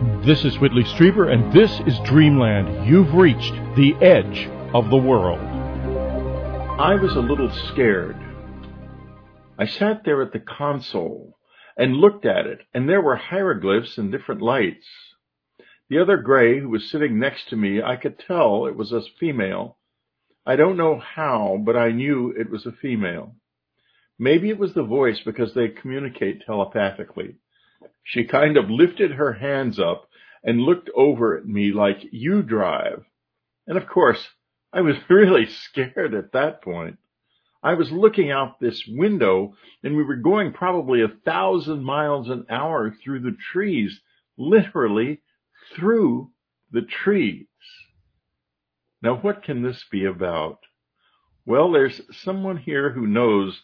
This 0.00 0.44
is 0.44 0.60
Whitley 0.60 0.84
Strieber, 0.84 1.32
and 1.32 1.52
this 1.52 1.80
is 1.80 1.98
Dreamland. 2.04 2.86
You've 2.86 3.14
reached 3.14 3.52
the 3.74 3.96
edge 4.00 4.46
of 4.72 4.90
the 4.90 4.96
world. 4.96 5.40
I 6.78 6.94
was 6.94 7.16
a 7.16 7.20
little 7.20 7.50
scared. 7.50 8.16
I 9.58 9.66
sat 9.66 10.04
there 10.04 10.22
at 10.22 10.32
the 10.32 10.38
console 10.38 11.36
and 11.76 11.96
looked 11.96 12.24
at 12.26 12.46
it, 12.46 12.60
and 12.72 12.88
there 12.88 13.00
were 13.00 13.16
hieroglyphs 13.16 13.98
and 13.98 14.12
different 14.12 14.40
lights. 14.40 14.86
The 15.88 15.98
other 15.98 16.18
gray 16.18 16.60
who 16.60 16.68
was 16.68 16.88
sitting 16.88 17.18
next 17.18 17.48
to 17.48 17.56
me, 17.56 17.82
I 17.82 17.96
could 17.96 18.20
tell 18.20 18.66
it 18.66 18.76
was 18.76 18.92
a 18.92 19.02
female. 19.18 19.78
I 20.46 20.54
don't 20.54 20.76
know 20.76 21.00
how, 21.00 21.60
but 21.66 21.76
I 21.76 21.90
knew 21.90 22.32
it 22.38 22.50
was 22.50 22.66
a 22.66 22.72
female. 22.72 23.34
Maybe 24.16 24.48
it 24.48 24.60
was 24.60 24.74
the 24.74 24.84
voice 24.84 25.18
because 25.24 25.54
they 25.54 25.66
communicate 25.66 26.46
telepathically. 26.46 27.38
She 28.08 28.24
kind 28.24 28.56
of 28.56 28.70
lifted 28.70 29.12
her 29.12 29.34
hands 29.34 29.78
up 29.78 30.08
and 30.42 30.62
looked 30.62 30.88
over 30.96 31.36
at 31.36 31.44
me 31.44 31.72
like, 31.72 31.98
you 32.10 32.42
drive. 32.42 33.04
And 33.66 33.76
of 33.76 33.86
course, 33.86 34.26
I 34.72 34.80
was 34.80 34.96
really 35.10 35.44
scared 35.46 36.14
at 36.14 36.32
that 36.32 36.62
point. 36.62 36.96
I 37.62 37.74
was 37.74 37.90
looking 37.92 38.30
out 38.30 38.60
this 38.60 38.82
window 38.88 39.54
and 39.82 39.94
we 39.94 40.04
were 40.04 40.16
going 40.16 40.54
probably 40.54 41.02
a 41.02 41.20
thousand 41.26 41.84
miles 41.84 42.30
an 42.30 42.46
hour 42.48 42.94
through 43.04 43.20
the 43.20 43.36
trees, 43.52 44.00
literally 44.38 45.20
through 45.76 46.30
the 46.72 46.82
trees. 46.82 47.46
Now 49.02 49.16
what 49.16 49.42
can 49.42 49.62
this 49.62 49.84
be 49.90 50.06
about? 50.06 50.60
Well, 51.44 51.72
there's 51.72 52.00
someone 52.22 52.56
here 52.56 52.90
who 52.90 53.06
knows 53.06 53.60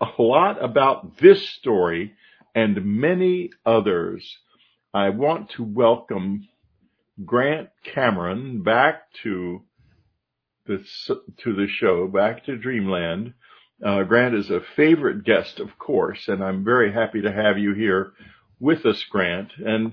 a 0.00 0.20
lot 0.20 0.62
about 0.62 1.18
this 1.18 1.48
story 1.50 2.14
and 2.56 2.82
many 2.84 3.50
others. 3.66 4.38
I 4.94 5.10
want 5.10 5.50
to 5.50 5.62
welcome 5.62 6.48
Grant 7.22 7.68
Cameron 7.84 8.62
back 8.62 9.12
to 9.22 9.62
the 10.66 10.78
to 11.44 11.54
the 11.54 11.68
show, 11.68 12.08
back 12.08 12.46
to 12.46 12.56
Dreamland. 12.56 13.34
Uh, 13.84 14.04
Grant 14.04 14.34
is 14.34 14.50
a 14.50 14.62
favorite 14.74 15.22
guest, 15.24 15.60
of 15.60 15.78
course, 15.78 16.28
and 16.28 16.42
I'm 16.42 16.64
very 16.64 16.90
happy 16.90 17.20
to 17.20 17.30
have 17.30 17.58
you 17.58 17.74
here 17.74 18.14
with 18.58 18.86
us, 18.86 19.04
Grant. 19.04 19.52
And 19.58 19.92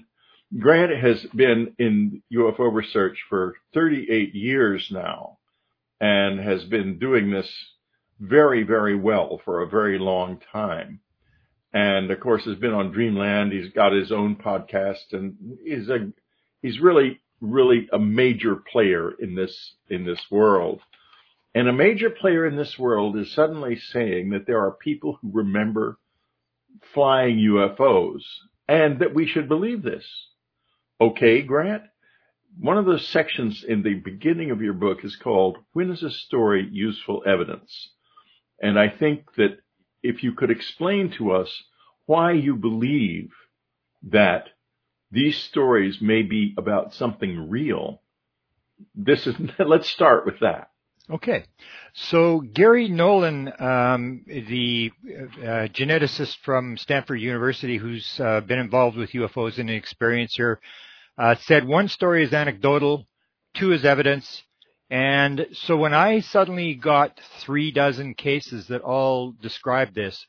Grant 0.58 0.98
has 0.98 1.22
been 1.36 1.76
in 1.78 2.24
UFO 2.34 2.74
research 2.74 3.18
for 3.28 3.56
38 3.74 4.34
years 4.34 4.88
now 4.90 5.38
and 6.00 6.40
has 6.40 6.64
been 6.64 6.98
doing 6.98 7.30
this 7.30 7.52
very, 8.22 8.64
very 8.64 8.96
well 8.96 9.42
for 9.44 9.62
a 9.62 9.70
very 9.70 10.00
long 10.00 10.40
time 10.54 11.02
and 11.74 12.12
of 12.12 12.20
course 12.20 12.46
has 12.46 12.58
been 12.58 12.74
on 12.74 12.92
Dreamland. 12.92 13.52
He's 13.52 13.72
got 13.72 13.94
his 13.94 14.12
own 14.12 14.36
podcast, 14.36 15.12
and 15.12 15.58
he's 15.64 15.90
a 15.90 16.12
he's 16.62 16.80
really 16.80 17.20
really 17.42 17.90
a 17.92 18.00
major 18.00 18.56
player 18.56 19.12
in 19.12 19.36
this 19.36 19.76
in 19.90 20.06
this 20.06 20.22
world. 20.32 20.82
And 21.56 21.68
a 21.68 21.74
major 21.74 22.10
player 22.10 22.48
in 22.48 22.56
this 22.56 22.80
world 22.80 23.16
is 23.18 23.32
suddenly 23.32 23.76
saying 23.76 24.32
that 24.32 24.48
there 24.48 24.60
are 24.60 24.72
people 24.72 25.20
who 25.22 25.32
remember 25.32 26.00
flying 26.94 27.38
UFOs 27.38 28.24
and 28.68 29.00
that 29.00 29.14
we 29.14 29.28
should 29.28 29.48
believe 29.48 29.84
this. 29.84 30.06
Okay, 31.00 31.42
Grant? 31.42 31.84
One 32.60 32.78
of 32.78 32.86
the 32.86 33.00
sections 33.00 33.64
in 33.68 33.84
the 33.84 33.96
beginning 33.96 34.52
of 34.52 34.62
your 34.62 34.74
book 34.74 35.04
is 35.04 35.16
called 35.16 35.58
When 35.74 35.92
is 35.92 36.04
a 36.04 36.10
Story 36.10 36.68
Useful 36.72 37.24
Evidence? 37.26 37.90
And 38.62 38.80
I 38.80 38.90
think 38.90 39.26
that 39.36 39.58
if 40.04 40.22
you 40.24 40.34
could 40.34 40.52
explain 40.52 41.12
to 41.18 41.32
us 41.32 41.64
why 42.06 42.34
you 42.34 42.56
believe 42.56 43.32
that 44.04 44.50
these 45.12 45.38
stories 45.38 46.00
may 46.02 46.22
be 46.22 46.54
about 46.58 46.94
something 46.94 47.50
real. 47.50 48.02
This 48.94 49.26
is, 49.26 49.36
let's 49.60 49.90
start 49.90 50.26
with 50.26 50.40
that. 50.42 50.70
Okay. 51.10 51.44
So 51.94 52.40
Gary 52.40 52.88
Nolan, 52.88 53.52
um, 53.60 54.24
the 54.26 54.92
uh, 55.06 55.68
geneticist 55.68 56.38
from 56.44 56.78
Stanford 56.78 57.20
University 57.20 57.78
who's 57.78 58.20
uh, 58.20 58.42
been 58.42 58.60
involved 58.60 58.98
with 58.98 59.12
UFOs 59.12 59.58
and 59.60 59.70
an 59.70 59.82
experiencer, 59.82 60.58
uh, 61.18 61.36
said 61.42 61.68
one 61.68 61.90
story 61.90 62.24
is 62.24 62.34
anecdotal, 62.34 63.06
two 63.54 63.74
is 63.74 63.84
evidence, 63.84 64.44
and 64.94 65.48
so 65.54 65.76
when 65.76 65.96
I 65.96 66.20
suddenly 66.20 66.76
got 66.76 67.20
three 67.40 67.72
dozen 67.72 68.14
cases 68.14 68.68
that 68.68 68.82
all 68.82 69.32
described 69.32 69.96
this, 69.96 70.28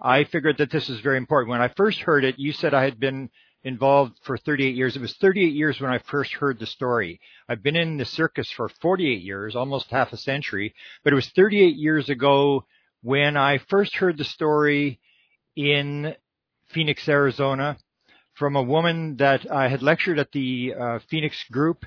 I 0.00 0.24
figured 0.24 0.56
that 0.56 0.70
this 0.70 0.88
is 0.88 1.00
very 1.00 1.18
important. 1.18 1.50
When 1.50 1.60
I 1.60 1.68
first 1.68 2.00
heard 2.00 2.24
it, 2.24 2.38
you 2.38 2.52
said 2.52 2.72
I 2.72 2.84
had 2.84 2.98
been 2.98 3.28
involved 3.62 4.18
for 4.22 4.38
38 4.38 4.74
years. 4.74 4.96
It 4.96 5.02
was 5.02 5.14
38 5.20 5.52
years 5.52 5.78
when 5.82 5.90
I 5.90 5.98
first 5.98 6.32
heard 6.32 6.58
the 6.58 6.64
story. 6.64 7.20
I've 7.46 7.62
been 7.62 7.76
in 7.76 7.98
the 7.98 8.06
circus 8.06 8.50
for 8.50 8.70
48 8.70 9.20
years, 9.20 9.54
almost 9.54 9.90
half 9.90 10.14
a 10.14 10.16
century, 10.16 10.74
but 11.04 11.12
it 11.12 11.16
was 11.16 11.28
38 11.36 11.76
years 11.76 12.08
ago 12.08 12.64
when 13.02 13.36
I 13.36 13.58
first 13.58 13.96
heard 13.96 14.16
the 14.16 14.24
story 14.24 14.98
in 15.56 16.16
Phoenix, 16.68 17.06
Arizona 17.06 17.76
from 18.32 18.56
a 18.56 18.62
woman 18.62 19.16
that 19.16 19.52
I 19.52 19.68
had 19.68 19.82
lectured 19.82 20.18
at 20.18 20.32
the 20.32 20.72
uh, 20.72 20.98
Phoenix 21.10 21.44
group 21.52 21.84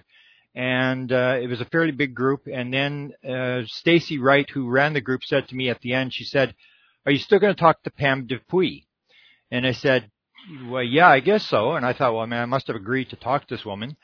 and 0.56 1.12
uh, 1.12 1.38
it 1.41 1.47
was 1.47 1.62
a 1.62 1.66
fairly 1.66 1.91
big 1.91 2.14
group. 2.14 2.47
And 2.52 2.74
then 2.74 3.14
uh, 3.28 3.62
Stacy 3.66 4.19
Wright, 4.19 4.50
who 4.50 4.69
ran 4.69 4.94
the 4.94 5.02
group, 5.02 5.24
said 5.24 5.47
to 5.47 5.56
me 5.56 5.69
at 5.69 5.81
the 5.81 5.94
end, 5.94 6.14
she 6.14 6.24
said, 6.24 6.56
"Are 7.06 7.12
you 7.12 7.19
still 7.19 7.40
going 7.40 7.53
to 7.53 7.59
talk 7.59 7.81
to 7.84 7.91
Pam 7.91 8.28
Dupuy?" 8.28 8.86
And 9.52 9.66
I 9.66 9.72
said, 9.72 10.12
"Well, 10.66 10.84
yeah, 10.84 11.08
I 11.09 11.19
guess 11.19 11.46
so." 11.46 11.74
And 11.74 11.86
I 11.86 11.94
thought, 11.94 12.13
well, 12.13 12.28
man, 12.28 12.44
I 12.44 12.46
must 12.46 12.68
have 12.68 12.75
agreed 12.75 13.09
to 13.09 13.16
talk 13.16 13.47
to 13.47 13.56
this 13.56 13.66
woman. 13.66 13.97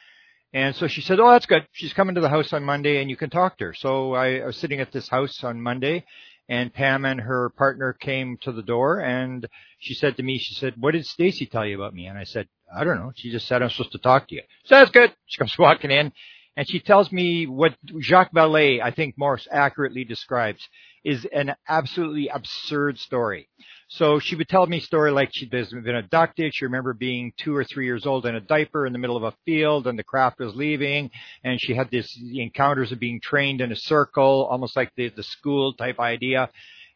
And 0.53 0.75
so 0.75 0.88
she 0.88 1.01
said, 1.01 1.19
"Oh, 1.19 1.29
that's 1.31 1.45
good. 1.45 1.67
She's 1.71 1.93
coming 1.93 2.15
to 2.15 2.21
the 2.21 2.29
house 2.29 2.53
on 2.53 2.63
Monday, 2.63 3.01
and 3.01 3.09
you 3.09 3.15
can 3.15 3.29
talk 3.29 3.57
to 3.59 3.65
her." 3.65 3.73
So 3.73 4.13
I, 4.13 4.43
was 4.43 4.57
sitting 4.57 4.79
at 4.79 4.91
this 4.91 5.07
house 5.07 5.43
on 5.43 5.61
Monday, 5.61 6.05
and 6.47 6.73
Pam 6.73 7.05
and 7.05 7.21
her 7.21 7.51
partner 7.51 7.93
came 7.93 8.38
to 8.41 8.51
the 8.51 8.63
door, 8.63 8.99
and 8.99 9.47
she 9.77 9.93
said 9.93 10.17
to 10.17 10.23
me, 10.23 10.39
she 10.39 10.55
said, 10.55 10.73
"What 10.77 10.93
did 10.93 11.05
Stacy 11.05 11.45
tell 11.45 11.67
you 11.67 11.75
about 11.75 11.93
me?" 11.93 12.07
And 12.07 12.17
I 12.17 12.23
said, 12.23 12.47
"I 12.75 12.83
don't 12.83 12.97
know. 12.97 13.11
She 13.15 13.29
just 13.31 13.47
said 13.47 13.61
I'm 13.61 13.69
supposed 13.69 13.91
to 13.91 13.99
talk 13.99 14.27
to 14.29 14.35
you." 14.35 14.41
So 14.65 14.73
that's 14.73 14.89
good. 14.89 15.13
She 15.27 15.38
comes 15.38 15.55
walking 15.59 15.91
in, 15.91 16.11
and 16.59 16.69
she 16.69 16.81
tells 16.81 17.09
me 17.09 17.47
what 17.47 17.73
Jacques 18.01 18.33
Vallée, 18.33 18.81
I 18.83 18.91
think, 18.91 19.17
more 19.17 19.39
accurately 19.49 20.03
describes 20.03 20.67
is 21.05 21.25
an 21.31 21.55
absolutely 21.69 22.27
absurd 22.27 22.99
story. 22.99 23.47
So 23.87 24.19
she 24.19 24.35
would 24.35 24.49
tell 24.49 24.67
me 24.67 24.79
a 24.79 24.81
story 24.81 25.09
like 25.11 25.29
she'd 25.31 25.51
been 25.51 25.95
abducted. 25.95 26.53
She 26.53 26.65
remember 26.65 26.93
being 26.93 27.31
two 27.37 27.55
or 27.55 27.63
three 27.63 27.85
years 27.85 28.05
old 28.05 28.25
in 28.25 28.35
a 28.35 28.41
diaper 28.41 28.85
in 28.85 28.91
the 28.91 28.99
middle 28.99 29.15
of 29.15 29.23
a 29.23 29.33
field 29.45 29.87
and 29.87 29.97
the 29.97 30.03
craft 30.03 30.39
was 30.39 30.53
leaving 30.53 31.11
and 31.45 31.61
she 31.61 31.75
had 31.75 31.91
this 31.91 32.13
encounters 32.21 32.91
of 32.91 32.99
being 32.99 33.21
trained 33.21 33.61
in 33.61 33.71
a 33.71 33.77
circle, 33.77 34.45
almost 34.51 34.75
like 34.75 34.91
the, 34.97 35.07
the 35.07 35.23
school 35.23 35.71
type 35.75 35.97
idea 35.97 36.49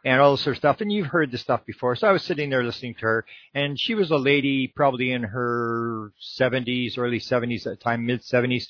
and 0.03 0.19
all 0.19 0.31
this 0.31 0.41
sort 0.41 0.57
of 0.57 0.59
stuff. 0.59 0.81
And 0.81 0.91
you've 0.91 1.07
heard 1.07 1.31
this 1.31 1.39
stuff 1.39 1.65
before. 1.65 1.95
So 1.95 2.09
I 2.09 2.11
was 2.11 2.23
sitting 2.23 2.49
there 2.49 2.65
listening 2.65 2.95
to 2.95 3.05
her 3.05 3.25
and 3.53 3.79
she 3.79 3.95
was 3.95 4.11
a 4.11 4.17
lady 4.17 4.73
probably 4.75 5.13
in 5.13 5.23
her 5.23 6.11
70s, 6.37 6.97
early 6.97 7.21
70s 7.21 7.65
at 7.65 7.79
the 7.79 7.81
time, 7.81 8.05
mid 8.05 8.23
70s. 8.23 8.65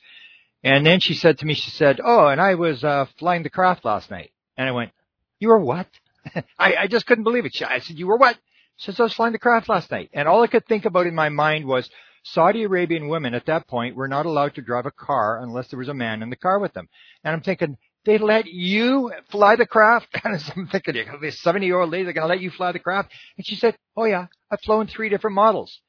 And 0.64 0.86
then 0.86 1.00
she 1.00 1.14
said 1.14 1.40
to 1.40 1.46
me, 1.46 1.54
she 1.56 1.72
said, 1.72 2.00
"Oh, 2.04 2.28
and 2.28 2.40
I 2.40 2.56
was 2.56 2.84
uh, 2.84 3.06
flying 3.20 3.44
the 3.44 3.50
craft 3.50 3.84
last 3.84 4.10
night." 4.10 4.32
And 4.58 4.68
I 4.68 4.72
went, 4.72 4.92
"You 5.40 5.50
were 5.50 5.60
what?" 5.60 5.88
I, 6.58 6.76
I 6.76 6.88
just 6.88 7.06
couldn't 7.06 7.26
believe 7.26 7.46
it. 7.46 7.56
She, 7.56 7.66
I 7.66 7.80
said, 7.80 8.00
"You 8.00 8.08
were 8.08 8.18
what?" 8.18 8.38
She 8.78 8.86
says, 8.86 9.00
"I 9.00 9.04
was 9.04 9.14
flying 9.14 9.34
the 9.34 9.40
craft 9.40 9.68
last 9.68 9.92
night." 9.92 10.10
And 10.14 10.28
all 10.28 10.42
I 10.42 10.48
could 10.48 10.66
think 10.66 10.86
about 10.86 11.08
in 11.08 11.16
my 11.16 11.30
mind 11.30 11.66
was 11.66 11.90
Saudi 12.24 12.64
Arabian 12.64 13.10
women 13.10 13.34
at 13.34 13.46
that 13.48 13.68
point 13.68 13.96
were 13.96 14.08
not 14.08 14.26
allowed 14.26 14.56
to 14.56 14.62
drive 14.62 14.86
a 14.86 14.92
car 14.92 15.42
unless 15.42 15.68
there 15.68 15.80
was 15.80 15.90
a 15.90 15.94
man 15.94 16.24
in 16.24 16.30
the 16.30 16.38
car 16.38 16.60
with 16.60 16.74
them. 16.74 16.88
And 17.24 17.36
I'm 17.36 17.42
thinking, 17.42 17.78
they 18.06 18.18
let 18.18 18.46
you 18.46 19.12
fly 19.30 19.56
the 19.58 19.66
craft? 19.66 20.08
And 20.24 20.42
I'm 20.56 20.68
thinking, 20.68 21.06
this 21.22 21.42
70 21.42 21.66
year 21.66 21.80
old 21.80 21.92
lady, 21.92 22.06
they're 22.06 22.14
going 22.14 22.24
to 22.24 22.34
let 22.34 22.42
you 22.42 22.50
fly 22.50 22.72
the 22.72 22.80
craft? 22.80 23.12
And 23.38 23.46
she 23.46 23.56
said, 23.56 23.78
oh 23.98 24.06
yeah, 24.06 24.28
I've 24.50 24.62
flown 24.62 24.88
three 24.88 25.10
different 25.10 25.36
models. 25.36 25.82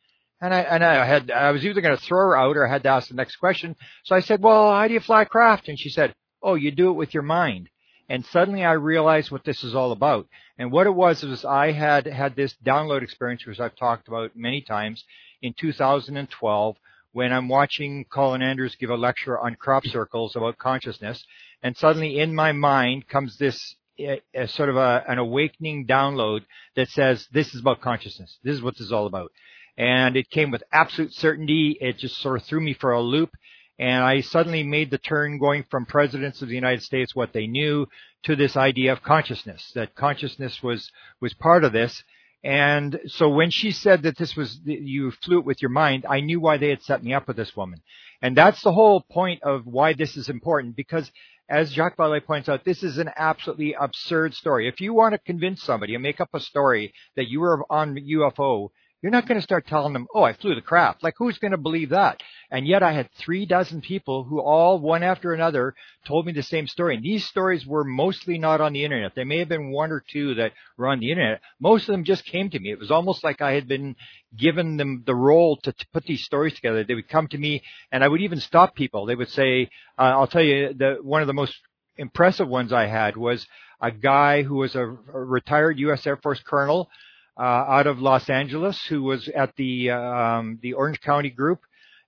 And 0.45 0.53
I, 0.53 0.61
and 0.61 0.85
I 0.85 1.07
had, 1.07 1.31
I 1.31 1.53
was 1.53 1.65
either 1.65 1.81
going 1.81 1.97
to 1.97 2.05
throw 2.05 2.19
her 2.19 2.37
out 2.37 2.59
or 2.59 2.67
I 2.67 2.71
had 2.71 2.83
to 2.83 2.91
ask 2.91 3.09
the 3.09 3.15
next 3.15 3.37
question. 3.37 3.75
So 4.03 4.15
I 4.15 4.21
said, 4.21 4.43
well, 4.43 4.71
how 4.71 4.87
do 4.87 4.93
you 4.93 5.01
fly 5.01 5.25
craft? 5.25 5.71
And 5.71 5.81
she 5.81 5.89
said, 5.89 6.15
oh, 6.43 6.55
you 6.55 6.71
do 6.71 6.91
it 6.91 6.99
with 6.99 7.15
your 7.15 7.23
mind. 7.23 7.71
And 8.11 8.27
suddenly 8.27 8.63
I 8.63 8.73
realized 8.73 9.31
what 9.31 9.45
this 9.45 9.65
is 9.65 9.75
all 9.75 9.91
about. 9.91 10.29
And 10.59 10.71
what 10.71 10.87
it 10.87 10.95
was 10.95 11.23
was 11.23 11.47
I 11.47 11.73
had 11.73 12.05
had 12.05 12.37
this 12.37 12.55
download 12.63 13.03
experience, 13.03 13.47
which 13.47 13.59
I've 13.59 13.75
talked 13.75 14.07
about 14.07 14.37
many 14.37 14.61
times 14.61 15.03
in 15.41 15.55
2012 15.59 16.77
when 17.13 17.33
I'm 17.33 17.49
watching 17.49 18.05
Colin 18.13 18.43
Andrews 18.43 18.77
give 18.79 18.91
a 18.91 18.97
lecture 18.97 19.39
on 19.39 19.55
crop 19.55 19.87
circles 19.87 20.37
about 20.37 20.59
consciousness. 20.59 21.25
And 21.63 21.75
suddenly 21.75 22.19
in 22.19 22.35
my 22.35 22.53
mind 22.53 23.09
comes 23.09 23.39
this 23.39 23.77
a, 23.99 24.21
a 24.35 24.47
sort 24.47 24.69
of 24.69 24.77
a, 24.77 25.05
an 25.09 25.17
awakening 25.17 25.87
download 25.87 26.43
that 26.77 26.91
says, 26.91 27.27
this 27.33 27.55
is 27.55 27.63
about 27.63 27.81
consciousness. 27.81 28.37
This 28.45 28.57
is 28.57 28.63
what 28.63 28.75
this 28.75 28.89
is 28.89 28.93
all 28.93 29.07
about 29.07 29.33
and 29.77 30.17
it 30.17 30.31
came 30.31 30.51
with 30.51 30.63
absolute 30.73 31.13
certainty. 31.13 31.77
It 31.81 31.99
just 31.99 32.19
sort 32.19 32.41
of 32.41 32.47
threw 32.47 32.61
me 32.61 32.75
for 32.75 32.93
a 32.93 33.01
loop. 33.01 33.31
And 33.79 34.05
I 34.05 34.21
suddenly 34.21 34.63
made 34.63 34.91
the 34.91 34.99
turn 34.99 35.39
going 35.39 35.65
from 35.69 35.85
presidents 35.87 36.43
of 36.43 36.49
the 36.49 36.55
United 36.55 36.83
States, 36.83 37.15
what 37.15 37.33
they 37.33 37.47
knew, 37.49 37.87
to 38.25 38.37
this 38.37 38.57
idea 38.57 38.93
of 38.93 39.03
consciousness, 39.03 39.73
that 39.75 39.95
consciousness 39.95 40.63
was, 40.63 40.91
was 41.21 41.35
part 41.35 41.65
of 41.65 41.73
this. 41.73 42.03
And 42.45 43.01
so 43.07 43.29
when 43.31 43.51
she 43.51 43.73
said 43.73 44.03
that 44.03 44.17
this 44.17 44.37
was, 44.37 44.61
you 44.65 45.11
flew 45.11 45.39
it 45.39 45.45
with 45.45 45.61
your 45.61 45.71
mind, 45.71 46.07
I 46.09 46.21
knew 46.21 46.39
why 46.39 46.59
they 46.59 46.69
had 46.69 46.83
set 46.83 47.03
me 47.03 47.15
up 47.15 47.27
with 47.27 47.37
this 47.37 47.57
woman. 47.57 47.81
And 48.23 48.37
that's 48.37 48.63
the 48.63 48.73
whole 48.73 49.01
point 49.01 49.43
of 49.43 49.67
why 49.67 49.95
this 49.95 50.17
is 50.17 50.29
important 50.29 50.77
because 50.77 51.11
as 51.49 51.73
Jacques 51.73 51.97
Vallée 51.97 52.25
points 52.25 52.49
out, 52.49 52.65
this 52.65 52.83
is 52.83 52.99
an 52.99 53.11
absolutely 53.17 53.75
absurd 53.75 54.35
story. 54.35 54.69
If 54.69 54.81
you 54.81 54.95
want 54.95 55.13
to 55.15 55.19
convince 55.19 55.63
somebody 55.63 55.95
and 55.95 56.03
make 56.03 56.21
up 56.21 56.31
a 56.33 56.41
story 56.41 56.93
that 57.17 57.29
you 57.29 57.41
were 57.41 57.65
on 57.71 57.97
UFO, 57.97 58.71
you're 59.05 59.11
not 59.11 59.29
going 59.29 59.39
to 59.39 59.43
start 59.43 59.67
telling 59.67 59.93
them, 59.93 60.07
oh, 60.15 60.23
I 60.23 60.33
flew 60.33 60.55
the 60.55 60.63
craft. 60.63 61.03
Like, 61.03 61.13
who's 61.19 61.37
going 61.37 61.51
to 61.51 61.59
believe 61.59 61.91
that? 61.91 62.23
And 62.51 62.67
yet 62.67 62.83
I 62.83 62.95
had 62.95 63.11
three 63.19 63.45
dozen 63.45 63.83
people 63.83 64.25
who 64.25 64.41
all, 64.41 64.79
one 64.79 65.03
after 65.03 65.35
another, 65.35 65.75
told 66.07 66.25
me 66.25 66.33
the 66.33 66.43
same 66.43 66.67
story. 66.67 66.95
And 66.95 67.05
these 67.05 67.29
stories 67.29 67.67
were 67.67 67.85
mostly 67.85 68.39
not 68.39 68.63
on 68.63 68.73
the 68.73 68.83
internet. 68.83 69.15
There 69.15 69.27
may 69.27 69.41
have 69.41 69.51
been 69.51 69.71
one 69.71 69.93
or 69.93 70.03
two 70.11 70.37
that 70.37 70.53
were 70.79 70.89
on 70.89 71.01
the 71.01 71.11
internet. 71.11 71.43
Most 71.61 71.83
of 71.83 71.93
them 71.93 72.05
just 72.05 72.25
came 72.25 72.49
to 72.49 72.59
me. 72.59 72.73
It 72.73 72.79
was 72.79 72.91
almost 72.91 73.23
like 73.23 73.43
I 73.43 73.53
had 73.53 73.69
been 73.69 73.95
given 74.35 74.79
them 74.79 75.03
the 75.05 75.15
role 75.15 75.59
to, 75.65 75.73
to 75.73 75.87
put 75.93 76.05
these 76.05 76.25
stories 76.25 76.55
together. 76.55 76.83
They 76.83 76.95
would 76.95 77.11
come 77.11 77.29
to 77.29 77.37
me 77.37 77.63
and 77.93 78.03
I 78.03 78.09
would 78.09 78.23
even 78.23 78.41
stop 78.41 78.75
people. 78.75 79.05
They 79.05 79.17
would 79.17 79.29
say, 79.29 79.69
uh, 79.99 80.15
I'll 80.17 80.29
tell 80.29 80.43
you, 80.43 80.73
the, 80.73 80.97
one 81.03 81.21
of 81.21 81.27
the 81.27 81.35
most 81.35 81.55
impressive 81.99 82.49
ones 82.49 82.73
I 82.73 82.87
had 82.87 83.19
was 83.19 83.47
a 83.83 83.91
guy 83.91 84.45
who 84.45 84.55
was 84.55 84.75
a, 84.75 84.81
a 84.83 84.87
retired 84.87 85.79
U.S. 85.81 86.07
Air 86.07 86.17
Force 86.17 86.41
colonel 86.43 86.89
uh, 87.37 87.43
out 87.43 87.87
of 87.87 87.99
Los 87.99 88.29
Angeles 88.29 88.85
who 88.87 89.03
was 89.03 89.29
at 89.29 89.55
the 89.57 89.91
um, 89.91 90.59
the 90.63 90.75
Orange 90.75 91.01
County 91.01 91.31
group, 91.31 91.61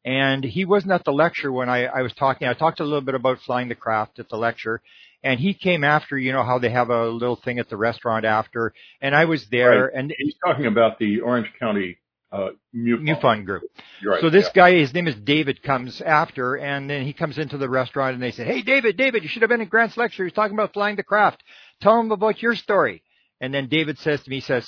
and 0.04 0.44
he 0.44 0.64
wasn't 0.64 0.92
at 0.92 1.04
the 1.04 1.12
lecture 1.12 1.50
when 1.50 1.68
I, 1.68 1.86
I 1.86 2.02
was 2.02 2.12
talking. 2.12 2.46
I 2.46 2.54
talked 2.54 2.80
a 2.80 2.84
little 2.84 3.00
bit 3.00 3.14
about 3.14 3.40
flying 3.40 3.68
the 3.68 3.74
craft 3.74 4.18
at 4.18 4.28
the 4.28 4.36
lecture, 4.36 4.80
and 5.22 5.40
he 5.40 5.54
came 5.54 5.82
after. 5.82 6.16
You 6.16 6.32
know 6.32 6.44
how 6.44 6.58
they 6.58 6.70
have 6.70 6.90
a 6.90 7.08
little 7.08 7.36
thing 7.36 7.58
at 7.58 7.68
the 7.68 7.76
restaurant 7.76 8.24
after, 8.24 8.72
and 9.00 9.14
I 9.14 9.24
was 9.24 9.46
there. 9.48 9.86
Right. 9.86 9.94
And 9.94 10.14
he's 10.16 10.36
talking 10.44 10.66
about 10.66 10.98
the 10.98 11.20
Orange 11.20 11.52
County 11.58 11.98
uh, 12.30 12.50
MUFON. 12.74 13.02
MUFON 13.02 13.44
group. 13.44 13.62
Right, 14.04 14.20
so 14.20 14.30
this 14.30 14.46
yeah. 14.46 14.52
guy, 14.54 14.74
his 14.78 14.94
name 14.94 15.08
is 15.08 15.16
David, 15.16 15.62
comes 15.62 16.00
after, 16.00 16.56
and 16.56 16.88
then 16.88 17.04
he 17.04 17.12
comes 17.12 17.38
into 17.38 17.58
the 17.58 17.68
restaurant, 17.68 18.14
and 18.14 18.22
they 18.22 18.30
say, 18.30 18.44
"Hey, 18.44 18.62
David, 18.62 18.96
David, 18.96 19.24
you 19.24 19.28
should 19.28 19.42
have 19.42 19.48
been 19.48 19.60
at 19.60 19.70
Grant's 19.70 19.96
lecture. 19.96 20.22
He's 20.22 20.32
talking 20.32 20.56
about 20.56 20.72
flying 20.72 20.94
the 20.94 21.02
craft. 21.02 21.42
Tell 21.80 21.98
him 21.98 22.12
about 22.12 22.42
your 22.42 22.54
story." 22.54 23.02
And 23.40 23.52
then 23.52 23.68
David 23.68 23.98
says 23.98 24.22
to 24.22 24.30
me, 24.30 24.36
he 24.36 24.40
says, 24.40 24.66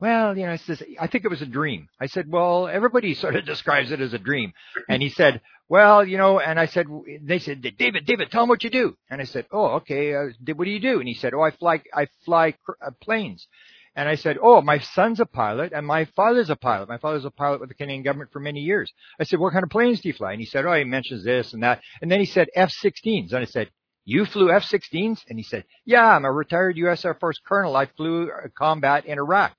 well, 0.00 0.36
you 0.36 0.46
know, 0.46 0.52
he 0.52 0.58
says, 0.58 0.82
I 0.98 1.06
think 1.06 1.24
it 1.24 1.30
was 1.30 1.42
a 1.42 1.46
dream. 1.46 1.88
I 2.00 2.06
said, 2.06 2.30
well, 2.30 2.66
everybody 2.68 3.14
sort 3.14 3.36
of 3.36 3.44
describes 3.44 3.92
it 3.92 4.00
as 4.00 4.14
a 4.14 4.18
dream. 4.18 4.52
And 4.88 5.02
he 5.02 5.10
said, 5.10 5.40
well, 5.68 6.04
you 6.04 6.18
know, 6.18 6.40
and 6.40 6.58
I 6.58 6.66
said, 6.66 6.86
they 7.22 7.38
said, 7.38 7.62
David, 7.78 8.06
David, 8.06 8.30
tell 8.30 8.42
him 8.42 8.48
what 8.48 8.64
you 8.64 8.70
do. 8.70 8.96
And 9.08 9.20
I 9.20 9.24
said, 9.24 9.46
oh, 9.52 9.76
okay, 9.76 10.14
uh, 10.14 10.54
what 10.54 10.64
do 10.64 10.70
you 10.70 10.80
do? 10.80 10.98
And 10.98 11.06
he 11.06 11.14
said, 11.14 11.32
oh, 11.34 11.42
I 11.42 11.52
fly, 11.52 11.82
I 11.94 12.08
fly 12.24 12.54
uh, 12.84 12.90
planes. 13.00 13.46
And 13.94 14.08
I 14.08 14.14
said, 14.14 14.38
oh, 14.40 14.62
my 14.62 14.78
son's 14.78 15.20
a 15.20 15.26
pilot 15.26 15.72
and 15.72 15.86
my 15.86 16.06
father's 16.16 16.48
a 16.48 16.56
pilot. 16.56 16.88
My 16.88 16.98
father's 16.98 17.24
a 17.24 17.30
pilot 17.30 17.60
with 17.60 17.68
the 17.68 17.74
Canadian 17.74 18.02
government 18.02 18.32
for 18.32 18.40
many 18.40 18.60
years. 18.60 18.92
I 19.20 19.24
said, 19.24 19.40
what 19.40 19.52
kind 19.52 19.64
of 19.64 19.70
planes 19.70 20.00
do 20.00 20.08
you 20.08 20.14
fly? 20.14 20.32
And 20.32 20.40
he 20.40 20.46
said, 20.46 20.64
oh, 20.64 20.72
he 20.72 20.84
mentions 20.84 21.24
this 21.24 21.52
and 21.52 21.62
that. 21.62 21.82
And 22.00 22.10
then 22.10 22.20
he 22.20 22.26
said 22.26 22.48
F-16s. 22.54 23.32
And 23.32 23.42
I 23.42 23.46
said, 23.46 23.70
you 24.04 24.24
flew 24.24 24.50
F-16s? 24.50 25.24
And 25.28 25.38
he 25.38 25.42
said, 25.42 25.64
yeah, 25.84 26.06
I'm 26.06 26.24
a 26.24 26.32
retired 26.32 26.76
U.S. 26.78 27.04
Air 27.04 27.14
Force 27.14 27.38
colonel. 27.44 27.76
I 27.76 27.86
flew 27.86 28.30
combat 28.56 29.06
in 29.06 29.18
Iraq. 29.18 29.54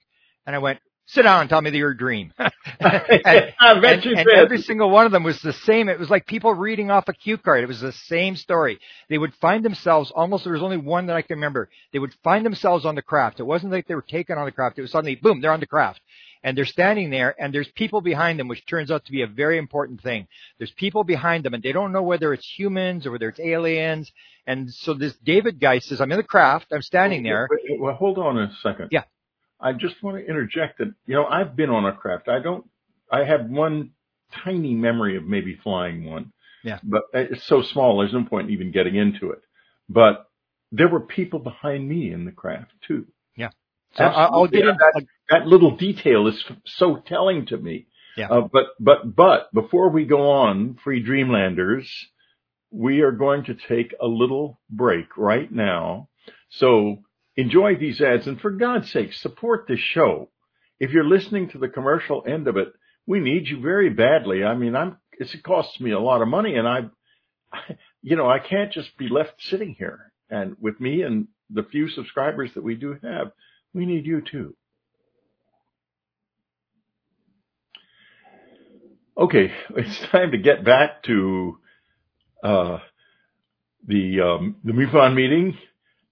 And 0.45 0.55
I 0.55 0.59
went, 0.59 0.79
sit 1.11 1.23
down 1.23 1.41
and 1.41 1.49
tell 1.49 1.61
me 1.61 1.71
your 1.71 1.93
dream. 1.93 2.33
and, 2.37 2.51
I 3.59 3.79
bet 3.79 3.93
and, 3.93 4.05
you 4.05 4.15
and 4.15 4.25
did. 4.25 4.37
every 4.37 4.61
single 4.61 4.89
one 4.89 5.05
of 5.05 5.11
them 5.11 5.23
was 5.23 5.41
the 5.41 5.53
same. 5.53 5.89
It 5.89 5.99
was 5.99 6.09
like 6.09 6.25
people 6.25 6.53
reading 6.53 6.89
off 6.89 7.07
a 7.07 7.13
cue 7.13 7.37
card. 7.37 7.63
It 7.63 7.67
was 7.67 7.81
the 7.81 7.91
same 7.91 8.35
story. 8.35 8.79
They 9.09 9.17
would 9.17 9.33
find 9.35 9.63
themselves 9.63 10.11
almost, 10.11 10.43
there 10.45 10.53
was 10.53 10.61
only 10.61 10.77
one 10.77 11.07
that 11.07 11.15
I 11.15 11.21
can 11.21 11.37
remember. 11.37 11.69
They 11.91 11.99
would 11.99 12.13
find 12.23 12.45
themselves 12.45 12.85
on 12.85 12.95
the 12.95 13.01
craft. 13.01 13.39
It 13.39 13.43
wasn't 13.43 13.71
like 13.71 13.87
they 13.87 13.95
were 13.95 14.01
taken 14.01 14.37
on 14.37 14.45
the 14.45 14.51
craft. 14.51 14.77
It 14.79 14.83
was 14.83 14.91
suddenly, 14.91 15.15
boom, 15.15 15.41
they're 15.41 15.51
on 15.51 15.59
the 15.59 15.67
craft. 15.67 16.01
And 16.43 16.57
they're 16.57 16.65
standing 16.65 17.11
there 17.11 17.35
and 17.39 17.53
there's 17.53 17.69
people 17.75 18.01
behind 18.01 18.39
them, 18.39 18.47
which 18.47 18.65
turns 18.65 18.89
out 18.89 19.05
to 19.05 19.11
be 19.11 19.21
a 19.21 19.27
very 19.27 19.59
important 19.59 20.01
thing. 20.01 20.27
There's 20.57 20.71
people 20.71 21.03
behind 21.03 21.45
them 21.45 21.53
and 21.53 21.61
they 21.61 21.71
don't 21.71 21.91
know 21.91 22.01
whether 22.01 22.33
it's 22.33 22.49
humans 22.57 23.05
or 23.05 23.11
whether 23.11 23.29
it's 23.29 23.39
aliens. 23.39 24.11
And 24.47 24.73
so 24.73 24.95
this 24.95 25.13
David 25.23 25.59
guy 25.59 25.79
says, 25.79 26.01
I'm 26.01 26.11
in 26.11 26.17
the 26.17 26.23
craft. 26.23 26.67
I'm 26.71 26.81
standing 26.81 27.21
there. 27.21 27.47
Well, 27.49 27.79
well, 27.79 27.95
hold 27.95 28.17
on 28.17 28.39
a 28.39 28.51
second. 28.63 28.87
Yeah. 28.91 29.03
I 29.61 29.73
just 29.73 30.01
want 30.01 30.17
to 30.17 30.25
interject 30.25 30.79
that, 30.79 30.93
you 31.05 31.15
know, 31.15 31.25
I've 31.25 31.55
been 31.55 31.69
on 31.69 31.85
a 31.85 31.93
craft. 31.93 32.27
I 32.27 32.39
don't, 32.39 32.65
I 33.11 33.23
have 33.23 33.45
one 33.49 33.91
tiny 34.43 34.73
memory 34.73 35.17
of 35.17 35.23
maybe 35.25 35.59
flying 35.63 36.05
one. 36.05 36.33
Yeah. 36.63 36.79
But 36.83 37.03
it's 37.13 37.45
so 37.47 37.61
small, 37.61 37.99
there's 37.99 38.13
no 38.13 38.23
point 38.23 38.47
in 38.47 38.53
even 38.53 38.71
getting 38.71 38.95
into 38.95 39.31
it. 39.31 39.41
But 39.89 40.27
there 40.71 40.87
were 40.87 41.01
people 41.01 41.39
behind 41.39 41.87
me 41.87 42.13
in 42.13 42.25
the 42.25 42.31
craft 42.31 42.71
too. 42.87 43.07
Yeah. 43.35 43.49
So 43.95 44.03
I- 44.03 44.25
I'll 44.25 44.47
get 44.47 44.63
Absolutely. 44.63 44.69
into 44.69 44.79
that, 44.79 45.05
that 45.29 45.47
little 45.47 45.75
detail 45.75 46.27
is 46.27 46.43
so 46.65 46.97
telling 46.97 47.45
to 47.47 47.57
me. 47.57 47.87
Yeah. 48.17 48.29
Uh, 48.29 48.41
but, 48.41 48.67
but, 48.79 49.15
but 49.15 49.53
before 49.53 49.89
we 49.89 50.05
go 50.05 50.29
on, 50.31 50.77
free 50.83 51.01
Dreamlanders, 51.01 51.89
we 52.71 53.01
are 53.01 53.11
going 53.11 53.45
to 53.45 53.55
take 53.55 53.93
a 54.01 54.07
little 54.07 54.59
break 54.69 55.17
right 55.17 55.51
now. 55.51 56.09
So 56.49 57.03
enjoy 57.41 57.75
these 57.75 58.01
ads 58.01 58.27
and 58.27 58.39
for 58.39 58.51
God's 58.51 58.91
sake, 58.91 59.13
support 59.13 59.65
this 59.67 59.79
show. 59.79 60.29
If 60.79 60.91
you're 60.91 61.07
listening 61.07 61.49
to 61.49 61.57
the 61.57 61.67
commercial 61.67 62.23
end 62.27 62.47
of 62.47 62.57
it, 62.57 62.69
we 63.05 63.19
need 63.19 63.47
you 63.47 63.61
very 63.61 63.89
badly. 63.89 64.43
I 64.43 64.55
mean, 64.55 64.75
I'm, 64.75 64.97
it 65.13 65.43
costs 65.43 65.79
me 65.79 65.91
a 65.91 65.99
lot 65.99 66.21
of 66.21 66.27
money 66.27 66.55
and 66.55 66.67
I, 66.67 66.79
you 68.01 68.15
know, 68.15 68.29
I 68.29 68.39
can't 68.39 68.71
just 68.71 68.97
be 68.97 69.09
left 69.09 69.33
sitting 69.39 69.75
here. 69.77 70.11
And 70.29 70.55
with 70.59 70.79
me 70.79 71.01
and 71.01 71.27
the 71.49 71.63
few 71.63 71.89
subscribers 71.89 72.51
that 72.55 72.63
we 72.63 72.75
do 72.75 72.97
have, 73.03 73.31
we 73.73 73.85
need 73.85 74.05
you 74.05 74.21
too. 74.21 74.55
Okay, 79.17 79.51
it's 79.75 79.99
time 80.11 80.31
to 80.31 80.37
get 80.37 80.63
back 80.63 81.03
to 81.03 81.57
uh, 82.43 82.77
the 83.85 84.21
um, 84.21 84.55
the 84.63 84.71
MUFON 84.71 85.15
meeting 85.15 85.57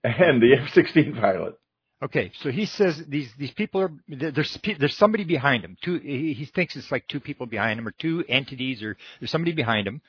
and 0.03 0.41
the 0.41 0.53
F-16 0.53 1.19
pilot. 1.19 1.55
Okay, 2.01 2.31
so 2.41 2.49
he 2.49 2.65
says 2.65 3.01
these 3.09 3.29
these 3.37 3.51
people 3.51 3.81
are 3.81 3.91
there's 4.07 4.57
there's 4.79 4.95
somebody 4.95 5.25
behind 5.25 5.65
him. 5.65 5.75
Two 5.83 5.99
he, 5.99 6.31
he 6.31 6.45
thinks 6.45 6.77
it's 6.77 6.91
like 6.91 7.05
two 7.07 7.19
people 7.19 7.45
behind 7.45 7.77
him 7.77 7.85
or 7.85 7.91
two 7.91 8.23
entities 8.29 8.81
or 8.81 8.95
there's 9.19 9.31
somebody 9.31 9.51
behind 9.51 9.85
him, 9.85 10.01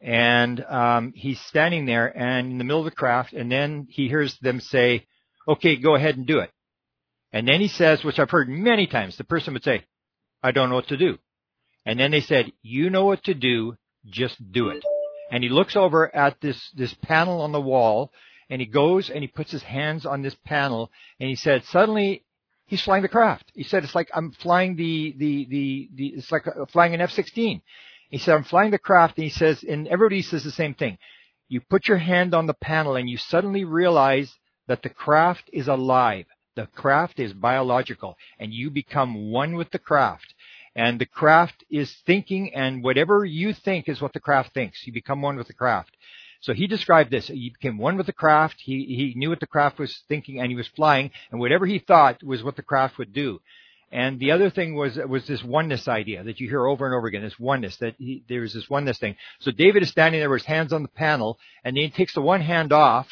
and 0.00 0.64
um, 0.64 1.12
he's 1.14 1.38
standing 1.40 1.84
there 1.84 2.06
and 2.16 2.52
in 2.52 2.58
the 2.58 2.64
middle 2.64 2.80
of 2.80 2.86
the 2.86 2.90
craft, 2.90 3.34
and 3.34 3.52
then 3.52 3.86
he 3.90 4.08
hears 4.08 4.38
them 4.38 4.58
say, 4.58 5.06
"Okay, 5.46 5.76
go 5.76 5.94
ahead 5.94 6.16
and 6.16 6.26
do 6.26 6.38
it." 6.38 6.50
And 7.30 7.46
then 7.46 7.60
he 7.60 7.68
says, 7.68 8.02
which 8.02 8.18
I've 8.18 8.30
heard 8.30 8.48
many 8.48 8.86
times, 8.86 9.18
the 9.18 9.24
person 9.24 9.52
would 9.52 9.64
say, 9.64 9.84
"I 10.42 10.50
don't 10.52 10.70
know 10.70 10.76
what 10.76 10.88
to 10.88 10.96
do," 10.96 11.18
and 11.84 12.00
then 12.00 12.10
they 12.10 12.22
said, 12.22 12.52
"You 12.62 12.88
know 12.88 13.04
what 13.04 13.24
to 13.24 13.34
do, 13.34 13.76
just 14.06 14.36
do 14.50 14.70
it." 14.70 14.82
And 15.30 15.44
he 15.44 15.50
looks 15.50 15.76
over 15.76 16.14
at 16.16 16.40
this 16.40 16.70
this 16.74 16.94
panel 17.02 17.42
on 17.42 17.52
the 17.52 17.60
wall 17.60 18.12
and 18.50 18.60
he 18.60 18.66
goes 18.66 19.10
and 19.10 19.22
he 19.22 19.28
puts 19.28 19.50
his 19.50 19.62
hands 19.62 20.06
on 20.06 20.22
this 20.22 20.36
panel 20.44 20.90
and 21.20 21.28
he 21.28 21.36
said 21.36 21.64
suddenly 21.64 22.24
he's 22.66 22.82
flying 22.82 23.02
the 23.02 23.08
craft. 23.08 23.50
He 23.54 23.64
said 23.64 23.84
it's 23.84 23.94
like 23.94 24.10
I'm 24.14 24.32
flying 24.32 24.76
the 24.76 25.14
the 25.16 25.46
the, 25.48 25.88
the 25.94 26.06
it's 26.08 26.32
like 26.32 26.46
uh, 26.46 26.66
flying 26.66 26.94
an 26.94 27.00
F-16. 27.00 27.60
He 28.10 28.18
said 28.18 28.34
I'm 28.34 28.44
flying 28.44 28.70
the 28.70 28.78
craft 28.78 29.16
and 29.18 29.24
he 29.24 29.30
says 29.30 29.62
and 29.62 29.88
everybody 29.88 30.22
says 30.22 30.44
the 30.44 30.50
same 30.50 30.74
thing. 30.74 30.98
You 31.48 31.60
put 31.60 31.88
your 31.88 31.98
hand 31.98 32.34
on 32.34 32.46
the 32.46 32.54
panel 32.54 32.96
and 32.96 33.08
you 33.08 33.16
suddenly 33.16 33.64
realize 33.64 34.34
that 34.66 34.82
the 34.82 34.90
craft 34.90 35.48
is 35.52 35.68
alive. 35.68 36.26
The 36.56 36.66
craft 36.66 37.18
is 37.20 37.32
biological 37.32 38.16
and 38.38 38.52
you 38.52 38.70
become 38.70 39.30
one 39.30 39.54
with 39.54 39.70
the 39.70 39.78
craft. 39.78 40.34
And 40.74 41.00
the 41.00 41.06
craft 41.06 41.64
is 41.70 41.92
thinking 42.06 42.54
and 42.54 42.84
whatever 42.84 43.24
you 43.24 43.52
think 43.52 43.88
is 43.88 44.00
what 44.00 44.12
the 44.12 44.20
craft 44.20 44.54
thinks. 44.54 44.86
You 44.86 44.92
become 44.92 45.22
one 45.22 45.36
with 45.36 45.48
the 45.48 45.54
craft. 45.54 45.96
So 46.40 46.52
he 46.52 46.66
described 46.66 47.10
this. 47.10 47.26
He 47.28 47.50
became 47.50 47.78
one 47.78 47.96
with 47.96 48.06
the 48.06 48.12
craft. 48.12 48.56
He, 48.58 48.84
he 48.84 49.14
knew 49.16 49.30
what 49.30 49.40
the 49.40 49.46
craft 49.46 49.78
was 49.78 50.02
thinking 50.08 50.40
and 50.40 50.50
he 50.50 50.56
was 50.56 50.68
flying 50.68 51.10
and 51.30 51.40
whatever 51.40 51.66
he 51.66 51.78
thought 51.78 52.22
was 52.22 52.42
what 52.42 52.56
the 52.56 52.62
craft 52.62 52.98
would 52.98 53.12
do. 53.12 53.40
And 53.90 54.20
the 54.20 54.32
other 54.32 54.50
thing 54.50 54.74
was, 54.74 54.96
was 54.96 55.26
this 55.26 55.42
oneness 55.42 55.88
idea 55.88 56.22
that 56.22 56.40
you 56.40 56.48
hear 56.48 56.66
over 56.66 56.84
and 56.84 56.94
over 56.94 57.06
again, 57.06 57.22
this 57.22 57.38
oneness, 57.38 57.76
that 57.78 57.94
he, 57.98 58.22
there 58.28 58.42
was 58.42 58.52
this 58.52 58.68
oneness 58.68 58.98
thing. 58.98 59.16
So 59.40 59.50
David 59.50 59.82
is 59.82 59.88
standing 59.88 60.20
there 60.20 60.28
with 60.28 60.42
his 60.42 60.46
hands 60.46 60.72
on 60.72 60.82
the 60.82 60.88
panel 60.88 61.38
and 61.64 61.76
he 61.76 61.88
takes 61.88 62.14
the 62.14 62.20
one 62.20 62.42
hand 62.42 62.72
off 62.72 63.08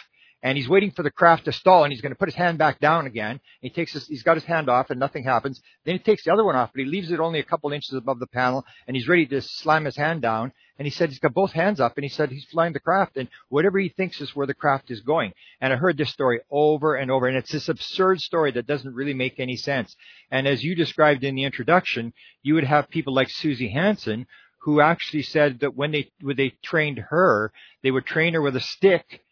and 0.46 0.56
he's 0.56 0.68
waiting 0.68 0.92
for 0.92 1.02
the 1.02 1.10
craft 1.10 1.46
to 1.46 1.52
stall 1.52 1.82
and 1.82 1.92
he's 1.92 2.00
going 2.00 2.12
to 2.12 2.18
put 2.18 2.28
his 2.28 2.36
hand 2.36 2.56
back 2.56 2.78
down 2.78 3.04
again. 3.04 3.40
He 3.62 3.68
takes 3.68 3.92
his, 3.94 4.06
he's 4.06 4.22
got 4.22 4.36
his 4.36 4.44
hand 4.44 4.68
off 4.68 4.90
and 4.90 5.00
nothing 5.00 5.24
happens. 5.24 5.60
Then 5.84 5.96
he 5.96 5.98
takes 5.98 6.22
the 6.22 6.32
other 6.32 6.44
one 6.44 6.54
off, 6.54 6.70
but 6.72 6.84
he 6.84 6.84
leaves 6.84 7.10
it 7.10 7.18
only 7.18 7.40
a 7.40 7.44
couple 7.44 7.72
inches 7.72 7.94
above 7.94 8.20
the 8.20 8.28
panel 8.28 8.64
and 8.86 8.96
he's 8.96 9.08
ready 9.08 9.26
to 9.26 9.42
slam 9.42 9.86
his 9.86 9.96
hand 9.96 10.22
down. 10.22 10.52
And 10.78 10.86
he 10.86 10.92
said 10.92 11.08
he's 11.08 11.18
got 11.18 11.34
both 11.34 11.50
hands 11.50 11.80
up 11.80 11.96
and 11.96 12.04
he 12.04 12.08
said 12.08 12.30
he's 12.30 12.44
flying 12.44 12.74
the 12.74 12.78
craft 12.78 13.16
and 13.16 13.28
whatever 13.48 13.80
he 13.80 13.88
thinks 13.88 14.20
is 14.20 14.36
where 14.36 14.46
the 14.46 14.54
craft 14.54 14.88
is 14.92 15.00
going. 15.00 15.32
And 15.60 15.72
I 15.72 15.76
heard 15.76 15.96
this 15.96 16.10
story 16.10 16.42
over 16.48 16.94
and 16.94 17.10
over 17.10 17.26
and 17.26 17.36
it's 17.36 17.50
this 17.50 17.68
absurd 17.68 18.20
story 18.20 18.52
that 18.52 18.68
doesn't 18.68 18.94
really 18.94 19.14
make 19.14 19.40
any 19.40 19.56
sense. 19.56 19.96
And 20.30 20.46
as 20.46 20.62
you 20.62 20.76
described 20.76 21.24
in 21.24 21.34
the 21.34 21.42
introduction, 21.42 22.12
you 22.44 22.54
would 22.54 22.62
have 22.62 22.88
people 22.88 23.12
like 23.12 23.30
Suzy 23.30 23.70
Hansen 23.70 24.28
who 24.60 24.80
actually 24.80 25.22
said 25.22 25.58
that 25.58 25.74
when 25.74 25.90
they, 25.90 26.08
when 26.20 26.36
they 26.36 26.50
trained 26.62 26.98
her, 27.10 27.52
they 27.82 27.90
would 27.90 28.06
train 28.06 28.34
her 28.34 28.42
with 28.42 28.54
a 28.54 28.60
stick 28.60 29.24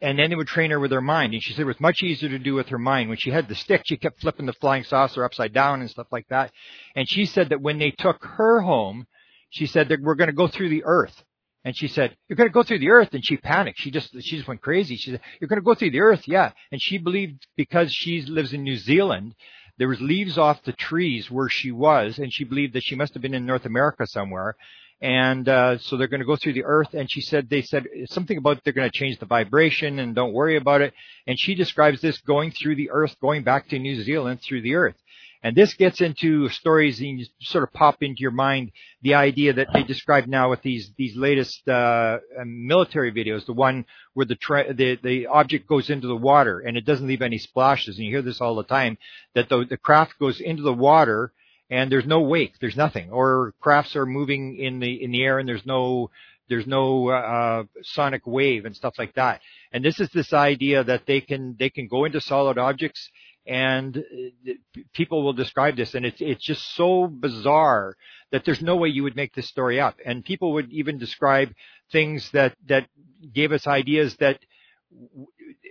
and 0.00 0.18
then 0.18 0.30
they 0.30 0.36
would 0.36 0.48
train 0.48 0.70
her 0.70 0.80
with 0.80 0.92
her 0.92 1.00
mind. 1.00 1.32
And 1.32 1.42
she 1.42 1.52
said 1.52 1.62
it 1.62 1.64
was 1.64 1.80
much 1.80 2.02
easier 2.02 2.28
to 2.28 2.38
do 2.38 2.54
with 2.54 2.68
her 2.68 2.78
mind. 2.78 3.08
When 3.08 3.18
she 3.18 3.30
had 3.30 3.48
the 3.48 3.54
stick, 3.54 3.82
she 3.84 3.96
kept 3.96 4.20
flipping 4.20 4.46
the 4.46 4.52
flying 4.52 4.84
saucer 4.84 5.24
upside 5.24 5.52
down 5.52 5.80
and 5.80 5.90
stuff 5.90 6.08
like 6.10 6.28
that. 6.28 6.52
And 6.94 7.08
she 7.08 7.24
said 7.24 7.48
that 7.48 7.62
when 7.62 7.78
they 7.78 7.90
took 7.90 8.22
her 8.24 8.60
home, 8.60 9.06
she 9.50 9.66
said 9.66 9.88
that 9.88 10.00
we're 10.00 10.14
going 10.14 10.28
to 10.30 10.34
go 10.34 10.48
through 10.48 10.68
the 10.68 10.84
earth. 10.84 11.24
And 11.64 11.76
she 11.76 11.88
said, 11.88 12.16
you're 12.28 12.36
going 12.36 12.48
to 12.48 12.52
go 12.52 12.64
through 12.64 12.80
the 12.80 12.90
earth. 12.90 13.10
And 13.12 13.24
she 13.24 13.36
panicked. 13.36 13.78
She 13.78 13.90
just, 13.90 14.10
she 14.20 14.36
just 14.36 14.48
went 14.48 14.60
crazy. 14.60 14.96
She 14.96 15.10
said, 15.10 15.20
you're 15.40 15.48
going 15.48 15.60
to 15.60 15.64
go 15.64 15.74
through 15.74 15.92
the 15.92 16.00
earth. 16.00 16.26
Yeah. 16.26 16.52
And 16.70 16.82
she 16.82 16.98
believed 16.98 17.46
because 17.56 17.92
she 17.92 18.22
lives 18.22 18.52
in 18.52 18.64
New 18.64 18.76
Zealand, 18.76 19.34
there 19.78 19.88
was 19.88 20.00
leaves 20.00 20.36
off 20.36 20.64
the 20.64 20.72
trees 20.72 21.30
where 21.30 21.48
she 21.48 21.70
was. 21.70 22.18
And 22.18 22.32
she 22.32 22.44
believed 22.44 22.74
that 22.74 22.82
she 22.82 22.96
must 22.96 23.14
have 23.14 23.22
been 23.22 23.34
in 23.34 23.46
North 23.46 23.64
America 23.64 24.06
somewhere 24.06 24.56
and 25.02 25.48
uh, 25.48 25.78
so 25.78 25.96
they're 25.96 26.06
going 26.06 26.20
to 26.20 26.26
go 26.26 26.36
through 26.36 26.52
the 26.52 26.64
earth 26.64 26.94
and 26.94 27.10
she 27.10 27.20
said 27.20 27.50
they 27.50 27.62
said 27.62 27.86
something 28.06 28.38
about 28.38 28.62
they're 28.62 28.72
going 28.72 28.88
to 28.88 28.96
change 28.96 29.18
the 29.18 29.26
vibration 29.26 29.98
and 29.98 30.14
don't 30.14 30.32
worry 30.32 30.56
about 30.56 30.80
it. 30.80 30.94
And 31.26 31.38
she 31.38 31.56
describes 31.56 32.00
this 32.00 32.18
going 32.18 32.52
through 32.52 32.76
the 32.76 32.90
earth 32.90 33.16
going 33.20 33.42
back 33.42 33.68
to 33.68 33.78
new 33.80 34.00
zealand 34.04 34.40
through 34.42 34.62
the 34.62 34.76
earth. 34.76 34.94
And 35.42 35.56
this 35.56 35.74
gets 35.74 36.00
into 36.00 36.48
stories 36.50 37.00
and 37.00 37.18
you 37.18 37.26
sort 37.40 37.64
of 37.64 37.72
pop 37.72 38.00
into 38.00 38.20
your 38.20 38.30
mind 38.30 38.70
the 39.02 39.14
idea 39.14 39.52
that 39.54 39.72
they 39.74 39.82
describe 39.82 40.28
now 40.28 40.50
with 40.50 40.62
these 40.62 40.92
these 40.96 41.16
latest 41.16 41.68
uh, 41.68 42.18
military 42.46 43.10
videos 43.10 43.44
the 43.44 43.52
one 43.52 43.84
where 44.14 44.26
the, 44.26 44.36
tra- 44.36 44.72
the 44.72 45.00
the 45.02 45.26
object 45.26 45.66
goes 45.66 45.90
into 45.90 46.06
the 46.06 46.14
water 46.14 46.60
and 46.60 46.76
it 46.76 46.86
doesn't 46.86 47.08
leave 47.08 47.22
any 47.22 47.38
splashes. 47.38 47.96
And 47.96 48.06
you 48.06 48.12
hear 48.12 48.22
this 48.22 48.40
all 48.40 48.54
the 48.54 48.62
time 48.62 48.98
that 49.34 49.48
the, 49.48 49.64
the 49.68 49.76
craft 49.76 50.16
goes 50.20 50.40
into 50.40 50.62
the 50.62 50.72
water 50.72 51.32
and 51.72 51.90
there's 51.90 52.04
no 52.04 52.20
wake, 52.20 52.52
there's 52.60 52.76
nothing, 52.76 53.10
or 53.10 53.54
crafts 53.58 53.96
are 53.96 54.04
moving 54.04 54.58
in 54.58 54.78
the 54.78 55.02
in 55.02 55.10
the 55.10 55.24
air 55.24 55.38
and 55.38 55.48
there's 55.48 55.64
no 55.64 56.10
there's 56.50 56.66
no 56.66 57.08
uh, 57.08 57.64
sonic 57.82 58.26
wave 58.26 58.66
and 58.66 58.76
stuff 58.76 58.94
like 58.98 59.14
that. 59.14 59.40
And 59.72 59.82
this 59.82 59.98
is 59.98 60.10
this 60.10 60.34
idea 60.34 60.84
that 60.84 61.06
they 61.06 61.22
can 61.22 61.56
they 61.58 61.70
can 61.70 61.88
go 61.88 62.04
into 62.04 62.20
solid 62.20 62.58
objects 62.58 63.08
and 63.46 63.96
uh, 63.96 64.52
people 64.92 65.24
will 65.24 65.32
describe 65.32 65.76
this. 65.76 65.94
And 65.94 66.04
it's 66.04 66.20
it's 66.20 66.44
just 66.44 66.74
so 66.76 67.06
bizarre 67.06 67.96
that 68.32 68.44
there's 68.44 68.60
no 68.60 68.76
way 68.76 68.90
you 68.90 69.02
would 69.04 69.16
make 69.16 69.34
this 69.34 69.48
story 69.48 69.80
up. 69.80 69.96
And 70.04 70.22
people 70.22 70.52
would 70.52 70.70
even 70.70 70.98
describe 70.98 71.54
things 71.90 72.28
that 72.32 72.54
that 72.68 72.86
gave 73.32 73.50
us 73.50 73.66
ideas 73.66 74.14
that 74.16 74.38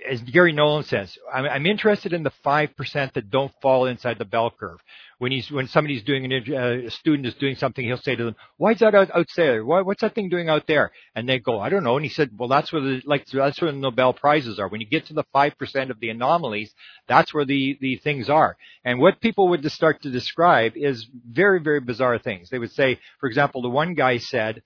as 0.10 0.22
Gary 0.22 0.54
Nolan 0.54 0.84
says, 0.84 1.18
I'm, 1.34 1.46
I'm 1.46 1.66
interested 1.66 2.14
in 2.14 2.24
the 2.24 2.32
5% 2.46 3.14
that 3.14 3.30
don't 3.30 3.52
fall 3.62 3.86
inside 3.86 4.18
the 4.18 4.26
bell 4.26 4.52
curve 4.58 4.80
when 5.22 5.32
he's 5.32 5.52
when 5.52 5.68
somebody's 5.68 6.02
doing 6.02 6.26
an 6.26 6.44
uh, 6.52 6.88
a 6.88 6.90
student 6.90 7.28
is 7.28 7.36
doing 7.36 7.54
something, 7.54 7.86
he'll 7.86 7.98
say 7.98 8.16
to 8.16 8.24
them, 8.24 8.36
"Why 8.58 8.72
is 8.72 8.80
that 8.80 8.96
out, 8.96 9.16
out 9.16 9.28
there? 9.38 9.64
Why, 9.64 9.82
what's 9.82 10.02
that 10.02 10.16
thing 10.16 10.30
doing 10.30 10.50
out 10.50 10.66
there?" 10.66 10.92
And 11.14 11.30
they 11.30 11.38
go, 11.38 11.60
"I 11.60 11.70
don't 11.70 11.84
know." 11.84 11.96
And 11.96 12.04
he 12.04 12.10
said, 12.10 12.32
"Well, 12.36 12.50
that's 12.50 12.74
where 12.74 12.82
the 12.82 13.04
like 13.06 13.28
that's 13.28 13.62
where 13.62 13.72
the 13.72 13.78
Nobel 13.78 14.14
prizes 14.14 14.58
are. 14.58 14.68
When 14.68 14.82
you 14.82 14.88
get 14.88 15.06
to 15.06 15.14
the 15.14 15.26
five 15.32 15.60
percent 15.60 15.92
of 15.92 16.00
the 16.00 16.10
anomalies, 16.10 16.74
that's 17.08 17.36
where 17.36 17.46
the 17.46 17.78
the 17.80 17.98
things 17.98 18.32
are." 18.32 18.58
And 18.84 18.98
what 18.98 19.22
people 19.22 19.48
would 19.50 19.72
start 19.72 20.02
to 20.02 20.10
describe 20.10 20.74
is 20.76 21.06
very 21.30 21.62
very 21.62 21.82
bizarre 21.82 22.18
things. 22.18 22.50
They 22.50 22.58
would 22.58 22.72
say, 22.72 22.98
for 23.20 23.30
example, 23.30 23.62
the 23.62 23.70
one 23.70 23.94
guy 23.94 24.18
said, 24.18 24.64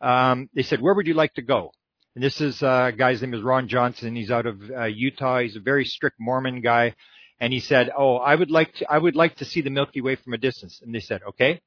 um, 0.00 0.48
"They 0.54 0.62
said, 0.62 0.80
where 0.80 0.94
would 0.94 1.08
you 1.08 1.14
like 1.14 1.34
to 1.34 1.42
go?" 1.42 1.72
And 2.14 2.24
this 2.24 2.40
is 2.40 2.62
uh, 2.62 2.90
a 2.92 2.96
guy's 2.96 3.22
name 3.22 3.34
is 3.34 3.42
Ron 3.42 3.68
Johnson. 3.68 4.16
He's 4.16 4.30
out 4.30 4.46
of 4.46 4.60
uh, 4.70 4.84
Utah. 4.84 5.40
He's 5.40 5.56
a 5.56 5.60
very 5.60 5.84
strict 5.84 6.16
Mormon 6.18 6.60
guy 6.60 6.94
and 7.40 7.52
he 7.52 7.60
said, 7.60 7.90
"Oh, 7.96 8.16
I 8.16 8.34
would 8.34 8.50
like 8.50 8.74
to, 8.74 8.90
I 8.90 8.98
would 8.98 9.16
like 9.16 9.36
to 9.36 9.44
see 9.44 9.62
the 9.62 9.70
Milky 9.70 10.00
Way 10.00 10.16
from 10.16 10.34
a 10.34 10.38
distance." 10.38 10.80
And 10.82 10.94
they 10.94 11.00
said, 11.00 11.22
"Okay." 11.30 11.60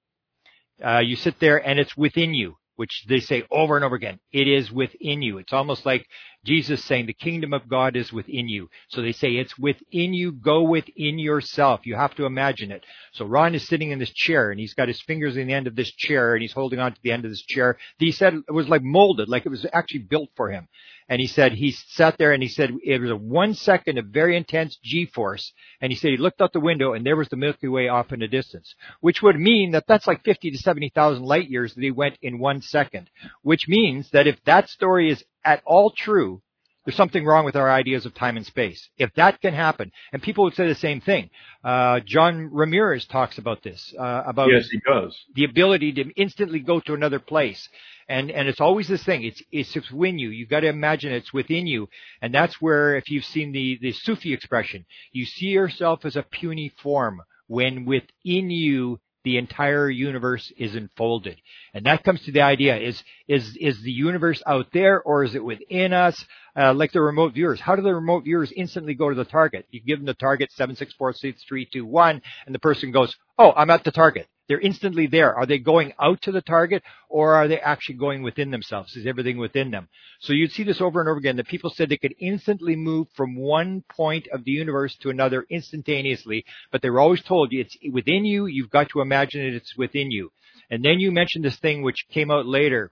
Uh, 0.83 0.99
you 0.99 1.15
sit 1.15 1.39
there, 1.39 1.57
and 1.57 1.79
it's 1.79 1.95
within 1.95 2.33
you 2.33 2.57
which 2.75 3.05
they 3.07 3.19
say 3.19 3.43
over 3.51 3.75
and 3.75 3.85
over 3.85 3.95
again. 3.95 4.19
It 4.31 4.47
is 4.47 4.71
within 4.71 5.21
you. 5.21 5.37
It's 5.37 5.53
almost 5.53 5.85
like 5.85 6.07
Jesus 6.45 6.83
saying 6.83 7.05
the 7.05 7.13
kingdom 7.13 7.53
of 7.53 7.69
God 7.69 7.95
is 7.95 8.11
within 8.11 8.49
you. 8.49 8.69
So 8.89 9.01
they 9.01 9.13
say 9.13 9.31
it's 9.31 9.57
within 9.57 10.13
you. 10.13 10.31
Go 10.31 10.63
within 10.63 11.17
yourself. 11.17 11.81
You 11.85 11.95
have 11.95 12.15
to 12.15 12.25
imagine 12.25 12.71
it. 12.71 12.83
So 13.13 13.25
Ron 13.25 13.55
is 13.55 13.67
sitting 13.67 13.91
in 13.91 13.99
this 13.99 14.11
chair 14.11 14.51
and 14.51 14.59
he's 14.59 14.73
got 14.73 14.87
his 14.87 15.01
fingers 15.01 15.37
in 15.37 15.47
the 15.47 15.53
end 15.53 15.67
of 15.67 15.75
this 15.75 15.91
chair 15.91 16.33
and 16.33 16.41
he's 16.41 16.51
holding 16.51 16.79
on 16.79 16.93
to 16.93 16.99
the 17.01 17.11
end 17.11 17.25
of 17.25 17.31
this 17.31 17.43
chair. 17.43 17.77
He 17.97 18.11
said 18.11 18.33
it 18.47 18.51
was 18.51 18.67
like 18.67 18.83
molded, 18.83 19.29
like 19.29 19.45
it 19.45 19.49
was 19.49 19.65
actually 19.71 20.01
built 20.01 20.29
for 20.35 20.49
him. 20.49 20.67
And 21.09 21.19
he 21.19 21.27
said 21.27 21.51
he 21.53 21.71
sat 21.71 22.17
there 22.17 22.31
and 22.31 22.41
he 22.41 22.49
said 22.49 22.71
it 22.83 23.01
was 23.01 23.11
a 23.11 23.15
one 23.15 23.53
second 23.53 23.97
of 23.97 24.05
very 24.05 24.37
intense 24.37 24.77
G-force. 24.83 25.53
And 25.81 25.91
he 25.91 25.97
said 25.97 26.11
he 26.11 26.17
looked 26.17 26.41
out 26.41 26.53
the 26.53 26.59
window 26.59 26.93
and 26.93 27.05
there 27.05 27.17
was 27.17 27.29
the 27.29 27.35
Milky 27.35 27.67
Way 27.67 27.87
off 27.87 28.13
in 28.13 28.19
the 28.19 28.27
distance, 28.27 28.73
which 29.01 29.21
would 29.21 29.39
mean 29.39 29.71
that 29.71 29.85
that's 29.87 30.07
like 30.07 30.23
50 30.23 30.51
to 30.51 30.57
70,000 30.57 31.23
light 31.23 31.49
years 31.49 31.73
that 31.73 31.83
he 31.83 31.91
went 31.91 32.17
in 32.21 32.39
one 32.39 32.61
second, 32.61 33.09
which 33.41 33.67
means 33.67 34.09
that 34.11 34.27
if 34.27 34.41
that 34.45 34.69
story 34.69 35.11
is 35.11 35.23
at 35.45 35.61
all 35.65 35.91
true, 35.91 36.41
there's 36.85 36.97
something 36.97 37.25
wrong 37.25 37.45
with 37.45 37.55
our 37.55 37.71
ideas 37.71 38.05
of 38.05 38.13
time 38.13 38.35
and 38.35 38.45
space. 38.45 38.89
If 38.97 39.13
that 39.13 39.39
can 39.41 39.53
happen, 39.53 39.91
and 40.11 40.21
people 40.21 40.43
would 40.43 40.55
say 40.55 40.67
the 40.67 40.75
same 40.75 40.99
thing. 40.99 41.29
Uh, 41.63 42.01
John 42.05 42.49
Ramirez 42.51 43.05
talks 43.05 43.37
about 43.37 43.63
this, 43.63 43.93
uh, 43.97 44.23
about 44.25 44.49
yes, 44.51 44.67
he 44.69 44.81
does. 44.85 45.17
the 45.33 45.45
ability 45.45 45.93
to 45.93 46.09
instantly 46.15 46.59
go 46.59 46.81
to 46.81 46.93
another 46.93 47.19
place. 47.19 47.69
And, 48.09 48.29
and 48.29 48.49
it's 48.49 48.59
always 48.59 48.89
this 48.89 49.03
thing. 49.05 49.23
It's, 49.23 49.41
it's 49.49 49.91
within 49.91 50.19
you. 50.19 50.29
You've 50.29 50.49
got 50.49 50.59
to 50.61 50.67
imagine 50.67 51.13
it's 51.13 51.31
within 51.31 51.67
you. 51.67 51.87
And 52.21 52.33
that's 52.33 52.61
where, 52.61 52.97
if 52.97 53.09
you've 53.09 53.23
seen 53.23 53.53
the, 53.53 53.79
the 53.81 53.93
Sufi 53.93 54.33
expression, 54.33 54.85
you 55.13 55.25
see 55.25 55.47
yourself 55.47 56.03
as 56.03 56.17
a 56.17 56.23
puny 56.23 56.73
form 56.81 57.21
when 57.47 57.85
within 57.85 58.49
you 58.49 58.99
the 59.23 59.37
entire 59.37 59.89
universe 59.89 60.51
is 60.57 60.75
enfolded. 60.75 61.39
And 61.73 61.85
that 61.85 62.03
comes 62.03 62.21
to 62.23 62.31
the 62.31 62.41
idea, 62.41 62.77
is, 62.77 63.01
is, 63.27 63.57
is 63.59 63.81
the 63.81 63.91
universe 63.91 64.41
out 64.45 64.67
there 64.73 65.01
or 65.01 65.23
is 65.23 65.35
it 65.35 65.43
within 65.43 65.93
us? 65.93 66.23
Uh, 66.55 66.73
like 66.73 66.91
the 66.91 67.01
remote 67.01 67.33
viewers. 67.33 67.59
How 67.59 67.75
do 67.75 67.81
the 67.81 67.95
remote 67.95 68.25
viewers 68.25 68.51
instantly 68.55 68.93
go 68.93 69.09
to 69.09 69.15
the 69.15 69.25
target? 69.25 69.65
You 69.71 69.81
give 69.81 69.99
them 69.99 70.05
the 70.05 70.13
target 70.13 70.51
7646321 70.59 72.21
and 72.45 72.53
the 72.53 72.59
person 72.59 72.91
goes, 72.91 73.15
oh, 73.39 73.51
I'm 73.55 73.71
at 73.71 73.83
the 73.83 73.91
target. 73.91 74.27
They're 74.47 74.59
instantly 74.59 75.07
there. 75.07 75.33
Are 75.33 75.45
they 75.45 75.57
going 75.57 75.93
out 75.99 76.21
to 76.23 76.31
the 76.31 76.41
target 76.41 76.83
or 77.09 77.35
are 77.35 77.47
they 77.47 77.59
actually 77.59 77.95
going 77.95 78.23
within 78.23 78.51
themselves? 78.51 78.95
Is 78.95 79.07
everything 79.07 79.37
within 79.37 79.71
them? 79.71 79.87
So 80.19 80.33
you'd 80.33 80.51
see 80.51 80.63
this 80.63 80.81
over 80.81 80.99
and 80.99 81.09
over 81.09 81.17
again 81.17 81.37
that 81.37 81.47
people 81.47 81.69
said 81.69 81.89
they 81.89 81.97
could 81.97 82.15
instantly 82.19 82.75
move 82.75 83.07
from 83.15 83.35
one 83.35 83.83
point 83.89 84.27
of 84.33 84.43
the 84.43 84.51
universe 84.51 84.95
to 84.97 85.09
another 85.09 85.45
instantaneously, 85.49 86.45
but 86.71 86.81
they 86.81 86.89
were 86.89 86.99
always 86.99 87.23
told 87.23 87.49
it's 87.51 87.77
within 87.91 88.25
you. 88.25 88.45
You've 88.45 88.69
got 88.69 88.89
to 88.89 89.01
imagine 89.01 89.41
it. 89.41 89.53
It's 89.53 89.77
within 89.77 90.11
you. 90.11 90.31
And 90.69 90.83
then 90.83 90.99
you 90.99 91.11
mentioned 91.11 91.45
this 91.45 91.59
thing 91.59 91.81
which 91.81 92.05
came 92.09 92.31
out 92.31 92.45
later, 92.45 92.91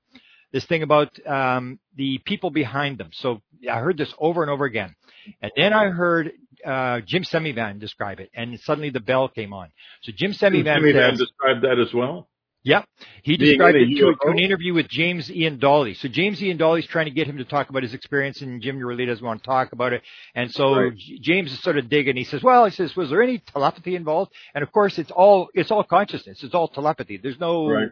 this 0.51 0.65
thing 0.65 0.84
about 0.84 1.10
um, 1.27 1.79
the 1.96 2.20
people 2.25 2.50
behind 2.50 2.98
them. 2.98 3.10
So 3.13 3.41
I 3.70 3.79
heard 3.79 3.98
this 3.98 4.13
over 4.17 4.41
and 4.41 4.51
over 4.51 4.65
again. 4.65 4.96
And 5.41 5.51
then 5.55 5.74
I 5.74 5.89
heard 5.89 6.31
uh, 6.65 7.01
Jim 7.05 7.24
Semivan 7.24 7.79
describe 7.79 8.20
it, 8.20 8.29
and 8.34 8.60
suddenly 8.62 8.89
the 8.89 9.00
bell 9.00 9.27
came 9.27 9.53
on. 9.53 9.70
So 10.01 10.12
Jim 10.15 10.31
Semivan, 10.31 10.81
Semivan 10.81 11.17
described 11.17 11.63
that 11.63 11.79
as 11.79 11.93
well. 11.93 12.27
Yep, 12.63 12.86
he 13.24 13.38
described 13.38 13.75
it 13.75 13.88
to, 13.88 14.13
to, 14.22 14.29
an 14.29 14.38
interview 14.38 14.75
with 14.75 14.88
James 14.88 15.29
Iandoli. 15.29 15.98
So 15.98 16.08
James 16.08 16.39
Iandoli's 16.41 16.86
trying 16.86 17.05
to 17.05 17.12
get 17.12 17.25
him 17.25 17.38
to 17.38 17.46
talk 17.46 17.70
about 17.72 17.81
his 17.81 17.96
experience, 17.96 18.41
and 18.41 18.62
Jim 18.62 18.77
really 18.77 19.08
doesn't 19.08 19.25
want 19.25 19.41
to 19.41 19.48
talk 19.48 19.72
about 19.72 19.93
it. 19.93 20.03
And 20.36 20.51
so 20.51 20.75
right. 20.75 20.93
James 21.22 21.51
is 21.51 21.60
sort 21.63 21.79
of 21.79 21.89
digging. 21.89 22.15
He 22.15 22.24
says, 22.24 22.43
"Well, 22.43 22.65
he 22.65 22.72
says, 22.72 22.96
was 22.96 23.10
there 23.10 23.24
any 23.24 23.39
telepathy 23.39 23.96
involved?" 23.96 24.31
And 24.53 24.62
of 24.62 24.72
course, 24.72 25.00
it's 25.00 25.10
all 25.10 25.50
it's 25.55 25.72
all 25.72 25.84
consciousness. 25.84 26.43
It's 26.43 26.53
all 26.53 26.67
telepathy. 26.67 27.17
There's 27.17 27.39
no 27.39 27.67
right 27.67 27.89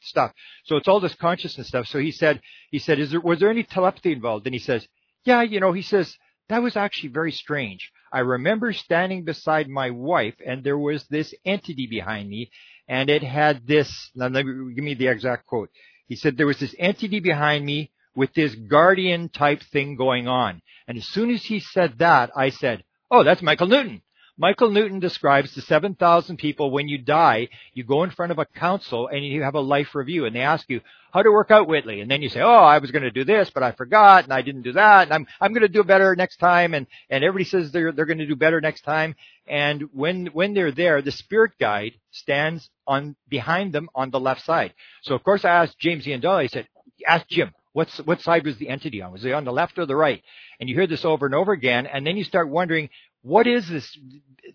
stuff. 0.00 0.32
So 0.64 0.76
it's 0.76 0.88
all 0.88 1.00
this 1.00 1.14
consciousness 1.14 1.68
stuff. 1.68 1.86
So 1.86 1.98
he 1.98 2.12
said, 2.12 2.40
he 2.70 2.78
said, 2.78 2.98
is 2.98 3.10
there, 3.10 3.20
was 3.20 3.40
there 3.40 3.50
any 3.50 3.62
telepathy 3.62 4.12
involved? 4.12 4.46
And 4.46 4.54
he 4.54 4.60
says, 4.60 4.86
yeah, 5.24 5.42
you 5.42 5.60
know, 5.60 5.72
he 5.72 5.82
says, 5.82 6.16
that 6.48 6.62
was 6.62 6.76
actually 6.76 7.10
very 7.10 7.32
strange. 7.32 7.90
I 8.12 8.20
remember 8.20 8.72
standing 8.72 9.24
beside 9.24 9.68
my 9.68 9.90
wife 9.90 10.34
and 10.44 10.62
there 10.62 10.78
was 10.78 11.04
this 11.08 11.34
entity 11.44 11.86
behind 11.86 12.28
me 12.28 12.50
and 12.86 13.08
it 13.08 13.22
had 13.22 13.66
this, 13.66 14.10
now 14.14 14.28
let 14.28 14.44
me, 14.44 14.74
give 14.74 14.84
me 14.84 14.94
the 14.94 15.08
exact 15.08 15.46
quote. 15.46 15.70
He 16.06 16.16
said 16.16 16.36
there 16.36 16.46
was 16.46 16.60
this 16.60 16.74
entity 16.78 17.20
behind 17.20 17.64
me 17.64 17.90
with 18.14 18.32
this 18.34 18.54
guardian 18.54 19.30
type 19.30 19.62
thing 19.72 19.96
going 19.96 20.28
on. 20.28 20.60
And 20.86 20.98
as 20.98 21.06
soon 21.06 21.30
as 21.30 21.42
he 21.42 21.60
said 21.60 21.98
that, 21.98 22.30
I 22.36 22.50
said, 22.50 22.84
oh, 23.10 23.24
that's 23.24 23.42
Michael 23.42 23.68
Newton. 23.68 24.02
Michael 24.36 24.70
Newton 24.70 24.98
describes 24.98 25.54
the 25.54 25.62
7,000 25.62 26.38
people 26.38 26.72
when 26.72 26.88
you 26.88 26.98
die, 26.98 27.48
you 27.72 27.84
go 27.84 28.02
in 28.02 28.10
front 28.10 28.32
of 28.32 28.40
a 28.40 28.44
council 28.44 29.06
and 29.06 29.24
you 29.24 29.42
have 29.42 29.54
a 29.54 29.60
life 29.60 29.94
review 29.94 30.24
and 30.24 30.34
they 30.34 30.40
ask 30.40 30.68
you, 30.68 30.80
how 31.12 31.22
to 31.22 31.30
work 31.30 31.52
out 31.52 31.68
Whitley? 31.68 32.00
And 32.00 32.10
then 32.10 32.20
you 32.20 32.28
say, 32.28 32.40
oh, 32.40 32.48
I 32.48 32.78
was 32.78 32.90
going 32.90 33.04
to 33.04 33.12
do 33.12 33.22
this, 33.22 33.50
but 33.50 33.62
I 33.62 33.70
forgot 33.70 34.24
and 34.24 34.32
I 34.32 34.42
didn't 34.42 34.62
do 34.62 34.72
that 34.72 35.04
and 35.04 35.12
I'm, 35.12 35.26
I'm 35.40 35.52
going 35.52 35.62
to 35.62 35.68
do 35.68 35.84
better 35.84 36.16
next 36.16 36.38
time. 36.38 36.74
And, 36.74 36.88
and 37.08 37.22
everybody 37.22 37.44
says 37.44 37.70
they're, 37.70 37.92
they're 37.92 38.06
going 38.06 38.18
to 38.18 38.26
do 38.26 38.34
better 38.34 38.60
next 38.60 38.80
time. 38.80 39.14
And 39.46 39.84
when, 39.92 40.26
when 40.26 40.52
they're 40.52 40.72
there, 40.72 41.00
the 41.00 41.12
spirit 41.12 41.52
guide 41.60 41.92
stands 42.10 42.68
on, 42.88 43.14
behind 43.28 43.72
them 43.72 43.88
on 43.94 44.10
the 44.10 44.18
left 44.18 44.44
side. 44.44 44.74
So 45.02 45.14
of 45.14 45.22
course 45.22 45.44
I 45.44 45.50
asked 45.50 45.78
James 45.78 46.06
Iandoli, 46.06 46.44
I 46.44 46.46
said, 46.48 46.66
ask 47.06 47.28
Jim, 47.28 47.52
What's, 47.74 47.98
what 47.98 48.20
side 48.20 48.46
was 48.46 48.56
the 48.56 48.68
entity 48.68 49.02
on? 49.02 49.10
Was 49.10 49.24
it 49.24 49.32
on 49.32 49.44
the 49.44 49.52
left 49.52 49.80
or 49.80 49.84
the 49.84 49.96
right? 49.96 50.22
And 50.60 50.68
you 50.68 50.76
hear 50.76 50.86
this 50.86 51.04
over 51.04 51.26
and 51.26 51.34
over 51.34 51.50
again, 51.50 51.86
and 51.86 52.06
then 52.06 52.16
you 52.16 52.22
start 52.22 52.48
wondering, 52.48 52.88
what 53.24 53.46
is 53.46 53.68
this 53.68 53.98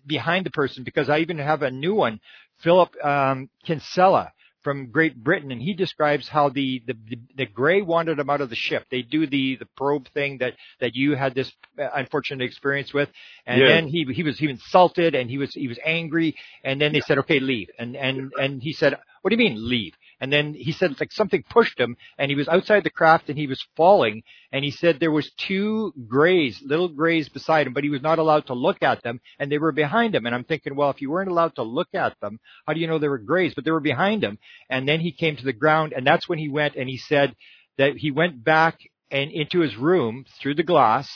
behind 0.06 0.46
the 0.46 0.50
person? 0.50 0.84
Because 0.84 1.10
I 1.10 1.18
even 1.18 1.38
have 1.38 1.62
a 1.62 1.70
new 1.70 1.94
one, 1.94 2.20
Philip 2.62 2.90
um, 3.04 3.50
Kinsella 3.64 4.32
from 4.62 4.90
Great 4.90 5.16
Britain, 5.16 5.50
and 5.50 5.60
he 5.60 5.72
describes 5.72 6.28
how 6.28 6.50
the, 6.50 6.82
the, 6.86 6.94
the 7.34 7.46
gray 7.46 7.80
wanted 7.82 8.18
him 8.18 8.28
out 8.28 8.42
of 8.42 8.50
the 8.50 8.56
ship. 8.56 8.84
They 8.90 9.02
do 9.02 9.26
the, 9.26 9.56
the 9.56 9.66
probe 9.76 10.06
thing 10.12 10.38
that, 10.38 10.52
that 10.80 10.94
you 10.94 11.16
had 11.16 11.34
this 11.34 11.50
uh, 11.78 11.88
unfortunate 11.94 12.44
experience 12.44 12.92
with. 12.92 13.08
And 13.46 13.60
then 13.62 13.88
he, 13.88 14.06
he 14.12 14.22
was, 14.22 14.38
he 14.38 14.46
was 14.46 14.56
insulted 14.56 15.14
and 15.14 15.30
he 15.30 15.38
was, 15.38 15.52
he 15.54 15.66
was 15.66 15.78
angry. 15.84 16.36
And 16.62 16.80
then 16.80 16.92
they 16.92 17.00
said, 17.00 17.18
okay, 17.18 17.40
leave. 17.40 17.70
And, 17.78 17.96
and, 17.96 18.32
and 18.38 18.62
he 18.62 18.72
said, 18.74 18.98
what 19.22 19.30
do 19.30 19.34
you 19.34 19.50
mean 19.50 19.56
leave? 19.68 19.94
And 20.20 20.32
then 20.32 20.54
he 20.54 20.72
said 20.72 20.98
like 21.00 21.12
something 21.12 21.42
pushed 21.48 21.78
him 21.78 21.96
and 22.18 22.30
he 22.30 22.34
was 22.34 22.48
outside 22.48 22.84
the 22.84 22.90
craft 22.90 23.28
and 23.28 23.38
he 23.38 23.46
was 23.46 23.64
falling. 23.76 24.22
And 24.52 24.64
he 24.64 24.70
said 24.70 25.00
there 25.00 25.10
was 25.10 25.30
two 25.32 25.94
grays, 26.08 26.60
little 26.62 26.88
grays 26.88 27.28
beside 27.28 27.66
him, 27.66 27.72
but 27.72 27.84
he 27.84 27.90
was 27.90 28.02
not 28.02 28.18
allowed 28.18 28.46
to 28.46 28.54
look 28.54 28.82
at 28.82 29.02
them 29.02 29.20
and 29.38 29.50
they 29.50 29.58
were 29.58 29.72
behind 29.72 30.14
him. 30.14 30.26
And 30.26 30.34
I'm 30.34 30.44
thinking, 30.44 30.76
well, 30.76 30.90
if 30.90 31.00
you 31.00 31.10
weren't 31.10 31.30
allowed 31.30 31.54
to 31.56 31.62
look 31.62 31.88
at 31.94 32.18
them, 32.20 32.38
how 32.66 32.74
do 32.74 32.80
you 32.80 32.86
know 32.86 32.98
they 32.98 33.08
were 33.08 33.18
grays? 33.18 33.54
But 33.54 33.64
they 33.64 33.70
were 33.70 33.80
behind 33.80 34.22
him. 34.22 34.38
And 34.68 34.88
then 34.88 35.00
he 35.00 35.12
came 35.12 35.36
to 35.36 35.44
the 35.44 35.52
ground 35.52 35.94
and 35.96 36.06
that's 36.06 36.28
when 36.28 36.38
he 36.38 36.48
went 36.48 36.76
and 36.76 36.88
he 36.88 36.98
said 36.98 37.34
that 37.78 37.96
he 37.96 38.10
went 38.10 38.44
back 38.44 38.78
and 39.10 39.30
into 39.30 39.60
his 39.60 39.76
room 39.76 40.26
through 40.40 40.54
the 40.54 40.62
glass 40.62 41.10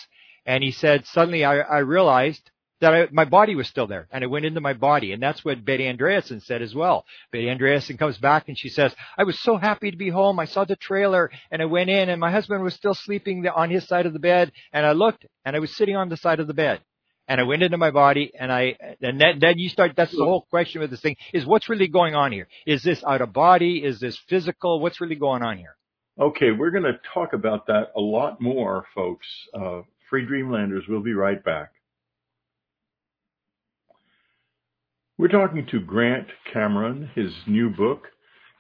and 0.47 0.65
he 0.65 0.71
said, 0.71 1.07
suddenly 1.07 1.45
I, 1.45 1.59
I 1.59 1.79
realized 1.79 2.51
that 2.81 2.95
I, 2.95 3.09
my 3.13 3.25
body 3.25 3.55
was 3.55 3.69
still 3.69 3.87
there 3.87 4.09
and 4.11 4.25
it 4.25 4.29
went 4.29 4.45
into 4.45 4.61
my 4.61 4.73
body. 4.73 5.13
And 5.13 5.23
that's 5.23 5.45
what 5.45 5.65
Betty 5.65 5.85
Andreasson 5.85 6.43
said 6.43 6.63
as 6.63 6.75
well. 6.75 7.05
Betty 7.33 7.47
Andreasson 7.47 7.99
comes 7.99 8.19
back 8.19 8.49
and 8.49 8.59
she 8.59 8.69
says, 8.69 8.95
I 9.17 9.25
was 9.25 9.39
so 9.41 9.57
happy 9.57 9.91
to 9.91 9.97
be 9.97 10.11
home. 10.11 10.39
I 10.39 10.47
saw 10.47 10.65
the 10.65 10.77
trailer 10.77 11.31
and 11.51 11.63
I 11.63 11.67
went 11.67 11.91
in 11.91 12.09
and 12.09 12.21
my 12.21 12.31
husband 12.31 12.63
was 12.63 12.75
still 12.75 12.95
sleeping 12.95 13.47
on 13.47 13.71
his 13.71 13.87
side 13.87 14.07
of 14.07 14.13
the 14.13 14.19
bed 14.19 14.53
and 14.73 14.85
I 14.85 14.93
looked 14.93 15.27
and 15.45 15.57
I 15.57 15.61
was 15.61 15.75
sitting 15.75 15.97
on 15.97 16.09
the 16.09 16.17
side 16.17 16.41
of 16.41 16.47
the 16.47 16.55
bed 16.55 16.81
and 17.29 17.41
I 17.41 17.45
went 17.45 17.63
into 17.63 17.79
my 17.79 17.91
body 17.91 18.33
and 18.39 18.53
I, 18.53 18.77
and 19.01 19.21
then, 19.21 19.39
then 19.41 19.59
you 19.59 19.69
start, 19.69 19.93
that's 19.97 20.13
the 20.13 20.25
whole 20.25 20.47
question 20.51 20.81
with 20.81 20.91
this 20.91 21.01
thing 21.01 21.17
is 21.33 21.47
what's 21.47 21.69
really 21.69 21.89
going 21.89 22.15
on 22.15 22.33
here? 22.33 22.49
Is 22.67 22.83
this 22.83 23.03
out 23.05 23.23
of 23.23 23.33
body? 23.33 23.79
Is 23.79 24.01
this 24.01 24.19
physical? 24.29 24.81
What's 24.81 25.01
really 25.01 25.17
going 25.17 25.43
on 25.43 25.59
here? 25.59 25.77
Okay, 26.21 26.53
we're 26.57 26.71
going 26.71 26.85
to 26.85 26.99
talk 27.13 27.33
about 27.33 27.67
that 27.67 27.93
a 27.97 28.01
lot 28.01 28.41
more, 28.41 28.87
folks. 28.95 29.27
Uh, 29.53 29.83
Free 30.11 30.25
Dreamlanders, 30.25 30.85
we'll 30.89 31.03
be 31.03 31.15
right 31.15 31.43
back. 31.43 31.73
We're 35.17 35.29
talking 35.29 35.65
to 35.67 35.79
Grant 35.79 36.27
Cameron, 36.53 37.09
his 37.15 37.33
new 37.47 37.71
book, 37.71 38.09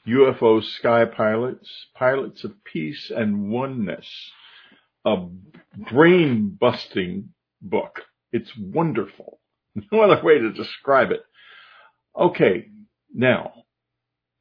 UFO 0.06 0.62
Sky 0.62 1.04
Pilots, 1.04 1.68
Pilots 1.96 2.44
of 2.44 2.52
Peace 2.62 3.10
and 3.10 3.50
Oneness, 3.50 4.06
a 5.04 5.16
brain 5.90 6.56
busting 6.60 7.30
book. 7.60 8.02
It's 8.32 8.56
wonderful. 8.56 9.40
No 9.90 10.02
other 10.02 10.22
way 10.22 10.38
to 10.38 10.52
describe 10.52 11.10
it. 11.10 11.24
Okay, 12.16 12.68
now, 13.12 13.64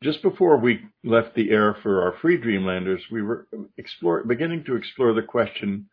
just 0.04 0.22
before 0.22 0.58
we 0.58 0.82
left 1.04 1.34
the 1.34 1.50
air 1.50 1.76
for 1.82 2.04
our 2.04 2.20
free 2.20 2.38
Dreamlanders, 2.38 3.02
we 3.12 3.24
were 3.24 3.48
explore, 3.76 4.24
beginning 4.24 4.66
to 4.66 4.76
explore 4.76 5.16
the 5.16 5.24
question, 5.24 5.90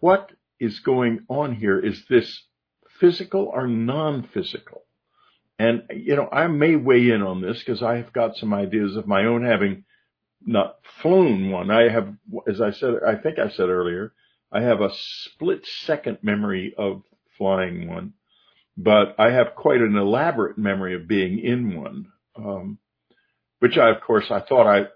what 0.00 0.32
is 0.58 0.80
going 0.80 1.20
on 1.28 1.54
here? 1.54 1.78
Is 1.78 2.04
this 2.10 2.42
physical 2.98 3.44
or 3.54 3.68
non-physical? 3.68 4.83
And, 5.58 5.84
you 5.90 6.16
know, 6.16 6.28
I 6.30 6.46
may 6.48 6.76
weigh 6.76 7.10
in 7.10 7.22
on 7.22 7.40
this 7.40 7.58
because 7.58 7.82
I 7.82 7.96
have 7.96 8.12
got 8.12 8.36
some 8.36 8.52
ideas 8.52 8.96
of 8.96 9.06
my 9.06 9.24
own 9.24 9.44
having 9.44 9.84
not 10.44 10.76
flown 11.00 11.50
one. 11.50 11.70
I 11.70 11.88
have, 11.88 12.12
as 12.48 12.60
I 12.60 12.72
said, 12.72 12.94
I 13.06 13.16
think 13.16 13.38
I 13.38 13.50
said 13.50 13.68
earlier, 13.68 14.12
I 14.52 14.62
have 14.62 14.80
a 14.80 14.90
split 14.92 15.64
second 15.84 16.18
memory 16.22 16.74
of 16.76 17.02
flying 17.38 17.88
one, 17.88 18.14
but 18.76 19.14
I 19.18 19.30
have 19.30 19.54
quite 19.54 19.80
an 19.80 19.96
elaborate 19.96 20.58
memory 20.58 20.94
of 20.94 21.08
being 21.08 21.38
in 21.38 21.80
one. 21.80 22.06
Um, 22.36 22.78
which 23.60 23.78
I, 23.78 23.90
of 23.90 24.00
course, 24.02 24.30
I 24.30 24.40
thought 24.40 24.66
I, 24.66 24.86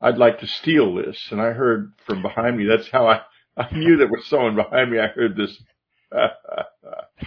I'd 0.00 0.18
like 0.18 0.40
to 0.40 0.46
steal 0.46 0.94
this. 0.94 1.18
And 1.30 1.40
I 1.40 1.50
heard 1.50 1.92
from 2.06 2.22
behind 2.22 2.56
me, 2.56 2.66
that's 2.66 2.88
how 2.90 3.06
I, 3.08 3.22
I 3.56 3.74
knew 3.74 3.96
there 3.96 4.08
was 4.08 4.26
someone 4.26 4.54
behind 4.56 4.90
me. 4.90 4.98
I 5.00 5.08
heard 5.08 5.36
this. 5.36 5.56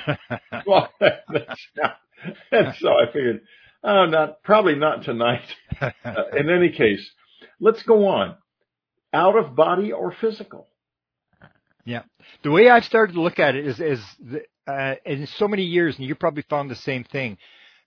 well, 0.66 0.90
and 2.52 2.74
so 2.80 2.90
I 2.90 3.06
figured, 3.08 3.42
oh, 3.84 4.06
not 4.06 4.44
probably 4.44 4.76
not 4.76 5.04
tonight. 5.04 5.46
uh, 5.82 5.92
in 6.38 6.50
any 6.50 6.72
case, 6.72 7.10
let's 7.60 7.84
go 7.84 8.08
on. 8.08 8.36
Out 9.12 9.38
of 9.38 9.56
body 9.56 9.92
or 9.92 10.12
physical. 10.12 10.68
Yeah, 11.84 12.04
the 12.44 12.52
way 12.52 12.70
I've 12.70 12.84
started 12.84 13.14
to 13.14 13.22
look 13.22 13.40
at 13.40 13.56
it 13.56 13.66
is, 13.66 13.80
is 13.80 14.00
uh, 14.68 14.96
in 15.04 15.26
so 15.26 15.48
many 15.48 15.64
years, 15.64 15.98
and 15.98 16.06
you 16.06 16.14
probably 16.14 16.44
found 16.48 16.70
the 16.70 16.76
same 16.76 17.04
thing. 17.04 17.38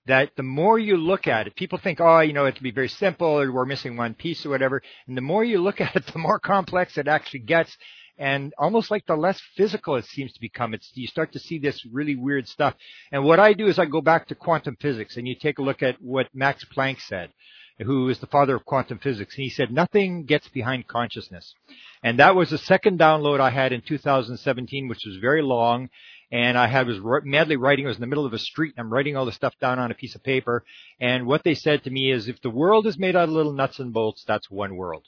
That 0.07 0.33
the 0.37 0.43
more 0.43 0.81
you 0.81 0.97
look 0.97 1.29
at 1.29 1.47
it, 1.47 1.55
people 1.55 1.79
think, 1.79 2.01
oh, 2.01 2.19
you 2.19 2.33
know, 2.33 2.47
it 2.47 2.57
can 2.57 2.65
be 2.65 2.73
very 2.73 2.89
simple, 2.89 3.39
or 3.39 3.53
we're 3.53 3.67
missing 3.67 3.97
one 3.97 4.15
piece, 4.15 4.45
or 4.45 4.49
whatever. 4.49 4.83
And 5.07 5.17
the 5.17 5.21
more 5.21 5.45
you 5.45 5.59
look 5.59 5.81
at 5.81 5.95
it, 5.95 6.07
the 6.13 6.19
more 6.19 6.41
complex 6.41 6.99
it 6.99 7.07
actually 7.07 7.41
gets 7.41 7.77
and 8.23 8.55
almost 8.57 8.89
like 8.89 9.05
the 9.05 9.17
less 9.17 9.41
physical 9.57 9.97
it 9.97 10.05
seems 10.05 10.33
to 10.33 10.41
become, 10.41 10.75
it's 10.75 10.93
you 10.95 11.09
start 11.09 11.33
to 11.33 11.41
see 11.41 11.59
this 11.59 11.85
really 11.91 12.15
weird 12.15 12.47
stuff. 12.47 12.77
And 13.11 13.25
what 13.25 13.41
I 13.41 13.53
do 13.53 13.67
is 13.67 13.81
I 13.81 13.87
go 13.87 14.01
back 14.01 14.29
to 14.29 14.37
quantum 14.37 14.77
physics, 14.81 15.17
and 15.17 15.27
you 15.27 15.35
take 15.35 15.59
a 15.59 15.63
look 15.63 15.83
at 15.83 16.01
what 16.01 16.29
Max 16.33 16.65
Planck 16.65 17.01
said, 17.01 17.33
who 17.81 18.09
is 18.09 18.21
the 18.21 18.29
father 18.29 18.55
of 18.55 18.65
quantum 18.65 19.01
physics, 19.01 19.35
and 19.35 19.43
he 19.43 19.51
said 19.51 19.73
nothing 19.73 20.25
gets 20.25 20.47
behind 20.47 20.87
consciousness. 20.87 21.53
And 22.05 22.21
that 22.21 22.37
was 22.37 22.51
the 22.51 22.59
second 22.59 23.01
download 23.01 23.41
I 23.41 23.51
had 23.51 23.73
in 23.73 23.81
2017, 23.81 24.87
which 24.87 25.03
was 25.05 25.17
very 25.17 25.43
long. 25.43 25.91
And 26.31 26.57
I 26.57 26.69
had 26.69 26.87
was 26.87 27.01
madly 27.25 27.57
writing. 27.57 27.87
I 27.87 27.89
was 27.89 27.97
in 27.97 28.03
the 28.03 28.07
middle 28.07 28.25
of 28.25 28.33
a 28.33 28.39
street, 28.39 28.75
and 28.77 28.87
I'm 28.87 28.93
writing 28.93 29.17
all 29.17 29.27
the 29.27 29.33
stuff 29.33 29.55
down 29.61 29.81
on 29.81 29.91
a 29.91 29.97
piece 29.97 30.15
of 30.15 30.23
paper. 30.23 30.63
And 31.01 31.27
what 31.27 31.43
they 31.43 31.55
said 31.55 31.83
to 31.83 31.91
me 31.91 32.13
is, 32.13 32.29
if 32.29 32.41
the 32.41 32.51
world 32.51 32.87
is 32.87 32.97
made 32.97 33.17
out 33.17 33.25
of 33.25 33.31
little 33.31 33.53
nuts 33.53 33.81
and 33.81 33.93
bolts, 33.93 34.23
that's 34.25 34.49
one 34.49 34.77
world. 34.77 35.07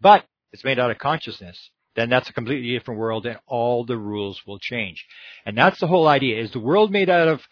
But 0.00 0.24
it's 0.52 0.64
made 0.64 0.78
out 0.78 0.90
of 0.90 0.96
consciousness 0.96 1.70
then 1.96 2.08
that's 2.08 2.28
a 2.28 2.32
completely 2.32 2.70
different 2.70 3.00
world 3.00 3.26
and 3.26 3.38
all 3.46 3.84
the 3.84 3.96
rules 3.96 4.40
will 4.46 4.58
change. 4.58 5.04
And 5.44 5.56
that's 5.58 5.80
the 5.80 5.88
whole 5.88 6.06
idea. 6.06 6.40
Is 6.40 6.52
the 6.52 6.60
world 6.60 6.92
made 6.92 7.10
out 7.10 7.26
of 7.26 7.42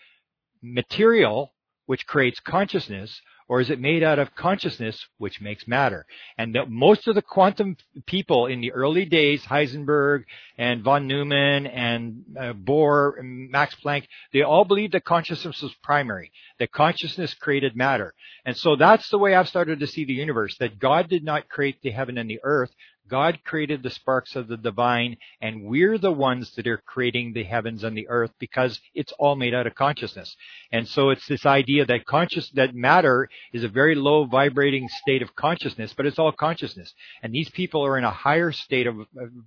material, 0.63 1.53
which 1.87 2.07
creates 2.07 2.39
consciousness, 2.41 3.21
or 3.47 3.61
is 3.61 3.69
it 3.69 3.79
made 3.79 4.03
out 4.03 4.19
of 4.19 4.35
consciousness, 4.35 5.07
which 5.19 5.41
makes 5.41 5.69
matter? 5.69 6.07
And 6.39 6.55
the, 6.55 6.65
most 6.67 7.07
of 7.07 7.15
the 7.15 7.23
quantum 7.23 7.77
people 8.07 8.47
in 8.47 8.63
the 8.63 8.73
early 8.73 9.05
days, 9.05 9.45
Heisenberg 9.45 10.25
and 10.57 10.83
von 10.83 11.07
Neumann 11.07 11.67
and 11.67 12.25
uh, 12.39 12.53
Bohr 12.55 13.19
and 13.19 13.51
Max 13.51 13.77
Planck, 13.85 14.07
they 14.33 14.43
all 14.43 14.65
believed 14.65 14.95
that 14.95 15.05
consciousness 15.05 15.61
was 15.61 15.75
primary, 15.83 16.33
that 16.59 16.73
consciousness 16.73 17.35
created 17.35 17.77
matter. 17.77 18.15
And 18.47 18.57
so 18.57 18.77
that's 18.77 19.11
the 19.11 19.19
way 19.19 19.35
I've 19.35 19.49
started 19.49 19.81
to 19.81 19.87
see 19.87 20.07
the 20.07 20.15
universe, 20.15 20.57
that 20.59 20.79
God 20.79 21.11
did 21.11 21.23
not 21.23 21.51
create 21.51 21.83
the 21.83 21.91
heaven 21.91 22.17
and 22.17 22.31
the 22.31 22.41
earth. 22.43 22.71
God 23.09 23.41
created 23.45 23.83
the 23.83 23.91
sparks 23.91 24.35
of 24.35 24.49
the 24.49 24.57
divine, 24.57 25.19
and 25.41 25.65
we're 25.65 25.99
the 25.99 26.13
ones 26.13 26.53
that 26.57 26.67
are 26.67 26.83
creating 26.87 27.33
the 27.33 27.45
heavens 27.45 27.85
and 27.85 27.97
the 27.97 28.09
earth 28.09 28.33
because 28.39 28.81
it's 28.95 29.13
all 29.19 29.37
made 29.37 29.55
out 29.55 29.67
of 29.67 29.75
consciousness. 29.75 30.35
And 30.73 30.89
so 30.89 31.11
it's 31.11 31.27
this 31.27 31.45
idea 31.45 31.85
that 31.85 32.07
conscious, 32.07 32.51
that 32.53 32.75
matter 32.75 33.29
is 33.53 33.63
a 33.63 33.69
very 33.69 33.95
low 33.95 34.25
vibrating 34.25 34.89
state 34.89 35.21
of 35.23 35.35
consciousness, 35.37 35.93
but 35.95 36.07
it's 36.07 36.19
all 36.19 36.33
consciousness. 36.33 36.95
And 37.23 37.33
these 37.33 37.51
people 37.51 37.85
are 37.85 37.99
in 37.99 38.05
a 38.05 38.11
higher 38.11 38.53
state 38.53 38.87
of 38.87 38.97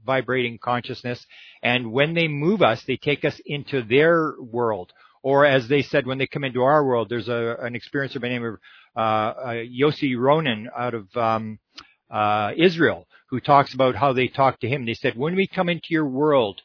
vibrating 0.05 0.59
consciousness. 0.59 1.25
And 1.63 1.91
when 1.91 2.13
they 2.13 2.27
move 2.27 2.61
us, 2.61 2.83
they 2.83 2.97
take 2.97 3.25
us 3.25 3.39
into 3.45 3.81
their 3.81 4.35
world. 4.39 4.93
Or 5.23 5.45
as 5.45 5.67
they 5.67 5.81
said, 5.81 6.05
when 6.05 6.19
they 6.19 6.27
come 6.27 6.43
into 6.43 6.61
our 6.61 6.85
world, 6.85 7.09
there's 7.09 7.27
a, 7.27 7.57
an 7.59 7.73
experiencer 7.73 8.21
by 8.21 8.27
the 8.27 8.33
name 8.33 8.45
of 8.45 8.59
uh, 8.95 8.99
uh, 8.99 9.63
Yossi 9.63 10.15
Ronen 10.15 10.67
out 10.77 10.93
of 10.93 11.15
um, 11.17 11.59
uh, 12.09 12.51
Israel 12.55 13.07
who 13.29 13.39
talks 13.39 13.73
about 13.73 13.95
how 13.95 14.13
they 14.13 14.27
talk 14.27 14.59
to 14.59 14.67
him. 14.67 14.85
They 14.85 14.93
said, 14.93 15.17
when 15.17 15.35
we 15.35 15.47
come 15.47 15.69
into 15.69 15.87
your 15.89 16.07
world, 16.07 16.61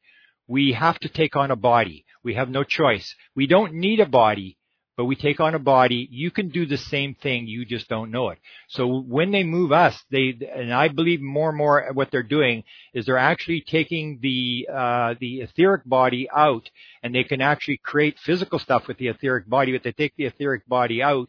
we 0.46 0.72
have 0.72 0.98
to 1.00 1.08
take 1.08 1.36
on 1.36 1.50
a 1.50 1.56
body. 1.56 2.04
We 2.22 2.34
have 2.34 2.48
no 2.48 2.64
choice. 2.64 3.14
We 3.34 3.46
don't 3.46 3.74
need 3.74 4.00
a 4.00 4.06
body, 4.06 4.58
but 4.96 5.06
we 5.06 5.16
take 5.16 5.40
on 5.40 5.54
a 5.54 5.58
body. 5.58 6.06
You 6.10 6.30
can 6.30 6.50
do 6.50 6.66
the 6.66 6.76
same 6.76 7.14
thing. 7.14 7.46
You 7.46 7.64
just 7.64 7.88
don't 7.88 8.10
know 8.10 8.28
it. 8.30 8.38
So 8.68 9.00
when 9.00 9.32
they 9.32 9.42
move 9.42 9.72
us, 9.72 10.00
they, 10.10 10.38
and 10.54 10.72
I 10.72 10.88
believe 10.88 11.20
more 11.20 11.48
and 11.48 11.58
more 11.58 11.90
what 11.94 12.10
they're 12.10 12.22
doing 12.22 12.64
is 12.94 13.06
they're 13.06 13.18
actually 13.18 13.64
taking 13.66 14.18
the, 14.20 14.68
uh, 14.72 15.14
the 15.18 15.40
etheric 15.40 15.82
body 15.84 16.28
out 16.32 16.68
and 17.02 17.14
they 17.14 17.24
can 17.24 17.40
actually 17.40 17.80
create 17.82 18.18
physical 18.18 18.58
stuff 18.58 18.86
with 18.86 18.98
the 18.98 19.08
etheric 19.08 19.48
body, 19.48 19.72
but 19.72 19.82
they 19.82 19.92
take 19.92 20.14
the 20.16 20.26
etheric 20.26 20.66
body 20.68 21.02
out 21.02 21.28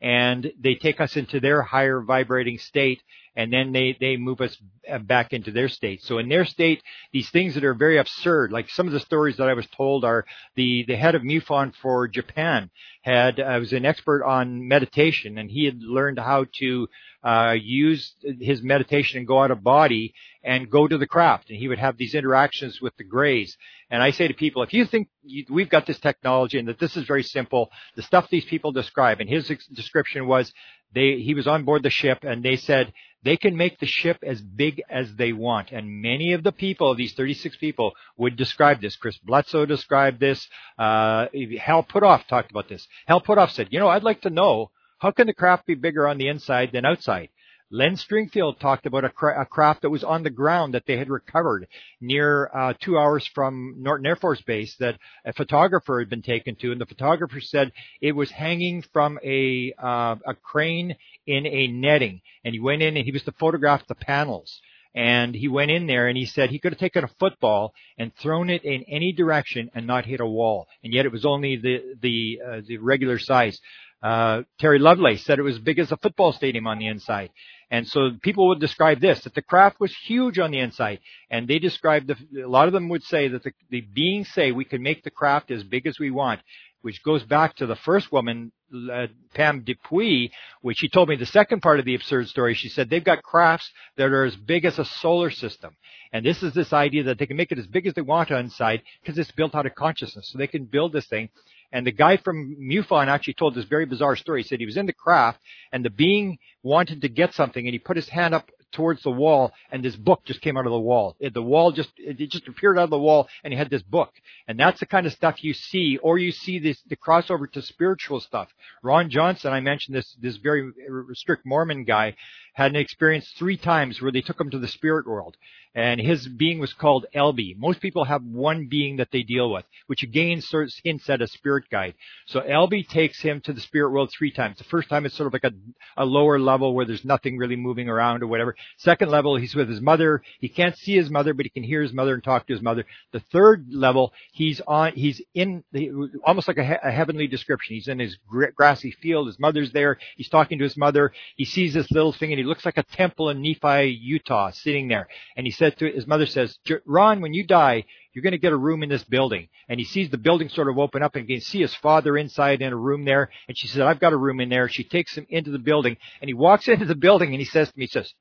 and 0.00 0.52
they 0.60 0.74
take 0.74 1.00
us 1.00 1.16
into 1.16 1.40
their 1.40 1.62
higher 1.62 2.00
vibrating 2.00 2.58
state 2.58 3.00
and 3.36 3.52
then 3.52 3.72
they, 3.72 3.96
they 3.98 4.16
move 4.16 4.40
us 4.40 4.56
uh, 4.90 4.98
back 4.98 5.32
into 5.32 5.50
their 5.50 5.68
state. 5.68 6.02
So 6.02 6.18
in 6.18 6.28
their 6.28 6.44
state, 6.44 6.82
these 7.12 7.30
things 7.30 7.54
that 7.54 7.64
are 7.64 7.74
very 7.74 7.98
absurd, 7.98 8.52
like 8.52 8.68
some 8.70 8.86
of 8.86 8.92
the 8.92 9.00
stories 9.00 9.36
that 9.38 9.48
I 9.48 9.54
was 9.54 9.66
told 9.76 10.04
are 10.04 10.24
the, 10.54 10.84
the 10.86 10.96
head 10.96 11.14
of 11.14 11.22
MUFON 11.22 11.74
for 11.80 12.08
Japan 12.08 12.70
had, 13.04 13.38
uh, 13.38 13.58
was 13.60 13.72
an 13.74 13.84
expert 13.84 14.24
on 14.24 14.66
meditation 14.66 15.36
and 15.36 15.50
he 15.50 15.66
had 15.66 15.82
learned 15.82 16.18
how 16.18 16.46
to, 16.58 16.88
uh, 17.22 17.54
use 17.58 18.14
his 18.40 18.62
meditation 18.62 19.18
and 19.18 19.26
go 19.26 19.42
out 19.42 19.50
of 19.50 19.62
body 19.62 20.14
and 20.42 20.70
go 20.70 20.88
to 20.88 20.96
the 20.96 21.06
craft. 21.06 21.50
And 21.50 21.58
he 21.58 21.68
would 21.68 21.78
have 21.78 21.98
these 21.98 22.14
interactions 22.14 22.80
with 22.80 22.96
the 22.96 23.04
grays. 23.04 23.56
And 23.90 24.02
I 24.02 24.10
say 24.10 24.26
to 24.26 24.34
people, 24.34 24.62
if 24.62 24.72
you 24.72 24.86
think 24.86 25.08
you, 25.22 25.44
we've 25.50 25.68
got 25.68 25.86
this 25.86 26.00
technology 26.00 26.58
and 26.58 26.68
that 26.68 26.78
this 26.78 26.96
is 26.96 27.06
very 27.06 27.22
simple, 27.22 27.70
the 27.94 28.02
stuff 28.02 28.28
these 28.30 28.44
people 28.46 28.72
describe, 28.72 29.20
and 29.20 29.28
his 29.28 29.50
description 29.72 30.26
was 30.26 30.52
they 30.94 31.16
he 31.16 31.34
was 31.34 31.46
on 31.46 31.64
board 31.64 31.82
the 31.82 31.90
ship 31.90 32.18
and 32.22 32.42
they 32.42 32.56
said 32.56 32.92
they 33.24 33.36
can 33.38 33.56
make 33.56 33.78
the 33.78 33.86
ship 33.86 34.18
as 34.22 34.40
big 34.40 34.82
as 34.90 35.14
they 35.16 35.32
want. 35.32 35.72
And 35.72 36.02
many 36.02 36.34
of 36.34 36.42
the 36.42 36.52
people, 36.52 36.94
these 36.94 37.14
36 37.14 37.56
people, 37.56 37.92
would 38.18 38.36
describe 38.36 38.82
this. 38.82 38.96
Chris 38.96 39.16
Bledsoe 39.16 39.64
described 39.64 40.20
this. 40.20 40.46
Uh, 40.78 41.26
Hal 41.58 41.84
Puthoff 41.84 42.26
talked 42.26 42.50
about 42.50 42.68
this. 42.68 42.86
Hal 43.06 43.20
Puthoff 43.20 43.50
said, 43.50 43.68
you 43.70 43.78
know, 43.78 43.88
I'd 43.88 44.02
like 44.02 44.22
to 44.22 44.30
know 44.30 44.70
how 44.98 45.10
can 45.10 45.26
the 45.26 45.34
craft 45.34 45.66
be 45.66 45.74
bigger 45.74 46.08
on 46.08 46.18
the 46.18 46.28
inside 46.28 46.70
than 46.72 46.84
outside? 46.84 47.28
Len 47.70 47.96
Stringfield 47.96 48.60
talked 48.60 48.86
about 48.86 49.04
a, 49.04 49.08
cra- 49.08 49.42
a, 49.42 49.46
craft 49.46 49.82
that 49.82 49.90
was 49.90 50.04
on 50.04 50.22
the 50.22 50.30
ground 50.30 50.74
that 50.74 50.84
they 50.86 50.96
had 50.96 51.08
recovered 51.08 51.66
near 52.00 52.48
uh, 52.54 52.74
two 52.80 52.96
hours 52.96 53.26
from 53.34 53.74
Norton 53.78 54.06
Air 54.06 54.16
Force 54.16 54.40
Base 54.42 54.76
that 54.76 54.98
a 55.24 55.32
photographer 55.32 55.98
had 55.98 56.08
been 56.08 56.22
taken 56.22 56.54
to, 56.56 56.72
and 56.72 56.80
the 56.80 56.86
photographer 56.86 57.40
said 57.40 57.72
it 58.00 58.12
was 58.12 58.30
hanging 58.30 58.84
from 58.92 59.18
a 59.24 59.74
uh, 59.82 60.16
a 60.26 60.34
crane 60.34 60.94
in 61.26 61.46
a 61.46 61.66
netting, 61.66 62.20
and 62.44 62.54
he 62.54 62.60
went 62.60 62.82
in 62.82 62.96
and 62.96 63.04
he 63.04 63.12
was 63.12 63.24
to 63.24 63.32
photograph 63.32 63.86
the 63.88 63.94
panels. 63.94 64.60
And 64.94 65.34
he 65.34 65.48
went 65.48 65.70
in 65.70 65.86
there 65.86 66.06
and 66.06 66.16
he 66.16 66.26
said 66.26 66.50
he 66.50 66.60
could 66.60 66.72
have 66.72 66.78
taken 66.78 67.04
a 67.04 67.10
football 67.18 67.74
and 67.98 68.14
thrown 68.14 68.48
it 68.48 68.64
in 68.64 68.84
any 68.84 69.12
direction 69.12 69.70
and 69.74 69.86
not 69.86 70.04
hit 70.04 70.20
a 70.20 70.26
wall. 70.26 70.68
And 70.82 70.92
yet 70.92 71.04
it 71.04 71.12
was 71.12 71.24
only 71.24 71.56
the 71.56 71.96
the 72.00 72.40
uh, 72.46 72.60
the 72.66 72.78
regular 72.78 73.18
size. 73.18 73.60
Uh, 74.02 74.42
Terry 74.60 74.78
Lovelace 74.78 75.24
said 75.24 75.38
it 75.38 75.42
was 75.42 75.56
as 75.56 75.62
big 75.62 75.78
as 75.78 75.90
a 75.90 75.96
football 75.96 76.32
stadium 76.32 76.66
on 76.66 76.78
the 76.78 76.86
inside. 76.86 77.30
And 77.70 77.88
so 77.88 78.10
people 78.22 78.48
would 78.48 78.60
describe 78.60 79.00
this, 79.00 79.24
that 79.24 79.34
the 79.34 79.42
craft 79.42 79.80
was 79.80 79.96
huge 79.96 80.38
on 80.38 80.50
the 80.50 80.58
inside. 80.58 81.00
And 81.30 81.48
they 81.48 81.58
described, 81.58 82.08
the, 82.08 82.42
a 82.42 82.46
lot 82.46 82.66
of 82.66 82.74
them 82.74 82.90
would 82.90 83.02
say 83.02 83.28
that 83.28 83.42
the, 83.42 83.52
the 83.70 83.80
beings 83.80 84.28
say 84.28 84.52
we 84.52 84.66
can 84.66 84.82
make 84.82 85.02
the 85.02 85.10
craft 85.10 85.50
as 85.50 85.64
big 85.64 85.86
as 85.86 85.98
we 85.98 86.10
want, 86.10 86.40
which 86.84 87.02
goes 87.02 87.22
back 87.24 87.56
to 87.56 87.66
the 87.66 87.76
first 87.76 88.12
woman, 88.12 88.52
uh, 88.92 89.06
Pam 89.32 89.64
Dupuy, 89.64 90.30
which 90.60 90.76
she 90.76 90.88
told 90.90 91.08
me 91.08 91.16
the 91.16 91.24
second 91.24 91.62
part 91.62 91.78
of 91.78 91.86
the 91.86 91.94
absurd 91.94 92.28
story. 92.28 92.52
She 92.52 92.68
said 92.68 92.90
they've 92.90 93.02
got 93.02 93.22
crafts 93.22 93.70
that 93.96 94.12
are 94.12 94.24
as 94.24 94.36
big 94.36 94.66
as 94.66 94.78
a 94.78 94.84
solar 94.84 95.30
system. 95.30 95.76
And 96.12 96.26
this 96.26 96.42
is 96.42 96.52
this 96.52 96.74
idea 96.74 97.04
that 97.04 97.18
they 97.18 97.26
can 97.26 97.38
make 97.38 97.52
it 97.52 97.58
as 97.58 97.66
big 97.66 97.86
as 97.86 97.94
they 97.94 98.02
want 98.02 98.30
on 98.30 98.40
inside 98.40 98.82
because 99.00 99.18
it's 99.18 99.32
built 99.32 99.54
out 99.54 99.64
of 99.64 99.74
consciousness. 99.74 100.28
So 100.30 100.36
they 100.36 100.46
can 100.46 100.66
build 100.66 100.92
this 100.92 101.06
thing 101.06 101.30
and 101.74 101.84
the 101.84 101.92
guy 101.92 102.16
from 102.18 102.56
MUFON 102.60 103.08
actually 103.08 103.34
told 103.34 103.56
this 103.56 103.64
very 103.64 103.84
bizarre 103.84 104.14
story. 104.14 104.42
He 104.42 104.48
said 104.48 104.60
he 104.60 104.66
was 104.66 104.76
in 104.76 104.86
the 104.86 104.92
craft 104.92 105.40
and 105.72 105.84
the 105.84 105.90
being 105.90 106.38
wanted 106.62 107.00
to 107.00 107.08
get 107.08 107.34
something 107.34 107.66
and 107.66 107.72
he 107.72 107.80
put 107.80 107.96
his 107.96 108.08
hand 108.08 108.32
up 108.32 108.48
towards 108.74 109.02
the 109.02 109.10
wall 109.10 109.52
and 109.70 109.82
this 109.82 109.96
book 109.96 110.22
just 110.24 110.40
came 110.42 110.56
out 110.56 110.66
of 110.66 110.72
the 110.72 110.78
wall. 110.78 111.16
It, 111.18 111.32
the 111.32 111.42
wall 111.42 111.72
just, 111.72 111.90
it 111.96 112.30
just 112.30 112.46
appeared 112.46 112.78
out 112.78 112.84
of 112.84 112.90
the 112.90 112.98
wall 112.98 113.28
and 113.42 113.52
he 113.52 113.58
had 113.58 113.70
this 113.70 113.82
book. 113.82 114.12
And 114.46 114.60
that's 114.60 114.80
the 114.80 114.86
kind 114.86 115.06
of 115.06 115.12
stuff 115.12 115.42
you 115.42 115.54
see, 115.54 115.98
or 116.02 116.18
you 116.18 116.32
see 116.32 116.58
this, 116.58 116.80
the 116.88 116.96
crossover 116.96 117.50
to 117.52 117.62
spiritual 117.62 118.20
stuff. 118.20 118.48
Ron 118.82 119.08
Johnson, 119.08 119.52
I 119.52 119.60
mentioned 119.60 119.96
this, 119.96 120.14
this 120.20 120.36
very 120.36 120.70
strict 121.14 121.46
Mormon 121.46 121.84
guy, 121.84 122.16
had 122.54 122.70
an 122.70 122.76
experience 122.76 123.32
three 123.38 123.56
times 123.56 124.00
where 124.00 124.12
they 124.12 124.20
took 124.22 124.40
him 124.40 124.50
to 124.50 124.58
the 124.58 124.68
spirit 124.68 125.06
world. 125.06 125.36
And 125.76 126.00
his 126.00 126.28
being 126.28 126.60
was 126.60 126.72
called 126.72 127.06
Elby. 127.12 127.58
Most 127.58 127.80
people 127.80 128.04
have 128.04 128.22
one 128.22 128.68
being 128.68 128.98
that 128.98 129.08
they 129.10 129.24
deal 129.24 129.52
with, 129.52 129.64
which 129.88 130.04
again 130.04 130.40
of 130.52 130.70
hints 130.84 131.10
at 131.10 131.20
a 131.20 131.26
spirit 131.26 131.64
guide. 131.68 131.94
So 132.26 132.40
Elby 132.40 132.86
takes 132.88 133.20
him 133.20 133.40
to 133.40 133.52
the 133.52 133.60
spirit 133.60 133.90
world 133.90 134.12
three 134.16 134.30
times. 134.30 134.58
The 134.58 134.64
first 134.64 134.88
time 134.88 135.04
it's 135.04 135.16
sort 135.16 135.26
of 135.26 135.32
like 135.32 135.42
a, 135.42 135.52
a 135.96 136.04
lower 136.04 136.38
level 136.38 136.74
where 136.74 136.84
there's 136.86 137.04
nothing 137.04 137.38
really 137.38 137.56
moving 137.56 137.88
around 137.88 138.22
or 138.22 138.28
whatever. 138.28 138.54
Second 138.78 139.10
level, 139.10 139.34
he's 139.36 139.56
with 139.56 139.68
his 139.68 139.80
mother. 139.80 140.22
He 140.38 140.48
can't 140.48 140.78
see 140.78 140.94
his 140.94 141.10
mother, 141.10 141.34
but 141.34 141.44
he 141.44 141.50
can 141.50 141.64
hear 141.64 141.82
his 141.82 141.92
mother 141.92 142.14
and 142.14 142.22
talk 142.22 142.46
to 142.46 142.52
his 142.52 142.62
mother. 142.62 142.86
The 143.10 143.24
third 143.32 143.66
level, 143.68 144.12
he's 144.32 144.60
on, 144.68 144.92
he's 144.92 145.20
in, 145.34 145.64
the, 145.72 145.90
almost 146.24 146.46
like 146.46 146.58
a, 146.58 146.78
a 146.84 146.92
heavenly 146.92 147.26
description. 147.26 147.74
He's 147.74 147.88
in 147.88 147.98
his 147.98 148.16
grassy 148.54 148.92
field. 148.92 149.26
His 149.26 149.40
mother's 149.40 149.72
there. 149.72 149.98
He's 150.16 150.28
talking 150.28 150.58
to 150.58 150.64
his 150.64 150.76
mother. 150.76 151.12
He 151.34 151.44
sees 151.44 151.74
this 151.74 151.90
little 151.90 152.12
thing 152.12 152.30
and 152.30 152.38
he 152.38 152.43
looks 152.44 152.64
like 152.64 152.78
a 152.78 152.82
temple 152.82 153.30
in 153.30 153.42
Nephi, 153.42 153.98
Utah, 154.00 154.50
sitting 154.50 154.88
there. 154.88 155.08
And 155.36 155.46
he 155.46 155.52
said 155.52 155.76
to 155.78 155.90
his 155.90 156.06
mother 156.06 156.26
says, 156.26 156.56
Ron, 156.86 157.20
when 157.20 157.34
you 157.34 157.46
die, 157.46 157.84
you're 158.12 158.22
going 158.22 158.32
to 158.32 158.38
get 158.38 158.52
a 158.52 158.56
room 158.56 158.82
in 158.82 158.88
this 158.88 159.04
building. 159.04 159.48
And 159.68 159.80
he 159.80 159.84
sees 159.84 160.10
the 160.10 160.18
building 160.18 160.48
sort 160.48 160.68
of 160.68 160.78
open 160.78 161.02
up 161.02 161.16
and 161.16 161.28
he 161.28 161.34
can 161.34 161.40
see 161.40 161.60
his 161.60 161.74
father 161.74 162.16
inside 162.16 162.62
in 162.62 162.72
a 162.72 162.76
room 162.76 163.04
there. 163.04 163.30
And 163.48 163.58
she 163.58 163.66
said, 163.66 163.82
I've 163.82 164.00
got 164.00 164.12
a 164.12 164.16
room 164.16 164.40
in 164.40 164.48
there. 164.48 164.68
She 164.68 164.84
takes 164.84 165.16
him 165.16 165.26
into 165.28 165.50
the 165.50 165.58
building 165.58 165.96
and 166.20 166.28
he 166.28 166.34
walks 166.34 166.68
into 166.68 166.84
the 166.84 166.94
building 166.94 167.30
and 167.30 167.40
he 167.40 167.46
says 167.46 167.68
to 167.70 167.78
me, 167.78 167.84
he 167.84 167.90
says, 167.90 168.12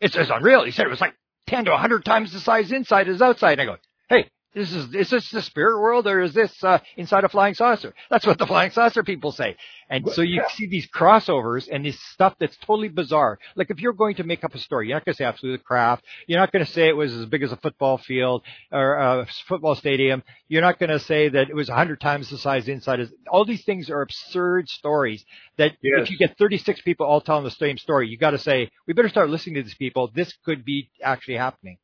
it's, 0.00 0.16
it's 0.16 0.30
unreal. 0.30 0.64
He 0.64 0.70
said 0.70 0.86
it 0.86 0.90
was 0.90 1.00
like 1.00 1.14
10 1.48 1.66
to 1.66 1.70
100 1.72 2.04
times 2.04 2.32
the 2.32 2.40
size 2.40 2.72
inside 2.72 3.08
as 3.08 3.22
outside. 3.22 3.58
And 3.58 3.62
I 3.62 3.74
go, 3.74 3.80
hey, 4.08 4.30
this 4.54 4.72
is, 4.72 4.94
is 4.94 5.10
this 5.10 5.30
the 5.30 5.42
spirit 5.42 5.80
world 5.80 6.06
or 6.06 6.20
is 6.20 6.32
this, 6.32 6.52
uh, 6.62 6.78
inside 6.96 7.24
a 7.24 7.28
flying 7.28 7.54
saucer? 7.54 7.92
That's 8.10 8.26
what 8.26 8.38
the 8.38 8.46
flying 8.46 8.70
saucer 8.70 9.02
people 9.02 9.32
say. 9.32 9.56
And 9.90 10.08
so 10.12 10.22
you 10.22 10.42
see 10.50 10.66
these 10.66 10.88
crossovers 10.88 11.68
and 11.70 11.84
this 11.84 12.00
stuff 12.12 12.34
that's 12.38 12.56
totally 12.58 12.88
bizarre. 12.88 13.38
Like 13.56 13.70
if 13.70 13.80
you're 13.80 13.92
going 13.92 14.16
to 14.16 14.24
make 14.24 14.44
up 14.44 14.54
a 14.54 14.58
story, 14.58 14.88
you're 14.88 14.96
not 14.96 15.04
going 15.04 15.14
to 15.14 15.18
say 15.18 15.24
absolutely 15.24 15.62
craft. 15.64 16.04
You're 16.26 16.40
not 16.40 16.52
going 16.52 16.64
to 16.64 16.70
say 16.70 16.88
it 16.88 16.96
was 16.96 17.12
as 17.12 17.26
big 17.26 17.42
as 17.42 17.52
a 17.52 17.56
football 17.56 17.98
field 17.98 18.42
or 18.70 18.94
a 18.94 19.26
football 19.48 19.74
stadium. 19.74 20.22
You're 20.48 20.62
not 20.62 20.78
going 20.78 20.90
to 20.90 21.00
say 21.00 21.28
that 21.28 21.50
it 21.50 21.54
was 21.54 21.68
a 21.68 21.74
hundred 21.74 22.00
times 22.00 22.30
the 22.30 22.38
size 22.38 22.68
inside. 22.68 23.00
All 23.28 23.44
these 23.44 23.64
things 23.64 23.90
are 23.90 24.02
absurd 24.02 24.68
stories 24.68 25.24
that 25.58 25.72
yes. 25.82 26.02
if 26.02 26.10
you 26.10 26.18
get 26.18 26.38
36 26.38 26.80
people 26.82 27.06
all 27.06 27.20
telling 27.20 27.44
the 27.44 27.50
same 27.50 27.78
story, 27.78 28.08
you 28.08 28.16
got 28.16 28.30
to 28.30 28.38
say, 28.38 28.70
we 28.86 28.94
better 28.94 29.08
start 29.08 29.30
listening 29.30 29.56
to 29.56 29.62
these 29.62 29.74
people. 29.74 30.10
This 30.14 30.32
could 30.44 30.64
be 30.64 30.90
actually 31.02 31.36
happening. 31.36 31.78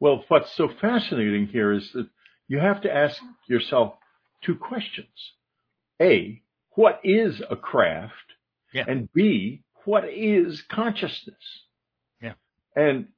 Well, 0.00 0.24
what's 0.28 0.54
so 0.56 0.68
fascinating 0.80 1.46
here 1.46 1.72
is 1.72 1.90
that 1.94 2.08
you 2.48 2.58
have 2.58 2.82
to 2.82 2.94
ask 2.94 3.20
yourself 3.48 3.94
two 4.44 4.54
questions. 4.54 5.08
A, 6.00 6.42
what 6.70 7.00
is 7.02 7.42
a 7.48 7.56
craft? 7.56 8.14
Yeah. 8.72 8.84
And 8.86 9.12
B, 9.12 9.62
what 9.84 10.04
is 10.08 10.62
consciousness? 10.70 11.36
Yeah. 12.20 12.34
And 12.74 13.08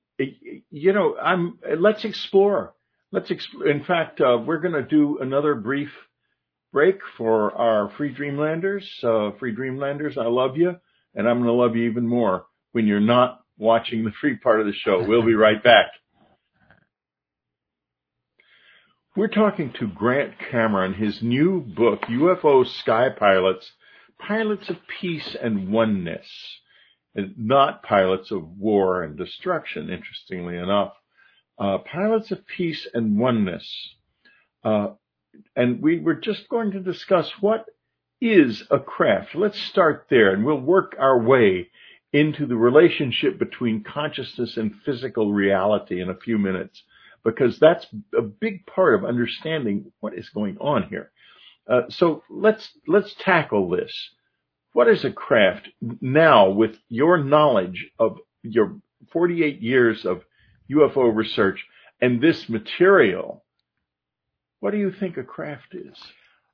you 0.70 0.92
know, 0.92 1.16
I'm 1.16 1.58
let's 1.78 2.04
explore. 2.04 2.74
Let's 3.10 3.30
explore. 3.30 3.68
In 3.68 3.84
fact, 3.84 4.20
uh, 4.20 4.38
we're 4.44 4.60
going 4.60 4.74
to 4.74 4.82
do 4.82 5.18
another 5.20 5.54
brief 5.54 5.90
break 6.72 6.98
for 7.16 7.52
our 7.54 7.90
free 7.96 8.12
Dreamlanders. 8.12 8.88
Uh, 9.02 9.30
free 9.38 9.52
Dreamlanders, 9.52 10.18
I 10.18 10.26
love 10.26 10.56
you, 10.56 10.76
and 11.14 11.28
I'm 11.28 11.38
going 11.38 11.48
to 11.48 11.52
love 11.52 11.76
you 11.76 11.90
even 11.90 12.06
more 12.06 12.46
when 12.72 12.86
you're 12.86 13.00
not 13.00 13.40
watching 13.56 14.04
the 14.04 14.12
free 14.20 14.36
part 14.36 14.60
of 14.60 14.66
the 14.66 14.72
show. 14.72 15.04
We'll 15.04 15.24
be 15.24 15.34
right 15.34 15.62
back. 15.62 15.86
We're 19.16 19.28
talking 19.28 19.72
to 19.80 19.88
Grant 19.88 20.34
Cameron, 20.38 20.94
his 20.94 21.22
new 21.22 21.60
book, 21.60 22.02
UFO 22.02 22.64
Sky 22.66 23.08
Pilots, 23.08 23.72
Pilots 24.18 24.68
of 24.68 24.76
Peace 24.86 25.34
and 25.34 25.72
Oneness, 25.72 26.28
and 27.14 27.34
not 27.36 27.82
pilots 27.82 28.30
of 28.30 28.46
war 28.58 29.02
and 29.02 29.16
destruction, 29.16 29.90
interestingly 29.90 30.56
enough. 30.56 30.92
Uh, 31.58 31.78
pilots 31.78 32.30
of 32.30 32.46
Peace 32.46 32.86
and 32.94 33.18
Oneness. 33.18 33.96
Uh, 34.62 34.88
and 35.56 35.82
we 35.82 35.98
were 35.98 36.14
just 36.14 36.48
going 36.48 36.70
to 36.72 36.80
discuss 36.80 37.32
what 37.40 37.64
is 38.20 38.62
a 38.70 38.78
craft. 38.78 39.34
Let's 39.34 39.58
start 39.58 40.06
there 40.10 40.32
and 40.32 40.44
we'll 40.44 40.60
work 40.60 40.94
our 40.98 41.18
way 41.18 41.70
into 42.12 42.46
the 42.46 42.56
relationship 42.56 43.38
between 43.38 43.82
consciousness 43.82 44.56
and 44.56 44.74
physical 44.84 45.32
reality 45.32 46.00
in 46.00 46.10
a 46.10 46.16
few 46.16 46.38
minutes 46.38 46.82
because 47.24 47.58
that's 47.58 47.86
a 48.16 48.22
big 48.22 48.66
part 48.66 48.94
of 48.94 49.04
understanding 49.04 49.92
what 50.00 50.16
is 50.16 50.28
going 50.30 50.58
on 50.58 50.84
here. 50.84 51.10
Uh, 51.68 51.82
so 51.90 52.22
let's 52.30 52.68
let's 52.86 53.14
tackle 53.20 53.68
this. 53.70 53.92
What 54.72 54.88
is 54.88 55.04
a 55.04 55.10
craft 55.10 55.68
now 56.00 56.50
with 56.50 56.76
your 56.88 57.22
knowledge 57.22 57.90
of 57.98 58.18
your 58.42 58.80
48 59.12 59.60
years 59.60 60.06
of 60.06 60.22
UFO 60.70 61.14
research 61.14 61.64
and 62.00 62.20
this 62.20 62.48
material? 62.48 63.44
What 64.60 64.72
do 64.72 64.78
you 64.78 64.92
think 64.92 65.16
a 65.16 65.22
craft 65.22 65.74
is? 65.74 65.96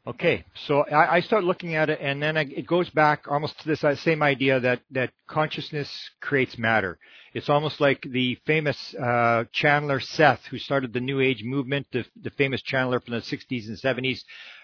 Okay, 0.06 0.44
so 0.66 0.80
I, 0.80 1.16
I 1.16 1.20
start 1.20 1.44
looking 1.44 1.76
at 1.76 1.88
it, 1.88 1.98
and 1.98 2.22
then 2.22 2.36
I, 2.36 2.42
it 2.42 2.66
goes 2.66 2.90
back 2.90 3.24
almost 3.26 3.58
to 3.60 3.66
this 3.66 3.82
uh, 3.82 3.96
same 3.96 4.22
idea 4.22 4.60
that 4.60 4.82
that 4.90 5.12
consciousness 5.26 5.88
creates 6.20 6.58
matter. 6.58 6.98
It's 7.32 7.48
almost 7.48 7.80
like 7.80 8.02
the 8.02 8.36
famous 8.44 8.94
uh, 8.96 9.44
channeler 9.54 10.02
Seth, 10.02 10.44
who 10.50 10.58
started 10.58 10.92
the 10.92 11.00
New 11.00 11.20
Age 11.20 11.42
movement, 11.42 11.86
the, 11.90 12.04
the 12.20 12.28
famous 12.28 12.60
channeler 12.62 13.02
from 13.02 13.14
the 13.14 13.20
60s 13.20 13.66
and 13.68 13.78
70s. 13.78 14.20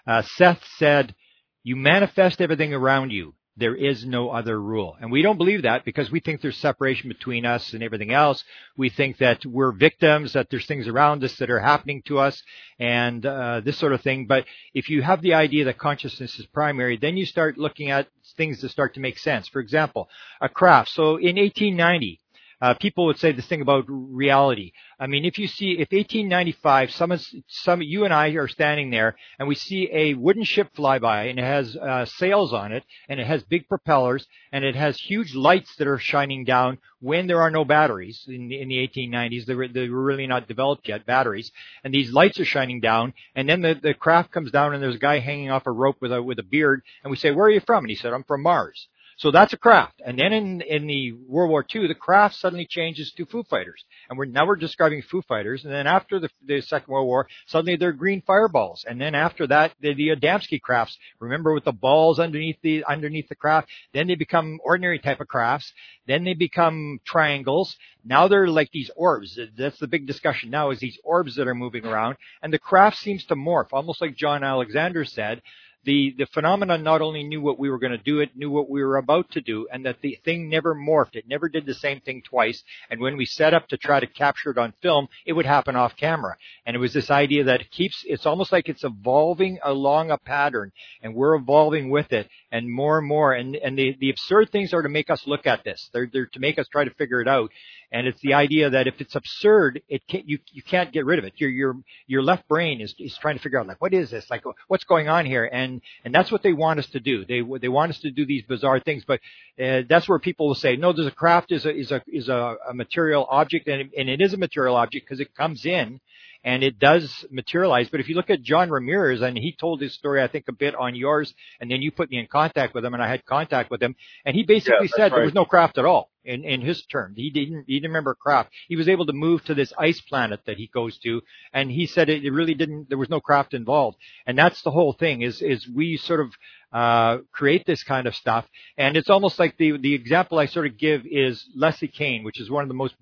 Uh, 0.06 0.20
Seth 0.36 0.62
said, 0.76 1.14
"You 1.62 1.74
manifest 1.74 2.42
everything 2.42 2.74
around 2.74 3.10
you 3.10 3.34
there 3.56 3.74
is 3.74 4.04
no 4.06 4.30
other 4.30 4.60
rule. 4.60 4.96
And 5.00 5.10
we 5.10 5.22
don't 5.22 5.36
believe 5.36 5.62
that 5.62 5.84
because 5.84 6.10
we 6.10 6.20
think 6.20 6.40
there's 6.40 6.56
separation 6.56 7.08
between 7.08 7.44
us 7.44 7.72
and 7.72 7.82
everything 7.82 8.12
else. 8.12 8.42
We 8.76 8.90
think 8.90 9.18
that 9.18 9.44
we're 9.44 9.72
victims, 9.72 10.32
that 10.32 10.48
there's 10.50 10.66
things 10.66 10.88
around 10.88 11.22
us 11.24 11.36
that 11.36 11.50
are 11.50 11.60
happening 11.60 12.02
to 12.06 12.18
us 12.18 12.42
and 12.78 13.24
uh, 13.26 13.60
this 13.60 13.78
sort 13.78 13.92
of 13.92 14.00
thing. 14.00 14.26
But 14.26 14.46
if 14.72 14.88
you 14.88 15.02
have 15.02 15.20
the 15.20 15.34
idea 15.34 15.64
that 15.66 15.78
consciousness 15.78 16.38
is 16.38 16.46
primary, 16.46 16.96
then 16.96 17.16
you 17.16 17.26
start 17.26 17.58
looking 17.58 17.90
at 17.90 18.08
things 18.36 18.60
that 18.60 18.70
start 18.70 18.94
to 18.94 19.00
make 19.00 19.18
sense. 19.18 19.48
For 19.48 19.60
example, 19.60 20.08
a 20.40 20.48
craft. 20.48 20.90
So 20.90 21.16
in 21.16 21.36
1890, 21.36 22.20
uh, 22.60 22.74
people 22.74 23.06
would 23.06 23.18
say 23.18 23.32
this 23.32 23.46
thing 23.46 23.62
about 23.62 23.84
reality. 23.88 24.72
I 24.98 25.06
mean, 25.06 25.24
if 25.24 25.38
you 25.38 25.46
see, 25.46 25.72
if 25.72 25.90
1895, 25.92 26.90
some, 26.90 27.18
some, 27.48 27.80
you 27.80 28.04
and 28.04 28.12
I 28.12 28.28
are 28.30 28.48
standing 28.48 28.90
there 28.90 29.16
and 29.38 29.48
we 29.48 29.54
see 29.54 29.88
a 29.92 30.14
wooden 30.14 30.44
ship 30.44 30.68
fly 30.74 30.98
by 30.98 31.24
and 31.24 31.38
it 31.38 31.44
has 31.44 31.74
uh, 31.74 32.04
sails 32.04 32.52
on 32.52 32.72
it 32.72 32.84
and 33.08 33.18
it 33.18 33.26
has 33.26 33.42
big 33.44 33.66
propellers 33.66 34.26
and 34.52 34.64
it 34.64 34.76
has 34.76 34.98
huge 34.98 35.34
lights 35.34 35.74
that 35.76 35.88
are 35.88 35.98
shining 35.98 36.44
down 36.44 36.78
when 37.00 37.26
there 37.26 37.40
are 37.40 37.50
no 37.50 37.64
batteries 37.64 38.24
in 38.28 38.48
the, 38.48 38.60
in 38.60 38.68
the 38.68 38.86
1890s. 38.88 39.46
They 39.46 39.54
were, 39.54 39.68
they 39.68 39.88
were 39.88 40.02
really 40.02 40.26
not 40.26 40.46
developed 40.46 40.86
yet, 40.86 41.06
batteries. 41.06 41.50
And 41.82 41.94
these 41.94 42.12
lights 42.12 42.38
are 42.40 42.44
shining 42.44 42.80
down 42.80 43.14
and 43.34 43.48
then 43.48 43.62
the, 43.62 43.78
the 43.80 43.94
craft 43.94 44.32
comes 44.32 44.50
down 44.50 44.74
and 44.74 44.82
there's 44.82 44.96
a 44.96 44.98
guy 44.98 45.20
hanging 45.20 45.50
off 45.50 45.66
a 45.66 45.72
rope 45.72 45.96
with 46.00 46.12
a, 46.12 46.22
with 46.22 46.38
a 46.38 46.44
beard 46.44 46.82
and 47.02 47.10
we 47.10 47.16
say, 47.16 47.30
where 47.30 47.46
are 47.46 47.50
you 47.50 47.60
from? 47.60 47.84
And 47.84 47.90
he 47.90 47.96
said, 47.96 48.12
I'm 48.12 48.24
from 48.24 48.42
Mars. 48.42 48.88
So 49.20 49.30
that's 49.30 49.52
a 49.52 49.58
craft. 49.58 50.00
And 50.02 50.18
then 50.18 50.32
in, 50.32 50.62
in 50.62 50.86
the 50.86 51.12
World 51.12 51.50
War 51.50 51.62
II, 51.74 51.88
the 51.88 51.94
craft 51.94 52.36
suddenly 52.36 52.64
changes 52.64 53.12
to 53.18 53.26
Foo 53.26 53.42
Fighters. 53.42 53.84
And 54.08 54.18
we're, 54.18 54.24
now 54.24 54.46
we're 54.46 54.56
describing 54.56 55.02
Foo 55.02 55.20
Fighters. 55.20 55.62
And 55.62 55.70
then 55.70 55.86
after 55.86 56.18
the, 56.18 56.30
the 56.46 56.62
Second 56.62 56.90
World 56.90 57.06
War, 57.06 57.28
suddenly 57.44 57.76
they're 57.76 57.92
green 57.92 58.22
fireballs. 58.22 58.86
And 58.88 58.98
then 58.98 59.14
after 59.14 59.46
that, 59.48 59.72
the, 59.78 59.92
the 59.92 60.16
Adamski 60.16 60.58
crafts, 60.58 60.96
remember 61.18 61.52
with 61.52 61.64
the 61.64 61.72
balls 61.72 62.18
underneath 62.18 62.56
the, 62.62 62.82
underneath 62.86 63.28
the 63.28 63.34
craft, 63.34 63.68
then 63.92 64.06
they 64.06 64.14
become 64.14 64.58
ordinary 64.64 64.98
type 64.98 65.20
of 65.20 65.28
crafts. 65.28 65.70
Then 66.06 66.24
they 66.24 66.32
become 66.32 66.98
triangles. 67.04 67.76
Now 68.02 68.26
they're 68.26 68.48
like 68.48 68.70
these 68.72 68.90
orbs. 68.96 69.38
That's 69.54 69.78
the 69.78 69.86
big 69.86 70.06
discussion 70.06 70.48
now 70.48 70.70
is 70.70 70.80
these 70.80 70.98
orbs 71.04 71.36
that 71.36 71.46
are 71.46 71.54
moving 71.54 71.84
around. 71.84 72.16
And 72.40 72.50
the 72.50 72.58
craft 72.58 72.96
seems 72.96 73.26
to 73.26 73.34
morph, 73.36 73.68
almost 73.72 74.00
like 74.00 74.16
John 74.16 74.42
Alexander 74.42 75.04
said 75.04 75.42
the, 75.84 76.14
the 76.18 76.26
phenomenon 76.26 76.82
not 76.82 77.00
only 77.00 77.22
knew 77.22 77.40
what 77.40 77.58
we 77.58 77.70
were 77.70 77.78
going 77.78 77.92
to 77.92 77.98
do, 77.98 78.20
it 78.20 78.36
knew 78.36 78.50
what 78.50 78.68
we 78.68 78.84
were 78.84 78.96
about 78.96 79.30
to 79.32 79.40
do, 79.40 79.66
and 79.72 79.86
that 79.86 80.00
the 80.02 80.18
thing 80.24 80.48
never 80.48 80.74
morphed. 80.74 81.14
It 81.14 81.28
never 81.28 81.48
did 81.48 81.64
the 81.64 81.74
same 81.74 82.00
thing 82.00 82.22
twice. 82.22 82.62
And 82.90 83.00
when 83.00 83.16
we 83.16 83.24
set 83.24 83.54
up 83.54 83.68
to 83.68 83.76
try 83.76 84.00
to 84.00 84.06
capture 84.06 84.50
it 84.50 84.58
on 84.58 84.74
film, 84.82 85.08
it 85.24 85.32
would 85.32 85.46
happen 85.46 85.76
off 85.76 85.96
camera. 85.96 86.36
And 86.66 86.76
it 86.76 86.80
was 86.80 86.92
this 86.92 87.10
idea 87.10 87.44
that 87.44 87.62
it 87.62 87.70
keeps, 87.70 88.04
it's 88.06 88.26
almost 88.26 88.52
like 88.52 88.68
it's 88.68 88.84
evolving 88.84 89.58
along 89.62 90.10
a 90.10 90.18
pattern, 90.18 90.72
and 91.02 91.14
we're 91.14 91.34
evolving 91.34 91.90
with 91.90 92.12
it, 92.12 92.28
and 92.52 92.70
more 92.70 92.98
and 92.98 93.06
more. 93.06 93.32
And, 93.32 93.56
and 93.56 93.78
the, 93.78 93.96
the 93.98 94.10
absurd 94.10 94.50
things 94.50 94.72
are 94.72 94.82
to 94.82 94.88
make 94.88 95.10
us 95.10 95.26
look 95.26 95.46
at 95.46 95.64
this. 95.64 95.90
They're, 95.92 96.08
they're 96.12 96.26
to 96.26 96.40
make 96.40 96.58
us 96.58 96.66
try 96.68 96.84
to 96.84 96.94
figure 96.94 97.20
it 97.20 97.28
out. 97.28 97.50
And 97.92 98.06
it's 98.06 98.20
the 98.20 98.34
idea 98.34 98.70
that 98.70 98.86
if 98.86 99.00
it's 99.00 99.16
absurd, 99.16 99.82
it 99.88 100.06
can't, 100.06 100.28
you, 100.28 100.38
you 100.52 100.62
can't 100.62 100.92
get 100.92 101.04
rid 101.04 101.18
of 101.18 101.24
it. 101.24 101.34
Your, 101.36 101.50
your, 101.50 101.76
your 102.06 102.22
left 102.22 102.46
brain 102.48 102.80
is, 102.80 102.94
is 102.98 103.16
trying 103.18 103.36
to 103.36 103.42
figure 103.42 103.58
out 103.58 103.66
like, 103.66 103.80
what 103.80 103.92
is 103.92 104.10
this? 104.10 104.28
Like, 104.30 104.44
what's 104.68 104.84
going 104.84 105.08
on 105.08 105.26
here? 105.26 105.44
And, 105.44 105.80
and 106.04 106.14
that's 106.14 106.30
what 106.30 106.42
they 106.42 106.52
want 106.52 106.78
us 106.78 106.86
to 106.90 107.00
do. 107.00 107.24
They, 107.24 107.42
they 107.60 107.68
want 107.68 107.90
us 107.90 107.98
to 108.00 108.10
do 108.10 108.24
these 108.24 108.44
bizarre 108.44 108.80
things, 108.80 109.04
but, 109.06 109.20
uh, 109.60 109.82
that's 109.88 110.08
where 110.08 110.18
people 110.18 110.46
will 110.46 110.54
say, 110.54 110.76
no, 110.76 110.92
there's 110.92 111.08
a 111.08 111.12
craft 111.12 111.52
is 111.52 111.66
a, 111.66 111.76
is 111.76 111.90
a, 111.90 112.02
is 112.06 112.28
a, 112.28 112.56
a 112.68 112.74
material 112.74 113.26
object 113.28 113.66
and, 113.68 113.90
and 113.96 114.08
it 114.08 114.20
is 114.20 114.32
a 114.32 114.38
material 114.38 114.76
object 114.76 115.06
because 115.06 115.20
it 115.20 115.34
comes 115.34 115.66
in 115.66 116.00
and 116.42 116.62
it 116.62 116.78
does 116.78 117.24
materialize. 117.30 117.88
But 117.88 118.00
if 118.00 118.08
you 118.08 118.14
look 118.14 118.30
at 118.30 118.42
John 118.42 118.70
Ramirez, 118.70 119.20
and 119.20 119.36
he 119.36 119.52
told 119.52 119.80
his 119.80 119.94
story, 119.94 120.22
I 120.22 120.28
think 120.28 120.46
a 120.48 120.52
bit 120.52 120.74
on 120.74 120.94
yours, 120.94 121.34
and 121.60 121.70
then 121.70 121.82
you 121.82 121.90
put 121.90 122.10
me 122.10 122.18
in 122.18 122.26
contact 122.26 122.74
with 122.74 122.84
him, 122.84 122.94
and 122.94 123.02
I 123.02 123.08
had 123.08 123.24
contact 123.24 123.70
with 123.70 123.82
him, 123.82 123.94
and 124.24 124.34
he 124.34 124.42
basically 124.42 124.86
yeah, 124.86 124.96
said 124.96 125.02
right. 125.12 125.16
there 125.16 125.24
was 125.24 125.34
no 125.34 125.44
craft 125.44 125.78
at 125.78 125.84
all 125.84 126.10
in, 126.24 126.44
in 126.44 126.60
his 126.60 126.84
term. 126.86 127.14
He 127.16 127.30
didn't, 127.30 127.64
he 127.66 127.74
didn't 127.74 127.90
remember 127.90 128.14
craft. 128.14 128.50
He 128.68 128.76
was 128.76 128.88
able 128.88 129.06
to 129.06 129.12
move 129.12 129.44
to 129.44 129.54
this 129.54 129.72
ice 129.78 130.00
planet 130.00 130.40
that 130.46 130.56
he 130.56 130.66
goes 130.72 130.98
to, 131.00 131.22
and 131.52 131.70
he 131.70 131.86
said 131.86 132.08
it, 132.08 132.24
it 132.24 132.30
really 132.30 132.54
didn't, 132.54 132.88
there 132.88 132.98
was 132.98 133.10
no 133.10 133.20
craft 133.20 133.54
involved. 133.54 133.98
And 134.26 134.38
that's 134.38 134.62
the 134.62 134.70
whole 134.70 134.92
thing 134.92 135.22
is, 135.22 135.42
is 135.42 135.68
we 135.68 135.96
sort 135.96 136.20
of, 136.20 136.32
uh, 136.72 137.18
create 137.32 137.66
this 137.66 137.82
kind 137.82 138.06
of 138.06 138.14
stuff. 138.14 138.46
And 138.78 138.96
it's 138.96 139.10
almost 139.10 139.38
like 139.38 139.56
the, 139.56 139.76
the 139.78 139.94
example 139.94 140.38
I 140.38 140.46
sort 140.46 140.66
of 140.66 140.78
give 140.78 141.02
is 141.04 141.44
Leslie 141.56 141.88
Kean, 141.88 142.22
which 142.22 142.40
is 142.40 142.48
one 142.48 142.62
of 142.62 142.68
the 142.68 142.74
most 142.74 142.94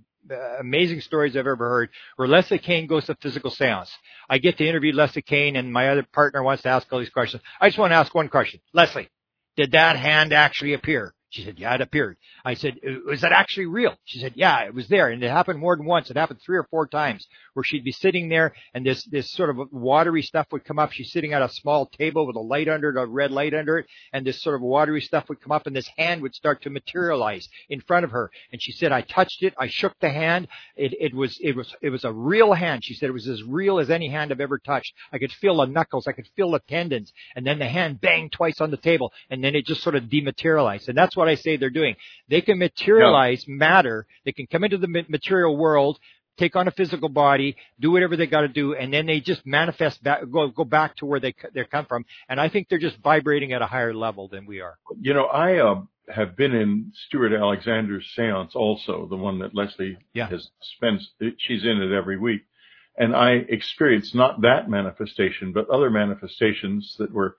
amazing 0.61 1.01
stories 1.01 1.37
I've 1.37 1.47
ever 1.47 1.69
heard 1.69 1.91
where 2.17 2.29
Leslie 2.29 2.59
Kean 2.59 2.87
goes 2.87 3.07
to 3.07 3.17
physical 3.17 3.51
seance. 3.51 3.91
I 4.29 4.39
get 4.39 4.59
to 4.59 4.69
interview 4.69 4.93
Leslie 4.93 5.23
Kean 5.23 5.57
and 5.57 5.73
my 5.73 5.89
other 5.89 6.07
partner 6.13 6.43
wants 6.43 6.63
to 6.65 6.69
ask 6.69 6.87
all 6.93 6.99
these 6.99 7.11
questions. 7.11 7.43
I 7.61 7.69
just 7.69 7.79
want 7.79 7.93
to 7.93 7.97
ask 7.97 8.15
one 8.15 8.29
question. 8.29 8.61
Leslie, 8.73 9.09
did 9.57 9.73
that 9.73 9.97
hand 9.97 10.33
actually 10.33 10.75
appear? 10.75 11.15
She 11.31 11.45
said, 11.45 11.59
yeah, 11.59 11.75
it 11.75 11.83
appeared. 11.83 12.17
I 12.43 12.55
said, 12.55 12.79
uh, 12.87 12.93
was 13.07 13.21
that 13.21 13.33
actually 13.33 13.67
real? 13.67 13.95
She 14.05 14.19
said, 14.19 14.33
yeah, 14.35 14.65
it 14.65 14.73
was 14.73 14.89
there. 14.89 15.09
And 15.09 15.23
it 15.23 15.31
happened 15.31 15.59
more 15.59 15.77
than 15.77 15.85
once. 15.85 16.11
It 16.11 16.17
happened 16.17 16.41
three 16.45 16.57
or 16.57 16.67
four 16.71 16.87
times 16.87 17.27
where 17.53 17.65
she'd 17.65 17.85
be 17.85 17.93
sitting 17.93 18.31
there 18.31 18.55
and 18.73 18.85
this, 18.85 19.05
this 19.05 19.31
sort 19.33 19.51
of 19.51 19.59
watery 19.71 20.23
stuff 20.23 20.47
would 20.53 20.65
come 20.65 20.79
up. 20.79 20.93
She's 20.93 21.13
sitting 21.13 21.35
at 21.35 21.43
a 21.43 21.51
small 21.51 21.85
table 21.87 22.27
with 22.27 22.37
a 22.37 22.41
light 22.41 22.67
under 22.67 22.89
it, 22.91 22.97
a 22.97 23.05
red 23.05 23.31
light 23.31 23.53
under 23.53 23.77
it. 23.77 23.87
And 24.15 24.27
this 24.27 24.43
sort 24.43 24.57
of 24.57 24.63
watery 24.63 25.03
stuff 25.03 25.29
would 25.29 25.43
come 25.43 25.53
up 25.53 25.67
and 25.67 25.77
this 25.77 25.91
hand 25.99 26.23
would 26.23 26.35
start 26.35 26.63
to 26.63 26.71
materialize 26.71 27.47
in 27.69 27.83
front 27.83 28.07
of 28.07 28.11
her. 28.13 28.31
And 28.51 28.63
she 28.63 28.73
said, 28.73 28.91
I 28.91 29.03
touched 29.03 29.43
it. 29.43 29.53
I 29.59 29.67
shook 29.69 29.99
the 30.01 30.09
hand. 30.09 30.49
It, 30.77 30.95
it 30.99 31.15
was, 31.15 31.37
it 31.43 31.55
was, 31.55 31.75
it 31.83 31.91
was 31.91 32.05
a 32.05 32.13
real 32.13 32.55
hand. 32.55 32.85
She 32.85 32.95
said 32.95 33.11
it 33.11 33.13
was 33.13 33.29
as 33.29 33.43
real 33.43 33.81
as 33.81 33.91
any 33.91 34.09
hand 34.09 34.33
I've 34.33 34.41
ever 34.41 34.59
touched. 34.59 34.95
I 35.13 35.19
could 35.19 35.33
feel 35.33 35.59
the 35.59 35.67
knuckles. 35.67 36.07
I 36.07 36.13
could 36.13 36.29
feel 36.37 36.53
the 36.53 36.61
tendons. 36.61 37.13
And 37.37 37.47
then 37.47 37.59
the 37.59 37.69
hand 37.69 38.01
banged 38.01 38.33
twice 38.33 38.63
on 38.63 38.71
the 38.71 38.79
table 38.79 39.13
and 39.29 39.45
then 39.45 39.55
it 39.55 39.67
just 39.67 39.83
sort 39.83 39.95
of 39.95 40.09
dematerialized. 40.09 40.89
And 40.89 40.97
that's 40.97 41.18
what 41.19 41.29
I 41.29 41.35
say 41.35 41.57
they're 41.57 41.69
doing. 41.69 41.97
They 42.29 42.41
can 42.41 42.59
materialize 42.59 43.45
yeah. 43.47 43.55
matter. 43.57 44.07
They 44.25 44.33
can 44.33 44.47
come 44.47 44.65
into 44.65 44.79
the 44.79 45.05
material 45.09 45.57
world, 45.57 45.99
take 46.39 46.57
on 46.57 46.69
a 46.69 46.71
physical 46.71 47.09
body, 47.09 47.57
do 47.79 47.91
whatever 47.91 48.17
they 48.17 48.27
got 48.27 48.43
to 48.43 48.49
do, 48.49 48.75
and 48.75 48.93
then 48.93 49.07
they 49.07 49.21
just 49.21 49.45
manifest 49.45 50.03
back, 50.03 50.21
go 50.31 50.49
go 50.49 50.65
back 50.65 50.97
to 50.97 51.07
where 51.07 51.21
they 51.21 51.35
they 51.53 51.65
come 51.65 51.85
from. 51.85 52.07
And 52.29 52.41
I 52.41 52.49
think 52.49 52.69
they're 52.69 52.79
just 52.79 52.99
vibrating 52.99 53.53
at 53.53 53.61
a 53.61 53.67
higher 53.67 53.93
level 53.93 54.29
than 54.29 54.47
we 54.47 54.61
are. 54.61 54.79
You 55.01 55.13
know, 55.15 55.27
I 55.27 55.59
uh, 55.59 55.83
have 56.09 56.37
been 56.37 56.55
in 56.55 56.93
Stewart 57.07 57.33
Alexander's 57.33 58.07
séance 58.17 58.55
also, 58.55 59.07
the 59.09 59.17
one 59.17 59.41
that 59.41 59.55
Leslie 59.55 59.99
yeah. 60.15 60.29
has 60.29 60.49
spent. 60.61 61.03
She's 61.39 61.65
in 61.65 61.83
it 61.83 61.93
every 61.93 62.19
week, 62.19 62.43
and 62.97 63.15
I 63.15 63.33
experienced 63.49 64.15
not 64.15 64.43
that 64.43 64.71
manifestation, 64.71 65.53
but 65.53 65.69
other 65.69 65.91
manifestations 65.91 66.97
that 66.99 67.13
were 67.13 67.37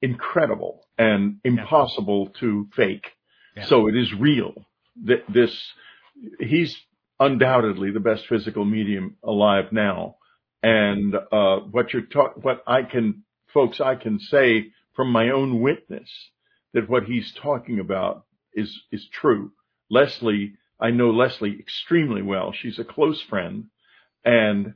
incredible 0.00 0.86
and 0.96 1.38
impossible 1.44 2.30
yeah. 2.32 2.40
to 2.40 2.68
fake. 2.74 3.06
Yeah. 3.58 3.66
So 3.66 3.88
it 3.88 3.96
is 3.96 4.12
real. 4.14 4.54
This, 4.96 5.72
he's 6.40 6.76
undoubtedly 7.20 7.90
the 7.90 8.00
best 8.00 8.26
physical 8.26 8.64
medium 8.64 9.16
alive 9.22 9.72
now. 9.72 10.16
And, 10.62 11.14
uh, 11.14 11.58
what 11.70 11.92
you're 11.92 12.02
talking, 12.02 12.42
what 12.42 12.62
I 12.66 12.82
can, 12.82 13.22
folks, 13.52 13.80
I 13.80 13.94
can 13.94 14.18
say 14.18 14.72
from 14.94 15.10
my 15.10 15.30
own 15.30 15.60
witness 15.60 16.10
that 16.74 16.88
what 16.88 17.04
he's 17.04 17.32
talking 17.32 17.78
about 17.78 18.24
is, 18.52 18.80
is 18.90 19.06
true. 19.12 19.52
Leslie, 19.90 20.54
I 20.80 20.90
know 20.90 21.10
Leslie 21.10 21.58
extremely 21.58 22.22
well. 22.22 22.52
She's 22.52 22.78
a 22.78 22.84
close 22.84 23.20
friend 23.22 23.66
and 24.24 24.74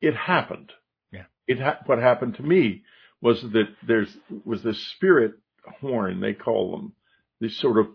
it 0.00 0.14
happened. 0.14 0.72
Yeah. 1.12 1.24
It 1.46 1.60
ha- 1.60 1.80
what 1.86 1.98
happened 1.98 2.36
to 2.36 2.42
me 2.42 2.82
was 3.20 3.42
that 3.42 3.68
there's 3.86 4.16
was 4.44 4.62
this 4.62 4.78
spirit 4.92 5.32
horn 5.80 6.20
they 6.20 6.34
call 6.34 6.72
them 6.72 6.92
these 7.40 7.56
sort 7.58 7.78
of 7.78 7.86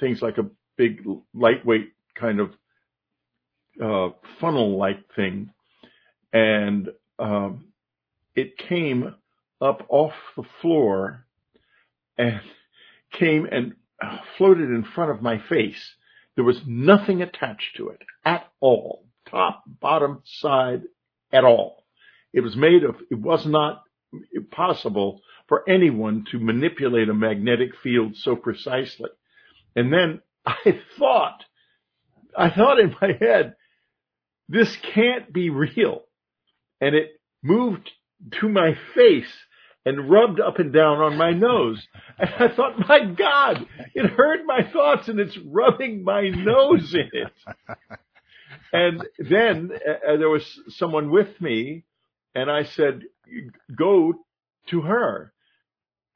things 0.00 0.20
like 0.22 0.38
a 0.38 0.50
big 0.76 1.04
lightweight 1.34 1.92
kind 2.14 2.40
of 2.40 2.50
uh, 3.82 4.14
funnel 4.40 4.78
like 4.78 5.14
thing. 5.14 5.50
And 6.32 6.88
um, 7.18 7.68
it 8.34 8.58
came 8.58 9.14
up 9.60 9.86
off 9.88 10.12
the 10.36 10.44
floor 10.60 11.26
and 12.18 12.40
came 13.12 13.46
and 13.50 13.74
floated 14.36 14.70
in 14.70 14.84
front 14.94 15.10
of 15.10 15.22
my 15.22 15.40
face. 15.48 15.94
There 16.34 16.44
was 16.44 16.60
nothing 16.66 17.22
attached 17.22 17.76
to 17.76 17.88
it 17.88 18.02
at 18.24 18.46
all 18.60 19.04
top 19.30 19.64
bottom 19.66 20.22
side 20.24 20.82
at 21.32 21.44
all. 21.44 21.84
It 22.32 22.40
was 22.40 22.56
made 22.56 22.84
of 22.84 22.96
it 23.10 23.18
was 23.18 23.46
not 23.46 23.82
possible 24.50 25.20
for 25.48 25.68
anyone 25.68 26.24
to 26.30 26.38
manipulate 26.38 27.08
a 27.08 27.14
magnetic 27.14 27.70
field 27.82 28.16
so 28.16 28.36
precisely. 28.36 29.10
And 29.76 29.92
then 29.92 30.20
I 30.46 30.80
thought, 30.98 31.44
I 32.36 32.50
thought 32.50 32.80
in 32.80 32.94
my 33.00 33.12
head, 33.18 33.54
this 34.48 34.76
can't 34.94 35.32
be 35.32 35.50
real. 35.50 36.02
And 36.80 36.94
it 36.94 37.20
moved 37.42 37.90
to 38.40 38.48
my 38.48 38.76
face 38.94 39.32
and 39.86 40.10
rubbed 40.10 40.40
up 40.40 40.58
and 40.58 40.72
down 40.72 40.98
on 40.98 41.16
my 41.16 41.32
nose. 41.32 41.86
And 42.18 42.30
I 42.38 42.54
thought, 42.54 42.88
my 42.88 43.04
God, 43.04 43.66
it 43.94 44.10
heard 44.10 44.46
my 44.46 44.62
thoughts 44.72 45.08
and 45.08 45.20
it's 45.20 45.36
rubbing 45.44 46.04
my 46.04 46.28
nose 46.28 46.94
in 46.94 47.10
it. 47.12 47.32
And 48.72 49.06
then 49.18 49.70
uh, 49.72 50.16
there 50.16 50.30
was 50.30 50.44
someone 50.70 51.10
with 51.10 51.40
me 51.40 51.84
and 52.34 52.50
I 52.50 52.64
said, 52.64 53.02
go 53.76 54.14
to 54.68 54.80
her. 54.80 55.33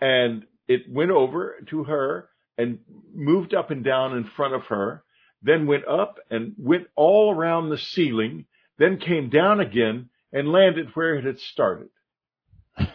And 0.00 0.44
it 0.66 0.82
went 0.90 1.10
over 1.10 1.56
to 1.70 1.84
her 1.84 2.28
and 2.56 2.78
moved 3.14 3.54
up 3.54 3.70
and 3.70 3.84
down 3.84 4.16
in 4.16 4.24
front 4.24 4.54
of 4.54 4.64
her, 4.66 5.02
then 5.42 5.66
went 5.66 5.86
up 5.86 6.18
and 6.30 6.54
went 6.58 6.88
all 6.96 7.32
around 7.32 7.68
the 7.68 7.78
ceiling, 7.78 8.46
then 8.78 8.98
came 8.98 9.30
down 9.30 9.60
again 9.60 10.10
and 10.32 10.52
landed 10.52 10.88
where 10.94 11.14
it 11.14 11.24
had 11.24 11.38
started. 11.40 11.88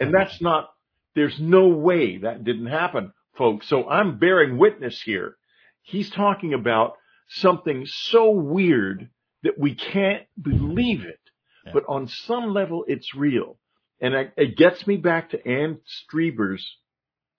And 0.00 0.12
that's 0.14 0.40
not, 0.40 0.70
there's 1.14 1.38
no 1.38 1.68
way 1.68 2.18
that 2.18 2.44
didn't 2.44 2.66
happen, 2.66 3.12
folks. 3.36 3.68
So 3.68 3.88
I'm 3.88 4.18
bearing 4.18 4.58
witness 4.58 5.00
here. 5.00 5.36
He's 5.82 6.10
talking 6.10 6.54
about 6.54 6.94
something 7.28 7.84
so 7.86 8.30
weird 8.30 9.10
that 9.42 9.58
we 9.58 9.74
can't 9.74 10.22
believe 10.40 11.04
it. 11.04 11.20
Yeah. 11.66 11.72
But 11.74 11.84
on 11.88 12.08
some 12.08 12.52
level, 12.54 12.84
it's 12.86 13.14
real. 13.14 13.58
And 14.00 14.14
it 14.36 14.56
gets 14.56 14.86
me 14.86 14.96
back 14.96 15.30
to 15.30 15.46
Anne 15.46 15.80
Strieber's 15.86 16.76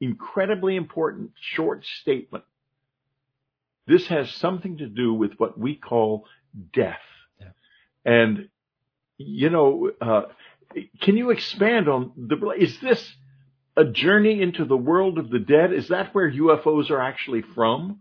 incredibly 0.05 0.75
important 0.75 1.31
short 1.39 1.85
statement. 2.01 2.43
This 3.87 4.07
has 4.07 4.31
something 4.31 4.77
to 4.77 4.87
do 4.87 5.13
with 5.13 5.33
what 5.37 5.57
we 5.57 5.75
call 5.75 6.25
death. 6.73 7.01
Yeah. 7.39 7.47
And, 8.05 8.49
you 9.17 9.49
know, 9.49 9.91
uh, 10.01 10.23
can 11.01 11.17
you 11.17 11.29
expand 11.29 11.87
on 11.87 12.11
the, 12.17 12.51
is 12.57 12.79
this 12.79 13.13
a 13.77 13.85
journey 13.85 14.41
into 14.41 14.65
the 14.65 14.77
world 14.77 15.17
of 15.17 15.29
the 15.29 15.39
dead? 15.39 15.73
Is 15.73 15.89
that 15.89 16.15
where 16.15 16.31
UFOs 16.31 16.89
are 16.89 17.01
actually 17.01 17.43
from? 17.53 17.99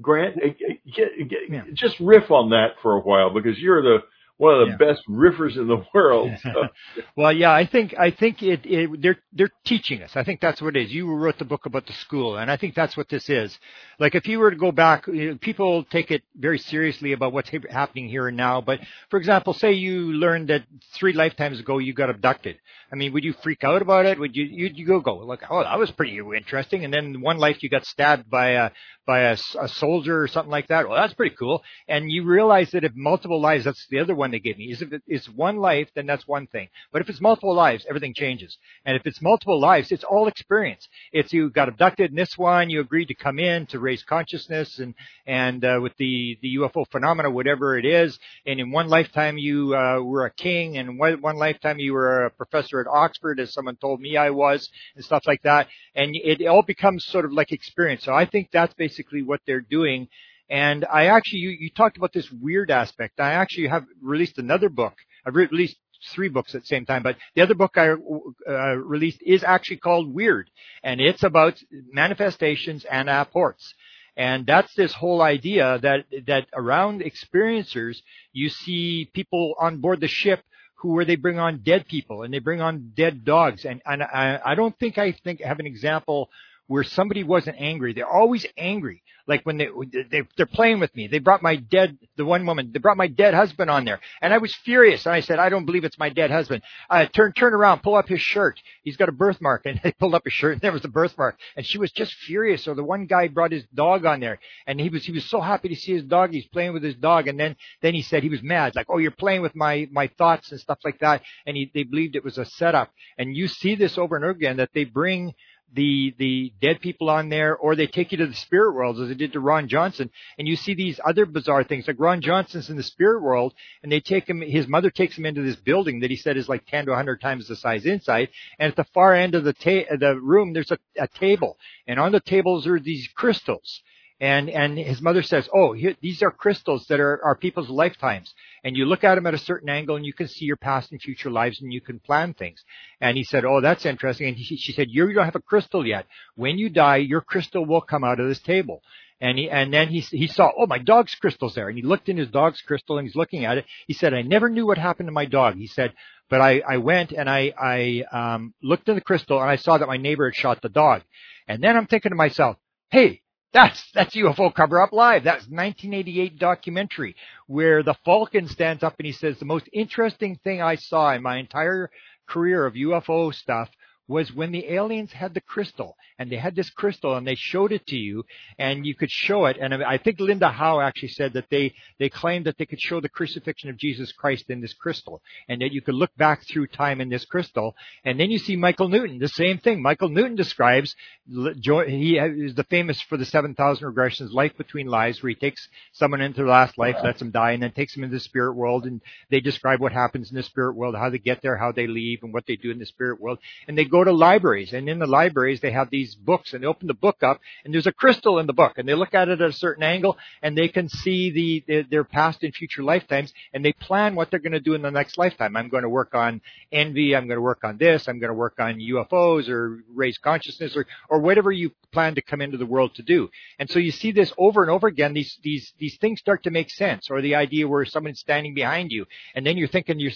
Grant, 0.00 0.36
get, 0.36 1.28
get, 1.28 1.40
Yeah. 1.50 1.64
just 1.74 2.00
riff 2.00 2.30
on 2.30 2.50
that 2.50 2.76
for 2.82 2.96
a 2.96 3.00
while 3.00 3.32
because 3.32 3.58
you're 3.58 3.82
the 3.82 3.98
one 4.42 4.60
of 4.60 4.68
the 4.70 4.72
Yeah. 4.72 4.76
best 4.76 5.02
riffers 5.08 5.56
in 5.56 5.68
the 5.68 5.84
world. 5.94 6.38
So, 6.42 6.50
Well, 7.16 7.32
yeah, 7.32 7.52
I 7.52 7.66
think 7.66 7.94
I 7.98 8.10
think 8.10 8.42
it, 8.42 8.60
it 8.64 9.02
they're 9.02 9.18
they're 9.32 9.50
teaching 9.64 10.02
us. 10.02 10.16
I 10.16 10.24
think 10.24 10.40
that's 10.40 10.60
what 10.60 10.76
it 10.76 10.84
is. 10.84 10.92
You 10.92 11.06
wrote 11.14 11.38
the 11.38 11.44
book 11.44 11.66
about 11.66 11.86
the 11.86 11.92
school, 11.94 12.36
and 12.36 12.50
I 12.50 12.56
think 12.56 12.74
that's 12.74 12.96
what 12.96 13.08
this 13.08 13.28
is. 13.30 13.58
Like 13.98 14.14
if 14.14 14.26
you 14.26 14.38
were 14.38 14.50
to 14.50 14.56
go 14.56 14.72
back, 14.72 15.06
you 15.06 15.30
know, 15.30 15.38
people 15.40 15.84
take 15.84 16.10
it 16.10 16.22
very 16.36 16.58
seriously 16.58 17.12
about 17.12 17.32
what's 17.32 17.50
happening 17.70 18.08
here 18.08 18.28
and 18.28 18.36
now. 18.36 18.60
But 18.60 18.80
for 19.10 19.18
example, 19.18 19.54
say 19.54 19.72
you 19.72 20.12
learned 20.12 20.48
that 20.48 20.64
three 20.94 21.12
lifetimes 21.12 21.60
ago 21.60 21.78
you 21.78 21.94
got 21.94 22.10
abducted. 22.10 22.58
I 22.92 22.96
mean, 22.96 23.12
would 23.12 23.24
you 23.24 23.34
freak 23.42 23.64
out 23.64 23.82
about 23.82 24.06
it? 24.06 24.18
Would 24.18 24.36
you 24.36 24.44
you 24.44 24.70
you 24.74 24.86
go 24.86 25.00
go 25.00 25.16
like, 25.18 25.42
oh, 25.50 25.62
that 25.62 25.78
was 25.78 25.90
pretty 25.92 26.18
interesting, 26.18 26.84
and 26.84 26.92
then 26.92 27.20
one 27.20 27.38
life 27.38 27.62
you 27.62 27.70
got 27.70 27.86
stabbed 27.86 28.28
by 28.30 28.50
a 28.50 28.70
by 29.06 29.20
a, 29.20 29.36
a 29.60 29.68
soldier 29.68 30.22
or 30.22 30.28
something 30.28 30.50
like 30.50 30.68
that. 30.68 30.88
Well, 30.88 31.00
that's 31.00 31.14
pretty 31.14 31.34
cool. 31.38 31.62
And 31.88 32.10
you 32.10 32.24
realize 32.24 32.70
that 32.72 32.84
if 32.84 32.92
multiple 32.94 33.40
lives, 33.40 33.64
that's 33.64 33.86
the 33.90 34.00
other 34.00 34.14
one 34.14 34.31
they 34.32 34.38
give 34.38 34.58
me. 34.58 34.72
Is 34.72 34.82
if 34.82 34.88
it's 35.06 35.28
one 35.28 35.56
life, 35.56 35.88
then 35.94 36.06
that's 36.06 36.26
one 36.26 36.46
thing. 36.46 36.68
But 36.92 37.02
if 37.02 37.08
it's 37.08 37.20
multiple 37.20 37.54
lives, 37.54 37.86
everything 37.88 38.14
changes. 38.14 38.56
And 38.84 38.96
if 38.96 39.06
it's 39.06 39.22
multiple 39.22 39.60
lives, 39.60 39.92
it's 39.92 40.04
all 40.04 40.28
experience. 40.28 40.88
It's 41.12 41.32
you 41.32 41.50
got 41.50 41.68
abducted 41.68 42.10
in 42.10 42.16
this 42.16 42.36
one, 42.36 42.70
you 42.70 42.80
agreed 42.80 43.06
to 43.06 43.14
come 43.14 43.38
in 43.38 43.66
to 43.66 43.78
raise 43.78 44.02
consciousness 44.02 44.78
and 44.78 44.94
and 45.26 45.64
uh, 45.64 45.78
with 45.82 45.96
the 45.98 46.38
the 46.42 46.56
UFO 46.56 46.84
phenomena, 46.90 47.30
whatever 47.30 47.78
it 47.78 47.84
is. 47.84 48.18
And 48.46 48.60
in 48.60 48.70
one 48.70 48.88
lifetime 48.88 49.38
you 49.38 49.74
uh, 49.76 50.00
were 50.00 50.26
a 50.26 50.30
king, 50.30 50.78
and 50.78 50.98
one, 50.98 51.20
one 51.20 51.36
lifetime 51.36 51.78
you 51.78 51.92
were 51.92 52.26
a 52.26 52.30
professor 52.30 52.80
at 52.80 52.86
Oxford, 52.86 53.40
as 53.40 53.52
someone 53.52 53.76
told 53.76 54.00
me 54.00 54.16
I 54.16 54.30
was, 54.30 54.68
and 54.96 55.04
stuff 55.04 55.22
like 55.26 55.42
that. 55.42 55.68
And 55.94 56.14
it 56.14 56.46
all 56.46 56.62
becomes 56.62 57.04
sort 57.06 57.24
of 57.24 57.32
like 57.32 57.52
experience. 57.52 58.04
So 58.04 58.12
I 58.12 58.26
think 58.26 58.48
that's 58.52 58.74
basically 58.74 59.22
what 59.22 59.40
they're 59.46 59.60
doing. 59.60 60.08
And 60.52 60.84
I 60.84 61.06
actually, 61.06 61.38
you, 61.38 61.48
you 61.48 61.70
talked 61.70 61.96
about 61.96 62.12
this 62.12 62.30
weird 62.30 62.70
aspect. 62.70 63.18
I 63.20 63.32
actually 63.32 63.68
have 63.68 63.86
released 64.02 64.36
another 64.36 64.68
book. 64.68 64.92
I've 65.24 65.34
re- 65.34 65.48
released 65.50 65.78
three 66.10 66.28
books 66.28 66.54
at 66.54 66.60
the 66.60 66.66
same 66.66 66.84
time, 66.84 67.02
but 67.02 67.16
the 67.34 67.40
other 67.40 67.54
book 67.54 67.78
I 67.78 67.92
uh, 67.92 68.74
released 68.76 69.22
is 69.22 69.42
actually 69.44 69.78
called 69.78 70.12
Weird, 70.12 70.50
and 70.84 71.00
it's 71.00 71.22
about 71.22 71.54
manifestations 71.90 72.84
and 72.84 73.08
apports. 73.08 73.72
And 74.14 74.44
that's 74.44 74.74
this 74.74 74.92
whole 74.92 75.22
idea 75.22 75.78
that 75.80 76.04
that 76.26 76.48
around 76.52 77.00
experiencers, 77.00 78.02
you 78.34 78.50
see 78.50 79.10
people 79.14 79.54
on 79.58 79.78
board 79.78 80.00
the 80.00 80.08
ship 80.08 80.40
who 80.74 80.92
where 80.92 81.06
they 81.06 81.16
bring 81.16 81.38
on 81.38 81.62
dead 81.64 81.88
people 81.88 82.24
and 82.24 82.34
they 82.34 82.40
bring 82.40 82.60
on 82.60 82.92
dead 82.94 83.24
dogs. 83.24 83.64
And 83.64 83.80
and 83.86 84.02
I, 84.02 84.38
I 84.44 84.54
don't 84.54 84.78
think 84.78 84.98
I 84.98 85.12
think 85.12 85.40
have 85.40 85.60
an 85.60 85.66
example 85.66 86.28
where 86.66 86.84
somebody 86.84 87.22
wasn't 87.22 87.56
angry. 87.58 87.92
They're 87.92 88.06
always 88.06 88.46
angry. 88.56 89.02
Like 89.26 89.42
when 89.44 89.56
they, 89.56 89.68
they 90.10 90.22
they're 90.36 90.46
playing 90.46 90.80
with 90.80 90.94
me. 90.96 91.06
They 91.06 91.18
brought 91.18 91.42
my 91.42 91.56
dead 91.56 91.96
the 92.16 92.24
one 92.24 92.44
woman. 92.44 92.70
They 92.72 92.80
brought 92.80 92.96
my 92.96 93.06
dead 93.06 93.34
husband 93.34 93.70
on 93.70 93.84
there, 93.84 94.00
and 94.20 94.34
I 94.34 94.38
was 94.38 94.54
furious. 94.54 95.06
And 95.06 95.14
I 95.14 95.20
said, 95.20 95.38
I 95.38 95.48
don't 95.48 95.64
believe 95.64 95.84
it's 95.84 95.98
my 95.98 96.08
dead 96.08 96.30
husband. 96.30 96.62
Uh, 96.90 97.06
turn 97.06 97.32
turn 97.32 97.54
around, 97.54 97.82
pull 97.82 97.94
up 97.94 98.08
his 98.08 98.20
shirt. 98.20 98.60
He's 98.82 98.96
got 98.96 99.08
a 99.08 99.12
birthmark, 99.12 99.62
and 99.66 99.80
they 99.82 99.92
pulled 99.92 100.14
up 100.14 100.24
his 100.24 100.32
shirt, 100.32 100.54
and 100.54 100.60
there 100.60 100.72
was 100.72 100.84
a 100.84 100.88
birthmark. 100.88 101.38
And 101.56 101.64
she 101.64 101.78
was 101.78 101.92
just 101.92 102.14
furious. 102.14 102.64
So 102.64 102.74
the 102.74 102.82
one 102.82 103.06
guy 103.06 103.28
brought 103.28 103.52
his 103.52 103.64
dog 103.74 104.04
on 104.04 104.20
there, 104.20 104.40
and 104.66 104.80
he 104.80 104.88
was 104.88 105.04
he 105.04 105.12
was 105.12 105.24
so 105.24 105.40
happy 105.40 105.68
to 105.68 105.76
see 105.76 105.92
his 105.92 106.04
dog. 106.04 106.32
He's 106.32 106.48
playing 106.48 106.72
with 106.72 106.82
his 106.82 106.96
dog, 106.96 107.28
and 107.28 107.38
then 107.38 107.56
then 107.80 107.94
he 107.94 108.02
said 108.02 108.22
he 108.24 108.28
was 108.28 108.42
mad, 108.42 108.74
like, 108.74 108.86
oh, 108.88 108.98
you're 108.98 109.12
playing 109.12 109.42
with 109.42 109.54
my 109.54 109.88
my 109.92 110.08
thoughts 110.18 110.50
and 110.50 110.60
stuff 110.60 110.78
like 110.84 110.98
that. 110.98 111.22
And 111.46 111.56
he 111.56 111.70
they 111.72 111.84
believed 111.84 112.16
it 112.16 112.24
was 112.24 112.38
a 112.38 112.44
setup. 112.44 112.90
And 113.18 113.36
you 113.36 113.46
see 113.46 113.76
this 113.76 113.96
over 113.98 114.16
and 114.16 114.24
over 114.24 114.32
again 114.32 114.56
that 114.56 114.70
they 114.74 114.84
bring 114.84 115.34
the 115.74 116.14
the 116.18 116.52
dead 116.60 116.80
people 116.80 117.10
on 117.10 117.28
there, 117.28 117.56
or 117.56 117.74
they 117.76 117.86
take 117.86 118.12
you 118.12 118.18
to 118.18 118.26
the 118.26 118.34
spirit 118.34 118.74
world 118.74 119.00
as 119.00 119.08
they 119.08 119.14
did 119.14 119.32
to 119.32 119.40
Ron 119.40 119.68
Johnson, 119.68 120.10
and 120.38 120.48
you 120.48 120.56
see 120.56 120.74
these 120.74 121.00
other 121.04 121.26
bizarre 121.26 121.64
things. 121.64 121.86
Like 121.88 122.00
Ron 122.00 122.20
Johnson's 122.20 122.70
in 122.70 122.76
the 122.76 122.82
spirit 122.82 123.22
world, 123.22 123.54
and 123.82 123.90
they 123.90 124.00
take 124.00 124.28
him. 124.28 124.40
His 124.40 124.68
mother 124.68 124.90
takes 124.90 125.16
him 125.16 125.26
into 125.26 125.42
this 125.42 125.56
building 125.56 126.00
that 126.00 126.10
he 126.10 126.16
said 126.16 126.36
is 126.36 126.48
like 126.48 126.66
ten 126.66 126.86
to 126.86 126.94
hundred 126.94 127.20
times 127.20 127.48
the 127.48 127.56
size 127.56 127.86
inside, 127.86 128.28
and 128.58 128.70
at 128.70 128.76
the 128.76 128.84
far 128.92 129.14
end 129.14 129.34
of 129.34 129.44
the 129.44 129.52
ta- 129.52 129.96
the 129.98 130.18
room 130.20 130.52
there's 130.52 130.70
a, 130.70 130.78
a 130.98 131.08
table, 131.08 131.58
and 131.86 131.98
on 131.98 132.12
the 132.12 132.20
tables 132.20 132.66
are 132.66 132.80
these 132.80 133.08
crystals. 133.14 133.82
And 134.22 134.48
and 134.50 134.78
his 134.78 135.02
mother 135.02 135.20
says, 135.22 135.48
"Oh, 135.52 135.72
here, 135.72 135.96
these 136.00 136.22
are 136.22 136.30
crystals 136.30 136.86
that 136.86 137.00
are, 137.00 137.20
are 137.24 137.34
people's 137.34 137.68
lifetimes." 137.68 138.32
And 138.62 138.76
you 138.76 138.84
look 138.86 139.02
at 139.02 139.16
them 139.16 139.26
at 139.26 139.34
a 139.34 139.38
certain 139.38 139.68
angle, 139.68 139.96
and 139.96 140.06
you 140.06 140.12
can 140.12 140.28
see 140.28 140.44
your 140.44 140.56
past 140.56 140.92
and 140.92 141.02
future 141.02 141.28
lives, 141.28 141.60
and 141.60 141.72
you 141.72 141.80
can 141.80 141.98
plan 141.98 142.32
things. 142.32 142.62
And 143.00 143.16
he 143.16 143.24
said, 143.24 143.44
"Oh, 143.44 143.60
that's 143.60 143.84
interesting." 143.84 144.28
And 144.28 144.36
he, 144.36 144.56
she 144.56 144.70
said, 144.70 144.90
"You 144.90 145.12
don't 145.12 145.24
have 145.24 145.34
a 145.34 145.40
crystal 145.40 145.84
yet. 145.84 146.06
When 146.36 146.56
you 146.56 146.70
die, 146.70 146.98
your 146.98 147.20
crystal 147.20 147.64
will 147.64 147.80
come 147.80 148.04
out 148.04 148.20
of 148.20 148.28
this 148.28 148.38
table." 148.38 148.84
And 149.20 149.38
he 149.40 149.50
and 149.50 149.74
then 149.74 149.88
he 149.88 149.98
he 149.98 150.28
saw, 150.28 150.52
"Oh, 150.56 150.68
my 150.68 150.78
dog's 150.78 151.16
crystal's 151.16 151.56
there." 151.56 151.68
And 151.68 151.76
he 151.76 151.82
looked 151.82 152.08
in 152.08 152.16
his 152.16 152.28
dog's 152.28 152.60
crystal, 152.60 152.98
and 152.98 153.08
he's 153.08 153.16
looking 153.16 153.44
at 153.44 153.58
it. 153.58 153.64
He 153.88 153.92
said, 153.92 154.14
"I 154.14 154.22
never 154.22 154.48
knew 154.48 154.66
what 154.68 154.78
happened 154.78 155.08
to 155.08 155.12
my 155.12 155.24
dog." 155.24 155.56
He 155.56 155.66
said, 155.66 155.94
"But 156.30 156.40
I 156.40 156.60
I 156.60 156.76
went 156.76 157.10
and 157.10 157.28
I 157.28 157.52
I 157.58 158.04
um, 158.12 158.54
looked 158.62 158.88
in 158.88 158.94
the 158.94 159.00
crystal, 159.00 159.40
and 159.40 159.50
I 159.50 159.56
saw 159.56 159.78
that 159.78 159.88
my 159.88 159.96
neighbor 159.96 160.30
had 160.30 160.36
shot 160.36 160.62
the 160.62 160.68
dog." 160.68 161.02
And 161.48 161.60
then 161.60 161.76
I'm 161.76 161.88
thinking 161.88 162.10
to 162.10 162.16
myself, 162.16 162.56
"Hey." 162.92 163.21
That's 163.52 163.90
that's 163.92 164.16
UFO 164.16 164.54
Cover 164.54 164.80
Up 164.80 164.92
Live. 164.92 165.24
That's 165.24 165.46
1988 165.48 166.38
documentary 166.38 167.14
where 167.46 167.82
the 167.82 167.94
Falcon 168.04 168.48
stands 168.48 168.82
up 168.82 168.94
and 168.98 169.06
he 169.06 169.12
says 169.12 169.38
the 169.38 169.44
most 169.44 169.68
interesting 169.72 170.36
thing 170.42 170.62
I 170.62 170.76
saw 170.76 171.12
in 171.12 171.22
my 171.22 171.36
entire 171.36 171.90
career 172.28 172.64
of 172.64 172.74
UFO 172.74 173.34
stuff 173.34 173.68
was 174.12 174.32
when 174.32 174.52
the 174.52 174.68
aliens 174.68 175.12
had 175.12 175.32
the 175.34 175.40
crystal 175.40 175.96
and 176.18 176.30
they 176.30 176.36
had 176.36 176.54
this 176.54 176.70
crystal 176.70 177.16
and 177.16 177.26
they 177.26 177.34
showed 177.34 177.72
it 177.72 177.86
to 177.86 177.96
you 177.96 178.24
and 178.58 178.84
you 178.86 178.94
could 178.94 179.10
show 179.10 179.46
it. 179.46 179.56
And 179.60 179.74
I 179.82 179.98
think 179.98 180.20
Linda 180.20 180.50
Howe 180.50 180.80
actually 180.80 181.08
said 181.08 181.32
that 181.32 181.46
they 181.50 181.74
they 181.98 182.08
claimed 182.08 182.46
that 182.46 182.58
they 182.58 182.66
could 182.66 182.80
show 182.80 183.00
the 183.00 183.08
crucifixion 183.08 183.70
of 183.70 183.78
Jesus 183.78 184.12
Christ 184.12 184.50
in 184.50 184.60
this 184.60 184.74
crystal 184.74 185.22
and 185.48 185.62
that 185.62 185.72
you 185.72 185.80
could 185.80 185.94
look 185.94 186.14
back 186.16 186.42
through 186.46 186.66
time 186.68 187.00
in 187.00 187.08
this 187.08 187.24
crystal. 187.24 187.74
And 188.04 188.20
then 188.20 188.30
you 188.30 188.38
see 188.38 188.54
Michael 188.54 188.88
Newton 188.88 189.18
the 189.18 189.28
same 189.28 189.58
thing. 189.58 189.80
Michael 189.80 190.10
Newton 190.10 190.36
describes 190.36 190.94
he 191.26 192.18
is 192.18 192.54
the 192.54 192.66
famous 192.68 193.00
for 193.00 193.16
the 193.16 193.24
7000 193.24 193.86
regressions 193.90 194.32
life 194.32 194.56
between 194.58 194.86
lives 194.86 195.22
where 195.22 195.30
he 195.30 195.36
takes 195.36 195.68
someone 195.92 196.20
into 196.20 196.42
the 196.42 196.50
last 196.50 196.76
life 196.76 196.96
lets 197.02 197.18
them 197.18 197.30
die 197.30 197.52
and 197.52 197.62
then 197.62 197.72
takes 197.72 197.94
them 197.94 198.04
into 198.04 198.16
the 198.16 198.20
spirit 198.20 198.54
world 198.54 198.84
and 198.84 199.00
they 199.30 199.40
describe 199.40 199.80
what 199.80 199.92
happens 199.92 200.30
in 200.30 200.36
the 200.36 200.42
spirit 200.42 200.74
world 200.76 200.94
how 200.94 201.08
they 201.08 201.18
get 201.18 201.40
there 201.42 201.56
how 201.56 201.72
they 201.72 201.86
leave 201.86 202.22
and 202.22 202.32
what 202.32 202.46
they 202.46 202.56
do 202.56 202.70
in 202.70 202.78
the 202.78 202.86
spirit 202.86 203.20
world. 203.20 203.38
And 203.66 203.78
they 203.78 203.84
go 203.84 204.01
to 204.04 204.12
libraries 204.12 204.72
and 204.72 204.88
in 204.88 204.98
the 204.98 205.06
libraries 205.06 205.60
they 205.60 205.72
have 205.72 205.90
these 205.90 206.14
books 206.14 206.52
and 206.52 206.62
they 206.62 206.66
open 206.66 206.86
the 206.86 206.94
book 206.94 207.22
up 207.22 207.40
and 207.64 207.72
there's 207.72 207.86
a 207.86 207.92
crystal 207.92 208.38
in 208.38 208.46
the 208.46 208.52
book 208.52 208.74
and 208.76 208.88
they 208.88 208.94
look 208.94 209.14
at 209.14 209.28
it 209.28 209.40
at 209.40 209.50
a 209.50 209.52
certain 209.52 209.82
angle 209.82 210.16
and 210.42 210.56
they 210.56 210.68
can 210.68 210.88
see 210.88 211.30
the, 211.30 211.64
the 211.66 211.82
their 211.90 212.04
past 212.04 212.42
and 212.42 212.54
future 212.54 212.82
lifetimes 212.82 213.32
and 213.52 213.64
they 213.64 213.72
plan 213.72 214.14
what 214.14 214.30
they're 214.30 214.40
going 214.40 214.52
to 214.52 214.60
do 214.60 214.74
in 214.74 214.82
the 214.82 214.90
next 214.90 215.18
lifetime. 215.18 215.56
I'm 215.56 215.68
going 215.68 215.82
to 215.82 215.88
work 215.88 216.14
on 216.14 216.40
envy. 216.70 217.14
I'm 217.14 217.26
going 217.26 217.36
to 217.36 217.42
work 217.42 217.64
on 217.64 217.78
this. 217.78 218.08
I'm 218.08 218.18
going 218.18 218.30
to 218.30 218.34
work 218.34 218.54
on 218.58 218.78
UFOs 218.78 219.48
or 219.48 219.84
raise 219.92 220.18
consciousness 220.18 220.76
or, 220.76 220.86
or 221.08 221.20
whatever 221.20 221.52
you 221.52 221.72
plan 221.92 222.14
to 222.14 222.22
come 222.22 222.40
into 222.40 222.56
the 222.56 222.66
world 222.66 222.94
to 222.94 223.02
do. 223.02 223.28
And 223.58 223.70
so 223.70 223.78
you 223.78 223.90
see 223.90 224.12
this 224.12 224.32
over 224.38 224.62
and 224.62 224.70
over 224.70 224.86
again. 224.86 225.12
These, 225.12 225.38
these, 225.42 225.72
these 225.78 225.96
things 225.98 226.20
start 226.20 226.44
to 226.44 226.50
make 226.50 226.70
sense 226.70 227.10
or 227.10 227.20
the 227.20 227.34
idea 227.34 227.68
where 227.68 227.84
someone's 227.84 228.20
standing 228.20 228.54
behind 228.54 228.90
you 228.90 229.06
and 229.34 229.46
then 229.46 229.56
you're 229.56 229.68
thinking, 229.68 230.00
you're, 230.00 230.12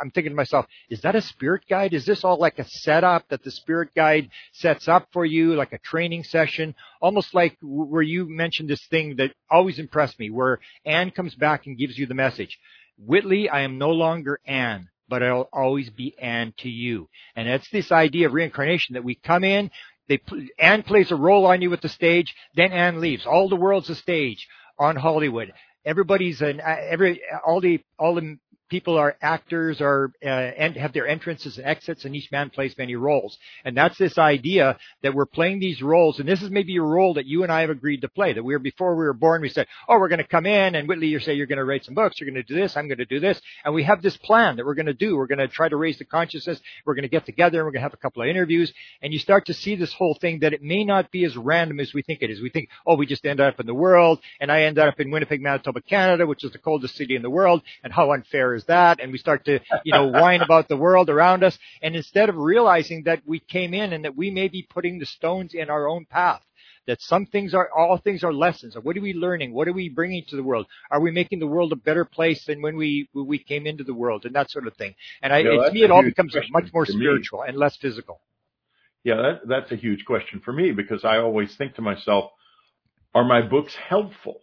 I'm 0.00 0.10
thinking 0.10 0.32
to 0.32 0.36
myself, 0.36 0.66
is 0.88 1.00
that 1.02 1.14
a 1.14 1.22
spirit 1.22 1.64
guide? 1.68 1.94
Is 1.94 2.04
this 2.04 2.24
all 2.24 2.38
like 2.38 2.58
a 2.58 2.64
setup 2.64 3.27
that 3.30 3.42
the 3.42 3.50
spirit 3.50 3.90
guide 3.94 4.30
sets 4.52 4.88
up 4.88 5.08
for 5.12 5.24
you, 5.24 5.54
like 5.54 5.72
a 5.72 5.78
training 5.78 6.24
session, 6.24 6.74
almost 7.00 7.34
like 7.34 7.56
where 7.62 8.02
you 8.02 8.28
mentioned 8.28 8.68
this 8.68 8.84
thing 8.86 9.16
that 9.16 9.32
always 9.50 9.78
impressed 9.78 10.18
me, 10.18 10.30
where 10.30 10.60
Anne 10.84 11.10
comes 11.10 11.34
back 11.34 11.66
and 11.66 11.78
gives 11.78 11.98
you 11.98 12.06
the 12.06 12.14
message. 12.14 12.58
Whitley, 12.98 13.48
I 13.48 13.60
am 13.60 13.78
no 13.78 13.90
longer 13.90 14.40
Anne, 14.46 14.88
but 15.08 15.22
I'll 15.22 15.48
always 15.52 15.88
be 15.90 16.18
Anne 16.18 16.52
to 16.58 16.68
you. 16.68 17.08
And 17.36 17.48
it's 17.48 17.70
this 17.70 17.92
idea 17.92 18.26
of 18.26 18.32
reincarnation 18.32 18.94
that 18.94 19.04
we 19.04 19.14
come 19.14 19.44
in, 19.44 19.70
they, 20.08 20.20
Anne 20.58 20.82
plays 20.82 21.10
a 21.10 21.16
role 21.16 21.46
on 21.46 21.62
you 21.62 21.72
at 21.72 21.82
the 21.82 21.88
stage, 21.88 22.34
then 22.54 22.72
Anne 22.72 23.00
leaves. 23.00 23.26
All 23.26 23.48
the 23.48 23.56
world's 23.56 23.90
a 23.90 23.94
stage 23.94 24.48
on 24.78 24.96
Hollywood. 24.96 25.52
Everybody's 25.84 26.40
an, 26.40 26.60
uh, 26.60 26.76
every, 26.88 27.20
all 27.46 27.60
the, 27.60 27.80
all 27.98 28.14
the 28.14 28.38
people 28.68 28.96
are 28.96 29.16
actors 29.20 29.80
or 29.80 30.12
uh, 30.22 30.28
and 30.28 30.76
have 30.76 30.92
their 30.92 31.06
entrances 31.06 31.58
and 31.58 31.66
exits, 31.66 32.04
and 32.04 32.14
each 32.14 32.30
man 32.30 32.50
plays 32.50 32.76
many 32.78 32.96
roles. 32.96 33.38
And 33.64 33.76
that's 33.76 33.98
this 33.98 34.18
idea 34.18 34.78
that 35.02 35.14
we're 35.14 35.26
playing 35.26 35.60
these 35.60 35.82
roles, 35.82 36.18
and 36.18 36.28
this 36.28 36.42
is 36.42 36.50
maybe 36.50 36.76
a 36.76 36.82
role 36.82 37.14
that 37.14 37.26
you 37.26 37.42
and 37.42 37.52
I 37.52 37.62
have 37.62 37.70
agreed 37.70 38.02
to 38.02 38.08
play. 38.08 38.32
That 38.32 38.44
we 38.44 38.54
were 38.54 38.58
before 38.58 38.96
we 38.96 39.04
were 39.04 39.12
born, 39.12 39.42
we 39.42 39.48
said, 39.48 39.66
"Oh, 39.88 39.98
we're 39.98 40.08
going 40.08 40.18
to 40.18 40.26
come 40.26 40.46
in," 40.46 40.74
and 40.74 40.88
Whitley, 40.88 41.08
you 41.08 41.20
say 41.20 41.34
you're 41.34 41.46
going 41.46 41.58
to 41.58 41.64
write 41.64 41.84
some 41.84 41.94
books, 41.94 42.20
you're 42.20 42.30
going 42.30 42.42
to 42.42 42.54
do 42.54 42.60
this, 42.60 42.76
I'm 42.76 42.88
going 42.88 42.98
to 42.98 43.04
do 43.04 43.20
this, 43.20 43.40
and 43.64 43.74
we 43.74 43.84
have 43.84 44.02
this 44.02 44.16
plan 44.16 44.56
that 44.56 44.66
we're 44.66 44.74
going 44.74 44.86
to 44.86 44.94
do. 44.94 45.16
We're 45.16 45.26
going 45.26 45.38
to 45.38 45.48
try 45.48 45.68
to 45.68 45.76
raise 45.76 45.98
the 45.98 46.04
consciousness. 46.04 46.60
We're 46.84 46.94
going 46.94 47.02
to 47.02 47.08
get 47.08 47.26
together, 47.26 47.58
and 47.58 47.66
we're 47.66 47.72
going 47.72 47.80
to 47.80 47.88
have 47.88 47.94
a 47.94 47.98
couple 47.98 48.22
of 48.22 48.28
interviews, 48.28 48.72
and 49.02 49.12
you 49.12 49.18
start 49.18 49.46
to 49.46 49.54
see 49.54 49.76
this 49.76 49.92
whole 49.92 50.16
thing 50.20 50.40
that 50.40 50.52
it 50.52 50.62
may 50.62 50.84
not 50.84 51.10
be 51.10 51.24
as 51.24 51.36
random 51.36 51.80
as 51.80 51.92
we 51.94 52.02
think 52.02 52.22
it 52.22 52.30
is. 52.30 52.40
We 52.40 52.50
think, 52.50 52.68
oh, 52.86 52.96
we 52.96 53.06
just 53.06 53.24
end 53.24 53.40
up 53.40 53.60
in 53.60 53.66
the 53.66 53.74
world, 53.74 54.20
and 54.40 54.50
I 54.50 54.62
ended 54.62 54.84
up 54.84 55.00
in 55.00 55.10
Winnipeg, 55.10 55.40
Manitoba, 55.40 55.80
Canada, 55.80 56.26
which 56.26 56.44
is 56.44 56.52
the 56.52 56.58
coldest 56.58 56.96
city 56.96 57.16
in 57.16 57.22
the 57.22 57.30
world, 57.30 57.62
and 57.82 57.92
how 57.92 58.12
unfair 58.12 58.54
is 58.58 58.64
that? 58.66 59.00
And 59.00 59.10
we 59.10 59.18
start 59.18 59.46
to, 59.46 59.60
you 59.84 59.92
know, 59.92 60.08
whine 60.08 60.42
about 60.42 60.68
the 60.68 60.76
world 60.76 61.08
around 61.08 61.42
us. 61.42 61.58
And 61.80 61.96
instead 61.96 62.28
of 62.28 62.36
realizing 62.36 63.04
that 63.04 63.22
we 63.24 63.40
came 63.40 63.72
in 63.72 63.94
and 63.94 64.04
that 64.04 64.16
we 64.16 64.30
may 64.30 64.48
be 64.48 64.62
putting 64.68 64.98
the 64.98 65.06
stones 65.06 65.54
in 65.54 65.70
our 65.70 65.88
own 65.88 66.04
path, 66.04 66.42
that 66.86 67.00
some 67.02 67.26
things 67.26 67.54
are, 67.54 67.68
all 67.76 67.98
things 67.98 68.24
are 68.24 68.32
lessons. 68.32 68.76
What 68.82 68.96
are 68.96 69.00
we 69.00 69.12
learning? 69.12 69.52
What 69.52 69.68
are 69.68 69.72
we 69.72 69.88
bringing 69.88 70.24
to 70.28 70.36
the 70.36 70.42
world? 70.42 70.66
Are 70.90 71.00
we 71.00 71.10
making 71.10 71.38
the 71.38 71.46
world 71.46 71.72
a 71.72 71.76
better 71.76 72.04
place 72.04 72.44
than 72.46 72.62
when 72.62 72.76
we, 72.76 73.08
when 73.12 73.26
we 73.26 73.38
came 73.38 73.66
into 73.66 73.84
the 73.84 73.94
world 73.94 74.24
and 74.24 74.34
that 74.34 74.50
sort 74.50 74.66
of 74.66 74.74
thing? 74.74 74.94
And 75.22 75.32
I, 75.32 75.42
to 75.42 75.70
me, 75.72 75.84
it 75.84 75.90
all 75.90 76.02
becomes 76.02 76.34
much 76.50 76.72
more 76.72 76.86
spiritual 76.86 77.40
me. 77.42 77.48
and 77.48 77.58
less 77.58 77.76
physical. 77.76 78.20
Yeah, 79.04 79.16
that, 79.16 79.40
that's 79.46 79.70
a 79.70 79.76
huge 79.76 80.04
question 80.04 80.40
for 80.44 80.52
me 80.52 80.72
because 80.72 81.04
I 81.04 81.18
always 81.18 81.54
think 81.56 81.74
to 81.76 81.82
myself, 81.82 82.30
are 83.14 83.24
my 83.24 83.42
books 83.42 83.74
helpful? 83.88 84.40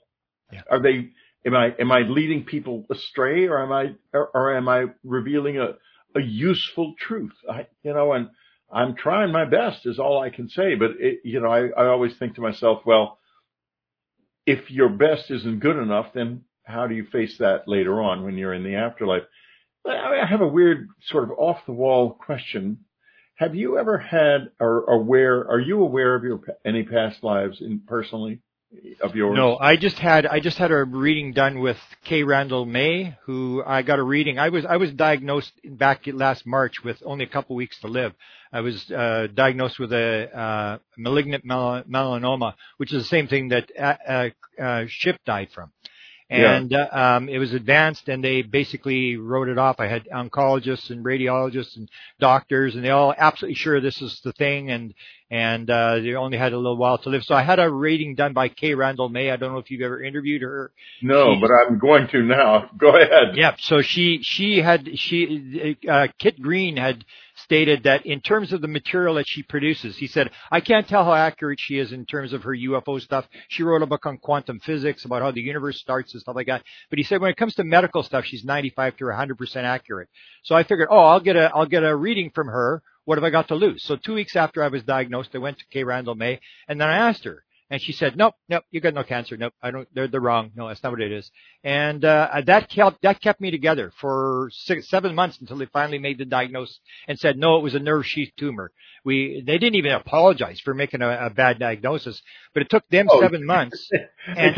Yeah. 0.52 0.62
Are 0.70 0.82
they, 0.82 1.10
am 1.46 1.56
I, 1.56 1.76
am 1.80 1.92
I 1.92 2.00
leading 2.00 2.44
people 2.44 2.86
astray 2.90 3.48
or 3.48 3.62
am 3.62 3.72
I, 3.72 3.96
or, 4.14 4.30
or 4.34 4.58
am 4.58 4.68
I 4.68 4.86
revealing 5.04 5.58
a, 5.60 5.76
a 6.18 6.22
useful 6.22 6.96
truth? 7.00 7.34
I, 7.50 7.68
you 7.84 7.94
know, 7.94 8.14
and 8.14 8.30
I'm 8.72 8.96
trying 8.96 9.32
my 9.32 9.46
best 9.46 9.86
is 9.86 10.00
all 10.00 10.20
I 10.20 10.30
can 10.30 10.50
say, 10.50 10.76
but 10.76 10.92
it, 11.00 11.20
you 11.24 11.40
know, 11.40 11.50
I, 11.50 11.68
I 11.68 11.88
always 11.88 12.18
think 12.18 12.36
to 12.36 12.42
myself, 12.42 12.82
well, 12.86 13.20
if 14.46 14.72
your 14.72 14.90
best 14.90 15.32
isn't 15.32 15.60
good 15.60 15.78
enough, 15.78 16.08
then 16.14 16.44
how 16.64 16.88
do 16.88 16.96
you 16.96 17.06
face 17.06 17.38
that 17.40 17.68
later 17.68 18.02
on 18.02 18.24
when 18.24 18.38
you're 18.38 18.54
in 18.54 18.64
the 18.64 18.76
afterlife? 18.76 19.24
I 19.88 20.26
have 20.28 20.42
a 20.42 20.48
weird 20.48 20.88
sort 21.04 21.26
of 21.26 21.38
off 21.38 21.66
the 21.66 21.74
wall 21.74 22.12
question. 22.12 22.80
Have 23.36 23.54
you 23.54 23.78
ever 23.78 23.98
had 23.98 24.50
or 24.60 24.86
aware, 24.86 25.48
are 25.48 25.60
you 25.60 25.82
aware 25.82 26.16
of 26.16 26.24
your, 26.24 26.42
any 26.66 26.84
past 26.84 27.24
lives 27.24 27.62
in 27.62 27.82
personally? 27.86 28.42
Of 29.02 29.16
yours? 29.16 29.36
No, 29.36 29.58
I 29.58 29.76
just 29.76 29.98
had 29.98 30.26
I 30.26 30.40
just 30.40 30.58
had 30.58 30.72
a 30.72 30.84
reading 30.84 31.34
done 31.34 31.60
with 31.60 31.78
Kay 32.04 32.24
Randall 32.24 32.66
May, 32.66 33.18
who 33.26 33.64
I 33.66 33.82
got 33.82 34.00
a 34.00 34.04
reading. 34.04 34.40
I 34.40 34.50
was 34.50 34.66
I 34.66 34.78
was 34.78 34.92
diagnosed 34.92 35.52
back 35.64 36.02
last 36.08 36.46
March 36.46 36.84
with 36.84 37.02
only 37.06 37.26
a 37.26 37.30
couple 37.30 37.56
weeks 37.56 37.80
to 37.82 37.88
live. 37.88 38.14
I 38.52 38.62
was 38.62 38.90
uh, 38.92 39.28
diagnosed 39.34 39.80
with 39.80 39.92
a 39.92 40.38
uh, 40.38 40.78
malignant 40.98 41.44
mel- 41.44 41.84
melanoma, 41.84 42.54
which 42.78 42.94
is 42.94 43.04
the 43.04 43.10
same 43.10 43.28
thing 43.28 43.50
that 43.50 43.72
uh, 43.78 44.30
uh, 44.62 44.86
Ship 44.88 45.20
died 45.26 45.50
from 45.54 45.72
and 46.30 46.72
yeah. 46.72 46.86
uh, 46.86 47.18
um, 47.18 47.30
it 47.30 47.38
was 47.38 47.54
advanced, 47.54 48.10
and 48.10 48.24
they 48.24 48.42
basically 48.42 49.16
wrote 49.16 49.48
it 49.48 49.60
off. 49.60 49.80
I 49.80 49.88
had 49.88 50.08
oncologists 50.08 50.90
and 50.90 51.06
radiologists 51.06 51.76
and 51.76 51.90
doctors, 52.20 52.76
and 52.76 52.84
they 52.84 52.90
all 52.90 53.14
absolutely 53.16 53.56
sure 53.56 53.80
this 53.80 54.02
is 54.02 54.20
the 54.24 54.34
thing, 54.34 54.72
and 54.72 54.94
and 55.32 55.70
uh, 55.70 55.96
they 55.96 56.14
only 56.14 56.38
had 56.38 56.54
a 56.54 56.58
little 56.58 56.78
while 56.78 56.98
to 57.00 57.10
live. 57.10 57.24
So 57.24 57.34
I 57.34 57.42
had 57.42 57.60
a 57.60 57.70
rating 57.70 58.16
done 58.16 58.34
by 58.34 58.50
Kay 58.50 58.76
Randall 58.76 59.10
May. 59.10 59.32
I 59.32 59.38
don't 59.38 59.54
know 59.54 59.60
if 59.60 59.72
you've 59.72 59.82
ever 59.82 60.02
interviewed 60.04 60.44
her. 60.44 60.72
No, 61.02 61.36
but 61.40 61.50
I'm 61.52 61.80
going 61.80 62.08
to 62.10 62.22
now. 62.22 62.70
Go 62.78 62.96
ahead. 62.96 63.36
Yeah. 63.36 63.56
So 63.60 63.82
she 63.82 64.20
she 64.22 64.58
had 64.58 64.88
she 64.96 65.78
uh, 65.90 66.08
Kit 66.20 66.40
Green 66.42 66.78
had 66.78 67.04
stated 67.36 67.84
that 67.84 68.06
in 68.06 68.22
terms 68.22 68.54
of 68.54 68.62
the 68.62 68.68
material 68.68 69.16
that 69.16 69.28
she 69.28 69.44
produces, 69.44 69.98
he 69.98 70.08
said, 70.08 70.30
I 70.52 70.62
can't 70.62 70.88
tell 70.88 71.04
how 71.04 71.14
accurate 71.14 71.60
she 71.60 71.78
is 71.78 71.92
in 71.92 72.06
terms 72.06 72.34
of 72.34 72.44
her 72.44 72.56
UFO 72.56 73.02
stuff. 73.02 73.26
She 73.50 73.64
wrote 73.64 73.82
a 73.82 73.88
book 73.88 74.06
on 74.06 74.18
quantum 74.18 74.60
physics 74.60 75.06
about 75.06 75.22
how 75.22 75.32
the 75.32 75.42
universe 75.42 75.80
starts 75.80 76.14
and 76.14 76.22
stuff 76.22 76.36
like 76.36 76.48
that. 76.48 76.64
But 76.90 77.00
he 77.00 77.04
said 77.04 77.22
when 77.22 77.32
it 77.32 77.38
comes 77.38 77.56
to 77.56 77.64
medical 77.64 78.04
stuff, 78.04 78.26
she's 78.26 78.46
95 78.46 78.98
to 78.98 79.06
100% 79.06 79.56
accurate. 79.58 80.10
So 80.44 80.56
I 80.56 80.64
figured, 80.64 80.88
oh, 80.90 80.98
I'll 80.98 81.20
get 81.20 81.36
a, 81.36 81.52
I'll 81.54 81.66
get 81.66 81.84
a 81.84 81.96
reading 81.96 82.32
from 82.34 82.48
her. 82.48 82.82
What 83.06 83.18
have 83.18 83.24
I 83.24 83.30
got 83.30 83.48
to 83.50 83.56
lose? 83.56 83.84
So 83.84 83.96
two 83.96 84.16
weeks 84.16 84.36
after 84.36 84.62
I 84.62 84.68
was 84.68 84.84
diagnosed, 84.84 85.30
I 85.34 85.38
went 85.38 85.60
to 85.60 85.66
Kay 85.72 85.84
Randall 85.84 86.16
May 86.16 86.42
and 86.68 86.82
then 86.82 86.90
I 86.90 86.98
asked 87.10 87.24
her, 87.24 87.45
and 87.70 87.82
she 87.82 87.94
said, 87.94 88.16
nope, 88.16 88.36
nope, 88.48 88.64
you 88.70 88.80
got 88.80 88.94
no 88.94 89.04
cancer. 89.04 89.38
Nope, 89.38 89.54
I 89.62 89.72
don't, 89.72 89.88
they're, 89.94 90.08
they're 90.08 90.22
wrong. 90.22 90.52
No, 90.56 90.68
that's 90.68 90.84
not 90.84 90.92
what 90.92 91.02
it 91.02 91.12
is. 91.12 91.32
And, 91.64 92.06
uh, 92.06 92.30
that 92.46 92.70
kept, 92.70 93.02
that 93.02 93.22
kept 93.22 93.42
me 93.42 93.50
together 93.50 93.92
for 94.00 94.50
six, 94.52 94.88
seven 94.88 95.16
months 95.16 95.40
until 95.42 95.58
they 95.58 95.66
finally 95.66 95.98
made 95.98 96.20
the 96.20 96.26
diagnosis 96.26 96.80
and 97.08 97.18
said, 97.18 97.38
no, 97.38 97.58
it 97.58 97.64
was 97.64 97.74
a 97.74 97.80
nerve 97.80 98.06
sheath 98.06 98.32
tumor. 98.38 98.72
We, 99.04 99.44
they 99.46 99.58
didn't 99.58 99.76
even 99.76 99.92
apologize 99.94 100.60
for 100.60 100.74
making 100.74 101.02
a, 101.02 101.28
a 101.28 101.30
bad 101.32 101.60
diagnosis, 101.60 102.22
but 102.54 102.62
it 102.64 102.70
took 102.70 102.88
them 102.90 103.08
oh, 103.10 103.22
seven 103.22 103.46
months. 103.46 103.90
And, 104.28 104.56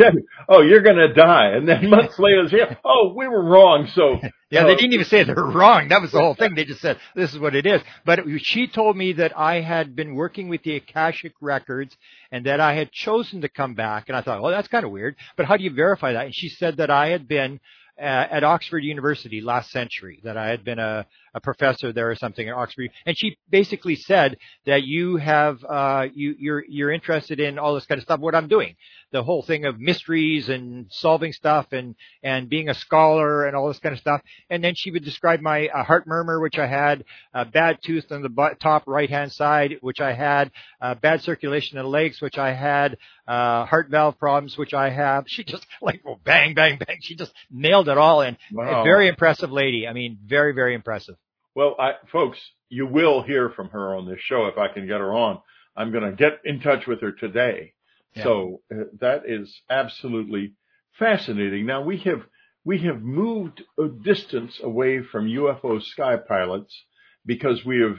oh, 0.47 0.61
you're 0.61 0.81
going 0.81 0.95
to 0.95 1.13
die. 1.13 1.49
And 1.49 1.67
then 1.67 1.89
months 1.89 2.17
later, 2.19 2.47
yeah, 2.49 2.75
oh, 2.85 3.13
we 3.13 3.27
were 3.27 3.43
wrong. 3.43 3.89
So 3.93 4.17
yeah, 4.49 4.63
they 4.63 4.75
didn't 4.75 4.93
even 4.93 5.05
say 5.05 5.23
they 5.23 5.33
were 5.33 5.51
wrong. 5.51 5.89
That 5.89 6.01
was 6.01 6.13
the 6.13 6.21
whole 6.21 6.35
thing. 6.35 6.55
They 6.55 6.63
just 6.63 6.79
said, 6.79 6.97
this 7.15 7.33
is 7.33 7.39
what 7.39 7.53
it 7.53 7.65
is. 7.65 7.81
But 8.05 8.21
she 8.37 8.67
told 8.67 8.95
me 8.95 9.11
that 9.13 9.37
I 9.37 9.59
had 9.59 9.93
been 9.93 10.15
working 10.15 10.47
with 10.47 10.63
the 10.63 10.77
Akashic 10.77 11.33
Records 11.41 11.97
and 12.31 12.45
that 12.45 12.61
I 12.61 12.75
had 12.75 12.89
chosen 13.03 13.41
to 13.41 13.49
come 13.49 13.73
back. 13.73 14.05
And 14.07 14.17
I 14.17 14.21
thought, 14.21 14.41
well, 14.41 14.51
that's 14.51 14.67
kind 14.67 14.85
of 14.85 14.91
weird. 14.91 15.15
But 15.35 15.45
how 15.45 15.57
do 15.57 15.63
you 15.63 15.71
verify 15.71 16.13
that? 16.13 16.25
And 16.25 16.35
she 16.35 16.49
said 16.49 16.77
that 16.77 16.89
I 16.89 17.09
had 17.09 17.27
been 17.27 17.59
uh, 17.99 18.25
at 18.31 18.43
Oxford 18.43 18.79
University 18.79 19.41
last 19.41 19.71
century, 19.71 20.19
that 20.23 20.37
I 20.37 20.47
had 20.47 20.63
been 20.63 20.79
a, 20.79 21.05
a 21.33 21.41
professor 21.41 21.93
there 21.93 22.09
or 22.09 22.15
something 22.15 22.47
at 22.47 22.55
Oxford. 22.55 22.89
And 23.05 23.17
she 23.17 23.37
basically 23.49 23.95
said 23.95 24.37
that 24.65 24.83
you 24.83 25.17
have, 25.17 25.63
uh, 25.63 26.07
you, 26.13 26.35
you're, 26.37 26.63
you're 26.67 26.91
interested 26.91 27.39
in 27.39 27.59
all 27.59 27.75
this 27.75 27.85
kind 27.85 27.99
of 27.99 28.03
stuff, 28.03 28.19
what 28.19 28.35
I'm 28.35 28.47
doing 28.47 28.75
the 29.11 29.23
whole 29.23 29.41
thing 29.41 29.65
of 29.65 29.79
mysteries 29.79 30.49
and 30.49 30.87
solving 30.89 31.31
stuff 31.31 31.67
and 31.71 31.95
and 32.23 32.49
being 32.49 32.69
a 32.69 32.73
scholar 32.73 33.45
and 33.45 33.55
all 33.55 33.67
this 33.67 33.79
kind 33.79 33.93
of 33.93 33.99
stuff. 33.99 34.21
And 34.49 34.63
then 34.63 34.73
she 34.75 34.91
would 34.91 35.03
describe 35.03 35.39
my 35.39 35.67
uh, 35.67 35.83
heart 35.83 36.07
murmur, 36.07 36.39
which 36.41 36.57
I 36.57 36.67
had, 36.67 37.05
a 37.33 37.45
bad 37.45 37.79
tooth 37.85 38.11
on 38.11 38.21
the 38.21 38.29
butt, 38.29 38.59
top 38.59 38.83
right 38.85 39.09
hand 39.09 39.31
side, 39.31 39.77
which 39.81 40.01
I 40.01 40.13
had, 40.13 40.51
uh, 40.81 40.95
bad 40.95 41.21
circulation 41.21 41.77
in 41.77 41.83
the 41.83 41.89
legs, 41.89 42.21
which 42.21 42.37
I 42.37 42.53
had, 42.53 42.97
uh, 43.27 43.65
heart 43.65 43.89
valve 43.89 44.19
problems, 44.19 44.57
which 44.57 44.73
I 44.73 44.89
have. 44.89 45.25
She 45.37 45.43
just 45.43 45.67
like 45.83 46.01
well, 46.03 46.19
bang, 46.23 46.55
bang, 46.55 46.79
bang. 46.79 46.97
She 47.01 47.15
just 47.15 47.31
nailed 47.51 47.89
it 47.89 47.97
all. 47.97 48.21
And 48.21 48.37
wow. 48.51 48.83
very 48.83 49.07
impressive 49.07 49.51
lady. 49.51 49.87
I 49.87 49.93
mean, 49.93 50.17
very, 50.25 50.51
very 50.51 50.73
impressive. 50.73 51.15
Well, 51.57 51.75
I, 51.77 51.95
folks, 52.11 52.39
you 52.69 52.85
will 52.85 53.21
hear 53.23 53.49
from 53.49 53.69
her 53.71 53.95
on 53.95 54.07
this 54.07 54.19
show 54.21 54.45
if 54.45 54.57
I 54.57 54.73
can 54.73 54.87
get 54.87 55.01
her 55.01 55.13
on. 55.13 55.41
I'm 55.75 55.91
going 55.91 56.09
to 56.09 56.15
get 56.15 56.39
in 56.45 56.61
touch 56.61 56.87
with 56.87 57.01
her 57.01 57.11
today 57.11 57.73
so 58.23 58.61
uh, 58.71 58.83
that 58.99 59.23
is 59.27 59.61
absolutely 59.69 60.53
fascinating. 60.97 61.65
Now 61.65 61.81
we 61.81 61.97
have 61.99 62.21
we 62.63 62.79
have 62.79 63.01
moved 63.01 63.63
a 63.79 63.87
distance 63.87 64.59
away 64.61 65.01
from 65.01 65.27
UFO 65.27 65.81
sky 65.81 66.17
pilots 66.17 66.75
because 67.25 67.63
we 67.65 67.81
have 67.81 67.97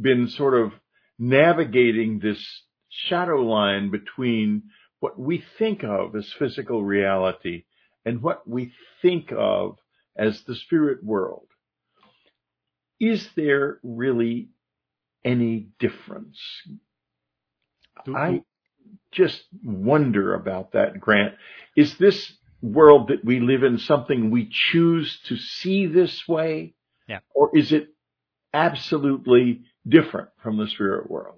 been 0.00 0.28
sort 0.28 0.54
of 0.54 0.72
navigating 1.18 2.18
this 2.18 2.44
shadow 2.88 3.36
line 3.42 3.90
between 3.90 4.64
what 5.00 5.18
we 5.18 5.44
think 5.58 5.84
of 5.84 6.16
as 6.16 6.32
physical 6.38 6.82
reality 6.82 7.64
and 8.04 8.22
what 8.22 8.48
we 8.48 8.72
think 9.02 9.32
of 9.36 9.76
as 10.16 10.42
the 10.44 10.56
spirit 10.56 11.04
world. 11.04 11.46
Is 13.00 13.28
there 13.36 13.78
really 13.82 14.50
any 15.24 15.68
difference? 15.78 16.38
I, 18.06 18.42
just 19.12 19.42
wonder 19.64 20.34
about 20.34 20.72
that, 20.72 21.00
Grant. 21.00 21.34
Is 21.76 21.96
this 21.98 22.32
world 22.62 23.08
that 23.08 23.24
we 23.24 23.40
live 23.40 23.62
in 23.62 23.78
something 23.78 24.30
we 24.30 24.48
choose 24.50 25.18
to 25.26 25.36
see 25.36 25.86
this 25.86 26.26
way? 26.28 26.74
Yeah. 27.08 27.20
Or 27.34 27.50
is 27.56 27.72
it 27.72 27.88
absolutely 28.52 29.62
different 29.86 30.30
from 30.42 30.58
the 30.58 30.68
spirit 30.68 31.10
world? 31.10 31.36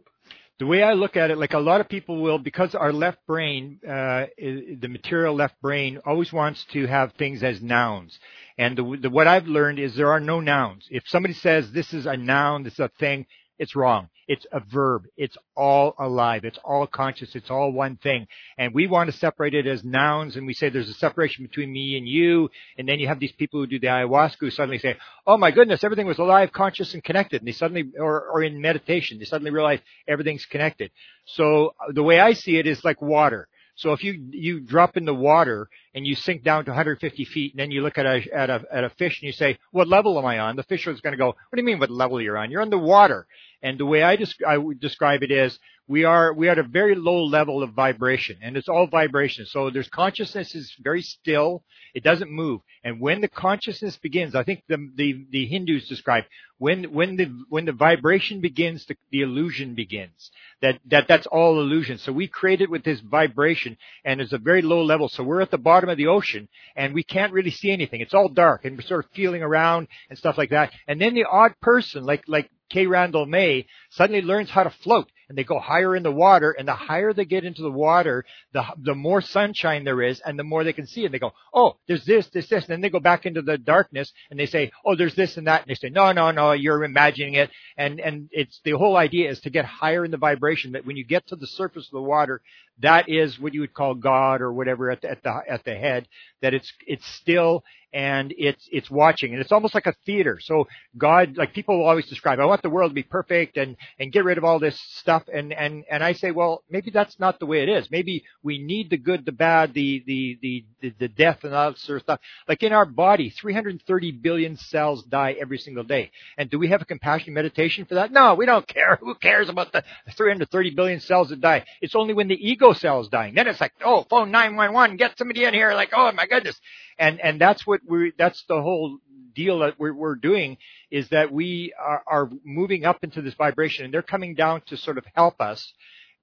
The 0.58 0.66
way 0.66 0.82
I 0.82 0.92
look 0.92 1.16
at 1.16 1.30
it, 1.30 1.38
like 1.38 1.54
a 1.54 1.58
lot 1.58 1.80
of 1.80 1.88
people 1.88 2.20
will, 2.20 2.38
because 2.38 2.74
our 2.74 2.92
left 2.92 3.18
brain, 3.26 3.80
uh, 3.86 4.26
the 4.36 4.88
material 4.88 5.34
left 5.34 5.60
brain 5.62 6.00
always 6.04 6.32
wants 6.32 6.66
to 6.72 6.86
have 6.86 7.14
things 7.14 7.42
as 7.42 7.62
nouns. 7.62 8.18
And 8.58 8.76
the, 8.76 8.98
the, 9.02 9.10
what 9.10 9.26
I've 9.26 9.46
learned 9.46 9.78
is 9.78 9.94
there 9.94 10.12
are 10.12 10.20
no 10.20 10.40
nouns. 10.40 10.86
If 10.90 11.04
somebody 11.06 11.34
says 11.34 11.70
this 11.72 11.92
is 11.92 12.06
a 12.06 12.16
noun, 12.16 12.62
this 12.62 12.74
is 12.74 12.80
a 12.80 12.90
thing, 12.98 13.26
it's 13.58 13.76
wrong. 13.76 14.08
It's 14.26 14.46
a 14.52 14.60
verb. 14.60 15.06
It's 15.16 15.36
all 15.56 15.94
alive. 15.98 16.44
It's 16.44 16.58
all 16.64 16.86
conscious. 16.86 17.34
It's 17.34 17.50
all 17.50 17.72
one 17.72 17.96
thing. 17.96 18.26
And 18.56 18.72
we 18.72 18.86
want 18.86 19.10
to 19.10 19.16
separate 19.16 19.54
it 19.54 19.66
as 19.66 19.84
nouns 19.84 20.36
and 20.36 20.46
we 20.46 20.54
say 20.54 20.70
there's 20.70 20.88
a 20.88 20.94
separation 20.94 21.44
between 21.44 21.70
me 21.70 21.98
and 21.98 22.08
you. 22.08 22.48
And 22.78 22.88
then 22.88 23.00
you 23.00 23.08
have 23.08 23.20
these 23.20 23.32
people 23.32 23.60
who 23.60 23.66
do 23.66 23.80
the 23.80 23.88
ayahuasca 23.88 24.36
who 24.38 24.50
suddenly 24.50 24.78
say, 24.78 24.96
oh 25.26 25.36
my 25.36 25.50
goodness, 25.50 25.84
everything 25.84 26.06
was 26.06 26.18
alive, 26.18 26.52
conscious, 26.52 26.94
and 26.94 27.04
connected. 27.04 27.42
And 27.42 27.48
they 27.48 27.52
suddenly, 27.52 27.90
or, 27.98 28.30
or 28.30 28.42
in 28.42 28.60
meditation, 28.60 29.18
they 29.18 29.26
suddenly 29.26 29.50
realize 29.50 29.80
everything's 30.08 30.46
connected. 30.46 30.90
So 31.26 31.74
uh, 31.80 31.92
the 31.92 32.02
way 32.02 32.18
I 32.18 32.32
see 32.32 32.56
it 32.56 32.66
is 32.66 32.84
like 32.84 33.02
water. 33.02 33.46
So 33.80 33.94
if 33.94 34.04
you 34.04 34.12
you 34.30 34.60
drop 34.60 34.98
in 34.98 35.06
the 35.06 35.14
water 35.14 35.70
and 35.94 36.06
you 36.06 36.14
sink 36.14 36.42
down 36.44 36.66
to 36.66 36.70
150 36.70 37.24
feet, 37.24 37.54
and 37.54 37.60
then 37.60 37.70
you 37.70 37.80
look 37.80 37.96
at 37.96 38.04
a 38.04 38.22
at 38.30 38.50
a 38.50 38.62
at 38.70 38.84
a 38.84 38.90
fish 38.90 39.18
and 39.20 39.26
you 39.26 39.32
say, 39.32 39.58
"What 39.70 39.88
level 39.88 40.18
am 40.18 40.26
I 40.26 40.38
on?" 40.38 40.56
The 40.56 40.64
fish 40.64 40.86
is 40.86 41.00
going 41.00 41.14
to 41.14 41.16
go, 41.16 41.28
"What 41.28 41.54
do 41.54 41.60
you 41.62 41.64
mean, 41.64 41.78
what 41.78 41.90
level 41.90 42.20
you're 42.20 42.36
on? 42.36 42.50
You're 42.50 42.60
on 42.60 42.68
the 42.68 42.76
water." 42.76 43.26
And 43.62 43.78
the 43.78 43.86
way 43.86 44.02
I, 44.02 44.18
desc- 44.18 44.44
I 44.46 44.58
would 44.58 44.80
describe 44.80 45.22
it 45.22 45.30
is 45.30 45.58
we 45.90 46.04
are 46.04 46.32
we 46.32 46.46
are 46.46 46.52
at 46.52 46.58
a 46.58 46.62
very 46.62 46.94
low 46.94 47.24
level 47.24 47.64
of 47.64 47.72
vibration 47.72 48.38
and 48.40 48.56
it's 48.56 48.68
all 48.68 48.86
vibration. 48.86 49.44
So 49.44 49.70
there's 49.70 49.88
consciousness 49.88 50.54
is 50.54 50.72
very 50.80 51.02
still. 51.02 51.64
It 51.94 52.04
doesn't 52.04 52.30
move. 52.30 52.60
And 52.84 53.00
when 53.00 53.20
the 53.20 53.28
consciousness 53.28 53.96
begins 53.96 54.36
i 54.36 54.44
think 54.44 54.62
the 54.68 54.78
the, 54.94 55.26
the 55.30 55.46
hindus 55.46 55.88
describe 55.88 56.24
when 56.58 56.84
when 56.92 57.16
the 57.16 57.26
when 57.48 57.64
the 57.64 57.72
vibration 57.72 58.40
begins 58.40 58.86
the, 58.86 58.96
the 59.10 59.22
illusion 59.22 59.74
begins. 59.74 60.30
That 60.62 60.78
that 60.86 61.08
that's 61.08 61.26
all 61.26 61.58
illusion. 61.60 61.98
So 61.98 62.12
we 62.12 62.28
create 62.28 62.60
it 62.60 62.70
with 62.70 62.84
this 62.84 63.00
vibration 63.00 63.76
and 64.04 64.20
it's 64.20 64.32
a 64.32 64.38
very 64.38 64.62
low 64.62 64.84
level. 64.84 65.08
So 65.08 65.24
we're 65.24 65.40
at 65.40 65.50
the 65.50 65.58
bottom 65.58 65.90
of 65.90 65.96
the 65.96 66.06
ocean 66.06 66.48
and 66.76 66.94
we 66.94 67.02
can't 67.02 67.32
really 67.32 67.50
see 67.50 67.72
anything. 67.72 68.00
It's 68.00 68.14
all 68.14 68.28
dark 68.28 68.64
and 68.64 68.76
we're 68.76 68.86
sort 68.86 69.04
of 69.04 69.10
feeling 69.10 69.42
around 69.42 69.88
and 70.08 70.16
stuff 70.16 70.38
like 70.38 70.50
that. 70.50 70.70
And 70.86 71.00
then 71.00 71.14
the 71.14 71.24
odd 71.24 71.54
person 71.60 72.04
like 72.04 72.22
like 72.28 72.48
K. 72.70 72.86
Randall 72.86 73.26
May 73.26 73.66
suddenly 73.90 74.22
learns 74.22 74.50
how 74.50 74.62
to 74.62 74.70
float 74.70 75.10
and 75.30 75.38
they 75.38 75.44
go 75.44 75.60
higher 75.60 75.94
in 75.94 76.02
the 76.02 76.10
water 76.10 76.50
and 76.50 76.66
the 76.66 76.74
higher 76.74 77.12
they 77.12 77.24
get 77.24 77.44
into 77.44 77.62
the 77.62 77.70
water, 77.70 78.24
the, 78.52 78.64
the 78.82 78.96
more 78.96 79.20
sunshine 79.20 79.84
there 79.84 80.02
is 80.02 80.20
and 80.26 80.36
the 80.36 80.42
more 80.42 80.64
they 80.64 80.72
can 80.72 80.88
see 80.88 81.04
and 81.04 81.14
they 81.14 81.20
go, 81.20 81.32
oh, 81.54 81.76
there's 81.86 82.04
this, 82.04 82.26
this, 82.30 82.48
this. 82.48 82.64
And 82.64 82.72
then 82.72 82.80
they 82.80 82.90
go 82.90 82.98
back 82.98 83.26
into 83.26 83.40
the 83.40 83.56
darkness 83.56 84.12
and 84.28 84.40
they 84.40 84.46
say, 84.46 84.72
oh, 84.84 84.96
there's 84.96 85.14
this 85.14 85.36
and 85.36 85.46
that. 85.46 85.62
And 85.62 85.70
they 85.70 85.76
say, 85.76 85.88
no, 85.88 86.10
no, 86.10 86.32
no, 86.32 86.50
you're 86.50 86.82
imagining 86.82 87.34
it. 87.34 87.48
And, 87.76 88.00
and 88.00 88.28
it's 88.32 88.60
the 88.64 88.72
whole 88.72 88.96
idea 88.96 89.30
is 89.30 89.40
to 89.42 89.50
get 89.50 89.64
higher 89.64 90.04
in 90.04 90.10
the 90.10 90.16
vibration 90.16 90.72
that 90.72 90.84
when 90.84 90.96
you 90.96 91.04
get 91.04 91.28
to 91.28 91.36
the 91.36 91.46
surface 91.46 91.86
of 91.86 91.92
the 91.92 92.02
water, 92.02 92.42
that 92.80 93.08
is 93.08 93.38
what 93.38 93.54
you 93.54 93.60
would 93.60 93.74
call 93.74 93.94
God 93.94 94.40
or 94.40 94.52
whatever 94.52 94.90
at 94.90 95.02
the, 95.02 95.10
at 95.12 95.22
the, 95.22 95.42
at 95.48 95.64
the 95.64 95.76
head, 95.76 96.08
that 96.42 96.54
it's, 96.54 96.72
it's 96.88 97.06
still 97.06 97.62
and 97.92 98.32
it's 98.36 98.68
it's 98.70 98.90
watching. 98.90 99.32
And 99.32 99.40
it's 99.40 99.52
almost 99.52 99.74
like 99.74 99.86
a 99.86 99.94
theater. 100.06 100.38
So 100.40 100.68
god 100.96 101.36
like 101.36 101.52
people 101.52 101.84
always 101.84 102.06
describe 102.06 102.40
i 102.40 102.44
want 102.44 102.62
the 102.62 102.70
world 102.70 102.90
to 102.90 102.94
be 102.94 103.02
perfect 103.02 103.56
and 103.56 103.76
and 103.98 104.12
get 104.12 104.24
rid 104.24 104.38
of 104.38 104.44
all 104.44 104.58
this 104.58 104.78
stuff. 104.80 105.24
And 105.32 105.52
and 105.52 105.84
and 105.90 106.02
i 106.02 106.12
say 106.12 106.30
well 106.30 106.62
maybe 106.70 106.90
that's 106.90 107.18
not 107.18 107.38
the 107.38 107.46
way 107.46 107.62
it 107.62 107.68
is. 107.68 107.90
Maybe 107.90 108.24
we 108.42 108.58
need 108.58 108.90
the 108.90 108.96
good 108.96 109.24
the 109.24 109.32
bad 109.32 109.74
the 109.74 110.02
the 110.06 110.38
the 110.40 110.64
the, 110.80 110.94
the 111.00 111.08
death 111.08 111.44
and 111.44 111.54
all 111.54 111.70
that 111.70 111.78
sort 111.78 111.96
of 111.96 112.02
stuff. 112.02 112.20
Like 112.48 112.62
in 112.62 112.72
our 112.72 112.86
body 112.86 113.30
330 113.30 114.12
billion 114.12 114.56
cells 114.56 115.02
die 115.04 115.36
every 115.40 115.58
single 115.58 115.84
day. 115.84 116.10
And 116.38 116.50
do 116.50 116.58
we 116.58 116.68
have 116.68 116.82
a 116.82 116.86
compassion 116.86 117.34
meditation 117.34 117.84
for 117.84 117.96
that? 117.96 118.12
No 118.12 118.34
we 118.34 118.46
don't 118.46 118.66
care. 118.66 118.96
Who 119.00 119.14
cares 119.14 119.48
about 119.48 119.72
the 119.72 119.82
330 120.16 120.70
billion 120.74 121.00
cells 121.00 121.30
that 121.30 121.40
die? 121.40 121.64
It's 121.80 121.94
only 121.94 122.14
when 122.14 122.28
the 122.28 122.34
ego 122.34 122.72
cell 122.72 123.00
is 123.00 123.08
dying 123.08 123.34
then 123.34 123.48
it's 123.48 123.60
like 123.60 123.72
oh 123.84 124.06
phone 124.08 124.30
911 124.30 124.96
get 124.96 125.18
somebody 125.18 125.44
in 125.44 125.54
here. 125.54 125.74
Like 125.74 125.90
oh 125.94 126.12
my 126.12 126.26
goodness. 126.26 126.60
And 126.98 127.20
and 127.20 127.40
that's 127.40 127.66
what 127.66 127.79
we 127.88 128.12
that's 128.18 128.44
the 128.48 128.60
whole 128.60 128.98
deal 129.34 129.60
that 129.60 129.78
we're, 129.78 129.94
we're 129.94 130.16
doing 130.16 130.56
is 130.90 131.08
that 131.10 131.32
we 131.32 131.72
are, 131.78 132.02
are 132.06 132.30
moving 132.44 132.84
up 132.84 132.98
into 133.02 133.22
this 133.22 133.34
vibration 133.34 133.84
and 133.84 133.94
they're 133.94 134.02
coming 134.02 134.34
down 134.34 134.62
to 134.66 134.76
sort 134.76 134.98
of 134.98 135.04
help 135.14 135.40
us 135.40 135.72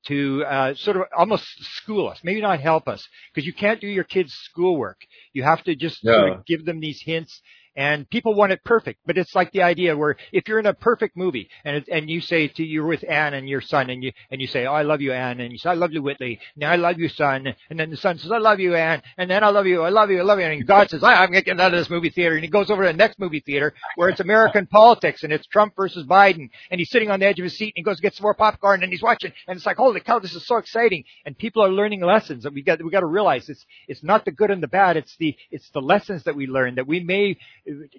to 0.06 0.44
uh, 0.46 0.74
sort 0.76 0.98
of 0.98 1.04
almost 1.18 1.46
school 1.78 2.08
us, 2.08 2.20
maybe 2.24 2.42
not 2.42 2.60
help 2.62 2.88
us, 2.88 3.06
because 3.34 3.46
you 3.46 3.54
can't 3.54 3.82
do 3.82 3.88
your 3.88 4.04
kids' 4.04 4.34
schoolwork. 4.34 4.98
You 5.34 5.44
have 5.44 5.64
to 5.64 5.76
just 5.76 6.00
yeah. 6.04 6.14
sort 6.14 6.32
of 6.34 6.46
give 6.46 6.66
them 6.66 6.80
these 6.80 7.02
hints 7.04 7.42
and 7.78 8.10
people 8.10 8.34
want 8.34 8.52
it 8.52 8.64
perfect. 8.66 9.00
But 9.06 9.18
it's 9.18 9.36
like 9.36 9.52
the 9.52 9.62
idea 9.62 9.96
where 9.96 10.18
if 10.34 10.48
you're 10.48 10.60
in 10.60 10.66
a 10.66 10.74
perfect 10.74 11.16
movie 11.16 11.50
and 11.64 11.88
and 11.90 12.10
you 12.10 12.20
say 12.20 12.48
to 12.48 12.64
you're 12.64 12.88
with 12.88 13.06
Anne 13.08 13.36
and 13.36 13.48
your 13.48 13.62
son 13.62 13.90
and 13.92 14.04
you 14.04 14.12
and 14.32 14.42
you 14.42 14.48
say, 14.48 14.66
"Oh, 14.66 14.74
I 14.74 14.82
love 14.82 15.00
you, 15.00 15.14
Anne," 15.14 15.40
and 15.40 15.52
you 15.52 15.60
say, 15.60 15.70
"I 15.70 15.76
love 15.76 15.94
you, 15.94 16.02
Whitley," 16.02 16.40
and 16.56 16.66
I 16.66 16.76
love 16.76 16.98
you, 16.98 17.08
son, 17.08 17.54
and 17.70 17.80
then 17.80 17.92
the 17.92 17.98
son 17.98 18.18
says, 18.18 18.32
"I 18.32 18.40
love 18.40 18.60
you, 18.60 18.76
Anne," 18.76 19.04
and 19.18 19.30
then 19.30 19.44
I 19.44 19.50
love 19.50 19.68
you, 19.68 19.84
I 19.84 19.90
love 19.90 20.10
you, 20.10 20.20
I 20.20 20.24
love 20.24 20.40
you, 20.40 20.46
and 20.46 20.66
God 20.68 20.90
says, 20.90 21.04
"I'm 21.04 21.32
going 21.32 21.44
to 21.44 21.46
get 21.46 21.62
out 21.62 21.74
of 21.74 21.80
this 21.80 21.90
movie 21.90 22.10
theater," 22.10 22.36
and 22.36 22.44
he 22.44 22.50
goes 22.50 22.72
over 22.72 22.84
to 22.84 22.92
the 22.92 22.98
next 22.98 23.20
movie 23.20 23.42
theater 23.42 23.74
where 23.96 24.10
it's 24.10 24.20
American 24.20 24.66
politics 24.72 25.24
and 25.24 25.32
it's 25.32 25.46
Trump 25.48 25.76
versus 25.76 26.06
Biden, 26.06 26.50
and 26.72 26.80
he's 26.80 26.90
sitting 26.90 27.12
on 27.12 27.20
the 27.20 27.28
edge 27.28 27.40
of 27.40 27.44
his 27.44 27.58
seat 27.58 27.74
and 27.76 27.78
he 27.78 27.84
goes 27.84 27.98
to 27.98 28.02
get 28.02 28.16
some 28.16 28.24
more 28.24 28.34
popcorn 28.34 28.82
and 28.82 28.92
he's 28.92 29.04
watching, 29.04 29.32
and 29.48 29.56
it's 29.56 29.66
like, 29.66 29.78
"Holy 29.78 30.00
cow, 30.00 30.18
this 30.20 30.34
is 30.34 30.48
so 30.48 30.58
exciting!" 30.58 31.04
And 31.26 31.38
people 31.38 31.64
are 31.64 31.70
learning 31.70 32.02
lessons, 32.02 32.46
and 32.46 32.56
we 32.56 32.64
got 32.64 32.84
we 32.84 32.90
got 32.90 33.02
to 33.02 33.06
realize 33.06 33.50
it's 33.50 33.66
it's 33.88 34.04
not 34.04 34.26
the 34.26 34.32
good 34.32 34.50
and 34.50 34.64
the 34.64 34.68
bad, 34.68 34.98
it's 34.98 35.16
the 35.18 35.36
it's 35.52 35.70
the 35.70 35.82
lessons 35.82 36.24
that 36.24 36.36
we 36.36 36.48
learn 36.48 36.76
that 36.76 36.88
we 36.88 37.00
may 37.02 37.38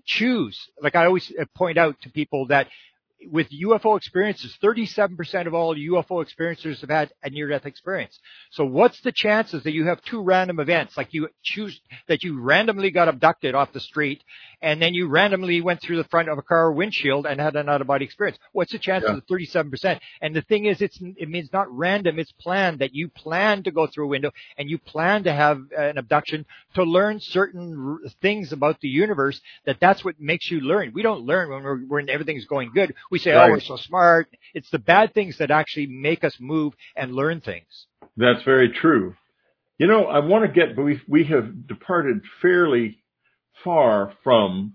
choose. 0.05 0.59
Like 0.83 0.95
I 0.95 1.07
always 1.07 1.33
uh, 1.41 1.45
point 1.55 1.79
out 1.79 2.01
to 2.03 2.11
people 2.11 2.47
that 2.49 2.69
with 3.27 3.49
UFO 3.51 3.97
experiences, 3.97 4.57
37% 4.63 5.47
of 5.47 5.55
all 5.55 5.75
UFO 5.75 6.25
experiencers 6.25 6.81
have 6.81 6.91
had 6.91 7.13
a 7.23 7.31
near-death 7.31 7.67
experience. 7.67 8.19
So 8.53 8.65
what's 8.65 9.01
the 9.01 9.13
chances 9.13 9.65
that 9.65 9.73
you 9.73 9.87
have 9.87 10.01
two 10.03 10.23
random 10.23 10.61
events, 10.61 10.97
like 10.97 11.13
you 11.13 11.29
choose 11.43 11.81
that 12.07 12.23
you 12.23 12.41
randomly 12.41 12.91
got 12.91 13.09
abducted 13.09 13.55
off 13.55 13.73
the 13.73 13.81
street 13.81 14.23
and 14.63 14.81
then 14.81 14.95
you 14.95 15.09
randomly 15.09 15.61
went 15.61 15.81
through 15.83 15.97
the 15.97 16.09
front 16.09 16.29
of 16.29 16.39
a 16.39 16.43
car 16.43 16.73
windshield 16.73 17.27
and 17.27 17.41
had 17.41 17.57
an 17.57 17.69
out-of-body 17.69 18.05
experience? 18.05 18.39
What's 18.53 18.73
the 18.73 18.79
chances 18.79 19.11
yeah. 19.11 19.17
of 19.17 19.27
37%? 19.27 20.01
And 20.21 20.35
the 20.35 20.43
thing 20.43 20.67
is, 20.67 20.81
it's, 20.81 20.99
it 21.01 21.29
means 21.29 21.53
not 21.53 21.67
random, 21.77 22.19
it's 22.19 22.33
planned 22.33 22.79
that 22.79 22.95
you 22.95 23.09
plan 23.09 23.65
to 23.65 23.71
go 23.71 23.87
through 23.87 24.05
a 24.05 24.09
window 24.09 24.31
and 24.57 24.71
you 24.71 24.79
plan 24.79 25.25
to 25.25 25.33
have 25.33 25.61
an 25.77 25.99
abduction 25.99 26.47
to 26.75 26.85
learn 26.85 27.19
certain 27.21 27.99
things 28.23 28.53
about 28.53 28.81
the 28.81 28.89
universe 28.89 29.41
that 29.65 29.79
that's 29.81 30.05
what 30.05 30.21
makes 30.21 30.51
you 30.51 30.61
learn. 30.61 30.93
We 30.95 31.03
don't 31.03 31.23
learn 31.23 31.51
when 31.51 31.63
we're, 31.63 31.79
when 31.81 32.09
everything's 32.09 32.45
going 32.45 32.71
good. 32.73 32.95
We 33.11 33.19
say, 33.19 33.33
oh, 33.33 33.37
right. 33.37 33.49
oh, 33.49 33.53
we're 33.53 33.61
so 33.61 33.77
smart. 33.77 34.29
It's 34.55 34.71
the 34.71 34.79
bad 34.79 35.15
things 35.15 35.39
that 35.39 35.51
actually 35.51 35.87
make 35.87 36.25
us 36.25 36.37
move 36.41 36.75
and 36.97 37.15
learn 37.15 37.41
things. 37.41 37.87
That's 38.17 38.43
very 38.45 38.71
true. 38.71 39.15
You 39.79 39.87
know, 39.87 40.07
I 40.07 40.19
want 40.19 40.45
to 40.45 40.53
get, 40.53 40.75
but 40.75 40.83
we 40.83 41.01
we 41.07 41.25
have 41.25 41.67
departed 41.67 42.23
fairly 42.43 43.03
far 43.63 44.13
from 44.25 44.75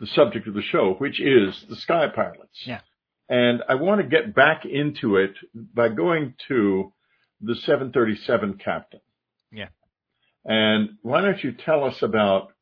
the 0.00 0.06
subject 0.06 0.46
of 0.46 0.54
the 0.54 0.62
show, 0.62 0.94
which 0.98 1.20
is 1.20 1.64
the 1.68 1.76
sky 1.76 2.06
pilots. 2.14 2.62
Yeah. 2.64 2.80
And 3.28 3.62
I 3.68 3.74
want 3.74 4.00
to 4.00 4.06
get 4.06 4.34
back 4.34 4.64
into 4.64 5.16
it 5.16 5.32
by 5.54 5.88
going 5.88 6.34
to 6.48 6.92
the 7.40 7.54
737 7.54 8.58
captain. 8.64 9.00
Yeah. 9.52 9.68
And 10.44 10.90
why 11.02 11.20
don't 11.20 11.42
you 11.42 11.52
tell 11.52 11.84
us 11.84 12.00
about, 12.02 12.52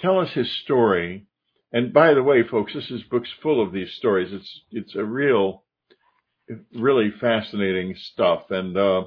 tell 0.00 0.20
us 0.20 0.32
his 0.32 0.50
story 0.62 1.26
and 1.72 1.92
by 1.92 2.14
the 2.14 2.22
way, 2.22 2.42
folks, 2.48 2.72
this 2.74 2.90
is 2.90 3.02
book's 3.04 3.32
full 3.42 3.62
of 3.62 3.72
these 3.72 3.92
stories. 3.92 4.32
It's 4.32 4.60
it's 4.70 4.94
a 4.96 5.04
real, 5.04 5.64
really 6.74 7.10
fascinating 7.20 7.94
stuff. 7.96 8.50
And 8.50 8.76
uh, 8.76 9.00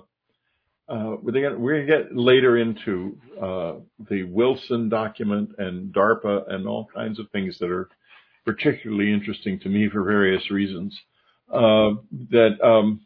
uh, 0.88 1.16
we're 1.22 1.57
we're 1.57 1.86
gonna 1.86 2.03
get 2.03 2.16
later 2.16 2.57
into 2.57 3.18
uh, 3.41 3.74
the 4.09 4.24
Wilson 4.24 4.89
document 4.89 5.51
and 5.57 5.93
DARPA 5.93 6.53
and 6.53 6.68
all 6.68 6.88
kinds 6.93 7.20
of 7.20 7.30
things 7.32 7.57
that 7.59 7.72
are 7.72 7.89
particularly 8.45 9.12
interesting 9.12 9.59
to 9.59 9.70
me 9.70 9.89
for 9.89 10.03
various 10.03 10.51
reasons. 10.51 10.99
Uh, 11.51 11.95
that 12.30 12.57
um, 12.64 13.01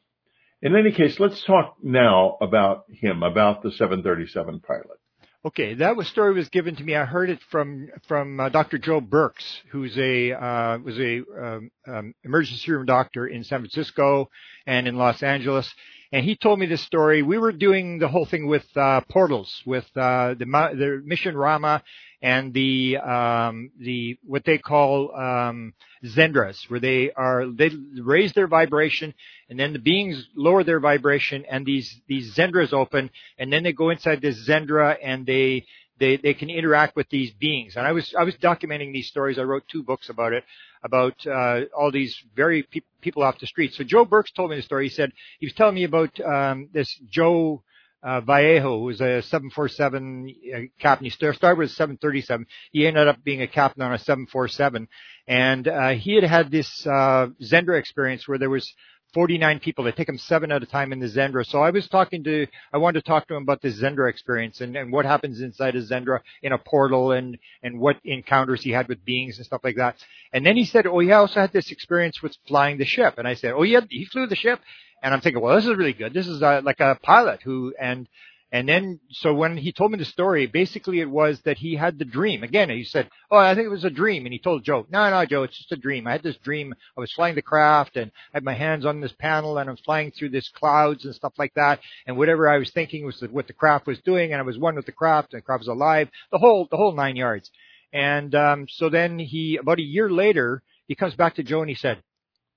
in 0.61 0.75
any 0.75 0.91
case, 0.91 1.19
let's 1.19 1.43
talk 1.45 1.75
now 1.81 2.37
about 2.41 2.85
him, 2.89 3.23
about 3.23 3.63
the 3.63 3.71
737 3.71 4.59
pilot. 4.61 4.99
Okay, 5.45 5.75
that 5.75 5.95
was 5.95 6.07
story 6.07 6.33
was 6.33 6.49
given 6.49 6.75
to 6.75 6.83
me. 6.83 6.95
I 6.95 7.05
heard 7.05 7.29
it 7.29 7.37
from 7.51 7.89
from 8.07 8.39
uh, 8.39 8.49
Dr. 8.49 8.79
Joe 8.79 8.99
Burkes, 8.99 9.61
who's 9.71 9.95
a 9.95 10.31
uh, 10.31 10.79
was 10.79 10.97
a 10.97 11.21
um, 11.39 11.71
um, 11.85 12.15
emergency 12.23 12.71
room 12.71 12.87
doctor 12.87 13.27
in 13.27 13.43
San 13.43 13.59
Francisco 13.59 14.31
and 14.65 14.87
in 14.87 14.97
Los 14.97 15.21
Angeles, 15.21 15.71
and 16.11 16.25
he 16.25 16.35
told 16.35 16.59
me 16.59 16.65
this 16.65 16.83
story. 16.83 17.23
We 17.23 17.37
were 17.37 17.51
doing 17.51 17.99
the 17.99 18.07
whole 18.07 18.25
thing 18.25 18.47
with 18.47 18.65
uh, 18.75 19.01
portals, 19.09 19.61
with 19.65 19.85
uh, 19.95 20.35
the 20.35 20.45
the 20.45 21.01
mission 21.03 21.35
Rahma 21.35 21.81
and 22.21 22.53
the 22.53 22.97
um, 22.97 23.71
the 23.79 24.17
what 24.23 24.45
they 24.45 24.57
call 24.57 25.15
um, 25.15 25.73
Xendras, 26.03 26.69
where 26.69 26.79
they 26.79 27.11
are 27.11 27.45
they 27.47 27.69
raise 28.01 28.33
their 28.33 28.47
vibration, 28.47 29.13
and 29.49 29.59
then 29.59 29.73
the 29.73 29.79
beings 29.79 30.27
lower 30.35 30.63
their 30.63 30.79
vibration, 30.79 31.45
and 31.49 31.65
these 31.65 32.01
these 32.07 32.35
Xendras 32.35 32.73
open, 32.73 33.09
and 33.37 33.51
then 33.51 33.63
they 33.63 33.73
go 33.73 33.89
inside 33.89 34.21
this 34.21 34.47
Xendra, 34.47 34.97
and 35.03 35.25
they 35.25 35.65
they 35.99 36.17
they 36.17 36.33
can 36.33 36.49
interact 36.49 36.95
with 36.95 37.09
these 37.09 37.31
beings. 37.31 37.75
And 37.75 37.85
I 37.85 37.91
was 37.91 38.13
I 38.17 38.23
was 38.23 38.35
documenting 38.35 38.91
these 38.91 39.07
stories. 39.07 39.37
I 39.37 39.43
wrote 39.43 39.63
two 39.67 39.83
books 39.83 40.09
about 40.09 40.33
it, 40.33 40.43
about 40.85 41.15
uh, 41.25 41.61
all 41.75 41.91
these 41.91 42.15
very 42.35 42.63
pe- 42.63 42.81
people 43.01 43.23
off 43.23 43.39
the 43.39 43.47
street. 43.47 43.73
So 43.73 43.83
Joe 43.83 44.05
Burkes 44.05 44.31
told 44.31 44.51
me 44.51 44.55
the 44.55 44.61
story. 44.61 44.85
He 44.85 44.93
said 44.93 45.11
he 45.39 45.47
was 45.47 45.53
telling 45.53 45.75
me 45.75 45.83
about 45.83 46.17
um, 46.21 46.69
this 46.71 46.95
Joe 47.09 47.63
uh, 48.03 48.21
Vallejo, 48.21 48.77
who 48.79 48.85
was 48.85 49.01
a 49.01 49.23
747 49.23 50.29
uh, 50.29 50.59
captain. 50.79 51.05
He 51.05 51.09
started 51.09 51.57
with 51.57 51.71
a 51.71 51.73
737. 51.73 52.45
He 52.71 52.85
ended 52.85 53.07
up 53.07 53.23
being 53.23 53.41
a 53.41 53.47
captain 53.47 53.81
on 53.81 53.93
a 53.93 53.97
747, 53.97 54.87
and 55.27 55.67
uh, 55.67 55.89
he 55.89 56.13
had 56.13 56.23
had 56.23 56.51
this 56.51 56.85
uh, 56.85 57.27
Xendra 57.41 57.79
experience 57.79 58.27
where 58.27 58.37
there 58.37 58.51
was 58.51 58.71
49 59.15 59.59
people. 59.61 59.85
They 59.85 59.93
take 59.93 60.09
him 60.09 60.17
seven 60.17 60.51
at 60.51 60.61
a 60.61 60.65
time 60.65 60.91
in 60.91 60.99
the 60.99 61.07
Xendra. 61.07 61.45
So 61.45 61.61
I 61.61 61.71
was 61.71 61.87
talking 61.87 62.25
to, 62.25 62.47
I 62.73 62.77
wanted 62.77 62.99
to 62.99 63.07
talk 63.07 63.27
to 63.29 63.35
him 63.35 63.43
about 63.43 63.61
the 63.61 63.69
Xendra 63.69 64.09
experience 64.09 64.59
and, 64.59 64.75
and 64.75 64.91
what 64.91 65.05
happens 65.05 65.39
inside 65.39 65.75
a 65.75 65.81
Xendra 65.81 66.19
in 66.43 66.51
a 66.51 66.57
portal 66.57 67.13
and, 67.13 67.37
and 67.63 67.79
what 67.79 67.95
encounters 68.03 68.61
he 68.61 68.71
had 68.71 68.89
with 68.89 69.05
beings 69.05 69.37
and 69.37 69.45
stuff 69.45 69.61
like 69.63 69.77
that. 69.77 69.95
And 70.33 70.45
then 70.45 70.57
he 70.57 70.65
said, 70.65 70.85
oh, 70.85 70.99
he 70.99 71.13
also 71.13 71.39
had 71.39 71.53
this 71.53 71.71
experience 71.71 72.21
with 72.21 72.35
flying 72.45 72.77
the 72.77 72.85
ship. 72.85 73.15
And 73.17 73.25
I 73.25 73.35
said, 73.35 73.53
oh, 73.55 73.63
yeah, 73.63 73.79
he 73.89 74.03
flew 74.03 74.27
the 74.27 74.35
ship. 74.35 74.59
And 75.01 75.13
I'm 75.13 75.21
thinking, 75.21 75.41
well, 75.41 75.55
this 75.55 75.65
is 75.65 75.77
really 75.77 75.93
good. 75.93 76.13
This 76.13 76.27
is 76.27 76.43
uh, 76.43 76.61
like 76.63 76.81
a 76.81 76.99
pilot 77.01 77.41
who, 77.41 77.73
and, 77.79 78.09
And 78.51 78.69
then, 78.69 78.99
so 79.09 79.33
when 79.33 79.57
he 79.57 79.73
told 79.73 79.91
me 79.91 79.97
the 79.97 80.05
story, 80.05 80.45
basically 80.45 80.99
it 80.99 81.09
was 81.09 81.41
that 81.41 81.57
he 81.57 81.75
had 81.75 81.97
the 81.97 82.05
dream. 82.05 82.43
Again, 82.43 82.69
he 82.69 82.83
said, 82.83 83.09
Oh, 83.31 83.37
I 83.37 83.55
think 83.55 83.65
it 83.65 83.69
was 83.69 83.83
a 83.83 83.89
dream. 83.89 84.25
And 84.25 84.31
he 84.31 84.39
told 84.39 84.63
Joe, 84.63 84.85
No, 84.89 85.09
no, 85.09 85.25
Joe, 85.25 85.43
it's 85.43 85.57
just 85.57 85.71
a 85.71 85.77
dream. 85.77 86.07
I 86.07 86.13
had 86.13 86.23
this 86.23 86.37
dream. 86.37 86.73
I 86.95 87.01
was 87.01 87.11
flying 87.11 87.35
the 87.35 87.41
craft 87.41 87.97
and 87.97 88.11
I 88.33 88.37
had 88.37 88.43
my 88.43 88.53
hands 88.53 88.85
on 88.85 89.01
this 89.01 89.13
panel 89.13 89.57
and 89.57 89.69
I'm 89.69 89.77
flying 89.77 90.11
through 90.11 90.29
this 90.29 90.47
clouds 90.49 91.05
and 91.05 91.15
stuff 91.15 91.33
like 91.37 91.53
that. 91.55 91.79
And 92.05 92.17
whatever 92.17 92.47
I 92.47 92.57
was 92.57 92.71
thinking 92.71 93.05
was 93.05 93.21
what 93.31 93.47
the 93.47 93.53
craft 93.53 93.87
was 93.87 93.99
doing. 94.01 94.31
And 94.31 94.39
I 94.39 94.45
was 94.45 94.57
one 94.57 94.75
with 94.75 94.85
the 94.85 94.91
craft 94.91 95.33
and 95.33 95.41
the 95.41 95.45
craft 95.45 95.61
was 95.61 95.67
alive. 95.67 96.09
The 96.31 96.37
whole, 96.37 96.67
the 96.69 96.77
whole 96.77 96.93
nine 96.93 97.15
yards. 97.15 97.49
And, 97.91 98.33
um, 98.35 98.67
so 98.69 98.89
then 98.89 99.19
he, 99.19 99.57
about 99.57 99.79
a 99.79 99.83
year 99.83 100.09
later, 100.09 100.61
he 100.87 100.95
comes 100.95 101.15
back 101.15 101.35
to 101.35 101.43
Joe 101.43 101.61
and 101.61 101.69
he 101.69 101.75
said, 101.75 102.03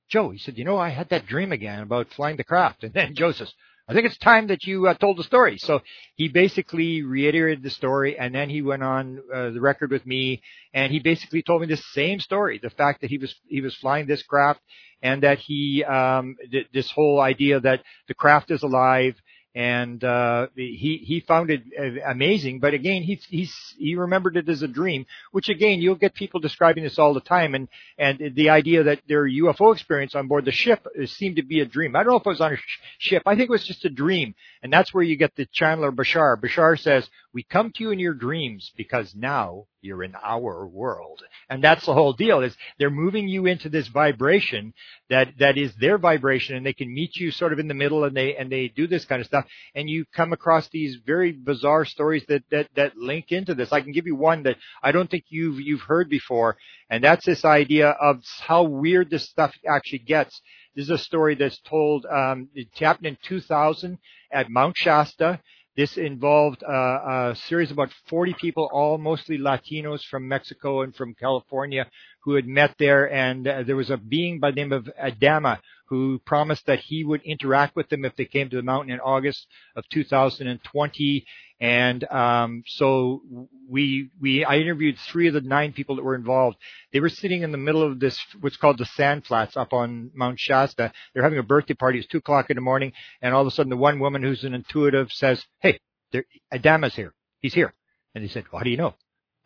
Joe, 0.08 0.30
he 0.30 0.38
said, 0.38 0.56
you 0.56 0.64
know, 0.64 0.78
I 0.78 0.88
had 0.88 1.10
that 1.10 1.26
dream 1.26 1.52
again 1.52 1.80
about 1.80 2.08
flying 2.14 2.36
the 2.36 2.44
craft. 2.44 2.82
And 2.82 2.92
then 2.92 3.14
Joe 3.16 3.32
says, 3.32 3.52
I 3.88 3.94
think 3.94 4.04
it's 4.04 4.18
time 4.18 4.48
that 4.48 4.64
you 4.64 4.86
uh, 4.86 4.94
told 4.94 5.16
the 5.16 5.22
story. 5.22 5.56
So 5.56 5.80
he 6.14 6.28
basically 6.28 7.02
reiterated 7.02 7.62
the 7.62 7.70
story 7.70 8.18
and 8.18 8.34
then 8.34 8.50
he 8.50 8.60
went 8.60 8.82
on 8.82 9.22
uh, 9.34 9.50
the 9.50 9.60
record 9.60 9.90
with 9.90 10.04
me 10.04 10.42
and 10.74 10.92
he 10.92 10.98
basically 10.98 11.42
told 11.42 11.62
me 11.62 11.68
the 11.68 11.78
same 11.78 12.20
story. 12.20 12.60
The 12.62 12.68
fact 12.68 13.00
that 13.00 13.08
he 13.08 13.16
was, 13.16 13.34
he 13.48 13.62
was 13.62 13.74
flying 13.76 14.06
this 14.06 14.22
craft 14.22 14.60
and 15.02 15.22
that 15.22 15.38
he, 15.38 15.84
um, 15.84 16.36
th- 16.50 16.68
this 16.74 16.90
whole 16.90 17.20
idea 17.20 17.60
that 17.60 17.82
the 18.08 18.14
craft 18.14 18.50
is 18.50 18.62
alive 18.62 19.14
and 19.58 20.04
uh, 20.04 20.46
he 20.54 21.02
he 21.04 21.18
found 21.26 21.50
it 21.50 21.64
uh, 21.76 22.08
amazing. 22.08 22.60
But 22.60 22.74
again, 22.74 23.02
he 23.02 23.20
he's 23.28 23.52
he 23.76 23.96
remembered 23.96 24.36
it 24.36 24.48
as 24.48 24.62
a 24.62 24.68
dream, 24.68 25.04
which 25.32 25.48
again 25.48 25.80
you'll 25.80 25.96
get 25.96 26.14
people 26.14 26.38
describing 26.38 26.84
this 26.84 26.96
all 26.96 27.12
the 27.12 27.20
time, 27.20 27.56
and 27.56 27.66
and 27.98 28.36
the 28.36 28.50
idea 28.50 28.84
that 28.84 29.00
their 29.08 29.28
UFO 29.28 29.74
experience 29.74 30.14
on 30.14 30.28
board 30.28 30.44
the 30.44 30.52
ship 30.52 30.86
seemed 31.06 31.36
to 31.36 31.42
be 31.42 31.58
a 31.58 31.66
dream. 31.66 31.96
I 31.96 32.04
don't 32.04 32.12
know 32.12 32.18
if 32.18 32.26
it 32.26 32.28
was 32.28 32.40
on 32.40 32.52
a 32.52 32.56
sh- 32.56 32.78
ship. 32.98 33.24
I 33.26 33.34
think 33.34 33.50
it 33.50 33.58
was 33.58 33.66
just 33.66 33.84
a 33.84 33.90
dream, 33.90 34.36
and 34.62 34.72
that's 34.72 34.94
where 34.94 35.02
you 35.02 35.16
get 35.16 35.34
the 35.34 35.46
channeler 35.46 35.90
Bashar. 35.92 36.40
Bashar 36.40 36.78
says, 36.78 37.10
"We 37.32 37.42
come 37.42 37.72
to 37.72 37.82
you 37.82 37.90
in 37.90 37.98
your 37.98 38.14
dreams 38.14 38.70
because 38.76 39.12
now 39.16 39.66
you're 39.80 40.02
in 40.02 40.14
our 40.14 40.66
world. 40.66 41.22
And 41.48 41.62
that's 41.62 41.86
the 41.86 41.94
whole 41.94 42.12
deal 42.12 42.40
is 42.40 42.56
they're 42.78 42.90
moving 42.90 43.28
you 43.28 43.46
into 43.46 43.68
this 43.68 43.88
vibration 43.88 44.74
that, 45.10 45.28
that 45.38 45.56
is 45.56 45.74
their 45.76 45.98
vibration 45.98 46.56
and 46.56 46.66
they 46.66 46.72
can 46.72 46.92
meet 46.92 47.16
you 47.16 47.30
sort 47.30 47.52
of 47.52 47.58
in 47.58 47.68
the 47.68 47.74
middle 47.74 48.04
and 48.04 48.16
they, 48.16 48.36
and 48.36 48.50
they 48.50 48.68
do 48.68 48.86
this 48.86 49.04
kind 49.04 49.20
of 49.20 49.26
stuff. 49.26 49.44
And 49.74 49.88
you 49.88 50.04
come 50.14 50.32
across 50.32 50.68
these 50.68 50.96
very 51.06 51.32
bizarre 51.32 51.84
stories 51.84 52.24
that, 52.28 52.42
that, 52.50 52.68
that 52.76 52.96
link 52.96 53.26
into 53.30 53.54
this. 53.54 53.72
I 53.72 53.80
can 53.80 53.92
give 53.92 54.06
you 54.06 54.16
one 54.16 54.42
that 54.44 54.56
I 54.82 54.92
don't 54.92 55.10
think 55.10 55.24
you've, 55.28 55.60
you've 55.60 55.82
heard 55.82 56.08
before. 56.08 56.56
And 56.90 57.02
that's 57.04 57.26
this 57.26 57.44
idea 57.44 57.90
of 57.90 58.22
how 58.40 58.64
weird 58.64 59.10
this 59.10 59.28
stuff 59.28 59.54
actually 59.68 60.00
gets. 60.00 60.40
This 60.74 60.84
is 60.84 60.90
a 60.90 60.98
story 60.98 61.34
that's 61.34 61.60
told, 61.60 62.06
um, 62.06 62.48
it 62.54 62.68
happened 62.78 63.06
in 63.06 63.18
2000 63.22 63.98
at 64.32 64.50
Mount 64.50 64.76
Shasta 64.76 65.40
this 65.78 65.96
involved 65.96 66.64
uh, 66.64 67.30
a 67.30 67.36
series 67.36 67.70
of 67.70 67.76
about 67.76 67.92
40 68.08 68.34
people, 68.40 68.68
all 68.72 68.98
mostly 68.98 69.38
Latinos 69.38 70.04
from 70.04 70.26
Mexico 70.26 70.82
and 70.82 70.92
from 70.92 71.14
California, 71.14 71.86
who 72.28 72.34
had 72.34 72.46
met 72.46 72.74
there. 72.78 73.10
And 73.10 73.48
uh, 73.48 73.62
there 73.62 73.74
was 73.74 73.88
a 73.88 73.96
being 73.96 74.38
by 74.38 74.50
the 74.50 74.56
name 74.56 74.72
of 74.72 74.90
Adama 75.02 75.60
who 75.86 76.20
promised 76.26 76.66
that 76.66 76.78
he 76.78 77.02
would 77.02 77.22
interact 77.22 77.74
with 77.74 77.88
them 77.88 78.04
if 78.04 78.14
they 78.16 78.26
came 78.26 78.50
to 78.50 78.56
the 78.56 78.62
mountain 78.62 78.92
in 78.92 79.00
August 79.00 79.46
of 79.74 79.88
2020. 79.88 81.24
And 81.58 82.04
um, 82.04 82.64
so 82.66 83.22
we 83.66 84.10
we 84.20 84.44
I 84.44 84.58
interviewed 84.58 84.98
three 85.10 85.28
of 85.28 85.34
the 85.34 85.40
nine 85.40 85.72
people 85.72 85.96
that 85.96 86.04
were 86.04 86.14
involved. 86.14 86.58
They 86.92 87.00
were 87.00 87.08
sitting 87.08 87.42
in 87.42 87.50
the 87.50 87.58
middle 87.58 87.82
of 87.82 87.98
this 87.98 88.20
what's 88.40 88.58
called 88.58 88.76
the 88.76 88.84
Sand 88.84 89.24
Flats 89.24 89.56
up 89.56 89.72
on 89.72 90.10
Mount 90.14 90.38
Shasta. 90.38 90.92
They're 91.14 91.22
having 91.22 91.38
a 91.38 91.42
birthday 91.42 91.74
party. 91.74 91.98
It's 91.98 92.08
two 92.08 92.18
o'clock 92.18 92.50
in 92.50 92.56
the 92.56 92.60
morning, 92.60 92.92
and 93.22 93.34
all 93.34 93.40
of 93.40 93.46
a 93.46 93.50
sudden 93.50 93.70
the 93.70 93.76
one 93.76 93.98
woman 93.98 94.22
who's 94.22 94.44
an 94.44 94.52
intuitive 94.52 95.10
says, 95.10 95.42
"Hey, 95.60 95.80
there, 96.12 96.26
Adama's 96.52 96.94
here. 96.94 97.14
He's 97.40 97.54
here." 97.54 97.72
And 98.14 98.22
they 98.22 98.28
said, 98.28 98.44
"How 98.52 98.60
do 98.60 98.70
you 98.70 98.76
know?" 98.76 98.94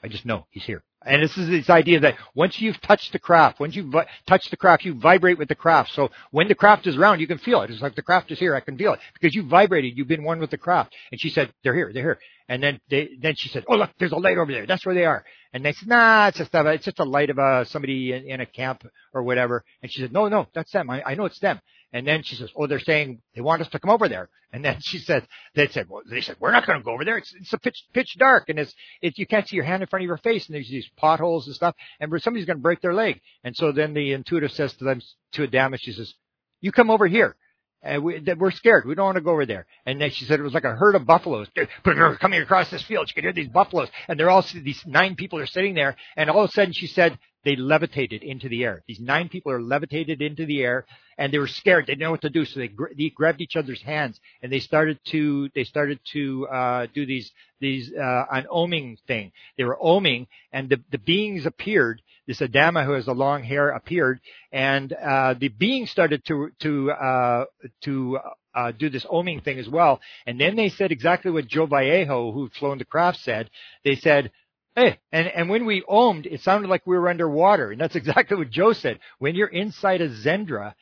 I 0.03 0.09
just 0.09 0.27
know 0.27 0.47
he's 0.51 0.65
here. 0.65 0.83
And 1.05 1.23
this 1.23 1.37
is 1.37 1.49
this 1.49 1.71
idea 1.71 2.01
that 2.01 2.17
once 2.35 2.61
you've 2.61 2.81
touched 2.81 3.13
the 3.13 3.19
craft, 3.19 3.59
once 3.59 3.75
you 3.75 3.91
vi- 3.91 4.07
touch 4.27 4.49
the 4.51 4.57
craft, 4.57 4.85
you 4.85 4.95
vibrate 4.95 5.39
with 5.39 5.49
the 5.49 5.55
craft. 5.55 5.91
So 5.95 6.11
when 6.31 6.49
the 6.49 6.55
craft 6.55 6.87
is 6.87 6.97
around, 6.97 7.21
you 7.21 7.27
can 7.27 7.39
feel 7.39 7.63
it. 7.63 7.71
It's 7.71 7.83
like 7.83 7.97
the 7.97 8.03
craft 8.03 8.31
is 8.31 8.39
here. 8.39 8.55
I 8.55 8.61
can 8.61 8.79
feel 8.79 8.93
it 8.95 9.01
because 9.15 9.35
you 9.35 9.43
vibrated. 9.49 9.97
You've 9.97 10.09
been 10.09 10.23
one 10.25 10.39
with 10.39 10.51
the 10.51 10.59
craft. 10.59 10.95
And 11.11 11.21
she 11.21 11.31
said, 11.31 11.53
they're 11.65 11.75
here. 11.75 11.91
They're 11.93 12.03
here. 12.03 12.19
And 12.49 12.63
then 12.63 12.81
they, 12.89 13.11
then 13.21 13.35
she 13.37 13.49
said, 13.49 13.65
oh 13.69 13.77
look, 13.77 13.91
there's 13.99 14.13
a 14.13 14.17
light 14.17 14.39
over 14.39 14.53
there. 14.53 14.67
That's 14.67 14.85
where 14.87 14.95
they 14.95 15.05
are. 15.05 15.25
And 15.53 15.65
they 15.65 15.73
said, 15.73 15.89
nah, 15.89 16.29
it's 16.29 16.39
just 16.39 16.55
a, 16.55 16.67
it's 16.71 16.85
just 16.85 17.01
a 17.01 17.05
light 17.05 17.31
of 17.31 17.39
uh, 17.39 17.65
somebody 17.65 18.13
in, 18.13 18.29
in 18.29 18.41
a 18.41 18.47
camp 18.47 18.85
or 19.13 19.23
whatever. 19.23 19.65
And 19.83 19.91
she 19.91 20.01
said, 20.01 20.13
no, 20.13 20.29
no, 20.29 20.47
that's 20.55 20.73
them. 20.73 20.89
I, 20.91 21.03
I 21.03 21.15
know 21.15 21.25
it's 21.25 21.39
them. 21.41 21.61
And 21.93 22.07
then 22.07 22.23
she 22.23 22.37
says, 22.37 22.51
"Oh, 22.57 22.67
they're 22.67 22.79
saying 22.79 23.21
they 23.35 23.43
want 23.43 23.61
us 23.61 23.69
to 23.69 23.79
come 23.79 23.91
over 23.91 24.09
there." 24.09 24.31
And 24.53 24.65
then 24.65 24.79
she 24.81 24.99
said, 24.99 25.27
"They 25.55 25.69
said, 25.69 25.89
well, 25.89 26.03
they 26.09 26.21
said 26.23 26.37
we're 26.41 26.53
not 26.53 26.67
going 26.67 26.79
to 26.79 26.85
go 26.85 26.93
over 26.93 27.05
there. 27.05 27.19
It's 27.19 27.35
it's 27.35 27.53
a 27.53 27.59
pitch 27.59 27.85
pitch 27.93 28.17
dark, 28.19 28.49
and 28.49 28.59
it's 28.59 28.75
it 29.03 29.19
you 29.19 29.27
can't 29.27 29.47
see 29.47 29.57
your 29.57 29.65
hand 29.65 29.83
in 29.83 29.89
front 29.89 30.03
of 30.03 30.07
your 30.07 30.17
face, 30.19 30.47
and 30.47 30.55
there's 30.55 30.69
these 30.69 30.89
potholes 30.97 31.47
and 31.47 31.55
stuff, 31.55 31.75
and 32.01 32.11
somebody's 32.23 32.47
going 32.47 32.59
to 32.59 32.63
break 32.63 32.81
their 32.81 32.95
leg." 32.95 33.21
And 33.45 33.55
so 33.55 33.73
then 33.73 33.93
the 33.93 34.13
intuitive 34.13 34.53
says 34.53 34.73
to 34.75 34.85
them 34.85 35.03
to 35.33 35.47
Adama, 35.47 35.79
she 35.79 35.93
says, 35.93 36.15
"You 36.61 36.73
come 36.73 36.91
over 36.91 37.07
here." 37.07 37.37
And 37.85 38.05
we, 38.05 38.23
we're 38.39 38.53
scared. 38.53 38.87
We 38.87 38.95
don't 38.95 39.07
want 39.07 39.17
to 39.17 39.23
go 39.23 39.33
over 39.33 39.45
there. 39.45 39.67
And 39.85 40.01
then 40.01 40.11
she 40.11 40.25
said 40.25 40.39
it 40.39 40.45
was 40.45 40.55
like 40.55 40.63
a 40.63 40.77
herd 40.77 40.95
of 40.95 41.05
buffaloes 41.05 41.49
coming 41.83 42.41
across 42.41 42.71
this 42.71 42.83
field. 42.83 43.09
She 43.09 43.15
could 43.15 43.25
hear 43.25 43.33
these 43.33 43.49
buffaloes, 43.49 43.89
and 44.07 44.19
they're 44.19 44.31
all 44.31 44.45
these 44.55 44.81
nine 44.87 45.17
people 45.17 45.41
are 45.41 45.47
sitting 45.47 45.75
there. 45.75 45.97
And 46.17 46.31
all 46.31 46.45
of 46.45 46.51
a 46.51 46.53
sudden, 46.53 46.73
she 46.73 46.87
said 46.87 47.19
they 47.45 47.57
levitated 47.57 48.23
into 48.23 48.49
the 48.49 48.65
air. 48.65 48.83
These 48.87 49.01
nine 49.01 49.29
people 49.29 49.53
are 49.53 49.61
levitated 49.61 50.23
into 50.23 50.47
the 50.47 50.63
air, 50.63 50.87
and 51.19 51.33
they 51.33 51.39
were 51.39 51.47
scared. 51.47 51.87
They 51.87 51.93
didn't 51.93 52.03
know 52.03 52.11
what 52.13 52.23
to 52.23 52.31
do, 52.31 52.45
so 52.45 52.61
they, 52.61 52.71
they 52.97 53.11
grabbed 53.11 53.41
each 53.41 53.57
other's 53.57 53.83
hands 53.83 54.21
and 54.43 54.53
they 54.53 54.61
started 54.61 54.99
to 55.07 55.49
they 55.55 55.65
started 55.65 55.99
to 56.13 56.47
uh, 56.49 56.87
do 56.95 57.07
these 57.07 57.31
these 57.61 57.93
uh, 57.93 58.25
an 58.31 58.47
oming 58.51 58.99
thing. 59.07 59.33
They 59.57 59.65
were 59.65 59.79
oming, 59.83 60.27
and 60.53 60.69
the 60.69 60.81
the 60.91 60.99
beings 60.99 61.47
appeared. 61.47 62.03
This 62.27 62.41
Adama 62.41 62.85
who 62.85 62.93
has 62.93 63.07
the 63.07 63.15
long 63.15 63.43
hair 63.43 63.71
appeared, 63.71 64.21
and 64.53 64.93
uh, 64.93 65.35
the 65.39 65.49
beings 65.49 65.91
started 65.91 66.25
to 66.27 66.51
to 66.61 66.91
uh, 66.93 67.45
to 67.83 68.19
uh, 68.55 68.73
do 68.73 68.89
this 68.89 69.05
oming 69.07 69.43
thing 69.43 69.59
as 69.59 69.69
well. 69.69 70.01
And 70.27 70.41
then 70.41 70.57
they 70.57 70.69
said 70.69 70.93
exactly 70.93 71.31
what 71.31 71.47
Joe 71.47 71.67
Vallejo, 71.67 72.33
who'd 72.33 72.53
flown 72.53 72.79
the 72.79 72.85
craft, 72.85 73.21
said. 73.21 73.51
They 73.85 73.97
said, 73.97 74.31
Hey, 74.75 74.99
and, 75.13 75.29
and 75.29 75.51
when 75.51 75.67
we 75.67 75.83
omed, 75.83 76.27
it 76.27 76.41
sounded 76.41 76.69
like 76.69 76.87
we 76.87 76.97
were 76.97 77.09
underwater. 77.09 77.71
And 77.73 77.81
that's 77.81 77.97
exactly 77.97 78.37
what 78.37 78.51
Joe 78.51 78.73
said. 78.73 78.99
When 79.19 79.35
you're 79.35 79.49
inside 79.49 80.01
a 80.01 80.09
Xendra, 80.09 80.75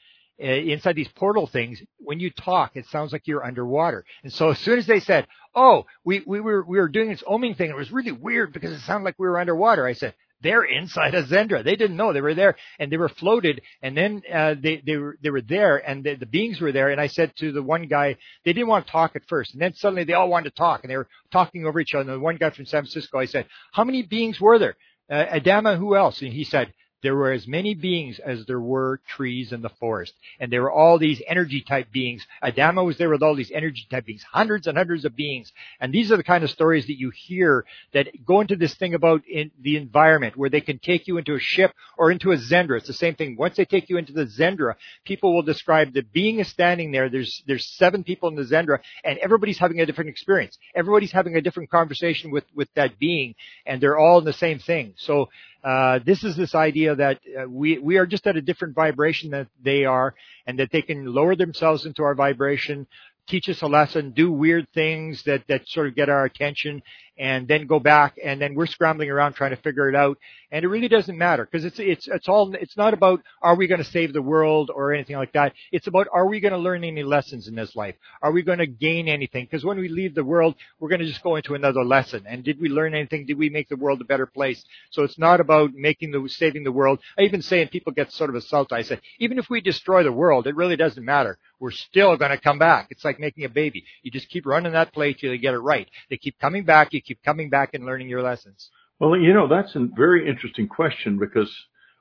uh, 0.42 0.46
inside 0.46 0.96
these 0.96 1.08
portal 1.08 1.46
things, 1.46 1.82
when 1.98 2.20
you 2.20 2.30
talk, 2.30 2.72
it 2.76 2.86
sounds 2.86 3.12
like 3.12 3.26
you're 3.26 3.44
underwater. 3.44 4.04
And 4.22 4.32
so 4.32 4.50
as 4.50 4.58
soon 4.60 4.78
as 4.78 4.86
they 4.86 5.00
said, 5.00 5.26
"Oh, 5.54 5.84
we 6.04 6.22
we 6.26 6.40
were 6.40 6.64
we 6.64 6.78
were 6.78 6.88
doing 6.88 7.10
this 7.10 7.22
oming 7.24 7.56
thing," 7.56 7.68
it 7.68 7.76
was 7.76 7.92
really 7.92 8.12
weird 8.12 8.52
because 8.52 8.70
it 8.72 8.80
sounded 8.80 9.04
like 9.04 9.16
we 9.18 9.26
were 9.28 9.38
underwater. 9.38 9.86
I 9.86 9.92
said, 9.92 10.14
"They're 10.42 10.64
inside 10.64 11.14
a 11.14 11.24
Xendra. 11.24 11.62
They 11.62 11.76
didn't 11.76 11.96
know 11.96 12.12
they 12.12 12.20
were 12.20 12.34
there, 12.34 12.56
and 12.78 12.90
they 12.90 12.96
were 12.96 13.08
floated, 13.08 13.60
and 13.82 13.96
then 13.96 14.22
uh, 14.32 14.54
they 14.60 14.82
they 14.84 14.96
were 14.96 15.16
they 15.22 15.30
were 15.30 15.42
there, 15.42 15.76
and 15.76 16.04
the, 16.04 16.14
the 16.14 16.26
beings 16.26 16.60
were 16.60 16.72
there." 16.72 16.90
And 16.90 17.00
I 17.00 17.08
said 17.08 17.32
to 17.36 17.52
the 17.52 17.62
one 17.62 17.86
guy, 17.86 18.16
they 18.44 18.52
didn't 18.52 18.68
want 18.68 18.86
to 18.86 18.92
talk 18.92 19.16
at 19.16 19.28
first, 19.28 19.52
and 19.52 19.62
then 19.62 19.74
suddenly 19.74 20.04
they 20.04 20.14
all 20.14 20.28
wanted 20.28 20.50
to 20.50 20.56
talk, 20.56 20.82
and 20.82 20.90
they 20.90 20.96
were 20.96 21.08
talking 21.32 21.66
over 21.66 21.80
each 21.80 21.94
other. 21.94 22.10
And 22.10 22.20
the 22.20 22.24
one 22.24 22.36
guy 22.36 22.50
from 22.50 22.66
San 22.66 22.82
Francisco, 22.82 23.18
I 23.18 23.26
said, 23.26 23.46
"How 23.72 23.84
many 23.84 24.02
beings 24.02 24.40
were 24.40 24.58
there?" 24.58 24.76
Uh, 25.10 25.24
Adama, 25.26 25.76
who 25.76 25.96
else? 25.96 26.22
And 26.22 26.32
he 26.32 26.44
said, 26.44 26.72
there 27.02 27.14
were 27.14 27.32
as 27.32 27.46
many 27.46 27.74
beings 27.74 28.18
as 28.18 28.44
there 28.46 28.60
were 28.60 29.00
trees 29.08 29.52
in 29.52 29.62
the 29.62 29.68
forest. 29.68 30.12
And 30.38 30.52
there 30.52 30.62
were 30.62 30.72
all 30.72 30.98
these 30.98 31.22
energy 31.26 31.62
type 31.62 31.90
beings. 31.92 32.26
Adama 32.42 32.84
was 32.84 32.98
there 32.98 33.08
with 33.08 33.22
all 33.22 33.34
these 33.34 33.50
energy 33.50 33.86
type 33.90 34.06
beings, 34.06 34.24
hundreds 34.30 34.66
and 34.66 34.76
hundreds 34.76 35.04
of 35.04 35.16
beings. 35.16 35.52
And 35.80 35.92
these 35.92 36.12
are 36.12 36.16
the 36.16 36.24
kind 36.24 36.44
of 36.44 36.50
stories 36.50 36.86
that 36.86 36.98
you 36.98 37.10
hear 37.10 37.64
that 37.92 38.08
go 38.24 38.40
into 38.40 38.56
this 38.56 38.74
thing 38.74 38.94
about 38.94 39.26
in 39.26 39.50
the 39.60 39.76
environment 39.76 40.36
where 40.36 40.50
they 40.50 40.60
can 40.60 40.78
take 40.78 41.06
you 41.06 41.18
into 41.18 41.34
a 41.34 41.40
ship 41.40 41.72
or 41.96 42.10
into 42.10 42.32
a 42.32 42.36
Xendra. 42.36 42.78
It's 42.78 42.86
the 42.86 42.92
same 42.92 43.14
thing. 43.14 43.36
Once 43.36 43.56
they 43.56 43.64
take 43.64 43.88
you 43.88 43.96
into 43.96 44.12
the 44.12 44.26
Xendra, 44.26 44.74
people 45.04 45.34
will 45.34 45.42
describe 45.42 45.92
the 45.92 46.02
being 46.02 46.38
is 46.38 46.48
standing 46.48 46.92
there. 46.92 47.08
There's, 47.08 47.42
there's 47.46 47.66
seven 47.66 48.04
people 48.04 48.28
in 48.28 48.36
the 48.36 48.42
Xendra 48.42 48.80
and 49.04 49.18
everybody's 49.18 49.58
having 49.58 49.80
a 49.80 49.86
different 49.86 50.10
experience. 50.10 50.58
Everybody's 50.74 51.12
having 51.12 51.36
a 51.36 51.40
different 51.40 51.70
conversation 51.70 52.30
with, 52.30 52.44
with 52.54 52.68
that 52.74 52.98
being 52.98 53.34
and 53.64 53.80
they're 53.80 53.98
all 53.98 54.18
in 54.18 54.24
the 54.24 54.32
same 54.32 54.58
thing. 54.58 54.94
So 54.96 55.28
uh, 55.62 55.98
this 56.04 56.24
is 56.24 56.36
this 56.36 56.54
idea 56.54 56.89
that 56.94 57.20
uh, 57.38 57.48
we 57.48 57.78
we 57.78 57.96
are 57.98 58.06
just 58.06 58.26
at 58.26 58.36
a 58.36 58.42
different 58.42 58.74
vibration 58.74 59.30
that 59.30 59.48
they 59.62 59.84
are, 59.84 60.14
and 60.46 60.58
that 60.58 60.70
they 60.72 60.82
can 60.82 61.06
lower 61.06 61.36
themselves 61.36 61.86
into 61.86 62.02
our 62.02 62.14
vibration, 62.14 62.86
teach 63.28 63.48
us 63.48 63.62
a 63.62 63.66
lesson, 63.66 64.10
do 64.10 64.30
weird 64.30 64.66
things 64.72 65.22
that 65.24 65.44
that 65.48 65.68
sort 65.68 65.86
of 65.86 65.94
get 65.94 66.08
our 66.08 66.24
attention, 66.24 66.82
and 67.20 67.46
then 67.46 67.66
go 67.66 67.78
back 67.78 68.16
and 68.24 68.40
then 68.40 68.54
we're 68.54 68.66
scrambling 68.66 69.10
around 69.10 69.34
trying 69.34 69.50
to 69.50 69.56
figure 69.60 69.90
it 69.90 69.94
out. 69.94 70.16
And 70.50 70.64
it 70.64 70.68
really 70.68 70.88
doesn't 70.88 71.18
matter 71.18 71.44
because 71.44 71.66
it's, 71.66 71.78
it's, 71.78 72.08
it's 72.08 72.28
all, 72.28 72.52
it's 72.54 72.78
not 72.78 72.94
about 72.94 73.20
are 73.42 73.54
we 73.54 73.66
going 73.66 73.82
to 73.82 73.90
save 73.90 74.14
the 74.14 74.22
world 74.22 74.70
or 74.74 74.94
anything 74.94 75.16
like 75.16 75.34
that. 75.34 75.52
It's 75.70 75.86
about 75.86 76.08
are 76.12 76.26
we 76.26 76.40
going 76.40 76.54
to 76.54 76.58
learn 76.58 76.82
any 76.82 77.02
lessons 77.02 77.46
in 77.46 77.54
this 77.54 77.76
life? 77.76 77.94
Are 78.22 78.32
we 78.32 78.42
going 78.42 78.58
to 78.58 78.66
gain 78.66 79.06
anything? 79.06 79.44
Because 79.44 79.66
when 79.66 79.78
we 79.78 79.88
leave 79.88 80.14
the 80.14 80.24
world, 80.24 80.54
we're 80.80 80.88
going 80.88 81.02
to 81.02 81.06
just 81.06 81.22
go 81.22 81.36
into 81.36 81.54
another 81.54 81.84
lesson. 81.84 82.24
And 82.26 82.42
did 82.42 82.58
we 82.58 82.70
learn 82.70 82.94
anything? 82.94 83.26
Did 83.26 83.38
we 83.38 83.50
make 83.50 83.68
the 83.68 83.76
world 83.76 84.00
a 84.00 84.04
better 84.04 84.26
place? 84.26 84.64
So 84.88 85.02
it's 85.02 85.18
not 85.18 85.40
about 85.40 85.74
making 85.74 86.12
the, 86.12 86.26
saving 86.26 86.64
the 86.64 86.72
world. 86.72 87.00
I 87.18 87.22
even 87.22 87.42
say, 87.42 87.60
and 87.60 87.70
people 87.70 87.92
get 87.92 88.12
sort 88.12 88.30
of 88.30 88.36
assaulted, 88.36 88.78
I 88.78 88.82
say, 88.82 88.98
even 89.18 89.38
if 89.38 89.50
we 89.50 89.60
destroy 89.60 90.02
the 90.02 90.10
world, 90.10 90.46
it 90.46 90.56
really 90.56 90.76
doesn't 90.76 91.04
matter. 91.04 91.38
We're 91.60 91.70
still 91.70 92.16
going 92.16 92.30
to 92.30 92.40
come 92.40 92.58
back. 92.58 92.86
It's 92.88 93.04
like 93.04 93.20
making 93.20 93.44
a 93.44 93.50
baby. 93.50 93.84
You 94.02 94.10
just 94.10 94.30
keep 94.30 94.46
running 94.46 94.72
that 94.72 94.94
play 94.94 95.12
till 95.12 95.30
you 95.30 95.38
get 95.38 95.52
it 95.52 95.58
right. 95.58 95.86
They 96.08 96.16
keep 96.16 96.38
coming 96.38 96.64
back. 96.64 96.94
You 96.94 97.02
keep 97.10 97.22
coming 97.24 97.50
back 97.50 97.74
and 97.74 97.84
learning 97.84 98.08
your 98.08 98.22
lessons. 98.22 98.70
Well, 99.00 99.16
you 99.16 99.34
know, 99.34 99.48
that's 99.48 99.74
a 99.74 99.88
very 99.96 100.28
interesting 100.28 100.68
question 100.68 101.18
because 101.18 101.52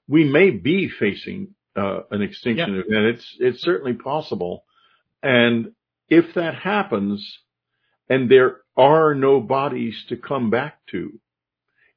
we 0.08 0.24
may 0.24 0.52
be 0.52 0.88
facing 0.88 1.56
uh, 1.76 2.02
an 2.12 2.22
extinction 2.22 2.76
yeah. 2.76 2.82
event. 2.98 3.16
It's 3.16 3.36
it's 3.40 3.62
certainly 3.62 3.94
possible, 3.94 4.66
and 5.24 5.72
if 6.10 6.36
that 6.36 6.56
happens, 6.56 7.40
and 8.08 8.30
there 8.30 8.58
are 8.78 9.16
no 9.16 9.40
bodies 9.40 10.06
to 10.10 10.18
come 10.18 10.50
back 10.50 10.80
to, 10.92 11.20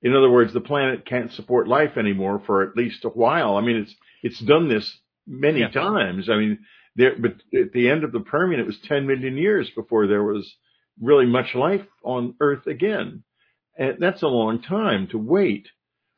in 0.03 0.15
other 0.15 0.31
words, 0.31 0.53
the 0.53 0.61
planet 0.61 1.05
can't 1.05 1.33
support 1.33 1.69
life 1.69 1.97
anymore 1.99 2.43
for 2.47 2.63
at 2.63 2.77
least 2.77 3.05
a 3.05 3.09
while. 3.09 3.57
I 3.57 3.61
mean, 3.61 3.77
it's 3.77 3.95
it's 4.23 4.41
done 4.41 4.69
this 4.69 4.99
many 5.27 5.61
yeah. 5.61 5.71
times. 5.71 6.31
I 6.31 6.37
mean, 6.37 6.61
there, 6.97 7.17
but 7.19 7.35
at 7.59 7.73
the 7.73 7.91
end 7.91 8.05
of 8.05 8.13
the 8.13 8.21
Permian, 8.21 8.61
it 8.61 8.67
was 8.67 8.79
10 8.85 9.07
million 9.07 9.37
years 9.37 9.69
before 9.75 10.07
there 10.07 10.23
was 10.23 10.55
really 11.01 11.27
much 11.27 11.55
life 11.55 11.87
on 12.05 12.35
Earth 12.41 12.67
again. 12.67 13.23
And 13.77 13.97
that's 13.99 14.23
a 14.23 14.29
long 14.29 14.63
time 14.63 15.09
to 15.09 15.19
wait. 15.19 15.69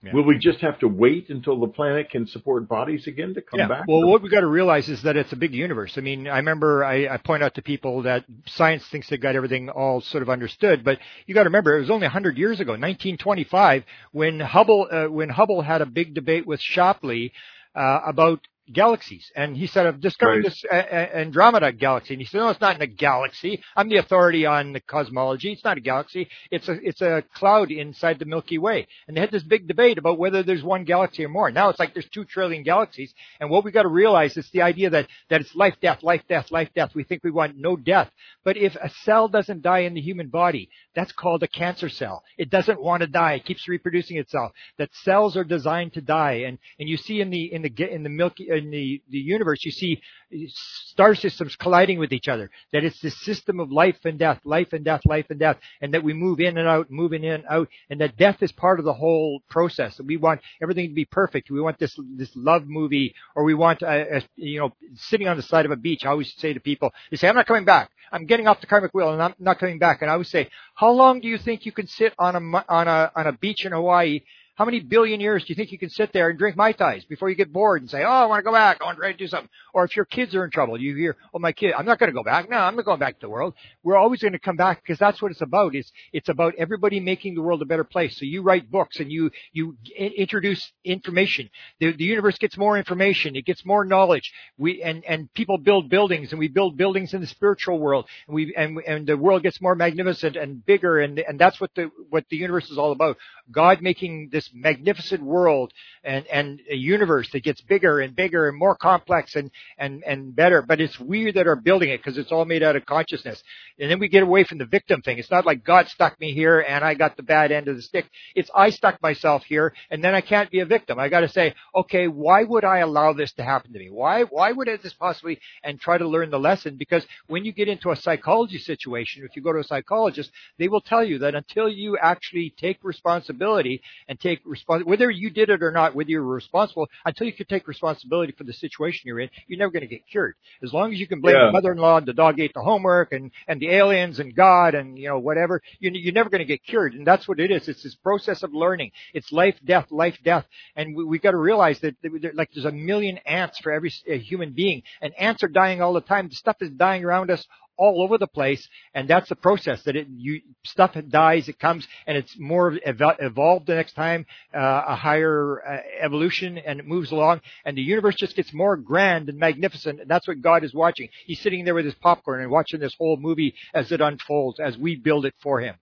Yeah. 0.02 0.12
Will 0.12 0.24
we 0.24 0.38
just 0.38 0.60
have 0.60 0.78
to 0.80 0.88
wait 0.88 1.30
until 1.30 1.58
the 1.58 1.68
planet 1.68 2.10
can 2.10 2.26
support 2.26 2.68
bodies 2.68 3.06
again 3.06 3.32
to 3.34 3.40
come 3.40 3.60
yeah. 3.60 3.68
back? 3.68 3.84
Well, 3.88 4.06
what 4.06 4.20
we've 4.20 4.30
got 4.30 4.40
to 4.40 4.46
realize 4.46 4.90
is 4.90 5.02
that 5.04 5.16
it's 5.16 5.32
a 5.32 5.36
big 5.36 5.54
universe. 5.54 5.94
I 5.96 6.02
mean, 6.02 6.28
I 6.28 6.36
remember 6.36 6.84
I, 6.84 7.08
I 7.08 7.16
point 7.16 7.42
out 7.42 7.54
to 7.54 7.62
people 7.62 8.02
that 8.02 8.26
science 8.46 8.86
thinks 8.86 9.08
they've 9.08 9.20
got 9.20 9.34
everything 9.34 9.70
all 9.70 10.02
sort 10.02 10.22
of 10.22 10.28
understood, 10.28 10.84
but 10.84 10.98
you 11.26 11.34
got 11.34 11.44
to 11.44 11.48
remember 11.48 11.76
it 11.76 11.80
was 11.80 11.90
only 11.90 12.04
100 12.04 12.36
years 12.36 12.60
ago, 12.60 12.72
1925, 12.72 13.84
when 14.12 14.40
Hubble 14.40 14.88
uh, 14.90 15.06
when 15.06 15.30
Hubble 15.30 15.62
had 15.62 15.80
a 15.80 15.86
big 15.86 16.12
debate 16.12 16.46
with 16.46 16.60
Shapley 16.60 17.32
uh, 17.74 18.00
about 18.04 18.40
galaxies. 18.72 19.30
And 19.36 19.56
he 19.56 19.66
said, 19.66 19.86
I've 19.86 20.00
discovered 20.00 20.44
right. 20.44 20.44
this 20.44 20.64
Andromeda 20.70 21.72
galaxy. 21.72 22.14
And 22.14 22.20
he 22.20 22.26
said, 22.26 22.38
no, 22.38 22.48
it's 22.48 22.60
not 22.60 22.76
in 22.76 22.82
a 22.82 22.86
galaxy. 22.86 23.62
I'm 23.76 23.88
the 23.88 23.98
authority 23.98 24.46
on 24.46 24.72
the 24.72 24.80
cosmology. 24.80 25.52
It's 25.52 25.64
not 25.64 25.76
a 25.76 25.82
galaxy. 25.82 26.28
It's 26.50 26.68
a, 26.68 26.72
it's 26.82 27.02
a 27.02 27.24
cloud 27.34 27.70
inside 27.70 28.18
the 28.18 28.24
Milky 28.24 28.58
Way. 28.58 28.86
And 29.06 29.16
they 29.16 29.20
had 29.20 29.30
this 29.30 29.42
big 29.42 29.68
debate 29.68 29.98
about 29.98 30.18
whether 30.18 30.42
there's 30.42 30.62
one 30.62 30.84
galaxy 30.84 31.24
or 31.24 31.28
more. 31.28 31.50
Now 31.50 31.68
it's 31.68 31.78
like 31.78 31.92
there's 31.92 32.08
two 32.08 32.24
trillion 32.24 32.62
galaxies. 32.62 33.12
And 33.40 33.50
what 33.50 33.64
we 33.64 33.70
got 33.70 33.82
to 33.82 33.88
realize 33.88 34.36
is 34.36 34.48
the 34.50 34.62
idea 34.62 34.90
that, 34.90 35.08
that 35.28 35.40
it's 35.42 35.54
life, 35.54 35.74
death, 35.82 36.02
life, 36.02 36.22
death, 36.28 36.50
life, 36.50 36.70
death. 36.74 36.92
We 36.94 37.04
think 37.04 37.22
we 37.22 37.30
want 37.30 37.56
no 37.56 37.76
death. 37.76 38.10
But 38.44 38.56
if 38.56 38.76
a 38.76 38.90
cell 39.04 39.28
doesn't 39.28 39.62
die 39.62 39.80
in 39.80 39.94
the 39.94 40.00
human 40.00 40.28
body, 40.28 40.70
that's 40.94 41.12
called 41.12 41.42
a 41.42 41.48
cancer 41.48 41.88
cell. 41.88 42.22
It 42.38 42.50
doesn't 42.50 42.80
want 42.80 43.02
to 43.02 43.06
die. 43.06 43.34
It 43.34 43.44
keeps 43.44 43.68
reproducing 43.68 44.16
itself. 44.16 44.52
That 44.78 44.94
cells 45.02 45.36
are 45.36 45.44
designed 45.44 45.92
to 45.94 46.00
die. 46.00 46.44
And, 46.46 46.58
and 46.78 46.88
you 46.88 46.96
see 46.96 47.20
in 47.20 47.30
the, 47.30 47.52
in 47.52 47.62
the, 47.62 47.92
in 47.92 48.02
the 48.02 48.08
Milky, 48.08 48.48
in 48.54 48.70
the, 48.70 49.02
the 49.10 49.18
universe, 49.18 49.64
you 49.64 49.70
see 49.70 50.00
star 50.48 51.14
systems 51.14 51.56
colliding 51.56 51.98
with 51.98 52.12
each 52.12 52.28
other. 52.28 52.50
That 52.72 52.84
it's 52.84 53.00
this 53.00 53.18
system 53.22 53.60
of 53.60 53.70
life 53.70 53.98
and 54.04 54.18
death, 54.18 54.40
life 54.44 54.72
and 54.72 54.84
death, 54.84 55.02
life 55.04 55.26
and 55.30 55.38
death, 55.38 55.58
and 55.80 55.94
that 55.94 56.02
we 56.02 56.12
move 56.12 56.40
in 56.40 56.58
and 56.58 56.68
out, 56.68 56.90
moving 56.90 57.24
in 57.24 57.32
and 57.34 57.44
out, 57.48 57.68
and 57.90 58.00
that 58.00 58.16
death 58.16 58.42
is 58.42 58.52
part 58.52 58.78
of 58.78 58.84
the 58.84 58.92
whole 58.92 59.42
process. 59.48 60.00
we 60.00 60.16
want 60.16 60.40
everything 60.62 60.88
to 60.88 60.94
be 60.94 61.04
perfect. 61.04 61.50
We 61.50 61.60
want 61.60 61.78
this 61.78 61.98
this 62.16 62.30
love 62.34 62.66
movie, 62.66 63.14
or 63.34 63.44
we 63.44 63.54
want 63.54 63.82
a, 63.82 64.18
a, 64.18 64.22
you 64.36 64.60
know 64.60 64.72
sitting 64.94 65.28
on 65.28 65.36
the 65.36 65.42
side 65.42 65.64
of 65.64 65.70
a 65.70 65.76
beach. 65.76 66.04
I 66.04 66.10
always 66.10 66.32
say 66.38 66.52
to 66.52 66.60
people, 66.60 66.92
they 67.10 67.16
say, 67.16 67.28
"I'm 67.28 67.36
not 67.36 67.46
coming 67.46 67.64
back. 67.64 67.90
I'm 68.12 68.26
getting 68.26 68.46
off 68.46 68.60
the 68.60 68.66
karmic 68.66 68.92
wheel, 68.94 69.12
and 69.12 69.22
I'm 69.22 69.34
not 69.38 69.58
coming 69.58 69.78
back." 69.78 70.02
And 70.02 70.10
I 70.10 70.14
always 70.14 70.30
say, 70.30 70.48
"How 70.74 70.90
long 70.90 71.20
do 71.20 71.28
you 71.28 71.38
think 71.38 71.66
you 71.66 71.72
can 71.72 71.86
sit 71.86 72.14
on 72.18 72.36
a 72.36 72.64
on 72.68 72.88
a 72.88 73.12
on 73.14 73.26
a 73.26 73.32
beach 73.32 73.64
in 73.64 73.72
Hawaii?" 73.72 74.20
How 74.56 74.64
many 74.64 74.78
billion 74.78 75.18
years 75.20 75.42
do 75.42 75.48
you 75.48 75.56
think 75.56 75.72
you 75.72 75.78
can 75.78 75.90
sit 75.90 76.12
there 76.12 76.28
and 76.30 76.38
drink 76.38 76.56
Mai 76.56 76.70
Tais 76.70 77.04
before 77.08 77.28
you 77.28 77.34
get 77.34 77.52
bored 77.52 77.82
and 77.82 77.90
say, 77.90 78.04
oh, 78.04 78.08
I 78.08 78.26
want 78.26 78.38
to 78.38 78.44
go 78.44 78.52
back. 78.52 78.78
I 78.80 78.84
want 78.84 78.98
to 78.98 79.00
try 79.00 79.10
to 79.10 79.18
do 79.18 79.26
something. 79.26 79.48
Or 79.72 79.84
if 79.84 79.96
your 79.96 80.04
kids 80.04 80.32
are 80.36 80.44
in 80.44 80.52
trouble, 80.52 80.80
you 80.80 80.94
hear, 80.94 81.16
oh, 81.34 81.40
my 81.40 81.50
kid, 81.50 81.74
I'm 81.76 81.84
not 81.84 81.98
going 81.98 82.10
to 82.10 82.14
go 82.14 82.22
back. 82.22 82.48
No, 82.48 82.58
I'm 82.58 82.76
not 82.76 82.84
going 82.84 83.00
back 83.00 83.14
to 83.14 83.26
the 83.26 83.30
world. 83.30 83.54
We're 83.82 83.96
always 83.96 84.20
going 84.20 84.32
to 84.32 84.38
come 84.38 84.54
back 84.54 84.80
because 84.80 84.96
that's 85.00 85.20
what 85.20 85.32
it's 85.32 85.40
about. 85.40 85.74
It's, 85.74 85.90
it's 86.12 86.28
about 86.28 86.54
everybody 86.56 87.00
making 87.00 87.34
the 87.34 87.42
world 87.42 87.62
a 87.62 87.64
better 87.64 87.82
place. 87.82 88.16
So 88.16 88.26
you 88.26 88.42
write 88.42 88.70
books 88.70 89.00
and 89.00 89.10
you, 89.10 89.32
you 89.52 89.76
introduce 89.96 90.72
information. 90.84 91.50
The, 91.80 91.90
the 91.90 92.04
universe 92.04 92.38
gets 92.38 92.56
more 92.56 92.78
information. 92.78 93.34
It 93.34 93.46
gets 93.46 93.66
more 93.66 93.84
knowledge. 93.84 94.32
We, 94.56 94.84
and, 94.84 95.04
and 95.04 95.34
people 95.34 95.58
build 95.58 95.88
buildings 95.90 96.30
and 96.30 96.38
we 96.38 96.46
build 96.46 96.76
buildings 96.76 97.12
in 97.12 97.20
the 97.20 97.26
spiritual 97.26 97.80
world 97.80 98.06
and 98.28 98.36
we, 98.36 98.54
and, 98.54 98.78
and 98.86 99.04
the 99.04 99.16
world 99.16 99.42
gets 99.42 99.60
more 99.60 99.74
magnificent 99.74 100.36
and 100.36 100.64
bigger 100.64 101.00
and, 101.00 101.18
and 101.18 101.40
that's 101.40 101.60
what 101.60 101.74
the, 101.74 101.90
what 102.08 102.24
the 102.30 102.36
universe 102.36 102.70
is 102.70 102.78
all 102.78 102.92
about. 102.92 103.16
God 103.50 103.82
making 103.82 104.28
this 104.30 104.43
this 104.44 104.54
magnificent 104.54 105.22
world 105.22 105.72
and, 106.02 106.26
and 106.26 106.60
a 106.70 106.74
universe 106.74 107.28
that 107.32 107.42
gets 107.42 107.60
bigger 107.62 108.00
and 108.00 108.14
bigger 108.14 108.48
and 108.48 108.58
more 108.58 108.76
complex 108.76 109.36
and, 109.36 109.50
and, 109.78 110.02
and 110.04 110.34
better. 110.34 110.62
But 110.62 110.80
it's 110.80 110.98
we 110.98 111.30
that 111.32 111.46
are 111.46 111.56
building 111.56 111.90
it 111.90 111.98
because 111.98 112.18
it's 112.18 112.32
all 112.32 112.44
made 112.44 112.62
out 112.62 112.76
of 112.76 112.86
consciousness. 112.86 113.42
And 113.78 113.90
then 113.90 113.98
we 113.98 114.08
get 114.08 114.22
away 114.22 114.44
from 114.44 114.58
the 114.58 114.66
victim 114.66 115.02
thing. 115.02 115.18
It's 115.18 115.30
not 115.30 115.46
like 115.46 115.64
God 115.64 115.88
stuck 115.88 116.18
me 116.20 116.32
here 116.32 116.60
and 116.60 116.84
I 116.84 116.94
got 116.94 117.16
the 117.16 117.22
bad 117.22 117.52
end 117.52 117.68
of 117.68 117.76
the 117.76 117.82
stick. 117.82 118.06
It's 118.34 118.50
I 118.54 118.70
stuck 118.70 119.00
myself 119.02 119.44
here 119.44 119.74
and 119.90 120.02
then 120.02 120.14
I 120.14 120.20
can't 120.20 120.50
be 120.50 120.60
a 120.60 120.66
victim. 120.66 120.98
I 120.98 121.08
got 121.08 121.20
to 121.20 121.28
say, 121.28 121.54
okay, 121.74 122.08
why 122.08 122.44
would 122.44 122.64
I 122.64 122.78
allow 122.78 123.12
this 123.12 123.32
to 123.34 123.42
happen 123.42 123.72
to 123.72 123.78
me? 123.78 123.90
Why, 123.90 124.22
why 124.24 124.52
would 124.52 124.68
this 124.82 124.94
possibly 124.94 125.40
and 125.62 125.80
try 125.80 125.98
to 125.98 126.08
learn 126.08 126.30
the 126.30 126.38
lesson? 126.38 126.76
Because 126.76 127.06
when 127.26 127.44
you 127.44 127.52
get 127.52 127.68
into 127.68 127.90
a 127.90 127.96
psychology 127.96 128.58
situation, 128.58 129.24
if 129.24 129.36
you 129.36 129.42
go 129.42 129.52
to 129.52 129.60
a 129.60 129.64
psychologist, 129.64 130.30
they 130.58 130.68
will 130.68 130.80
tell 130.80 131.04
you 131.04 131.18
that 131.18 131.34
until 131.34 131.68
you 131.68 131.96
actually 131.98 132.54
take 132.56 132.78
responsibility 132.82 133.82
and 134.08 134.18
take 134.18 134.33
take 134.36 134.44
responsibility, 134.44 134.90
whether 134.90 135.10
you 135.10 135.30
did 135.30 135.50
it 135.50 135.62
or 135.62 135.70
not, 135.70 135.94
whether 135.94 136.10
you're 136.10 136.22
responsible, 136.22 136.88
until 137.04 137.26
you 137.26 137.32
can 137.32 137.46
take 137.46 137.66
responsibility 137.68 138.32
for 138.32 138.44
the 138.44 138.52
situation 138.52 139.02
you're 139.04 139.20
in, 139.20 139.30
you're 139.46 139.58
never 139.58 139.70
going 139.70 139.82
to 139.82 139.86
get 139.88 140.06
cured. 140.06 140.34
As 140.62 140.72
long 140.72 140.92
as 140.92 140.98
you 140.98 141.06
can 141.06 141.20
blame 141.20 141.36
yeah. 141.36 141.46
the 141.46 141.52
mother-in-law 141.52 141.98
and 141.98 142.06
the 142.06 142.12
dog 142.12 142.40
ate 142.40 142.54
the 142.54 142.62
homework 142.62 143.12
and, 143.12 143.30
and 143.48 143.60
the 143.60 143.70
aliens 143.70 144.18
and 144.18 144.34
God 144.34 144.74
and, 144.74 144.98
you 144.98 145.08
know, 145.08 145.18
whatever, 145.18 145.62
you, 145.78 145.90
you're 145.92 146.12
never 146.12 146.30
going 146.30 146.40
to 146.40 146.44
get 146.44 146.64
cured. 146.64 146.94
And 146.94 147.06
that's 147.06 147.28
what 147.28 147.40
it 147.40 147.50
is. 147.50 147.68
It's 147.68 147.82
this 147.82 147.94
process 147.94 148.42
of 148.42 148.54
learning. 148.54 148.92
It's 149.12 149.32
life, 149.32 149.56
death, 149.64 149.90
life, 149.90 150.16
death. 150.24 150.44
And 150.76 150.96
we, 150.96 151.04
we 151.04 151.18
got 151.18 151.32
to 151.32 151.36
realize 151.36 151.80
that, 151.80 151.96
that, 152.02 152.34
like 152.34 152.50
there's 152.54 152.66
a 152.66 152.72
million 152.72 153.18
ants 153.18 153.58
for 153.60 153.72
every 153.72 153.90
human 153.90 154.52
being 154.52 154.82
and 155.00 155.14
ants 155.14 155.42
are 155.42 155.48
dying 155.48 155.80
all 155.82 155.92
the 155.92 156.00
time. 156.00 156.28
The 156.28 156.34
stuff 156.34 156.56
is 156.60 156.70
dying 156.70 157.04
around 157.04 157.30
us 157.30 157.46
all 157.76 158.02
over 158.02 158.18
the 158.18 158.26
place, 158.26 158.66
and 158.94 159.08
that's 159.08 159.28
the 159.28 159.36
process. 159.36 159.82
That 159.84 159.96
it 159.96 160.06
you 160.16 160.40
stuff 160.64 160.96
dies, 161.08 161.48
it 161.48 161.58
comes, 161.58 161.86
and 162.06 162.16
it's 162.16 162.38
more 162.38 162.78
ev- 162.84 163.00
evolved 163.18 163.66
the 163.66 163.74
next 163.74 163.94
time, 163.94 164.26
uh, 164.54 164.82
a 164.88 164.96
higher 164.96 165.62
uh, 165.66 165.80
evolution, 166.00 166.58
and 166.58 166.80
it 166.80 166.86
moves 166.86 167.12
along, 167.12 167.40
and 167.64 167.76
the 167.76 167.82
universe 167.82 168.16
just 168.16 168.36
gets 168.36 168.52
more 168.52 168.76
grand 168.76 169.28
and 169.28 169.38
magnificent. 169.38 170.00
And 170.00 170.10
that's 170.10 170.28
what 170.28 170.40
God 170.40 170.64
is 170.64 170.74
watching. 170.74 171.08
He's 171.26 171.40
sitting 171.40 171.64
there 171.64 171.74
with 171.74 171.84
his 171.84 171.94
popcorn 171.94 172.40
and 172.40 172.50
watching 172.50 172.80
this 172.80 172.94
whole 172.98 173.16
movie 173.16 173.54
as 173.72 173.92
it 173.92 174.00
unfolds, 174.00 174.60
as 174.60 174.76
we 174.76 174.96
build 174.96 175.26
it 175.26 175.34
for 175.42 175.60
him. 175.60 175.76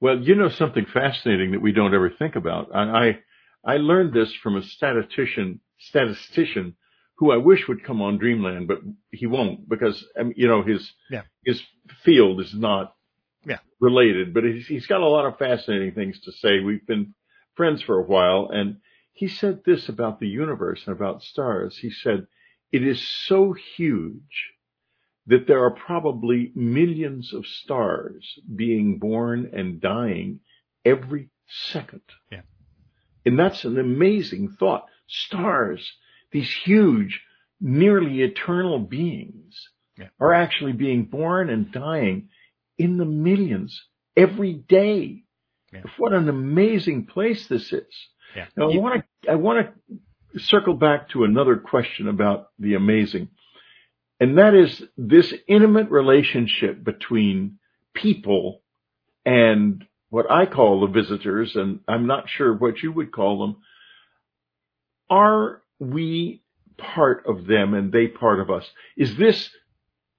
Well, 0.00 0.18
you 0.18 0.34
know 0.34 0.50
something 0.50 0.86
fascinating 0.92 1.52
that 1.52 1.62
we 1.62 1.72
don't 1.72 1.94
ever 1.94 2.10
think 2.10 2.36
about. 2.36 2.74
I 2.74 3.18
I 3.64 3.76
learned 3.76 4.12
this 4.12 4.32
from 4.42 4.56
a 4.56 4.62
statistician 4.62 5.60
statistician 5.78 6.76
who 7.16 7.30
I 7.30 7.36
wish 7.36 7.68
would 7.68 7.84
come 7.84 8.02
on 8.02 8.18
Dreamland, 8.18 8.68
but 8.68 8.78
he 9.10 9.26
won't 9.26 9.68
because 9.68 10.04
um, 10.18 10.32
you 10.36 10.48
know 10.48 10.62
his 10.62 10.92
yeah. 11.10 11.22
his 11.44 11.62
field 12.02 12.40
is 12.40 12.52
not 12.54 12.94
yeah. 13.46 13.58
related. 13.80 14.34
But 14.34 14.44
he's, 14.44 14.66
he's 14.66 14.86
got 14.86 15.00
a 15.00 15.08
lot 15.08 15.26
of 15.26 15.38
fascinating 15.38 15.92
things 15.92 16.20
to 16.20 16.32
say. 16.32 16.60
We've 16.60 16.86
been 16.86 17.14
friends 17.54 17.82
for 17.82 17.98
a 17.98 18.04
while, 18.04 18.48
and 18.52 18.78
he 19.12 19.28
said 19.28 19.62
this 19.64 19.88
about 19.88 20.18
the 20.18 20.28
universe 20.28 20.82
and 20.86 20.96
about 20.96 21.22
stars. 21.22 21.78
He 21.78 21.90
said 21.90 22.26
it 22.72 22.82
is 22.82 23.00
so 23.26 23.54
huge 23.76 24.50
that 25.26 25.46
there 25.46 25.64
are 25.64 25.70
probably 25.70 26.52
millions 26.54 27.32
of 27.32 27.46
stars 27.46 28.38
being 28.54 28.98
born 28.98 29.50
and 29.54 29.80
dying 29.80 30.40
every 30.84 31.30
second. 31.46 32.02
Yeah. 32.30 32.42
And 33.24 33.38
that's 33.38 33.64
an 33.64 33.78
amazing 33.78 34.56
thought. 34.58 34.86
Stars 35.06 35.92
these 36.34 36.52
huge, 36.52 37.22
nearly 37.60 38.22
eternal 38.22 38.80
beings 38.80 39.68
yeah. 39.96 40.08
are 40.20 40.34
actually 40.34 40.72
being 40.72 41.04
born 41.04 41.48
and 41.48 41.70
dying 41.70 42.28
in 42.76 42.98
the 42.98 43.04
millions 43.04 43.80
every 44.16 44.52
day. 44.52 45.22
Yeah. 45.72 45.82
What 45.96 46.12
an 46.12 46.28
amazing 46.28 47.06
place 47.06 47.46
this 47.46 47.72
is. 47.72 47.86
Yeah. 48.36 48.46
Now 48.56 48.72
I 48.72 48.76
want 48.76 49.04
to, 49.22 49.30
I 49.30 49.36
want 49.36 49.68
to 50.34 50.40
circle 50.40 50.74
back 50.74 51.10
to 51.10 51.22
another 51.22 51.56
question 51.56 52.08
about 52.08 52.48
the 52.58 52.74
amazing. 52.74 53.28
And 54.18 54.38
that 54.38 54.54
is 54.54 54.82
this 54.96 55.32
intimate 55.46 55.88
relationship 55.88 56.82
between 56.82 57.60
people 57.94 58.60
and 59.24 59.84
what 60.10 60.28
I 60.28 60.46
call 60.46 60.80
the 60.80 60.88
visitors, 60.88 61.54
and 61.54 61.78
I'm 61.86 62.08
not 62.08 62.28
sure 62.28 62.52
what 62.52 62.82
you 62.82 62.90
would 62.90 63.12
call 63.12 63.40
them, 63.40 63.56
are 65.08 65.60
we 65.90 66.42
part 66.76 67.24
of 67.26 67.46
them 67.46 67.74
and 67.74 67.92
they 67.92 68.06
part 68.08 68.40
of 68.40 68.50
us? 68.50 68.68
Is 68.96 69.16
this 69.16 69.50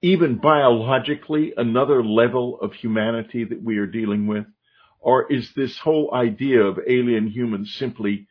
even 0.02 0.38
biologically 0.38 1.52
another 1.56 2.04
level 2.04 2.58
of 2.60 2.72
humanity 2.72 3.44
that 3.44 3.62
we 3.62 3.78
are 3.78 3.86
dealing 3.86 4.26
with? 4.26 4.46
Or 5.00 5.30
is 5.32 5.52
this 5.54 5.78
whole 5.78 6.12
idea 6.14 6.62
of 6.62 6.78
alien 6.86 7.28
humans 7.28 7.74
simply 7.78 8.28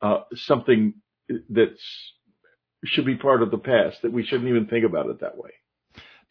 uh, 0.00 0.20
something 0.34 0.94
that 1.50 1.76
should 2.84 3.06
be 3.06 3.16
part 3.16 3.42
of 3.42 3.50
the 3.50 3.58
past, 3.58 4.02
that 4.02 4.12
we 4.12 4.24
shouldn't 4.24 4.48
even 4.48 4.66
think 4.66 4.84
about 4.84 5.06
it 5.06 5.20
that 5.20 5.36
way? 5.36 5.50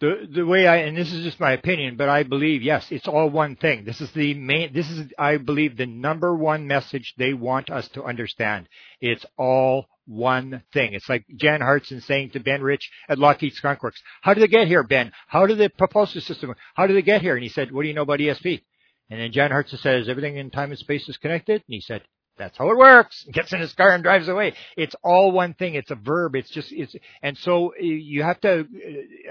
the 0.01 0.27
the 0.29 0.45
way 0.45 0.67
I 0.67 0.77
and 0.77 0.97
this 0.97 1.13
is 1.13 1.23
just 1.23 1.39
my 1.39 1.51
opinion, 1.51 1.95
but 1.95 2.09
I 2.09 2.23
believe 2.23 2.63
yes, 2.63 2.91
it's 2.91 3.07
all 3.07 3.29
one 3.29 3.55
thing. 3.55 3.85
This 3.85 4.01
is 4.01 4.11
the 4.11 4.33
main. 4.33 4.73
This 4.73 4.89
is 4.89 5.11
I 5.17 5.37
believe 5.37 5.77
the 5.77 5.85
number 5.85 6.35
one 6.35 6.67
message 6.67 7.13
they 7.17 7.33
want 7.33 7.69
us 7.69 7.87
to 7.89 8.03
understand. 8.03 8.67
It's 8.99 9.25
all 9.37 9.85
one 10.11 10.63
thing. 10.73 10.93
It's 10.93 11.07
like 11.07 11.25
Jan 11.35 11.61
Harzan 11.61 12.03
saying 12.03 12.31
to 12.31 12.39
Ben 12.39 12.61
Rich 12.61 12.89
at 13.07 13.17
Lockheed 13.17 13.53
Skunk 13.53 13.81
Works, 13.81 14.01
"How 14.21 14.33
did 14.33 14.41
they 14.41 14.47
get 14.47 14.67
here, 14.67 14.83
Ben? 14.83 15.11
How 15.27 15.45
did 15.45 15.57
the 15.57 15.69
propulsion 15.69 16.21
system? 16.21 16.53
How 16.75 16.85
did 16.87 16.95
they 16.95 17.01
get 17.01 17.21
here?" 17.21 17.35
And 17.35 17.43
he 17.43 17.49
said, 17.49 17.71
"What 17.71 17.83
do 17.83 17.87
you 17.87 17.93
know 17.93 18.01
about 18.03 18.19
ESP?" 18.19 18.61
And 19.09 19.19
then 19.19 19.31
Jan 19.31 19.51
Harzan 19.51 19.79
says, 19.79 20.09
"Everything 20.09 20.37
in 20.37 20.51
time 20.51 20.71
and 20.71 20.79
space 20.79 21.07
is 21.07 21.17
connected." 21.17 21.55
And 21.55 21.73
he 21.73 21.81
said, 21.81 22.03
that's 22.37 22.57
how 22.57 22.71
it 22.71 22.77
works. 22.77 23.25
Gets 23.31 23.53
in 23.53 23.59
his 23.59 23.73
car 23.73 23.91
and 23.91 24.03
drives 24.03 24.27
away. 24.27 24.53
It's 24.75 24.95
all 25.03 25.31
one 25.31 25.53
thing. 25.53 25.75
It's 25.75 25.91
a 25.91 25.95
verb. 25.95 26.35
It's 26.35 26.49
just, 26.49 26.71
it's, 26.71 26.95
and 27.21 27.37
so 27.37 27.73
you 27.79 28.23
have 28.23 28.39
to 28.41 28.65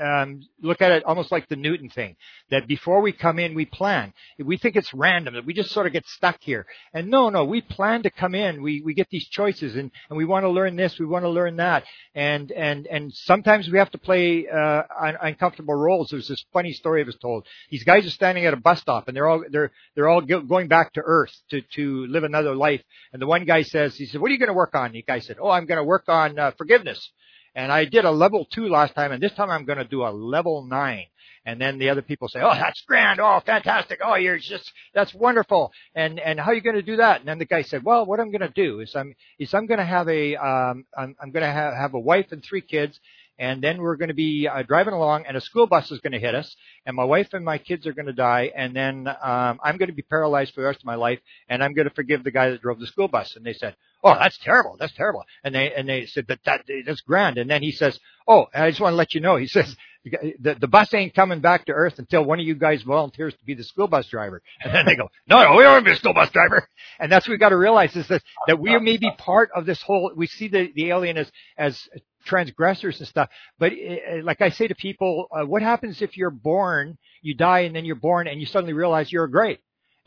um, 0.01 0.43
look 0.63 0.81
at 0.81 0.93
it 0.93 1.05
almost 1.05 1.33
like 1.33 1.49
the 1.49 1.57
Newton 1.57 1.89
thing. 1.89 2.17
That 2.51 2.67
before 2.67 3.01
we 3.01 3.13
come 3.13 3.39
in, 3.39 3.55
we 3.55 3.65
plan. 3.65 4.13
We 4.39 4.59
think 4.59 4.77
it's 4.77 4.93
random. 4.93 5.35
That 5.35 5.47
we 5.47 5.55
just 5.55 5.71
sort 5.71 5.87
of 5.87 5.93
get 5.93 6.07
stuck 6.07 6.39
here. 6.41 6.67
And 6.93 7.09
no, 7.09 7.31
no, 7.31 7.45
we 7.45 7.61
plan 7.61 8.03
to 8.03 8.11
come 8.11 8.35
in. 8.35 8.63
We 8.63 8.83
we 8.83 8.95
get 8.95 9.09
these 9.11 9.29
choices, 9.29 9.77
and 9.77 9.91
and 10.09 10.17
we 10.17 10.25
want 10.25 10.45
to 10.45 10.51
learn 10.51 10.77
this. 10.77 10.99
We 10.99 11.07
want 11.07 11.25
to 11.25 11.31
learn 11.31 11.57
that. 11.57 11.85
And 12.15 12.51
and 12.53 12.87
and 12.87 13.13
sometimes 13.15 13.69
we 13.69 13.79
have 13.79 13.91
to 13.93 13.99
play 13.99 14.49
uh, 14.49 14.83
un- 15.01 15.19
uncomfortable 15.23 15.75
roles. 15.75 16.09
There's 16.11 16.29
this 16.29 16.45
funny 16.53 16.73
story 16.73 17.03
I 17.03 17.07
was 17.07 17.17
told. 17.17 17.47
These 17.71 17.85
guys 17.85 18.05
are 18.07 18.11
standing 18.11 18.47
at 18.47 18.55
a 18.55 18.57
bus 18.57 18.81
stop, 18.81 19.09
and 19.09 19.17
they're 19.17 19.29
all 19.29 19.45
they're 19.49 19.71
they're 19.95 20.09
all 20.09 20.21
going 20.21 20.69
back 20.69 20.93
to 20.95 21.03
Earth 21.05 21.37
to 21.51 21.63
to 21.77 22.07
live 22.07 22.25
another 22.25 22.55
life 22.55 22.83
and 23.13 23.21
the 23.21 23.27
one 23.27 23.45
guy 23.45 23.63
says, 23.63 23.97
he 23.97 24.07
said, 24.07 24.21
what 24.21 24.31
are 24.31 24.33
you 24.33 24.39
going 24.39 24.49
to 24.49 24.55
work 24.55 24.75
on? 24.75 24.93
the 24.93 25.03
guy 25.03 25.21
said, 25.21 25.37
oh, 25.41 25.51
I'm 25.51 25.67
going 25.67 25.79
to 25.79 25.85
work 25.85 26.05
on 26.09 26.39
uh, 26.39 26.53
forgiveness. 26.57 27.11
And 27.55 27.73
I 27.73 27.85
did 27.85 28.05
a 28.05 28.11
level 28.11 28.47
two 28.53 28.69
last 28.69 28.95
time, 28.95 29.11
and 29.13 29.23
this 29.23 29.33
time 29.33 29.51
I'm 29.51 29.65
going 29.65 29.79
to 29.79 29.85
do 29.85 30.03
a 30.03 30.11
level 30.11 30.65
nine. 30.65 31.07
And 31.47 31.61
then 31.61 31.79
the 31.79 31.89
other 31.89 32.03
people 32.03 32.29
say, 32.29 32.41
"Oh, 32.41 32.55
that's 32.55 32.83
grand! 32.83 33.19
Oh, 33.19 33.41
fantastic! 33.45 34.01
Oh, 34.05 34.15
you're 34.15 34.39
just 34.39 34.71
that's 34.93 35.15
wonderful!" 35.15 35.73
And 35.95 36.21
and 36.21 36.39
how 36.39 36.51
are 36.51 36.55
you 36.55 36.61
going 36.61 36.77
to 36.77 36.83
do 36.83 36.97
that? 36.97 37.21
And 37.21 37.29
then 37.29 37.39
the 37.39 37.47
guy 37.47 37.63
said, 37.63 37.83
"Well, 37.83 38.05
what 38.05 38.21
I'm 38.21 38.31
going 38.31 38.43
to 38.43 38.49
do 38.51 38.81
is 38.81 38.95
I'm 38.95 39.15
is 39.39 39.55
I'm 39.55 39.67
going 39.67 39.79
to 39.81 39.85
have 39.87 40.07
a 40.09 40.37
um 40.37 40.85
I'm, 40.97 41.17
I'm 41.21 41.31
going 41.31 41.43
to 41.43 41.51
have, 41.51 41.75
have 41.75 41.95
a 41.95 41.99
wife 41.99 42.27
and 42.31 42.45
three 42.45 42.61
kids, 42.61 43.01
and 43.41 43.63
then 43.63 43.79
we're 43.79 43.97
going 43.97 44.09
to 44.11 44.15
be 44.15 44.47
uh, 44.47 44.63
driving 44.63 44.93
along, 44.93 45.25
and 45.27 45.37
a 45.37 45.41
school 45.41 45.67
bus 45.67 45.91
is 45.91 45.99
going 46.01 46.13
to 46.13 46.21
hit 46.21 46.35
us, 46.35 46.55
and 46.87 46.95
my 46.95 47.05
wife 47.05 47.31
and 47.33 47.45
my 47.45 47.57
kids 47.59 47.87
are 47.87 47.95
going 47.95 48.07
to 48.07 48.13
die, 48.13 48.53
and 48.55 48.77
then 48.77 49.09
um, 49.09 49.59
I'm 49.65 49.79
going 49.79 49.89
to 49.89 49.95
be 49.95 50.03
paralyzed 50.03 50.55
for 50.55 50.61
the 50.61 50.67
rest 50.67 50.81
of 50.81 50.85
my 50.85 50.95
life, 50.95 51.21
and 51.49 51.65
I'm 51.65 51.73
going 51.73 51.89
to 51.89 51.95
forgive 51.95 52.23
the 52.23 52.31
guy 52.31 52.51
that 52.51 52.61
drove 52.61 52.79
the 52.79 52.87
school 52.87 53.09
bus. 53.09 53.35
And 53.37 53.45
they 53.45 53.55
said, 53.55 53.75
"Oh, 54.05 54.15
that's 54.15 54.39
terrible. 54.39 54.77
That's 54.79 54.95
terrible." 54.95 55.25
And 55.43 55.55
they 55.55 55.73
and 55.73 55.89
they 55.89 56.05
said, 56.07 56.27
"But 56.27 56.41
that 56.45 56.67
that's 56.87 57.01
grand." 57.01 57.39
And 57.39 57.49
then 57.49 57.63
he 57.63 57.73
says, 57.73 57.99
"Oh, 58.29 58.47
I 58.55 58.69
just 58.69 58.81
want 58.81 58.93
to 58.93 58.97
let 58.99 59.15
you 59.15 59.21
know." 59.21 59.37
He 59.37 59.49
says. 59.49 59.75
The, 60.05 60.57
the 60.59 60.67
bus 60.67 60.93
ain't 60.95 61.15
coming 61.15 61.41
back 61.41 61.67
to 61.67 61.73
Earth 61.73 61.99
until 61.99 62.25
one 62.25 62.41
of 62.41 62.47
you 62.47 62.55
guys 62.55 62.83
volunteers 62.83 63.35
to 63.35 63.45
be 63.45 63.55
the 63.55 63.65
school 63.65 63.87
bus 63.87 64.07
driver. 64.09 64.43
And 64.65 64.75
then 64.75 64.87
they 64.87 64.97
go, 64.97 65.11
no, 65.29 65.43
no, 65.43 65.57
we 65.57 65.63
don't 65.63 65.73
want 65.73 65.85
to 65.85 65.91
be 65.91 65.95
a 65.95 65.97
school 65.97 66.15
bus 66.15 66.31
driver. 66.31 66.69
And 66.99 67.13
that's 67.13 67.27
what 67.27 67.33
we 67.33 67.39
got 67.39 67.51
to 67.51 67.57
realize 67.57 67.95
is 67.97 68.09
that, 68.09 68.23
that 68.47 68.59
we 68.59 68.79
may 68.79 68.97
be 68.97 69.11
part 69.19 69.51
of 69.55 69.67
this 69.67 69.83
whole, 69.83 70.13
we 70.17 70.27
see 70.27 70.49
the, 70.49 70.73
the 70.75 70.89
alien 70.89 71.19
as, 71.19 71.31
as 71.59 71.79
transgressors 72.25 72.99
and 72.99 73.09
stuff. 73.09 73.29
But 73.59 73.73
uh, 73.73 74.23
like 74.23 74.41
I 74.41 74.51
say 74.51 74.69
to 74.69 74.75
people, 74.75 75.29
uh, 75.33 75.45
what 75.45 75.63
happens 75.63 76.01
if 76.01 76.17
you're 76.17 76.31
born, 76.31 76.99
you 77.23 77.35
die, 77.35 77.61
and 77.61 77.75
then 77.75 77.85
you're 77.85 77.97
born, 77.97 78.27
and 78.27 78.41
you 78.41 78.47
suddenly 78.47 78.73
realize 78.73 79.13
you're 79.13 79.29
great, 79.29 79.61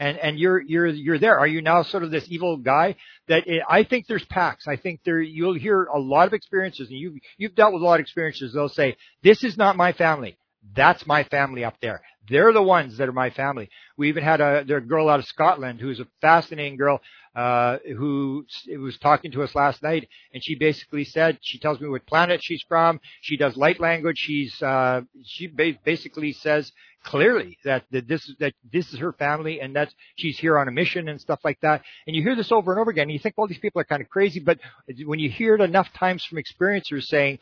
and 0.03 0.17
and 0.17 0.37
you're 0.37 0.61
you're 0.61 0.87
you're 0.87 1.19
there? 1.19 1.39
Are 1.39 1.47
you 1.47 1.61
now 1.61 1.83
sort 1.83 2.03
of 2.03 2.11
this 2.11 2.25
evil 2.27 2.57
guy? 2.57 2.95
That 3.29 3.47
it, 3.47 3.63
I 3.69 3.83
think 3.85 4.05
there's 4.07 4.25
packs. 4.25 4.67
I 4.67 4.75
think 4.75 4.99
there 5.05 5.21
you'll 5.21 5.57
hear 5.57 5.85
a 5.85 5.97
lot 5.97 6.27
of 6.27 6.33
experiences, 6.33 6.89
and 6.89 6.99
you 6.99 7.19
you've 7.37 7.55
dealt 7.55 7.73
with 7.73 7.81
a 7.81 7.85
lot 7.85 7.95
of 7.95 8.01
experiences. 8.01 8.53
They'll 8.53 8.67
say, 8.67 8.97
"This 9.23 9.43
is 9.43 9.57
not 9.57 9.77
my 9.77 9.93
family." 9.93 10.37
That's 10.75 11.05
my 11.05 11.23
family 11.25 11.65
up 11.65 11.75
there. 11.81 12.01
They're 12.29 12.53
the 12.53 12.61
ones 12.61 12.97
that 12.97 13.09
are 13.09 13.13
my 13.13 13.29
family. 13.29 13.69
We 13.97 14.09
even 14.09 14.23
had 14.23 14.41
a, 14.41 14.59
a 14.59 14.81
girl 14.81 15.09
out 15.09 15.19
of 15.19 15.25
Scotland 15.25 15.81
who's 15.81 15.99
a 15.99 16.07
fascinating 16.21 16.77
girl 16.77 17.01
uh, 17.35 17.77
who 17.97 18.45
was 18.77 18.97
talking 18.99 19.31
to 19.31 19.43
us 19.43 19.55
last 19.55 19.81
night, 19.81 20.07
and 20.33 20.43
she 20.43 20.55
basically 20.55 21.03
said 21.03 21.39
she 21.41 21.57
tells 21.57 21.79
me 21.81 21.89
what 21.89 22.05
planet 22.05 22.41
she's 22.43 22.63
from. 22.67 22.99
She 23.21 23.37
does 23.37 23.57
light 23.57 23.79
language. 23.79 24.17
She's 24.19 24.61
uh, 24.61 25.01
she 25.25 25.47
ba- 25.47 25.79
basically 25.83 26.33
says 26.33 26.71
clearly 27.03 27.57
that, 27.65 27.83
that 27.91 28.07
this 28.07 28.31
that 28.39 28.53
this 28.71 28.93
is 28.93 28.99
her 28.99 29.13
family 29.13 29.59
and 29.59 29.75
that 29.75 29.93
she's 30.15 30.37
here 30.37 30.57
on 30.57 30.67
a 30.67 30.71
mission 30.71 31.09
and 31.09 31.19
stuff 31.19 31.39
like 31.43 31.59
that. 31.61 31.81
And 32.07 32.15
you 32.15 32.21
hear 32.21 32.35
this 32.35 32.51
over 32.51 32.71
and 32.71 32.79
over 32.79 32.91
again. 32.91 33.03
And 33.03 33.11
you 33.11 33.19
think, 33.19 33.35
well, 33.37 33.47
these 33.47 33.57
people 33.57 33.81
are 33.81 33.85
kind 33.85 34.01
of 34.01 34.09
crazy, 34.09 34.39
but 34.39 34.59
when 35.05 35.19
you 35.19 35.29
hear 35.29 35.55
it 35.55 35.61
enough 35.61 35.91
times 35.93 36.23
from 36.23 36.37
experiencers 36.37 37.03
saying 37.03 37.39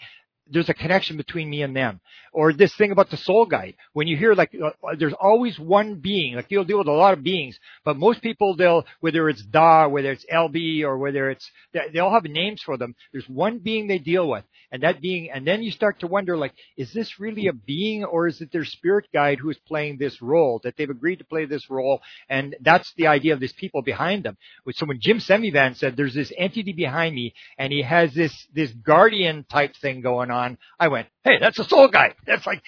there's 0.50 0.70
a 0.70 0.74
connection 0.74 1.18
between 1.18 1.50
me 1.50 1.62
and 1.62 1.76
them. 1.76 2.00
Or 2.34 2.54
this 2.54 2.76
thing 2.76 2.92
about 2.92 3.10
the 3.10 3.18
soul 3.18 3.46
guide. 3.46 3.76
When 3.94 4.08
you 4.08 4.18
hear 4.18 4.34
like, 4.34 4.54
uh, 4.54 4.72
there's 4.98 5.14
always 5.14 5.60
one 5.60 5.96
being, 5.96 6.36
like 6.36 6.48
you'll 6.50 6.64
deal 6.66 6.78
with 6.78 6.88
a 6.88 6.92
lot 6.92 7.14
of 7.14 7.24
beings, 7.24 7.60
but 7.84 7.98
most 7.98 8.22
people 8.22 8.56
they'll, 8.56 8.86
whether 9.02 9.28
it's 9.30 9.44
Da, 9.44 9.88
whether 9.88 10.12
it's 10.12 10.26
LB, 10.32 10.84
or 10.84 10.98
whether 10.98 11.30
it's, 11.30 11.50
they 11.74 12.00
all 12.00 12.14
have 12.14 12.24
names 12.24 12.62
for 12.62 12.78
them. 12.78 12.96
There's 13.12 13.28
one 13.28 13.60
being 13.60 13.88
they 13.88 14.00
deal 14.00 14.30
with. 14.30 14.46
And 14.72 14.84
that 14.84 15.02
being, 15.02 15.30
and 15.30 15.46
then 15.46 15.62
you 15.62 15.72
start 15.72 16.00
to 16.00 16.08
wonder 16.08 16.38
like, 16.38 16.54
is 16.78 16.94
this 16.94 17.20
really 17.20 17.48
a 17.48 17.54
being 17.54 18.06
or 18.06 18.28
is 18.28 18.40
it 18.40 18.52
their 18.54 18.64
spirit 18.64 19.08
guide 19.14 19.40
who 19.40 19.50
is 19.50 19.58
playing 19.68 19.98
this 19.98 20.22
role, 20.22 20.62
that 20.64 20.78
they've 20.78 20.90
agreed 20.90 21.18
to 21.18 21.26
play 21.26 21.46
this 21.46 21.70
role? 21.70 22.02
And 22.30 22.56
that's 22.62 22.94
the 22.96 23.08
idea 23.08 23.34
of 23.34 23.42
these 23.42 23.54
people 23.54 23.82
behind 23.82 24.24
them. 24.24 24.38
So 24.72 24.86
when 24.86 25.00
Jim 25.02 25.20
Semivan 25.20 25.76
said, 25.76 25.98
there's 25.98 26.14
this 26.14 26.32
entity 26.38 26.72
behind 26.72 27.16
me 27.16 27.34
and 27.58 27.74
he 27.74 27.82
has 27.82 28.14
this, 28.14 28.48
this 28.54 28.72
guardian 28.72 29.46
type 29.50 29.76
thing 29.76 30.00
going 30.00 30.31
on, 30.32 30.58
I 30.80 30.88
went, 30.88 31.08
hey, 31.24 31.38
that's 31.40 31.60
a 31.60 31.64
soul 31.64 31.88
guy. 31.88 32.16
That's 32.26 32.46
like, 32.46 32.64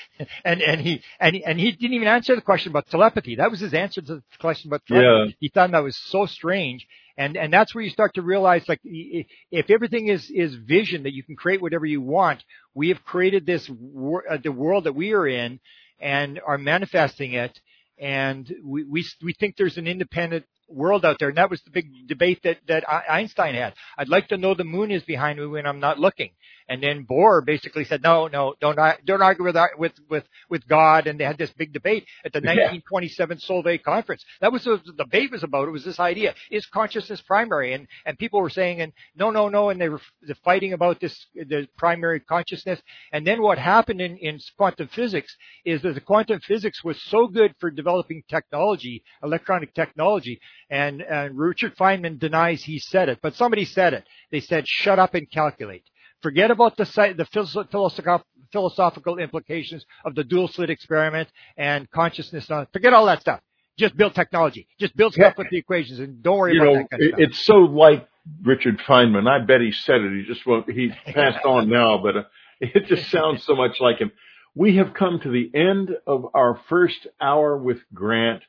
and, 0.45 0.61
and 0.61 0.81
he, 0.81 1.01
and 1.19 1.35
he, 1.35 1.43
and 1.43 1.59
he 1.59 1.71
didn't 1.71 1.93
even 1.93 2.07
answer 2.07 2.35
the 2.35 2.41
question 2.41 2.71
about 2.71 2.87
telepathy. 2.87 3.35
That 3.35 3.49
was 3.49 3.59
his 3.59 3.73
answer 3.73 4.01
to 4.01 4.15
the 4.15 4.23
question 4.39 4.69
about 4.69 4.85
telepathy. 4.85 5.29
Yeah. 5.29 5.35
He 5.39 5.49
thought 5.49 5.71
that 5.71 5.83
was 5.83 5.97
so 5.97 6.25
strange. 6.25 6.85
And, 7.17 7.37
and 7.37 7.53
that's 7.53 7.75
where 7.75 7.83
you 7.83 7.91
start 7.91 8.15
to 8.15 8.21
realize, 8.21 8.67
like, 8.67 8.79
if 8.83 9.69
everything 9.69 10.07
is, 10.07 10.29
is 10.33 10.55
vision, 10.55 11.03
that 11.03 11.13
you 11.13 11.23
can 11.23 11.35
create 11.35 11.61
whatever 11.61 11.85
you 11.85 12.01
want, 12.01 12.43
we 12.73 12.89
have 12.89 13.03
created 13.03 13.45
this, 13.45 13.69
wor- 13.69 14.29
uh, 14.29 14.37
the 14.43 14.51
world 14.51 14.85
that 14.85 14.95
we 14.95 15.13
are 15.13 15.27
in 15.27 15.59
and 15.99 16.39
are 16.45 16.57
manifesting 16.57 17.33
it. 17.33 17.59
And 17.99 18.51
we, 18.63 18.83
we, 18.83 19.05
we 19.23 19.33
think 19.33 19.55
there's 19.55 19.77
an 19.77 19.87
independent 19.87 20.45
world 20.67 21.05
out 21.05 21.17
there. 21.19 21.29
And 21.29 21.37
that 21.37 21.49
was 21.49 21.61
the 21.63 21.71
big 21.71 22.07
debate 22.07 22.39
that, 22.43 22.57
that 22.67 22.83
Einstein 23.09 23.55
had. 23.55 23.73
I'd 23.97 24.09
like 24.09 24.27
to 24.29 24.37
know 24.37 24.53
the 24.53 24.63
moon 24.63 24.91
is 24.91 25.03
behind 25.03 25.39
me 25.39 25.45
when 25.45 25.65
I'm 25.65 25.79
not 25.79 25.99
looking. 25.99 26.31
And 26.69 26.81
then 26.81 27.05
Bohr 27.05 27.45
basically 27.45 27.83
said, 27.83 28.01
no, 28.01 28.27
no, 28.27 28.55
don't, 28.59 28.77
don't 29.05 29.21
argue 29.21 29.43
with, 29.43 29.57
with, 29.77 29.93
with, 30.09 30.23
with 30.49 30.67
God. 30.67 31.07
And 31.07 31.19
they 31.19 31.25
had 31.25 31.37
this 31.37 31.51
big 31.51 31.73
debate 31.73 32.05
at 32.25 32.31
the 32.31 32.39
1927 32.39 33.39
Solvay 33.39 33.83
conference. 33.83 34.23
That 34.41 34.51
was 34.51 34.65
what 34.65 34.85
the 34.85 34.93
debate 34.93 35.31
was 35.31 35.43
about. 35.43 35.67
It 35.67 35.71
was 35.71 35.83
this 35.83 35.99
idea, 35.99 36.33
is 36.49 36.65
consciousness 36.67 37.21
primary? 37.21 37.73
And, 37.73 37.87
and 38.05 38.17
people 38.17 38.41
were 38.41 38.49
saying, 38.49 38.81
and 38.81 38.93
no, 39.15 39.29
no, 39.29 39.49
no. 39.49 39.69
And 39.69 39.79
they 39.79 39.89
were 39.89 40.01
fighting 40.43 40.73
about 40.73 40.99
this, 40.99 41.25
the 41.35 41.67
primary 41.77 42.21
consciousness. 42.21 42.81
And 43.11 43.27
then 43.27 43.41
what 43.41 43.57
happened 43.57 44.01
in, 44.01 44.17
in 44.17 44.39
quantum 44.57 44.87
physics 44.87 45.35
is 45.65 45.81
that 45.81 45.95
the 45.95 46.01
quantum 46.01 46.39
physics 46.39 46.83
was 46.83 47.01
so 47.03 47.27
good 47.27 47.53
for 47.59 47.71
developing 47.71 48.23
technology, 48.29 49.03
electronic 49.21 49.73
technology. 49.73 50.39
And, 50.69 51.01
and 51.01 51.37
Richard 51.37 51.75
Feynman 51.75 52.19
denies 52.19 52.63
he 52.63 52.79
said 52.79 53.09
it, 53.09 53.19
but 53.21 53.35
somebody 53.35 53.65
said 53.65 53.93
it. 53.93 54.05
They 54.31 54.39
said, 54.39 54.67
shut 54.67 54.99
up 54.99 55.13
and 55.13 55.29
calculate. 55.29 55.83
Forget 56.21 56.51
about 56.51 56.77
the, 56.77 56.85
the 57.17 58.17
philosophical 58.51 59.17
implications 59.17 59.85
of 60.05 60.15
the 60.15 60.23
dual 60.23 60.47
slit 60.47 60.69
experiment 60.69 61.29
and 61.57 61.89
consciousness. 61.91 62.49
Forget 62.71 62.93
all 62.93 63.05
that 63.07 63.21
stuff. 63.21 63.41
Just 63.77 63.97
build 63.97 64.15
technology. 64.15 64.67
Just 64.79 64.95
build 64.95 65.13
stuff 65.13 65.37
with 65.37 65.49
the 65.49 65.57
equations 65.57 65.99
and 65.99 66.23
don't 66.23 66.37
worry 66.37 66.53
you 66.53 66.61
about 66.61 66.73
know, 66.73 66.79
that 66.79 66.89
kind 66.91 67.03
of 67.03 67.07
stuff. 67.09 67.19
It's 67.19 67.45
so 67.45 67.55
like 67.55 68.07
Richard 68.43 68.79
Feynman. 68.79 69.27
I 69.27 69.43
bet 69.43 69.61
he 69.61 69.71
said 69.71 70.01
it. 70.01 70.15
He 70.15 70.23
just 70.25 70.45
won't, 70.45 70.69
he 70.71 70.91
passed 71.07 71.43
on 71.45 71.69
now, 71.69 71.97
but 71.97 72.15
uh, 72.15 72.23
it 72.61 72.85
just 72.85 73.11
sounds 73.11 73.43
so 73.43 73.55
much 73.55 73.81
like 73.81 73.97
him. 73.97 74.11
We 74.55 74.77
have 74.77 74.93
come 74.93 75.19
to 75.21 75.29
the 75.29 75.51
end 75.53 75.89
of 76.05 76.27
our 76.35 76.61
first 76.69 77.07
hour 77.19 77.57
with 77.57 77.79
Grant 77.93 78.43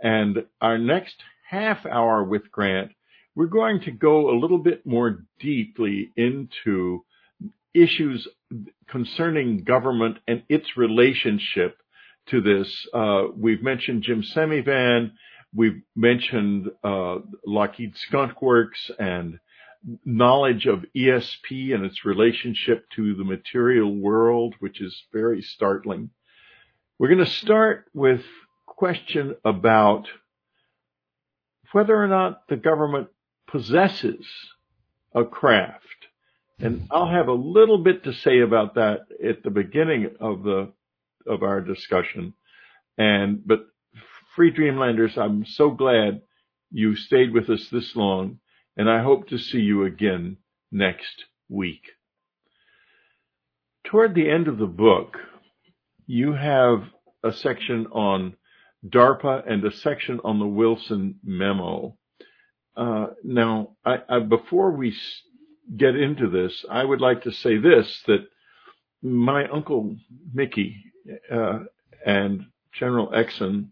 and 0.00 0.44
our 0.60 0.78
next 0.78 1.16
half 1.48 1.86
hour 1.86 2.22
with 2.22 2.50
Grant. 2.50 2.92
We're 3.34 3.46
going 3.46 3.80
to 3.82 3.90
go 3.90 4.30
a 4.30 4.38
little 4.38 4.58
bit 4.58 4.84
more 4.84 5.24
deeply 5.40 6.10
into 6.16 7.04
issues 7.72 8.28
concerning 8.88 9.64
government 9.64 10.18
and 10.26 10.42
its 10.48 10.76
relationship 10.76 11.78
to 12.26 12.42
this. 12.42 12.86
Uh, 12.92 13.24
we've 13.34 13.62
mentioned 13.62 14.02
Jim 14.02 14.22
Semivan. 14.22 15.12
we've 15.54 15.80
mentioned 15.96 16.70
uh, 16.84 17.18
Lockheed 17.46 17.96
Skunk 17.96 18.42
Works 18.42 18.90
and 18.98 19.38
knowledge 20.04 20.66
of 20.66 20.84
ESP 20.94 21.74
and 21.74 21.84
its 21.84 22.04
relationship 22.04 22.84
to 22.96 23.14
the 23.14 23.24
material 23.24 23.94
world, 23.94 24.54
which 24.58 24.82
is 24.82 25.04
very 25.12 25.40
startling. 25.40 26.10
We're 26.98 27.08
going 27.08 27.24
to 27.24 27.30
start 27.30 27.86
with 27.94 28.22
question 28.66 29.36
about 29.44 30.08
whether 31.72 31.94
or 31.94 32.08
not 32.08 32.48
the 32.48 32.56
government 32.56 33.08
possesses 33.46 34.26
a 35.14 35.24
craft. 35.24 35.84
And 36.60 36.86
I'll 36.90 37.10
have 37.10 37.28
a 37.28 37.32
little 37.32 37.78
bit 37.78 38.04
to 38.04 38.12
say 38.12 38.40
about 38.40 38.74
that 38.74 39.06
at 39.24 39.42
the 39.42 39.50
beginning 39.50 40.10
of 40.20 40.42
the 40.42 40.72
of 41.26 41.42
our 41.42 41.60
discussion. 41.60 42.34
And 42.96 43.46
but 43.46 43.66
free 44.34 44.50
dreamlanders, 44.50 45.16
I'm 45.16 45.44
so 45.44 45.70
glad 45.70 46.22
you 46.70 46.96
stayed 46.96 47.32
with 47.32 47.48
us 47.48 47.68
this 47.70 47.94
long 47.94 48.40
and 48.78 48.88
I 48.88 49.02
hope 49.02 49.28
to 49.28 49.38
see 49.38 49.58
you 49.58 49.84
again 49.84 50.36
next 50.70 51.24
week. 51.48 51.82
Toward 53.84 54.14
the 54.14 54.30
end 54.30 54.46
of 54.46 54.58
the 54.58 54.66
book, 54.66 55.18
you 56.06 56.32
have 56.32 56.84
a 57.24 57.32
section 57.32 57.88
on 57.88 58.36
DARPA 58.86 59.50
and 59.50 59.64
a 59.64 59.72
section 59.72 60.20
on 60.24 60.38
the 60.38 60.46
Wilson 60.46 61.18
memo. 61.24 61.96
Uh, 62.76 63.08
now, 63.24 63.76
I, 63.84 63.96
I, 64.08 64.18
before 64.20 64.70
we 64.70 64.94
get 65.76 65.96
into 65.96 66.30
this, 66.30 66.64
I 66.70 66.84
would 66.84 67.00
like 67.00 67.22
to 67.22 67.32
say 67.32 67.58
this, 67.58 68.02
that 68.06 68.26
my 69.02 69.48
uncle 69.48 69.96
Mickey 70.32 70.76
uh, 71.32 71.60
and 72.06 72.46
General 72.72 73.08
Exon 73.08 73.70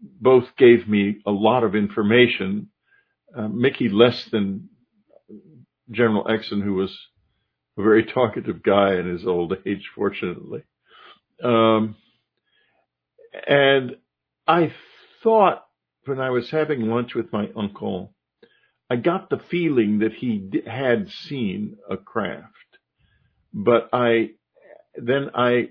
both 0.00 0.56
gave 0.58 0.86
me 0.86 1.20
a 1.26 1.30
lot 1.30 1.64
of 1.64 1.74
information 1.74 2.68
uh, 3.34 3.48
Mickey 3.48 3.88
less 3.88 4.26
than 4.30 4.68
General 5.90 6.24
Exon, 6.24 6.62
who 6.62 6.74
was 6.74 6.96
a 7.78 7.82
very 7.82 8.04
talkative 8.04 8.62
guy 8.62 8.94
in 8.94 9.08
his 9.08 9.26
old 9.26 9.54
age, 9.66 9.90
fortunately. 9.94 10.62
Um, 11.42 11.96
and 13.46 13.96
I 14.46 14.72
thought 15.22 15.64
when 16.04 16.20
I 16.20 16.30
was 16.30 16.50
having 16.50 16.82
lunch 16.88 17.14
with 17.14 17.32
my 17.32 17.48
uncle, 17.56 18.14
I 18.90 18.96
got 18.96 19.30
the 19.30 19.40
feeling 19.50 20.00
that 20.00 20.12
he 20.12 20.62
had 20.66 21.08
seen 21.08 21.76
a 21.90 21.96
craft, 21.96 22.78
but 23.52 23.88
I, 23.92 24.30
then 24.94 25.30
I, 25.34 25.70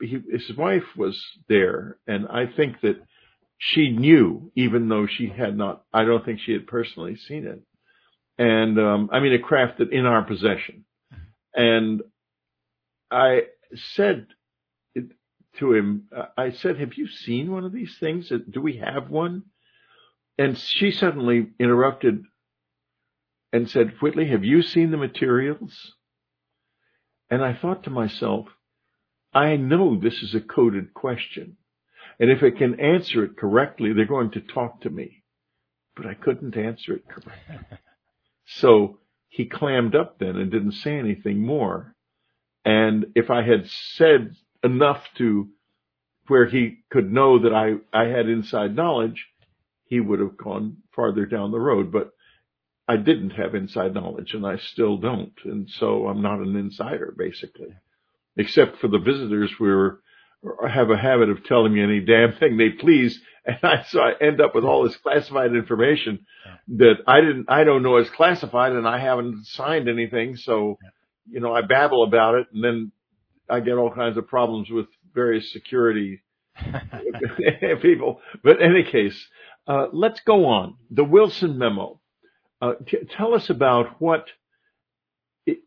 he, 0.00 0.20
his 0.30 0.56
wife 0.56 0.96
was 0.96 1.22
there 1.48 1.98
and 2.06 2.26
I 2.28 2.46
think 2.46 2.80
that 2.80 2.96
she 3.58 3.90
knew, 3.90 4.52
even 4.54 4.88
though 4.88 5.06
she 5.06 5.28
had 5.28 5.56
not, 5.56 5.84
I 5.92 6.04
don't 6.04 6.24
think 6.24 6.40
she 6.40 6.52
had 6.52 6.66
personally 6.66 7.16
seen 7.16 7.46
it. 7.46 7.60
And, 8.38 8.78
um, 8.78 9.10
I 9.12 9.18
mean, 9.18 9.34
a 9.34 9.38
craft 9.40 9.78
that 9.78 9.92
in 9.92 10.06
our 10.06 10.22
possession. 10.22 10.84
And 11.54 12.02
I 13.10 13.42
said 13.94 14.28
to 15.58 15.74
him, 15.74 16.08
uh, 16.14 16.26
I 16.36 16.50
said, 16.50 16.78
have 16.78 16.94
you 16.94 17.08
seen 17.08 17.50
one 17.50 17.64
of 17.64 17.72
these 17.72 17.96
things? 17.98 18.30
Uh, 18.30 18.38
do 18.48 18.60
we 18.60 18.78
have 18.78 19.10
one? 19.10 19.44
And 20.36 20.56
she 20.56 20.90
suddenly 20.90 21.48
interrupted 21.58 22.24
and 23.52 23.68
said, 23.68 23.94
Whitley, 24.00 24.28
have 24.28 24.44
you 24.44 24.62
seen 24.62 24.90
the 24.90 24.96
materials? 24.96 25.94
And 27.30 27.42
I 27.42 27.54
thought 27.54 27.84
to 27.84 27.90
myself, 27.90 28.46
I 29.34 29.56
know 29.56 29.98
this 29.98 30.22
is 30.22 30.34
a 30.34 30.40
coded 30.40 30.94
question. 30.94 31.56
And 32.20 32.30
if 32.30 32.42
it 32.42 32.56
can 32.56 32.80
answer 32.80 33.24
it 33.24 33.36
correctly, 33.36 33.92
they're 33.92 34.06
going 34.06 34.32
to 34.32 34.40
talk 34.40 34.82
to 34.82 34.90
me. 34.90 35.22
But 35.96 36.06
I 36.06 36.14
couldn't 36.14 36.56
answer 36.56 36.94
it 36.94 37.08
correctly. 37.08 37.78
so 38.46 38.98
he 39.28 39.46
clammed 39.46 39.94
up 39.94 40.18
then 40.18 40.36
and 40.36 40.50
didn't 40.50 40.72
say 40.72 40.98
anything 40.98 41.40
more. 41.40 41.94
And 42.64 43.06
if 43.14 43.30
I 43.30 43.42
had 43.42 43.68
said 43.94 44.34
enough 44.62 45.02
to 45.18 45.48
where 46.26 46.46
he 46.46 46.78
could 46.90 47.10
know 47.12 47.42
that 47.42 47.54
I, 47.54 47.74
I 47.96 48.08
had 48.08 48.28
inside 48.28 48.76
knowledge, 48.76 49.26
he 49.84 50.00
would 50.00 50.20
have 50.20 50.36
gone 50.36 50.78
farther 50.94 51.26
down 51.26 51.50
the 51.50 51.58
road. 51.58 51.90
But 51.90 52.12
I 52.86 52.96
didn't 52.96 53.30
have 53.30 53.54
inside 53.54 53.94
knowledge 53.94 54.32
and 54.32 54.46
I 54.46 54.56
still 54.56 54.96
don't. 54.96 55.34
And 55.44 55.68
so 55.68 56.08
I'm 56.08 56.22
not 56.22 56.40
an 56.40 56.56
insider 56.56 57.14
basically, 57.16 57.68
except 58.36 58.78
for 58.78 58.88
the 58.88 58.98
visitors 58.98 59.52
we 59.60 59.68
were 59.68 60.00
have 60.68 60.88
a 60.90 60.96
habit 60.96 61.28
of 61.28 61.42
telling 61.44 61.74
me 61.74 61.82
any 61.82 62.00
damn 62.00 62.32
thing 62.38 62.56
they 62.56 62.70
please. 62.70 63.20
And 63.44 63.58
I, 63.62 63.82
so 63.88 64.00
I 64.00 64.12
end 64.20 64.42
up 64.42 64.54
with 64.54 64.64
all 64.64 64.84
this 64.84 64.96
classified 64.98 65.52
information 65.54 66.26
that 66.76 66.96
I 67.06 67.22
didn't, 67.22 67.46
I 67.48 67.64
don't 67.64 67.82
know 67.82 67.96
is 67.96 68.10
classified 68.10 68.72
and 68.72 68.86
I 68.86 68.98
haven't 68.98 69.46
signed 69.46 69.88
anything. 69.88 70.36
So, 70.36 70.78
you 71.26 71.40
know, 71.40 71.54
I 71.54 71.62
babble 71.62 72.04
about 72.04 72.34
it 72.34 72.48
and 72.52 72.62
then 72.62 72.92
I 73.50 73.60
get 73.60 73.74
all 73.74 73.90
kinds 73.90 74.16
of 74.16 74.26
problems 74.26 74.70
with 74.70 74.86
various 75.14 75.52
security 75.52 76.22
people. 77.82 78.20
But 78.42 78.60
in 78.60 78.70
any 78.70 78.84
case, 78.84 79.26
uh, 79.66 79.86
let's 79.92 80.20
go 80.20 80.46
on. 80.46 80.76
The 80.90 81.04
Wilson 81.04 81.58
memo. 81.58 82.00
Uh, 82.60 82.72
t- 82.86 82.98
tell 83.16 83.34
us 83.34 83.50
about 83.50 84.00
what 84.00 84.26
it, 85.46 85.58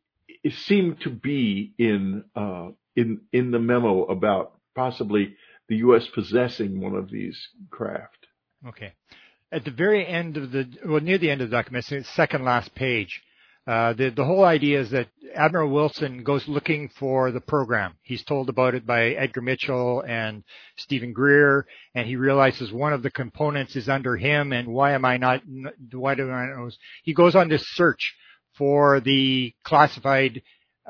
it 0.44 0.54
seemed 0.54 1.02
to 1.02 1.10
be 1.10 1.74
in, 1.78 2.26
uh, 2.36 2.70
in, 2.96 3.22
in 3.32 3.52
the 3.52 3.60
memo 3.60 4.04
about 4.06 4.54
possibly 4.76 5.36
the 5.70 5.78
U.S. 5.78 6.06
possessing 6.14 6.82
one 6.82 6.96
of 6.96 7.10
these 7.10 7.40
craft. 7.70 8.28
Okay. 8.68 8.94
At 9.52 9.64
the 9.66 9.72
very 9.72 10.06
end 10.06 10.38
of 10.38 10.52
the, 10.52 10.68
well, 10.86 11.00
near 11.00 11.18
the 11.18 11.30
end 11.30 11.42
of 11.42 11.50
the 11.50 11.56
document, 11.56 11.86
second 12.08 12.44
last 12.44 12.76
page, 12.76 13.22
uh, 13.68 13.94
the, 13.94 14.10
the 14.10 14.26
whole 14.26 14.44
idea 14.44 14.82
is 14.82 14.90
that 14.92 15.08
Admiral 15.36 15.70
Wilson 15.70 16.24
goes 16.24 16.48
looking 16.48 16.90
for 17.00 17.32
the 17.32 17.40
program. 17.40 17.96
He's 18.02 18.24
told 18.24 18.50
about 18.50 18.76
it 18.76 18.86
by 18.86 19.10
Edgar 19.10 19.42
Mitchell 19.42 20.04
and 20.06 20.44
Stephen 20.78 21.14
Greer, 21.14 21.68
and 21.94 22.08
he 22.08 22.16
realizes 22.16 22.72
one 22.72 22.92
of 22.92 23.04
the 23.04 23.12
components 23.12 23.76
is 23.76 23.88
under 23.88 24.18
him, 24.18 24.52
and 24.52 24.68
why 24.68 24.94
am 24.94 25.06
I 25.06 25.18
not, 25.18 25.42
why 25.92 26.16
do 26.16 26.30
I 26.32 26.48
know? 26.48 26.72
He 27.04 27.14
goes 27.14 27.36
on 27.36 27.50
this 27.50 27.64
search 27.76 28.16
for 28.58 29.00
the 29.00 29.54
classified 29.64 30.42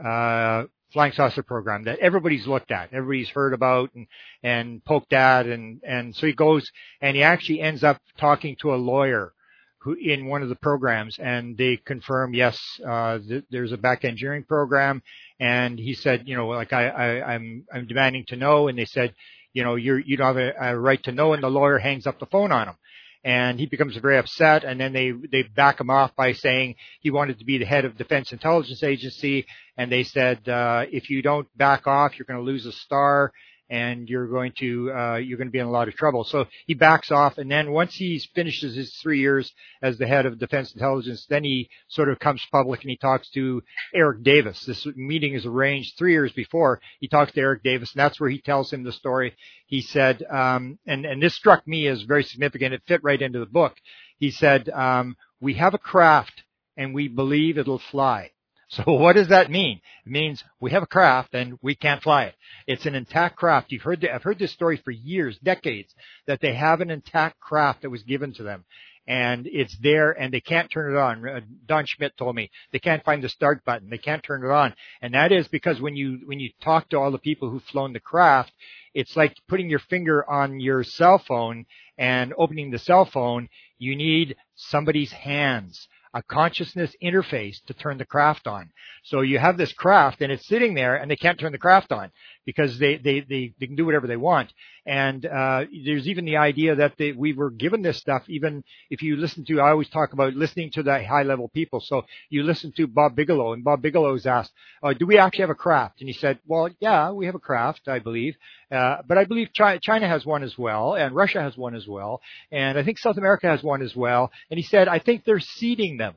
uh, 0.03 0.63
flying 0.93 1.13
saucer 1.13 1.43
program 1.43 1.83
that 1.83 1.99
everybody's 1.99 2.47
looked 2.47 2.71
at, 2.71 2.93
everybody's 2.93 3.29
heard 3.29 3.53
about 3.53 3.93
and, 3.95 4.07
and 4.43 4.83
poked 4.83 5.13
at. 5.13 5.45
And, 5.45 5.81
and 5.87 6.15
so 6.15 6.27
he 6.27 6.33
goes 6.33 6.69
and 7.01 7.15
he 7.15 7.23
actually 7.23 7.61
ends 7.61 7.83
up 7.83 8.01
talking 8.17 8.55
to 8.61 8.73
a 8.73 8.77
lawyer 8.77 9.33
who 9.81 9.93
in 9.93 10.27
one 10.27 10.43
of 10.43 10.49
the 10.49 10.55
programs 10.55 11.17
and 11.17 11.57
they 11.57 11.77
confirm, 11.77 12.33
yes, 12.33 12.59
uh, 12.87 13.17
th- 13.17 13.45
there's 13.49 13.71
a 13.71 13.77
back 13.77 14.05
engineering 14.05 14.43
program. 14.47 15.01
And 15.39 15.79
he 15.79 15.95
said, 15.95 16.23
you 16.27 16.35
know, 16.37 16.47
like 16.49 16.71
I, 16.71 16.87
I, 16.87 17.33
I'm, 17.33 17.65
I'm 17.73 17.87
demanding 17.87 18.25
to 18.27 18.35
know. 18.35 18.67
And 18.67 18.77
they 18.77 18.85
said, 18.85 19.15
you 19.53 19.63
know, 19.63 19.75
you're, 19.75 19.99
you 19.99 20.17
don't 20.17 20.35
have 20.35 20.37
a, 20.37 20.53
a 20.73 20.77
right 20.79 21.01
to 21.03 21.11
know. 21.11 21.33
And 21.33 21.41
the 21.41 21.49
lawyer 21.49 21.79
hangs 21.79 22.05
up 22.05 22.19
the 22.19 22.27
phone 22.27 22.51
on 22.51 22.67
him 22.67 22.75
and 23.23 23.59
he 23.59 23.65
becomes 23.65 23.95
very 23.97 24.17
upset 24.17 24.63
and 24.63 24.79
then 24.79 24.93
they 24.93 25.11
they 25.31 25.43
back 25.43 25.79
him 25.79 25.89
off 25.89 26.15
by 26.15 26.33
saying 26.33 26.75
he 27.01 27.11
wanted 27.11 27.37
to 27.37 27.45
be 27.45 27.57
the 27.57 27.65
head 27.65 27.85
of 27.85 27.97
defense 27.97 28.31
intelligence 28.31 28.81
agency 28.83 29.45
and 29.77 29.91
they 29.91 30.03
said 30.03 30.47
uh, 30.49 30.85
if 30.91 31.09
you 31.09 31.21
don't 31.21 31.47
back 31.55 31.85
off 31.85 32.17
you're 32.17 32.25
going 32.25 32.39
to 32.39 32.51
lose 32.51 32.65
a 32.65 32.71
star 32.71 33.31
and 33.71 34.09
you're 34.09 34.27
going 34.27 34.51
to 34.59 34.91
uh, 34.91 35.15
you're 35.15 35.37
going 35.37 35.47
to 35.47 35.51
be 35.51 35.57
in 35.57 35.65
a 35.65 35.71
lot 35.71 35.87
of 35.87 35.95
trouble. 35.95 36.25
So 36.25 36.45
he 36.67 36.73
backs 36.73 37.09
off, 37.09 37.37
and 37.37 37.49
then 37.49 37.71
once 37.71 37.95
he 37.95 38.21
finishes 38.35 38.75
his 38.75 38.93
three 39.01 39.19
years 39.19 39.51
as 39.81 39.97
the 39.97 40.05
head 40.05 40.25
of 40.25 40.37
Defense 40.37 40.73
Intelligence, 40.73 41.25
then 41.29 41.45
he 41.45 41.69
sort 41.87 42.09
of 42.09 42.19
comes 42.19 42.45
public 42.51 42.81
and 42.81 42.89
he 42.89 42.97
talks 42.97 43.29
to 43.31 43.63
Eric 43.95 44.23
Davis. 44.23 44.65
This 44.65 44.85
meeting 44.97 45.33
is 45.33 45.45
arranged 45.45 45.93
three 45.97 46.11
years 46.11 46.33
before. 46.33 46.81
He 46.99 47.07
talks 47.07 47.31
to 47.31 47.39
Eric 47.41 47.63
Davis, 47.63 47.93
and 47.93 47.99
that's 47.99 48.19
where 48.19 48.29
he 48.29 48.41
tells 48.41 48.71
him 48.71 48.83
the 48.83 48.91
story. 48.91 49.35
He 49.67 49.81
said, 49.81 50.21
um, 50.29 50.77
and 50.85 51.05
and 51.05 51.23
this 51.23 51.33
struck 51.33 51.65
me 51.65 51.87
as 51.87 52.01
very 52.01 52.23
significant. 52.23 52.73
It 52.73 52.81
fit 52.85 53.03
right 53.03 53.21
into 53.21 53.39
the 53.39 53.45
book. 53.45 53.77
He 54.19 54.31
said, 54.31 54.67
um, 54.69 55.15
"We 55.39 55.53
have 55.53 55.73
a 55.73 55.79
craft, 55.79 56.43
and 56.75 56.93
we 56.93 57.07
believe 57.07 57.57
it'll 57.57 57.79
fly." 57.79 58.31
So 58.71 58.83
what 58.93 59.15
does 59.15 59.29
that 59.29 59.51
mean? 59.51 59.81
It 60.05 60.11
means 60.11 60.43
we 60.59 60.71
have 60.71 60.83
a 60.83 60.87
craft 60.87 61.33
and 61.33 61.59
we 61.61 61.75
can't 61.75 62.01
fly 62.01 62.25
it. 62.25 62.35
It's 62.67 62.85
an 62.85 62.95
intact 62.95 63.35
craft. 63.35 63.71
You've 63.71 63.81
heard, 63.81 64.01
the, 64.01 64.13
I've 64.13 64.23
heard 64.23 64.39
this 64.39 64.51
story 64.51 64.77
for 64.77 64.91
years, 64.91 65.37
decades, 65.39 65.93
that 66.25 66.41
they 66.41 66.53
have 66.55 66.81
an 66.81 66.89
intact 66.89 67.39
craft 67.39 67.81
that 67.81 67.89
was 67.89 68.03
given 68.03 68.33
to 68.35 68.43
them. 68.43 68.65
And 69.07 69.47
it's 69.51 69.75
there 69.81 70.11
and 70.11 70.31
they 70.31 70.39
can't 70.39 70.71
turn 70.71 70.93
it 70.93 70.97
on. 70.97 71.27
Uh, 71.27 71.41
Don 71.65 71.85
Schmidt 71.85 72.15
told 72.15 72.35
me 72.35 72.49
they 72.71 72.79
can't 72.79 73.03
find 73.03 73.21
the 73.21 73.29
start 73.29 73.65
button. 73.65 73.89
They 73.89 73.97
can't 73.97 74.23
turn 74.23 74.45
it 74.45 74.51
on. 74.51 74.73
And 75.01 75.15
that 75.15 75.31
is 75.31 75.47
because 75.47 75.81
when 75.81 75.95
you, 75.95 76.19
when 76.25 76.39
you 76.39 76.51
talk 76.61 76.87
to 76.89 76.97
all 76.97 77.11
the 77.11 77.17
people 77.17 77.49
who've 77.49 77.63
flown 77.63 77.93
the 77.93 77.99
craft, 77.99 78.53
it's 78.93 79.17
like 79.17 79.35
putting 79.49 79.69
your 79.69 79.79
finger 79.79 80.29
on 80.29 80.59
your 80.59 80.83
cell 80.83 81.21
phone 81.27 81.65
and 81.97 82.33
opening 82.37 82.71
the 82.71 82.79
cell 82.79 83.05
phone. 83.05 83.49
You 83.79 83.95
need 83.95 84.35
somebody's 84.55 85.11
hands 85.11 85.89
a 86.13 86.21
consciousness 86.23 86.95
interface 87.01 87.63
to 87.67 87.73
turn 87.73 87.97
the 87.97 88.05
craft 88.05 88.47
on. 88.47 88.69
So 89.03 89.21
you 89.21 89.39
have 89.39 89.57
this 89.57 89.73
craft 89.73 90.21
and 90.21 90.31
it's 90.31 90.47
sitting 90.47 90.73
there 90.73 90.95
and 90.95 91.09
they 91.09 91.15
can't 91.15 91.39
turn 91.39 91.51
the 91.51 91.57
craft 91.57 91.91
on 91.91 92.11
because 92.45 92.79
they, 92.79 92.97
they, 92.97 93.21
they, 93.21 93.53
they 93.59 93.67
can 93.67 93.75
do 93.75 93.85
whatever 93.85 94.07
they 94.07 94.17
want. 94.17 94.51
And, 94.85 95.25
uh, 95.25 95.65
there's 95.85 96.07
even 96.07 96.25
the 96.25 96.37
idea 96.37 96.75
that 96.75 96.93
they, 96.97 97.11
we 97.11 97.33
were 97.33 97.51
given 97.51 97.81
this 97.81 97.97
stuff, 97.97 98.23
even 98.27 98.63
if 98.89 99.01
you 99.01 99.15
listen 99.15 99.45
to, 99.45 99.59
I 99.59 99.69
always 99.69 99.89
talk 99.89 100.13
about 100.13 100.33
listening 100.33 100.71
to 100.71 100.83
the 100.83 101.03
high 101.03 101.23
level 101.23 101.49
people. 101.49 101.81
So 101.81 102.05
you 102.29 102.43
listen 102.43 102.73
to 102.77 102.87
Bob 102.87 103.15
Bigelow 103.15 103.53
and 103.53 103.63
Bob 103.63 103.81
Bigelow's 103.81 104.25
asked, 104.25 104.51
uh, 104.81 104.93
do 104.93 105.05
we 105.05 105.17
actually 105.17 105.43
have 105.43 105.49
a 105.49 105.55
craft? 105.55 105.99
And 105.99 106.09
he 106.09 106.13
said, 106.13 106.39
well, 106.47 106.69
yeah, 106.79 107.11
we 107.11 107.27
have 107.27 107.35
a 107.35 107.39
craft, 107.39 107.87
I 107.87 107.99
believe. 107.99 108.35
Uh, 108.71 108.97
but 109.05 109.17
I 109.17 109.25
believe 109.25 109.49
China 109.53 110.07
has 110.07 110.25
one 110.25 110.43
as 110.43 110.57
well, 110.57 110.95
and 110.95 111.13
Russia 111.13 111.41
has 111.41 111.57
one 111.57 111.75
as 111.75 111.85
well, 111.87 112.21
and 112.51 112.77
I 112.77 112.83
think 112.83 112.97
South 112.97 113.17
America 113.17 113.47
has 113.47 113.61
one 113.61 113.81
as 113.81 113.93
well. 113.93 114.31
And 114.49 114.57
he 114.57 114.63
said, 114.63 114.87
I 114.87 114.99
think 114.99 115.25
they're 115.25 115.41
seeding 115.41 115.97
them. 115.97 116.15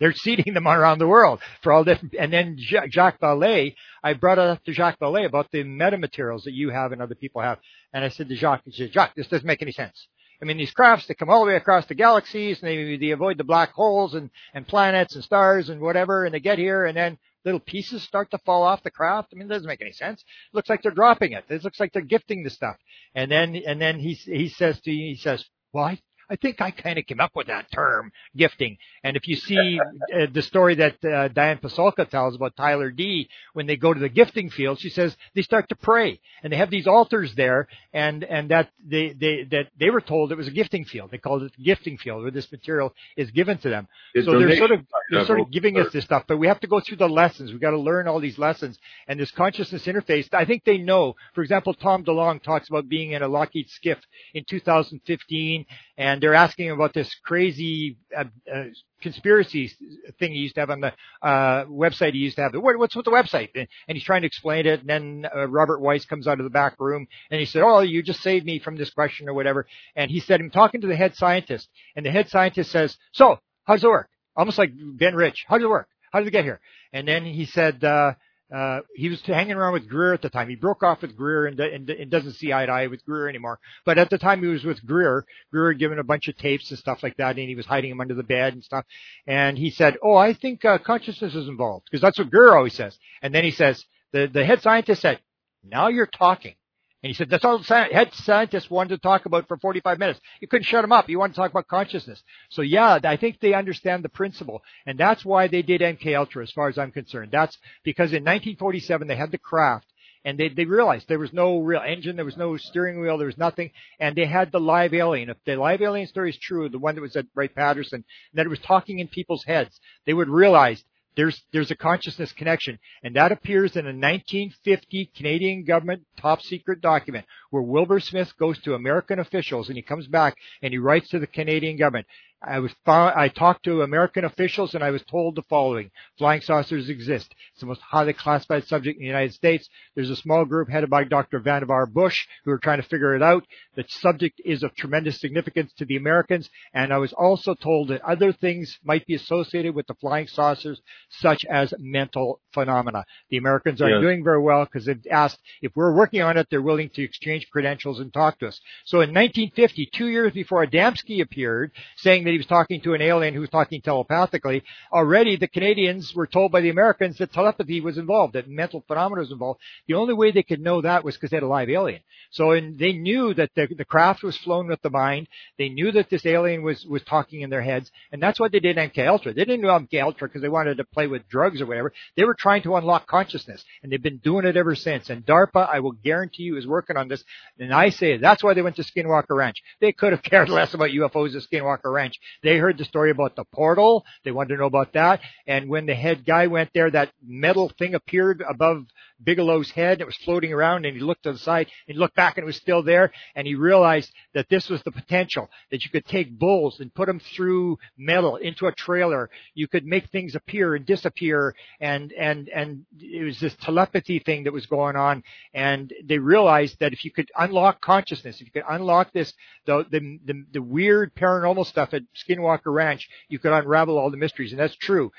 They're 0.00 0.14
seeding 0.14 0.54
them 0.54 0.66
around 0.66 0.98
the 0.98 1.06
world 1.06 1.40
for 1.62 1.72
all 1.72 1.84
different. 1.84 2.14
And 2.18 2.32
then 2.32 2.56
Jacques 2.58 3.20
Vallée, 3.20 3.74
I 4.02 4.14
brought 4.14 4.38
it 4.38 4.48
up 4.48 4.64
to 4.64 4.72
Jacques 4.72 4.98
Vallée 4.98 5.26
about 5.26 5.50
the 5.52 5.62
metamaterials 5.62 6.44
that 6.44 6.54
you 6.54 6.70
have 6.70 6.92
and 6.92 7.02
other 7.02 7.14
people 7.14 7.42
have. 7.42 7.58
And 7.92 8.04
I 8.04 8.08
said 8.08 8.28
to 8.30 8.34
Jacques, 8.34 8.62
he 8.64 8.72
said, 8.72 8.92
Jacques, 8.92 9.14
this 9.14 9.28
doesn't 9.28 9.46
make 9.46 9.62
any 9.62 9.72
sense. 9.72 10.08
I 10.42 10.46
mean, 10.46 10.56
these 10.56 10.70
crafts 10.70 11.06
that 11.06 11.18
come 11.18 11.28
all 11.28 11.44
the 11.44 11.50
way 11.50 11.56
across 11.56 11.84
the 11.84 11.94
galaxies 11.94 12.62
and 12.62 12.68
they, 12.68 12.96
they 12.96 13.10
avoid 13.10 13.36
the 13.36 13.44
black 13.44 13.72
holes 13.72 14.14
and, 14.14 14.30
and 14.54 14.66
planets 14.66 15.14
and 15.14 15.22
stars 15.22 15.68
and 15.68 15.82
whatever 15.82 16.24
and 16.24 16.34
they 16.34 16.40
get 16.40 16.58
here 16.58 16.86
and 16.86 16.96
then 16.96 17.18
little 17.44 17.60
pieces 17.60 18.02
start 18.02 18.30
to 18.30 18.38
fall 18.38 18.62
off 18.62 18.82
the 18.82 18.90
craft. 18.90 19.28
I 19.32 19.36
mean, 19.36 19.46
it 19.46 19.54
doesn't 19.54 19.68
make 19.68 19.82
any 19.82 19.92
sense. 19.92 20.22
It 20.22 20.56
looks 20.56 20.70
like 20.70 20.82
they're 20.82 20.92
dropping 20.92 21.32
it. 21.32 21.44
It 21.48 21.62
looks 21.62 21.78
like 21.78 21.92
they're 21.92 22.02
gifting 22.02 22.42
the 22.42 22.50
stuff. 22.50 22.76
And 23.14 23.30
then, 23.30 23.54
and 23.54 23.80
then 23.80 23.98
he, 23.98 24.14
he 24.14 24.48
says 24.48 24.80
to 24.80 24.90
you, 24.90 25.14
he 25.14 25.16
says, 25.16 25.44
well, 25.72 25.84
I 25.84 25.98
think 26.36 26.60
I 26.60 26.70
kind 26.70 26.98
of 26.98 27.06
came 27.06 27.20
up 27.20 27.32
with 27.34 27.48
that 27.48 27.70
term, 27.72 28.12
gifting. 28.36 28.78
And 29.04 29.16
if 29.16 29.26
you 29.26 29.36
see 29.48 29.80
uh, 29.80 30.26
the 30.32 30.42
story 30.42 30.76
that 30.76 31.04
uh, 31.04 31.28
Diane 31.28 31.58
Pasulka 31.58 32.08
tells 32.08 32.34
about 32.34 32.56
Tyler 32.56 32.90
D, 32.90 33.28
when 33.52 33.66
they 33.66 33.76
go 33.76 33.92
to 33.92 34.00
the 34.00 34.08
gifting 34.08 34.50
field, 34.50 34.80
she 34.80 34.90
says 34.90 35.16
they 35.34 35.42
start 35.42 35.68
to 35.68 35.76
pray 35.76 36.20
and 36.42 36.52
they 36.52 36.56
have 36.56 36.70
these 36.70 36.86
altars 36.86 37.34
there, 37.34 37.68
and 37.92 38.24
and 38.24 38.50
that 38.50 38.70
they 38.84 39.12
they 39.12 39.44
that 39.50 39.68
they 39.78 39.90
were 39.90 40.00
told 40.00 40.32
it 40.32 40.38
was 40.38 40.48
a 40.48 40.52
gifting 40.52 40.84
field. 40.84 41.10
They 41.10 41.18
called 41.18 41.42
it 41.42 41.52
the 41.56 41.64
gifting 41.64 41.98
field 41.98 42.22
where 42.22 42.30
this 42.30 42.50
material 42.50 42.94
is 43.16 43.30
given 43.30 43.58
to 43.58 43.68
them. 43.68 43.88
It's 44.14 44.26
so 44.26 44.38
they're 44.38 44.56
sort 44.56 44.70
of 44.72 44.80
they're 45.10 45.26
sort 45.26 45.40
of 45.40 45.50
giving 45.50 45.78
us 45.78 45.92
this 45.92 46.04
stuff, 46.04 46.24
but 46.26 46.38
we 46.38 46.46
have 46.46 46.60
to 46.60 46.66
go 46.66 46.80
through 46.80 46.98
the 46.98 47.08
lessons. 47.08 47.50
We've 47.52 47.60
got 47.60 47.70
to 47.70 47.78
learn 47.78 48.08
all 48.08 48.20
these 48.20 48.38
lessons 48.38 48.78
and 49.08 49.18
this 49.18 49.30
consciousness 49.30 49.86
interface. 49.86 50.32
I 50.32 50.44
think 50.44 50.64
they 50.64 50.78
know. 50.78 51.14
For 51.34 51.42
example, 51.42 51.74
Tom 51.74 52.04
DeLonge 52.04 52.42
talks 52.42 52.68
about 52.68 52.88
being 52.88 53.12
in 53.12 53.22
a 53.22 53.28
Lockheed 53.28 53.68
SCIF 53.68 53.98
in 54.34 54.44
2015 54.44 55.66
and 55.96 56.19
they're 56.20 56.34
asking 56.34 56.70
about 56.70 56.94
this 56.94 57.14
crazy 57.24 57.98
uh, 58.16 58.24
uh, 58.52 58.64
conspiracy 59.02 59.72
thing 60.18 60.32
he 60.32 60.38
used 60.38 60.54
to 60.54 60.60
have 60.60 60.70
on 60.70 60.80
the 60.80 60.92
uh, 61.22 61.64
website. 61.66 62.12
He 62.12 62.18
used 62.18 62.36
to 62.36 62.42
have. 62.42 62.54
What, 62.54 62.78
what's 62.78 62.96
with 62.96 63.04
the 63.04 63.10
website? 63.10 63.50
And, 63.54 63.68
and, 63.88 63.96
he's 63.96 64.04
trying 64.04 64.22
to 64.22 64.26
explain 64.26 64.66
it. 64.66 64.80
And 64.80 64.88
then 64.88 65.26
uh, 65.34 65.48
Robert 65.48 65.80
Weiss 65.80 66.04
comes 66.04 66.26
out 66.26 66.40
of 66.40 66.44
the 66.44 66.50
back 66.50 66.74
room 66.78 67.06
and 67.30 67.40
he 67.40 67.46
said, 67.46 67.62
"Oh, 67.62 67.80
you 67.80 68.02
just 68.02 68.22
saved 68.22 68.46
me 68.46 68.58
from 68.58 68.76
this 68.76 68.90
question 68.90 69.28
or 69.28 69.34
whatever." 69.34 69.66
And 69.96 70.10
he 70.10 70.20
said, 70.20 70.40
"I'm 70.40 70.50
talking 70.50 70.80
to 70.82 70.86
the 70.86 70.96
head 70.96 71.14
scientist." 71.16 71.68
And 71.96 72.04
the 72.04 72.10
head 72.10 72.28
scientist 72.28 72.70
says, 72.70 72.96
"So, 73.12 73.38
how 73.64 73.74
does 73.74 73.84
it 73.84 73.88
work?" 73.88 74.08
Almost 74.36 74.58
like 74.58 74.72
Ben 74.74 75.14
Rich. 75.14 75.44
How 75.48 75.56
does 75.58 75.64
it 75.64 75.70
work? 75.70 75.88
How 76.12 76.18
did 76.18 76.28
it 76.28 76.32
get 76.32 76.44
here? 76.44 76.60
And 76.92 77.06
then 77.06 77.24
he 77.24 77.44
said, 77.44 77.84
uh, 77.84 78.14
uh, 78.54 78.80
he 78.94 79.08
was 79.08 79.20
hanging 79.22 79.52
around 79.52 79.72
with 79.72 79.88
Greer 79.88 80.12
at 80.12 80.22
the 80.22 80.28
time. 80.28 80.48
He 80.48 80.56
broke 80.56 80.82
off 80.82 81.02
with 81.02 81.16
Greer 81.16 81.46
and, 81.46 81.58
and, 81.60 81.88
and, 81.88 82.10
doesn't 82.10 82.32
see 82.32 82.52
eye 82.52 82.66
to 82.66 82.72
eye 82.72 82.86
with 82.88 83.04
Greer 83.04 83.28
anymore. 83.28 83.60
But 83.84 83.98
at 83.98 84.10
the 84.10 84.18
time 84.18 84.42
he 84.42 84.48
was 84.48 84.64
with 84.64 84.84
Greer, 84.84 85.24
Greer 85.52 85.72
had 85.72 85.78
given 85.78 85.98
a 85.98 86.04
bunch 86.04 86.26
of 86.28 86.36
tapes 86.36 86.70
and 86.70 86.78
stuff 86.78 87.02
like 87.02 87.16
that, 87.18 87.38
and 87.38 87.48
he 87.48 87.54
was 87.54 87.66
hiding 87.66 87.90
them 87.90 88.00
under 88.00 88.14
the 88.14 88.22
bed 88.22 88.54
and 88.54 88.64
stuff. 88.64 88.84
And 89.26 89.56
he 89.56 89.70
said, 89.70 89.96
"Oh, 90.02 90.16
I 90.16 90.34
think 90.34 90.64
uh, 90.64 90.78
consciousness 90.78 91.34
is 91.34 91.48
involved," 91.48 91.86
because 91.90 92.02
that's 92.02 92.18
what 92.18 92.30
Greer 92.30 92.54
always 92.54 92.74
says. 92.74 92.98
And 93.22 93.34
then 93.34 93.44
he 93.44 93.52
says, 93.52 93.84
the 94.12 94.26
the 94.26 94.44
head 94.44 94.62
scientist 94.62 95.02
said, 95.02 95.20
"Now 95.64 95.88
you're 95.88 96.06
talking." 96.06 96.54
And 97.02 97.08
he 97.08 97.14
said, 97.14 97.30
that's 97.30 97.44
all 97.44 97.62
head 97.62 98.12
scientists 98.12 98.70
wanted 98.70 98.96
to 98.96 98.98
talk 98.98 99.24
about 99.24 99.48
for 99.48 99.56
45 99.56 99.98
minutes. 99.98 100.20
You 100.40 100.48
couldn't 100.48 100.66
shut 100.66 100.82
them 100.82 100.92
up. 100.92 101.08
You 101.08 101.18
wanted 101.18 101.32
to 101.32 101.40
talk 101.40 101.50
about 101.50 101.66
consciousness. 101.66 102.22
So 102.50 102.60
yeah, 102.60 102.98
I 103.02 103.16
think 103.16 103.40
they 103.40 103.54
understand 103.54 104.04
the 104.04 104.10
principle. 104.10 104.62
And 104.84 104.98
that's 104.98 105.24
why 105.24 105.48
they 105.48 105.62
did 105.62 105.80
MK 105.80 106.14
Ultra 106.18 106.42
as 106.42 106.52
far 106.52 106.68
as 106.68 106.76
I'm 106.76 106.92
concerned. 106.92 107.30
That's 107.32 107.56
because 107.84 108.10
in 108.10 108.22
1947 108.22 109.08
they 109.08 109.16
had 109.16 109.30
the 109.30 109.38
craft 109.38 109.86
and 110.26 110.38
they, 110.38 110.50
they 110.50 110.66
realized 110.66 111.08
there 111.08 111.18
was 111.18 111.32
no 111.32 111.60
real 111.60 111.80
engine, 111.80 112.16
there 112.16 112.24
was 112.26 112.36
no 112.36 112.56
steering 112.58 113.00
wheel, 113.00 113.16
there 113.16 113.26
was 113.26 113.38
nothing, 113.38 113.70
and 113.98 114.14
they 114.14 114.26
had 114.26 114.52
the 114.52 114.60
live 114.60 114.92
alien. 114.92 115.30
If 115.30 115.38
the 115.46 115.56
live 115.56 115.80
alien 115.80 116.06
story 116.06 116.30
is 116.30 116.38
true, 116.38 116.68
the 116.68 116.78
one 116.78 116.94
that 116.96 117.00
was 117.00 117.16
at 117.16 117.26
Wright 117.34 117.54
Patterson, 117.54 118.04
that 118.34 118.44
it 118.44 118.50
was 118.50 118.58
talking 118.58 118.98
in 118.98 119.08
people's 119.08 119.44
heads, 119.44 119.80
they 120.04 120.12
would 120.12 120.28
realize 120.28 120.84
there's 121.16 121.42
there's 121.52 121.70
a 121.70 121.76
consciousness 121.76 122.32
connection, 122.32 122.78
and 123.02 123.16
that 123.16 123.32
appears 123.32 123.76
in 123.76 123.84
a 123.84 123.92
1950 123.92 125.10
Canadian 125.16 125.64
government 125.64 126.02
top 126.20 126.40
secret 126.42 126.80
document 126.80 127.26
where 127.50 127.62
Wilbert 127.62 128.04
Smith 128.04 128.32
goes 128.38 128.60
to 128.62 128.74
American 128.74 129.18
officials 129.18 129.68
and 129.68 129.76
he 129.76 129.82
comes 129.82 130.06
back 130.06 130.36
and 130.62 130.72
he 130.72 130.78
writes 130.78 131.08
to 131.10 131.18
the 131.18 131.26
Canadian 131.26 131.76
government. 131.76 132.06
I 132.42 132.58
was 132.60 132.72
found, 132.86 133.14
I 133.16 133.28
talked 133.28 133.64
to 133.64 133.82
American 133.82 134.24
officials 134.24 134.74
and 134.74 134.82
I 134.82 134.90
was 134.90 135.02
told 135.02 135.34
the 135.34 135.42
following. 135.42 135.90
Flying 136.16 136.40
saucers 136.40 136.88
exist. 136.88 137.34
It's 137.52 137.60
the 137.60 137.66
most 137.66 137.82
highly 137.82 138.14
classified 138.14 138.64
subject 138.64 138.96
in 138.96 139.02
the 139.02 139.08
United 139.08 139.34
States. 139.34 139.68
There's 139.94 140.08
a 140.08 140.16
small 140.16 140.46
group 140.46 140.70
headed 140.70 140.88
by 140.88 141.04
Dr. 141.04 141.40
Vannevar 141.40 141.92
Bush 141.92 142.26
who 142.44 142.50
are 142.50 142.58
trying 142.58 142.80
to 142.80 142.88
figure 142.88 143.14
it 143.14 143.22
out. 143.22 143.44
The 143.76 143.84
subject 143.88 144.40
is 144.42 144.62
of 144.62 144.74
tremendous 144.74 145.20
significance 145.20 145.72
to 145.74 145.84
the 145.84 145.96
Americans 145.96 146.48
and 146.72 146.92
I 146.92 146.98
was 146.98 147.12
also 147.12 147.54
told 147.54 147.88
that 147.88 148.00
other 148.02 148.32
things 148.32 148.78
might 148.82 149.06
be 149.06 149.14
associated 149.14 149.74
with 149.74 149.86
the 149.86 149.94
flying 149.94 150.26
saucers 150.26 150.80
such 151.10 151.44
as 151.44 151.74
mental 151.78 152.40
phenomena. 152.54 153.04
The 153.28 153.36
Americans 153.36 153.82
aren't 153.82 154.02
doing 154.02 154.24
very 154.24 154.40
well 154.40 154.64
because 154.64 154.86
they've 154.86 155.06
asked 155.10 155.38
if 155.60 155.72
we're 155.74 155.94
working 155.94 156.22
on 156.22 156.38
it, 156.38 156.46
they're 156.50 156.62
willing 156.62 156.90
to 156.90 157.02
exchange 157.02 157.48
credentials 157.50 158.00
and 158.00 158.12
talk 158.12 158.38
to 158.38 158.48
us. 158.48 158.60
So 158.84 158.98
in 158.98 159.10
1950, 159.10 159.90
two 159.94 160.08
years 160.08 160.32
before 160.32 160.66
Adamski 160.66 161.20
appeared 161.20 161.72
saying 161.96 162.24
that 162.30 162.34
he 162.34 162.38
was 162.38 162.46
talking 162.46 162.80
to 162.82 162.94
an 162.94 163.02
alien 163.02 163.34
who 163.34 163.40
was 163.40 163.50
talking 163.50 163.82
telepathically. 163.82 164.62
Already 164.92 165.36
the 165.36 165.48
Canadians 165.48 166.14
were 166.14 166.28
told 166.28 166.52
by 166.52 166.60
the 166.60 166.70
Americans 166.70 167.18
that 167.18 167.32
telepathy 167.32 167.80
was 167.80 167.98
involved, 167.98 168.34
that 168.34 168.48
mental 168.48 168.84
phenomena 168.86 169.22
was 169.22 169.32
involved. 169.32 169.58
The 169.88 169.94
only 169.94 170.14
way 170.14 170.30
they 170.30 170.44
could 170.44 170.60
know 170.60 170.80
that 170.80 171.02
was 171.02 171.16
because 171.16 171.30
they 171.30 171.38
had 171.38 171.42
a 171.42 171.48
live 171.48 171.68
alien. 171.68 172.00
So 172.30 172.52
and 172.52 172.78
they 172.78 172.92
knew 172.92 173.34
that 173.34 173.50
the, 173.56 173.66
the 173.76 173.84
craft 173.84 174.22
was 174.22 174.36
flown 174.38 174.68
with 174.68 174.80
the 174.82 174.90
mind. 174.90 175.26
They 175.58 175.68
knew 175.68 175.90
that 175.92 176.08
this 176.08 176.24
alien 176.24 176.62
was, 176.62 176.86
was 176.86 177.02
talking 177.02 177.40
in 177.40 177.50
their 177.50 177.62
heads. 177.62 177.90
And 178.12 178.22
that's 178.22 178.38
what 178.38 178.52
they 178.52 178.60
did 178.60 178.78
in 178.78 178.90
MK 178.90 179.08
Ultra. 179.08 179.34
They 179.34 179.44
didn't 179.44 179.62
do 179.62 179.66
MK 179.66 180.00
Ultra 180.00 180.28
because 180.28 180.42
they 180.42 180.48
wanted 180.48 180.76
to 180.76 180.84
play 180.84 181.08
with 181.08 181.28
drugs 181.28 181.60
or 181.60 181.66
whatever. 181.66 181.92
They 182.16 182.24
were 182.24 182.36
trying 182.38 182.62
to 182.62 182.76
unlock 182.76 183.08
consciousness 183.08 183.64
and 183.82 183.90
they've 183.90 184.00
been 184.00 184.18
doing 184.18 184.46
it 184.46 184.56
ever 184.56 184.76
since. 184.76 185.10
And 185.10 185.26
DARPA, 185.26 185.68
I 185.68 185.80
will 185.80 185.92
guarantee 185.92 186.44
you, 186.44 186.56
is 186.56 186.66
working 186.66 186.96
on 186.96 187.08
this. 187.08 187.24
And 187.58 187.74
I 187.74 187.90
say 187.90 188.18
that's 188.18 188.44
why 188.44 188.54
they 188.54 188.62
went 188.62 188.76
to 188.76 188.84
Skinwalker 188.84 189.36
Ranch. 189.36 189.60
They 189.80 189.92
could 189.92 190.12
have 190.12 190.22
cared 190.30 190.48
less 190.48 190.72
about 190.72 190.90
UFOs 190.90 191.34
at 191.34 191.42
Skinwalker 191.50 191.92
Ranch. 191.92 192.19
They 192.42 192.58
heard 192.58 192.78
the 192.78 192.84
story 192.84 193.10
about 193.10 193.36
the 193.36 193.44
portal. 193.44 194.04
They 194.24 194.30
wanted 194.30 194.54
to 194.54 194.60
know 194.60 194.66
about 194.66 194.92
that. 194.94 195.20
And 195.46 195.68
when 195.68 195.86
the 195.86 195.94
head 195.94 196.24
guy 196.26 196.46
went 196.46 196.70
there, 196.74 196.90
that 196.90 197.12
metal 197.24 197.70
thing 197.78 197.94
appeared 197.94 198.42
above 198.48 198.86
Bigelow's 199.24 199.70
head. 199.70 200.00
It 200.00 200.06
was 200.06 200.16
floating 200.24 200.52
around 200.52 200.86
and 200.86 200.96
he 200.96 201.02
looked 201.02 201.24
to 201.24 201.32
the 201.32 201.38
side 201.38 201.66
and 201.86 201.94
he 201.94 201.98
looked 201.98 202.16
back 202.16 202.36
and 202.36 202.44
it 202.44 202.46
was 202.46 202.56
still 202.56 202.82
there. 202.82 203.12
And 203.34 203.46
he 203.46 203.54
realized 203.54 204.10
that 204.34 204.48
this 204.48 204.68
was 204.68 204.82
the 204.82 204.92
potential 204.92 205.48
that 205.70 205.84
you 205.84 205.90
could 205.90 206.06
take 206.06 206.38
bulls 206.38 206.80
and 206.80 206.94
put 206.94 207.06
them 207.06 207.20
through 207.36 207.78
metal 207.96 208.36
into 208.36 208.66
a 208.66 208.72
trailer. 208.72 209.30
You 209.54 209.68
could 209.68 209.84
make 209.84 210.10
things 210.10 210.34
appear 210.34 210.74
and 210.74 210.86
disappear. 210.86 211.54
And, 211.80 212.12
and, 212.12 212.48
and 212.48 212.84
it 212.98 213.24
was 213.24 213.40
this 213.40 213.56
telepathy 213.62 214.18
thing 214.18 214.44
that 214.44 214.52
was 214.52 214.66
going 214.66 214.96
on. 214.96 215.22
And 215.54 215.92
they 216.04 216.18
realized 216.18 216.78
that 216.80 216.92
if 216.92 217.04
you 217.04 217.10
could 217.10 217.30
unlock 217.36 217.80
consciousness, 217.80 218.36
if 218.40 218.46
you 218.46 218.52
could 218.52 218.64
unlock 218.68 219.12
this, 219.12 219.32
the, 219.66 219.84
the, 219.90 220.18
the, 220.24 220.44
the 220.52 220.62
weird 220.62 221.14
paranormal 221.14 221.66
stuff 221.66 221.90
at 221.92 222.02
Skinwalker 222.16 222.72
Ranch, 222.72 223.08
you 223.28 223.38
could 223.38 223.52
unravel 223.52 223.98
all 223.98 224.10
the 224.10 224.16
mysteries. 224.16 224.52
And 224.52 224.60
that's 224.60 224.76
true. 224.76 225.12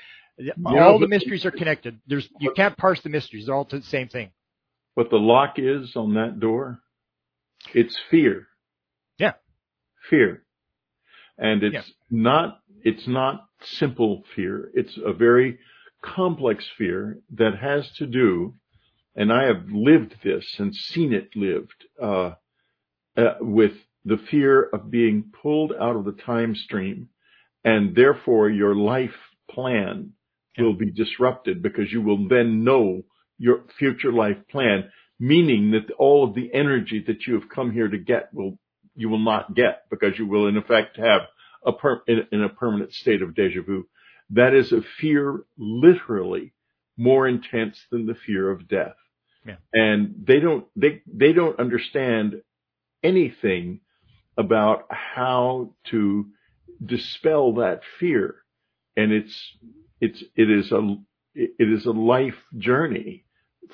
All 0.64 0.98
the 0.98 1.08
mysteries 1.08 1.44
are 1.44 1.50
connected. 1.50 2.00
There's 2.06 2.28
you 2.40 2.52
can't 2.52 2.76
parse 2.76 3.00
the 3.02 3.08
mysteries. 3.08 3.46
They're 3.46 3.54
all 3.54 3.64
the 3.70 3.82
same 3.82 4.08
thing. 4.08 4.30
What 4.94 5.10
the 5.10 5.16
lock 5.16 5.54
is 5.58 5.94
on 5.96 6.14
that 6.14 6.40
door, 6.40 6.80
it's 7.74 7.98
fear. 8.10 8.48
Yeah. 9.18 9.34
Fear. 10.10 10.44
And 11.38 11.62
it's 11.62 11.74
yeah. 11.74 11.82
not 12.10 12.60
it's 12.82 13.06
not 13.06 13.46
simple 13.62 14.24
fear. 14.34 14.70
It's 14.74 14.98
a 15.04 15.12
very 15.12 15.58
complex 16.02 16.66
fear 16.76 17.20
that 17.34 17.58
has 17.58 17.90
to 17.98 18.06
do, 18.06 18.54
and 19.14 19.32
I 19.32 19.44
have 19.44 19.68
lived 19.70 20.16
this 20.24 20.44
and 20.58 20.74
seen 20.74 21.12
it 21.12 21.36
lived, 21.36 21.84
uh, 22.02 22.32
uh, 23.16 23.34
with 23.40 23.72
the 24.04 24.18
fear 24.30 24.62
of 24.62 24.90
being 24.90 25.30
pulled 25.42 25.72
out 25.78 25.96
of 25.96 26.04
the 26.04 26.12
time 26.12 26.54
stream 26.56 27.08
and 27.64 27.94
therefore 27.94 28.48
your 28.50 28.74
life 28.74 29.14
plan 29.50 30.12
will 30.58 30.74
be 30.74 30.90
disrupted 30.90 31.62
because 31.62 31.90
you 31.90 32.02
will 32.02 32.28
then 32.28 32.64
know 32.64 33.02
your 33.38 33.64
future 33.78 34.12
life 34.12 34.36
plan, 34.50 34.90
meaning 35.18 35.72
that 35.72 35.92
all 35.98 36.24
of 36.24 36.34
the 36.34 36.52
energy 36.52 37.02
that 37.06 37.26
you 37.26 37.34
have 37.34 37.48
come 37.48 37.72
here 37.72 37.88
to 37.88 37.98
get 37.98 38.32
will, 38.32 38.58
you 38.94 39.08
will 39.08 39.18
not 39.18 39.54
get 39.54 39.82
because 39.90 40.18
you 40.18 40.26
will 40.26 40.46
in 40.46 40.56
effect 40.56 40.96
have 40.96 41.22
a 41.64 41.72
per, 41.72 42.02
in, 42.06 42.26
in 42.32 42.42
a 42.42 42.48
permanent 42.48 42.92
state 42.92 43.22
of 43.22 43.34
deja 43.34 43.62
vu. 43.62 43.86
That 44.30 44.54
is 44.54 44.72
a 44.72 44.82
fear 45.00 45.44
literally 45.58 46.52
more 46.96 47.26
intense 47.26 47.80
than 47.90 48.06
the 48.06 48.14
fear 48.14 48.50
of 48.50 48.68
death. 48.68 48.94
Yeah. 49.46 49.56
And 49.72 50.24
they 50.26 50.40
don't, 50.40 50.66
they, 50.76 51.02
they 51.06 51.32
don't 51.32 51.58
understand 51.58 52.42
anything 53.02 53.80
about 54.36 54.86
how 54.90 55.74
to 55.90 56.26
dispel 56.84 57.54
that 57.54 57.80
fear. 57.98 58.36
And 58.96 59.12
it's, 59.12 59.56
it's, 60.02 60.22
it 60.34 60.50
is 60.50 60.72
a, 60.72 60.96
it 61.34 61.72
is 61.72 61.86
a 61.86 61.92
life 61.92 62.34
journey 62.58 63.24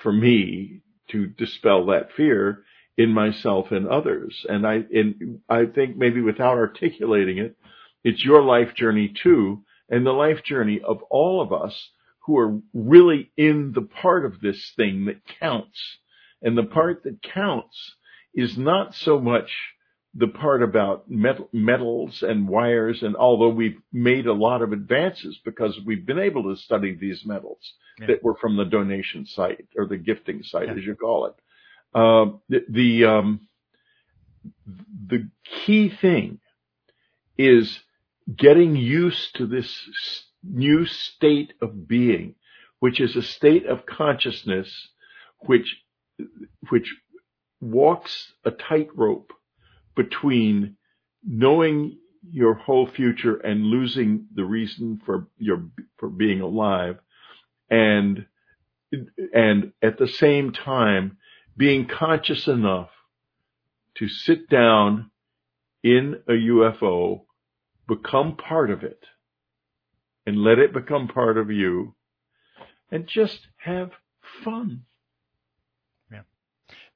for 0.03 0.13
me 0.13 0.83
to 1.11 1.27
dispel 1.27 1.87
that 1.87 2.13
fear 2.17 2.65
in 2.99 3.11
myself 3.11 3.71
and 3.71 3.89
others. 3.89 4.45
And 4.47 4.67
I, 4.67 4.85
and 4.93 5.41
I 5.49 5.65
think 5.65 5.97
maybe 5.97 6.21
without 6.21 6.59
articulating 6.59 7.39
it, 7.39 7.57
it's 8.05 8.23
your 8.23 8.43
life 8.43 8.75
journey 8.75 9.13
too, 9.23 9.65
and 9.89 10.05
the 10.05 10.13
life 10.13 10.45
journey 10.45 10.81
of 10.85 11.03
all 11.09 11.41
of 11.41 11.51
us 11.51 11.91
who 12.27 12.39
are 12.39 12.61
really 12.75 13.33
in 13.39 13.73
the 13.75 13.83
part 13.83 14.27
of 14.27 14.41
this 14.41 14.73
thing 14.77 15.07
that 15.07 15.23
counts. 15.41 15.81
And 16.43 16.59
the 16.59 16.65
part 16.65 17.05
that 17.05 17.23
counts 17.23 17.95
is 18.35 18.59
not 18.59 18.95
so 18.95 19.19
much 19.19 19.51
the 20.15 20.29
part 20.29 20.63
about 20.63 21.11
metal, 21.11 21.49
metals 21.53 22.23
and 22.23 22.49
wires, 22.49 23.03
and 23.03 23.15
although 23.17 23.51
we've 23.51 23.81
made 23.93 24.27
a 24.27 24.33
lot 24.33 24.63
of 24.63 24.73
advances 24.73 25.39
because 25.45 25.79
we've 25.85 26.07
been 26.07 26.19
able 26.19 26.45
to 26.45 26.57
study 26.61 26.95
these 26.95 27.25
metals 27.27 27.75
Yeah. 28.01 28.07
that 28.09 28.23
were 28.23 28.35
from 28.37 28.57
the 28.57 28.65
donation 28.65 29.27
site 29.27 29.69
or 29.77 29.87
the 29.87 29.99
gifting 29.99 30.43
site, 30.43 30.69
Yeah. 30.69 30.75
as 30.75 30.85
you 30.85 30.95
call 30.95 31.27
it. 31.27 31.35
Um, 31.95 32.41
the 32.49 32.65
the, 32.69 33.05
um, 33.05 33.49
the 35.07 35.29
key 35.45 35.89
thing 35.89 36.41
is 37.37 37.81
getting 38.35 38.77
used 38.77 39.37
to 39.37 39.47
this 39.47 39.71
new 40.43 40.87
state 40.87 41.53
of 41.61 41.87
being, 41.87 42.35
which 42.81 43.01
is 43.01 43.15
a 43.17 43.23
state 43.23 43.67
of 43.67 43.87
consciousness, 43.87 44.89
which 45.41 45.83
which 46.71 46.95
walks 47.61 48.33
a 48.45 48.51
tightrope 48.51 49.33
between 49.99 50.77
knowing 51.27 51.99
your 52.33 52.55
whole 52.55 52.89
future 52.89 53.37
and 53.39 53.65
losing 53.65 54.27
the 54.35 54.45
reason 54.47 55.03
for 55.05 55.29
your 55.39 55.65
for 55.99 56.09
being 56.11 56.41
alive 56.43 56.99
and 57.71 58.27
and 59.35 59.73
at 59.83 59.99
the 59.99 60.09
same 60.09 60.53
time 60.53 61.19
being 61.57 61.87
conscious 61.89 62.49
enough 62.49 62.91
to 63.97 64.09
sit 64.09 64.49
down 64.49 65.11
in 65.85 66.21
a 66.29 66.33
UFO 66.33 67.23
become 67.89 68.37
part 68.37 68.71
of 68.71 68.85
it 68.85 69.05
and 70.27 70.39
let 70.39 70.59
it 70.61 70.73
become 70.75 71.09
part 71.09 71.39
of 71.39 71.51
you 71.51 71.95
and 72.93 73.07
just 73.09 73.49
have 73.59 73.91
fun 74.45 74.85
Yeah. 76.13 76.23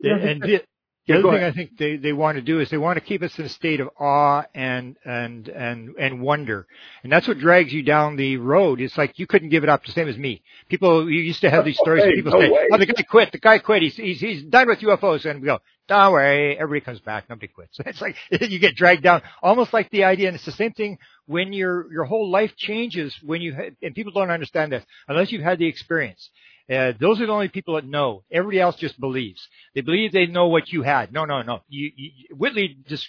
Yeah, 0.00 0.16
and 0.16 0.42
that- 0.42 0.66
the, 1.06 1.14
other 1.14 1.36
thing. 1.36 1.44
I 1.44 1.52
think 1.52 1.76
they, 1.76 1.96
they 1.96 2.12
want 2.12 2.36
to 2.36 2.42
do 2.42 2.60
is 2.60 2.70
they 2.70 2.78
want 2.78 2.96
to 2.96 3.04
keep 3.04 3.22
us 3.22 3.36
in 3.38 3.44
a 3.44 3.48
state 3.48 3.80
of 3.80 3.88
awe 3.98 4.44
and 4.54 4.96
and 5.04 5.48
and 5.48 5.94
and 5.98 6.20
wonder, 6.20 6.66
and 7.02 7.10
that's 7.10 7.26
what 7.26 7.38
drags 7.38 7.72
you 7.72 7.82
down 7.82 8.16
the 8.16 8.36
road. 8.36 8.80
It's 8.80 8.96
like 8.96 9.18
you 9.18 9.26
couldn't 9.26 9.48
give 9.48 9.64
it 9.64 9.68
up. 9.68 9.84
The 9.84 9.92
same 9.92 10.08
as 10.08 10.16
me. 10.16 10.42
People 10.68 11.10
you 11.10 11.20
used 11.20 11.40
to 11.40 11.50
have 11.50 11.64
these 11.64 11.78
stories. 11.78 12.04
Hey, 12.04 12.14
people 12.14 12.32
no 12.32 12.40
say, 12.40 12.50
way. 12.50 12.68
"Oh, 12.72 12.78
the 12.78 12.86
guy 12.86 13.02
quit. 13.02 13.32
The 13.32 13.38
guy 13.38 13.58
quit. 13.58 13.82
He's 13.82 13.96
he's 13.96 14.20
he's 14.20 14.42
done 14.44 14.68
with 14.68 14.78
UFOs." 14.80 15.24
And 15.24 15.40
we 15.40 15.46
go, 15.46 15.58
"Don't 15.88 16.12
worry, 16.12 16.56
everybody 16.56 16.84
comes 16.84 17.00
back. 17.00 17.28
Nobody 17.28 17.48
quits." 17.48 17.78
It's 17.86 18.00
like 18.00 18.16
you 18.30 18.60
get 18.60 18.76
dragged 18.76 19.02
down, 19.02 19.22
almost 19.42 19.72
like 19.72 19.90
the 19.90 20.04
idea. 20.04 20.28
And 20.28 20.36
it's 20.36 20.44
the 20.44 20.52
same 20.52 20.72
thing 20.72 20.98
when 21.26 21.52
your 21.52 21.92
your 21.92 22.04
whole 22.04 22.30
life 22.30 22.54
changes 22.56 23.16
when 23.22 23.40
you 23.42 23.56
and 23.82 23.94
people 23.94 24.12
don't 24.12 24.30
understand 24.30 24.70
this 24.70 24.84
unless 25.08 25.32
you've 25.32 25.42
had 25.42 25.58
the 25.58 25.66
experience. 25.66 26.30
Uh, 26.70 26.92
those 27.00 27.20
are 27.20 27.26
the 27.26 27.32
only 27.32 27.48
people 27.48 27.74
that 27.74 27.84
know. 27.84 28.22
Everybody 28.30 28.60
else 28.60 28.76
just 28.76 28.98
believes. 29.00 29.46
They 29.74 29.80
believe 29.80 30.12
they 30.12 30.26
know 30.26 30.48
what 30.48 30.68
you 30.72 30.82
had. 30.82 31.12
No, 31.12 31.24
no, 31.24 31.42
no. 31.42 31.60
You, 31.68 31.90
you, 31.94 32.10
Whitley 32.36 32.78
just 32.86 33.08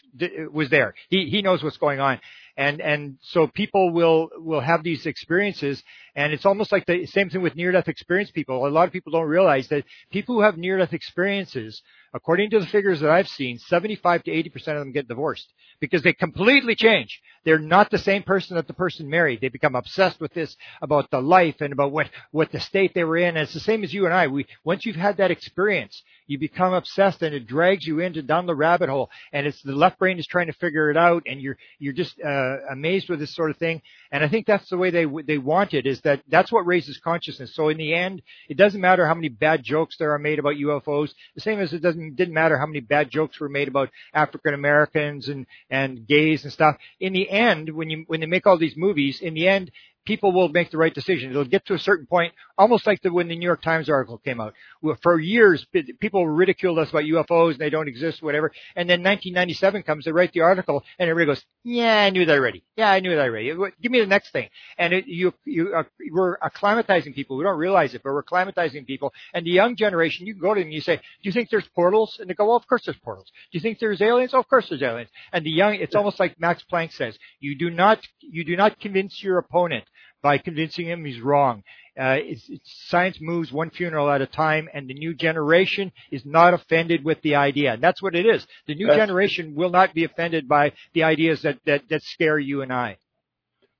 was 0.51 0.69
there. 0.69 0.95
He 1.09 1.29
he 1.29 1.41
knows 1.41 1.63
what's 1.63 1.77
going 1.77 1.99
on, 1.99 2.19
and 2.57 2.81
and 2.81 3.17
so 3.21 3.47
people 3.47 3.91
will 3.91 4.29
will 4.37 4.61
have 4.61 4.83
these 4.83 5.05
experiences, 5.05 5.81
and 6.15 6.31
it's 6.33 6.45
almost 6.45 6.71
like 6.71 6.85
the 6.85 7.05
same 7.05 7.29
thing 7.29 7.41
with 7.41 7.55
near 7.55 7.71
death 7.71 7.87
experience 7.87 8.31
people. 8.31 8.65
A 8.65 8.69
lot 8.69 8.87
of 8.87 8.93
people 8.93 9.11
don't 9.11 9.27
realize 9.27 9.67
that 9.69 9.85
people 10.11 10.35
who 10.35 10.41
have 10.41 10.57
near 10.57 10.77
death 10.77 10.93
experiences, 10.93 11.81
according 12.13 12.51
to 12.51 12.59
the 12.59 12.67
figures 12.67 12.99
that 12.99 13.09
I've 13.09 13.27
seen, 13.27 13.57
75 13.57 14.23
to 14.23 14.31
80 14.31 14.49
percent 14.49 14.77
of 14.77 14.81
them 14.81 14.91
get 14.91 15.07
divorced 15.07 15.51
because 15.79 16.03
they 16.03 16.13
completely 16.13 16.75
change. 16.75 17.21
They're 17.45 17.59
not 17.59 17.89
the 17.89 17.97
same 17.97 18.23
person 18.23 18.55
that 18.55 18.67
the 18.67 18.73
person 18.73 19.09
married. 19.09 19.41
They 19.41 19.49
become 19.49 19.75
obsessed 19.75 20.21
with 20.21 20.33
this 20.33 20.55
about 20.81 21.09
the 21.11 21.21
life 21.21 21.61
and 21.61 21.73
about 21.73 21.91
what 21.91 22.09
what 22.31 22.51
the 22.51 22.59
state 22.59 22.93
they 22.93 23.03
were 23.03 23.17
in. 23.17 23.29
And 23.29 23.39
it's 23.39 23.53
the 23.53 23.59
same 23.59 23.83
as 23.83 23.93
you 23.93 24.05
and 24.05 24.13
I. 24.13 24.27
We 24.27 24.45
once 24.63 24.85
you've 24.85 24.95
had 24.95 25.17
that 25.17 25.31
experience, 25.31 26.03
you 26.27 26.37
become 26.39 26.73
obsessed 26.73 27.21
and 27.21 27.33
it 27.33 27.47
drags 27.47 27.85
you 27.85 27.99
into 27.99 28.21
down 28.21 28.45
the 28.45 28.55
rabbit 28.55 28.89
hole. 28.89 29.09
And 29.31 29.47
it's 29.47 29.61
the 29.63 29.75
left 29.75 29.99
brain 29.99 30.19
is 30.19 30.27
trying 30.27 30.47
to 30.47 30.53
figure 30.53 30.89
it 30.89 30.97
out, 30.97 31.23
and 31.25 31.41
you're 31.41 31.57
you're 31.79 31.93
just 31.93 32.19
uh, 32.21 32.57
amazed 32.71 33.09
with 33.09 33.19
this 33.19 33.35
sort 33.35 33.49
of 33.49 33.57
thing. 33.57 33.81
And 34.11 34.23
I 34.23 34.29
think 34.29 34.45
that's 34.45 34.69
the 34.69 34.77
way 34.77 34.91
they 34.91 35.05
they 35.25 35.37
want 35.37 35.73
it. 35.73 35.85
Is 35.87 36.01
that 36.03 36.21
that's 36.27 36.51
what 36.51 36.65
raises 36.65 36.97
consciousness. 36.97 37.55
So 37.55 37.69
in 37.69 37.77
the 37.77 37.93
end, 37.93 38.21
it 38.49 38.57
doesn't 38.57 38.81
matter 38.81 39.07
how 39.07 39.13
many 39.13 39.29
bad 39.29 39.63
jokes 39.63 39.97
there 39.97 40.13
are 40.13 40.19
made 40.19 40.39
about 40.39 40.55
UFOs. 40.55 41.13
The 41.35 41.41
same 41.41 41.59
as 41.59 41.73
it 41.73 41.81
doesn't 41.81 42.15
didn't 42.15 42.33
matter 42.33 42.57
how 42.57 42.65
many 42.65 42.79
bad 42.79 43.09
jokes 43.09 43.39
were 43.39 43.49
made 43.49 43.67
about 43.67 43.89
African 44.13 44.53
Americans 44.53 45.27
and 45.27 45.45
and 45.69 46.07
gays 46.07 46.43
and 46.43 46.53
stuff. 46.53 46.77
In 46.99 47.13
the 47.13 47.29
end, 47.29 47.69
when 47.69 47.89
you 47.89 48.03
when 48.07 48.19
they 48.19 48.25
make 48.25 48.47
all 48.47 48.57
these 48.57 48.77
movies, 48.77 49.21
in 49.21 49.33
the 49.33 49.47
end, 49.47 49.71
people 50.05 50.31
will 50.31 50.49
make 50.49 50.71
the 50.71 50.77
right 50.77 50.93
decision. 50.93 51.31
It'll 51.31 51.45
get 51.45 51.65
to 51.67 51.73
a 51.73 51.79
certain 51.79 52.05
point, 52.05 52.33
almost 52.57 52.85
like 52.85 53.01
the, 53.01 53.11
when 53.11 53.27
the 53.27 53.35
New 53.35 53.45
York 53.45 53.61
Times 53.61 53.89
article 53.89 54.17
came 54.17 54.39
out. 54.39 54.53
For 55.01 55.19
years, 55.19 55.65
people 55.99 56.27
ridiculed 56.27 56.79
us 56.79 56.89
about 56.89 57.03
UFOs 57.03 57.51
and 57.51 57.59
they 57.59 57.69
don't 57.69 57.87
exist, 57.87 58.21
whatever. 58.21 58.51
And 58.75 58.89
then 58.89 58.99
1997 58.99 59.83
comes, 59.83 60.05
they 60.05 60.11
write 60.11 60.33
the 60.33 60.41
article, 60.41 60.83
and 60.99 61.09
everybody 61.09 61.37
goes, 61.37 61.45
"Yeah, 61.63 62.01
I 62.01 62.09
knew 62.09 62.25
that 62.25 62.37
already. 62.37 62.63
Yeah, 62.75 62.91
I 62.91 62.99
knew 62.99 63.15
that 63.15 63.25
already. 63.25 63.53
Give 63.81 63.91
me 63.91 63.99
the 63.99 64.07
next 64.07 64.31
thing." 64.31 64.49
And 64.77 64.93
it, 64.93 65.07
you, 65.07 65.33
you, 65.45 65.73
uh, 65.75 65.83
we're 66.11 66.37
acclimatizing 66.39 67.15
people. 67.15 67.37
We 67.37 67.43
don't 67.43 67.57
realize 67.57 67.93
it, 67.93 68.01
but 68.03 68.13
we're 68.13 68.23
acclimatizing 68.23 68.85
people. 68.85 69.13
And 69.33 69.45
the 69.45 69.51
young 69.51 69.75
generation, 69.75 70.27
you 70.27 70.33
can 70.33 70.41
go 70.41 70.53
to 70.53 70.59
them 70.59 70.67
and 70.67 70.73
you 70.73 70.81
say, 70.81 70.97
"Do 70.97 71.01
you 71.21 71.31
think 71.31 71.49
there's 71.49 71.67
portals?" 71.75 72.17
And 72.19 72.29
they 72.29 72.33
go, 72.33 72.47
"Well, 72.47 72.57
of 72.57 72.67
course 72.67 72.83
there's 72.85 72.97
portals." 72.97 73.31
Do 73.51 73.57
you 73.57 73.61
think 73.61 73.79
there's 73.79 74.01
aliens? 74.01 74.33
Oh, 74.33 74.39
of 74.39 74.49
course 74.49 74.67
there's 74.69 74.83
aliens. 74.83 75.09
And 75.31 75.45
the 75.45 75.51
young, 75.51 75.75
it's 75.75 75.95
almost 75.95 76.19
like 76.19 76.39
Max 76.39 76.63
Planck 76.71 76.91
says, 76.91 77.17
"You 77.39 77.57
do 77.57 77.69
not, 77.69 77.99
you 78.19 78.43
do 78.43 78.57
not 78.57 78.79
convince 78.79 79.23
your 79.23 79.37
opponent." 79.37 79.85
By 80.23 80.39
convincing 80.39 80.87
him 80.87 81.05
he's 81.05 81.21
wrong. 81.21 81.63
Uh, 81.95 82.17
it's, 82.17 82.49
it's, 82.49 82.87
science 82.87 83.19
moves 83.21 83.51
one 83.51 83.69
funeral 83.69 84.09
at 84.09 84.21
a 84.21 84.25
time, 84.25 84.67
and 84.73 84.89
the 84.89 84.95
new 84.95 85.13
generation 85.13 85.91
is 86.09 86.25
not 86.25 86.55
offended 86.55 87.03
with 87.05 87.21
the 87.21 87.35
idea. 87.35 87.73
And 87.73 87.83
that's 87.83 88.01
what 88.01 88.15
it 88.15 88.25
is. 88.25 88.47
The 88.65 88.73
new 88.73 88.87
That's- 88.87 89.05
generation 89.05 89.53
will 89.53 89.69
not 89.69 89.93
be 89.93 90.03
offended 90.03 90.47
by 90.47 90.73
the 90.95 91.03
ideas 91.03 91.43
that, 91.43 91.59
that, 91.67 91.83
that 91.89 92.01
scare 92.01 92.39
you 92.39 92.63
and 92.63 92.73
I. 92.73 92.97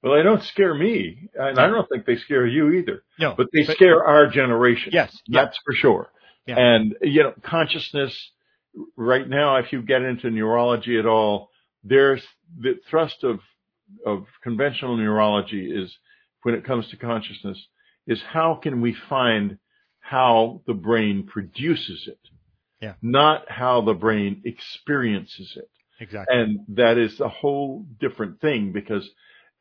well 0.03 0.15
they 0.15 0.21
don't 0.21 0.43
scare 0.43 0.75
me 0.75 1.29
and 1.33 1.57
i 1.57 1.65
don't 1.67 1.87
think 1.89 2.05
they 2.05 2.17
scare 2.17 2.45
you 2.45 2.71
either 2.73 3.03
No, 3.17 3.33
but 3.37 3.47
they 3.53 3.63
scare 3.63 4.03
our 4.03 4.29
generation 4.29 4.91
yes, 4.93 5.17
yeah, 5.25 5.45
That's 5.45 5.57
for 5.65 5.73
sure. 5.73 6.09
Yeah. 6.45 6.55
And, 6.59 6.95
you 7.01 7.23
know, 7.23 7.33
consciousness 7.41 8.13
right 8.97 9.27
now, 9.27 9.55
if 9.57 9.71
you 9.71 9.81
get 9.81 10.01
into 10.01 10.29
neurology 10.29 10.99
at 10.99 11.05
all, 11.05 11.49
there's 11.85 12.21
the 12.59 12.73
thrust 12.89 13.23
of, 13.23 13.39
of 14.05 14.25
conventional 14.43 14.97
neurology 14.97 15.71
is 15.71 15.95
when 16.43 16.55
it 16.55 16.65
comes 16.65 16.87
to 16.89 16.97
consciousness 16.97 17.67
is 18.07 18.21
how 18.21 18.59
can 18.61 18.81
we 18.81 18.95
find 19.09 19.57
how 19.99 20.61
the 20.67 20.73
brain 20.73 21.25
produces 21.25 22.07
it? 22.07 22.19
Yeah. 22.81 22.93
Not 23.01 23.49
how 23.49 23.81
the 23.81 23.93
brain 23.93 24.41
experiences 24.45 25.53
it. 25.55 25.69
exactly. 25.99 26.37
And 26.37 26.59
that 26.69 26.97
is 26.97 27.19
a 27.19 27.29
whole 27.29 27.85
different 27.99 28.41
thing 28.41 28.73
because 28.73 29.09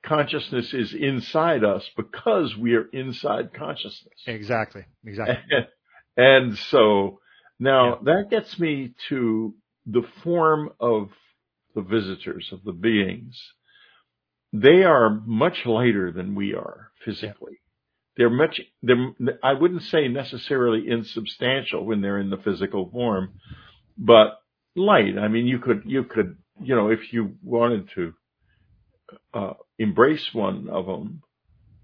consciousness 0.02 0.74
is 0.74 0.92
inside 0.92 1.62
us 1.62 1.88
because 1.96 2.56
we 2.56 2.74
are 2.74 2.88
inside 2.92 3.54
consciousness. 3.54 4.14
Exactly, 4.26 4.84
exactly. 5.06 5.36
and 6.16 6.58
so 6.70 7.20
now 7.60 8.00
that 8.02 8.26
gets 8.30 8.58
me 8.58 8.94
to 9.08 9.54
the 9.86 10.02
form 10.22 10.70
of 10.80 11.10
the 11.74 11.82
visitors, 11.82 12.48
of 12.52 12.64
the 12.64 12.72
beings. 12.72 13.40
They 14.52 14.82
are 14.82 15.08
much 15.24 15.64
lighter 15.64 16.12
than 16.12 16.34
we 16.34 16.54
are 16.54 16.90
physically. 17.04 17.60
They're 18.16 18.28
much, 18.28 18.60
they're, 18.82 19.12
I 19.42 19.54
wouldn't 19.54 19.82
say 19.82 20.08
necessarily 20.08 20.88
insubstantial 20.88 21.86
when 21.86 22.02
they're 22.02 22.18
in 22.18 22.28
the 22.28 22.36
physical 22.36 22.90
form, 22.90 23.32
but 23.96 24.38
light. 24.76 25.18
I 25.18 25.28
mean, 25.28 25.46
you 25.46 25.58
could, 25.58 25.82
you 25.86 26.04
could, 26.04 26.36
you 26.62 26.74
know, 26.74 26.90
if 26.90 27.12
you 27.12 27.36
wanted 27.42 27.88
to, 27.94 28.12
uh, 29.32 29.54
embrace 29.78 30.28
one 30.34 30.68
of 30.68 30.84
them, 30.84 31.22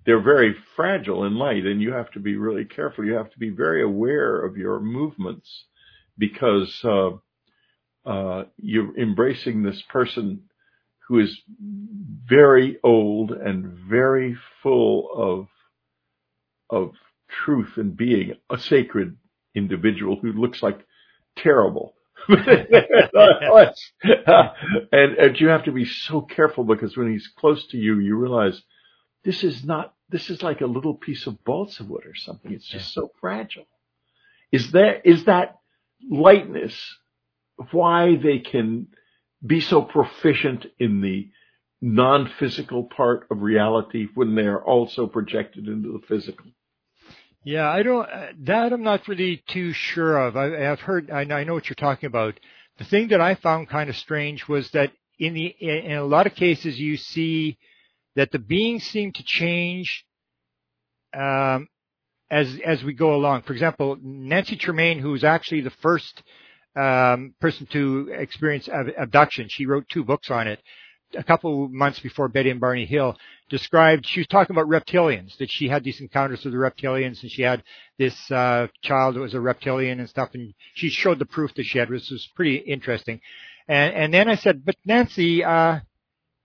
they're 0.04 0.22
very 0.22 0.54
fragile 0.76 1.24
and 1.24 1.36
light 1.36 1.64
and 1.64 1.80
you 1.80 1.92
have 1.92 2.10
to 2.12 2.20
be 2.20 2.36
really 2.36 2.66
careful. 2.66 3.04
You 3.04 3.14
have 3.14 3.30
to 3.30 3.38
be 3.38 3.50
very 3.50 3.82
aware 3.82 4.44
of 4.44 4.58
your 4.58 4.80
movements 4.80 5.64
because, 6.18 6.78
uh, 6.84 7.10
uh, 8.04 8.44
you're 8.58 8.98
embracing 8.98 9.62
this 9.62 9.82
person 9.90 10.47
who 11.08 11.18
is 11.20 11.40
very 12.26 12.78
old 12.84 13.32
and 13.32 13.72
very 13.88 14.36
full 14.62 15.08
of, 15.14 15.48
of 16.68 16.94
truth 17.28 17.72
and 17.76 17.96
being 17.96 18.34
a 18.50 18.58
sacred 18.58 19.16
individual 19.54 20.18
who 20.20 20.32
looks 20.32 20.62
like 20.62 20.86
terrible. 21.36 21.94
and, 22.28 22.44
and 24.92 25.40
you 25.40 25.48
have 25.48 25.64
to 25.64 25.72
be 25.72 25.86
so 25.86 26.20
careful 26.20 26.64
because 26.64 26.94
when 26.96 27.10
he's 27.10 27.30
close 27.38 27.66
to 27.68 27.78
you, 27.78 27.98
you 28.00 28.16
realize 28.16 28.60
this 29.24 29.42
is 29.42 29.64
not, 29.64 29.94
this 30.10 30.28
is 30.28 30.42
like 30.42 30.60
a 30.60 30.66
little 30.66 30.94
piece 30.94 31.26
of 31.26 31.42
balsa 31.44 31.84
wood 31.84 32.04
or 32.04 32.14
something. 32.14 32.52
It's 32.52 32.68
just 32.68 32.94
yeah. 32.94 33.02
so 33.02 33.12
fragile. 33.18 33.66
Is 34.52 34.72
that, 34.72 35.06
is 35.06 35.24
that 35.24 35.56
lightness 36.10 36.78
why 37.70 38.16
they 38.16 38.40
can 38.40 38.88
be 39.44 39.60
so 39.60 39.82
proficient 39.82 40.66
in 40.78 41.00
the 41.00 41.28
non-physical 41.80 42.84
part 42.84 43.26
of 43.30 43.42
reality 43.42 44.06
when 44.14 44.34
they 44.34 44.42
are 44.42 44.62
also 44.62 45.06
projected 45.06 45.68
into 45.68 45.92
the 45.92 46.06
physical? 46.06 46.46
Yeah, 47.44 47.68
I 47.68 47.82
don't. 47.82 48.08
Uh, 48.08 48.26
that 48.40 48.72
I'm 48.72 48.82
not 48.82 49.06
really 49.08 49.42
too 49.48 49.72
sure 49.72 50.18
of. 50.18 50.36
I, 50.36 50.50
have 50.60 50.80
heard. 50.80 51.10
I 51.10 51.20
I 51.22 51.44
know 51.44 51.54
what 51.54 51.68
you're 51.68 51.76
talking 51.76 52.08
about. 52.08 52.38
The 52.78 52.84
thing 52.84 53.08
that 53.08 53.20
I 53.20 53.34
found 53.36 53.68
kind 53.68 53.88
of 53.88 53.96
strange 53.96 54.48
was 54.48 54.70
that 54.72 54.92
in 55.18 55.34
the 55.34 55.46
in 55.46 55.92
a 55.92 56.04
lot 56.04 56.26
of 56.26 56.34
cases 56.34 56.78
you 56.78 56.96
see 56.96 57.58
that 58.16 58.32
the 58.32 58.38
beings 58.38 58.84
seem 58.84 59.12
to 59.12 59.22
change 59.24 60.04
um, 61.14 61.68
as 62.30 62.58
as 62.64 62.82
we 62.82 62.92
go 62.92 63.14
along. 63.14 63.42
For 63.42 63.52
example, 63.52 63.96
Nancy 64.02 64.56
Tremaine, 64.56 64.98
who 64.98 65.12
was 65.12 65.24
actually 65.24 65.62
the 65.62 65.70
first 65.70 66.22
um, 66.78 67.34
person 67.40 67.66
to 67.72 68.10
experience 68.12 68.68
ab- 68.68 68.94
abduction, 68.98 69.48
she 69.48 69.66
wrote 69.66 69.88
two 69.88 70.04
books 70.04 70.30
on 70.30 70.46
it 70.48 70.60
a 71.14 71.24
couple 71.24 71.68
months 71.68 72.00
before 72.00 72.28
Betty 72.28 72.50
and 72.50 72.60
Barney 72.60 72.84
Hill 72.84 73.16
described 73.48 74.06
she 74.06 74.20
was 74.20 74.26
talking 74.26 74.54
about 74.54 74.68
reptilians 74.68 75.36
that 75.38 75.50
she 75.50 75.68
had 75.68 75.82
these 75.82 76.00
encounters 76.00 76.44
with 76.44 76.52
the 76.52 76.58
reptilians 76.58 77.22
and 77.22 77.30
she 77.30 77.42
had 77.42 77.62
this 77.98 78.30
uh, 78.30 78.66
child 78.82 79.14
that 79.14 79.20
was 79.20 79.34
a 79.34 79.40
reptilian 79.40 80.00
and 80.00 80.08
stuff 80.08 80.30
and 80.34 80.52
she 80.74 80.90
showed 80.90 81.18
the 81.18 81.26
proof 81.26 81.54
that 81.54 81.64
she 81.64 81.78
had 81.78 81.88
which 81.88 82.10
was 82.10 82.28
pretty 82.34 82.56
interesting 82.56 83.20
and 83.66 83.94
and 83.94 84.14
then 84.14 84.28
I 84.28 84.34
said 84.34 84.64
but 84.64 84.76
Nancy 84.84 85.42
uh, 85.42 85.80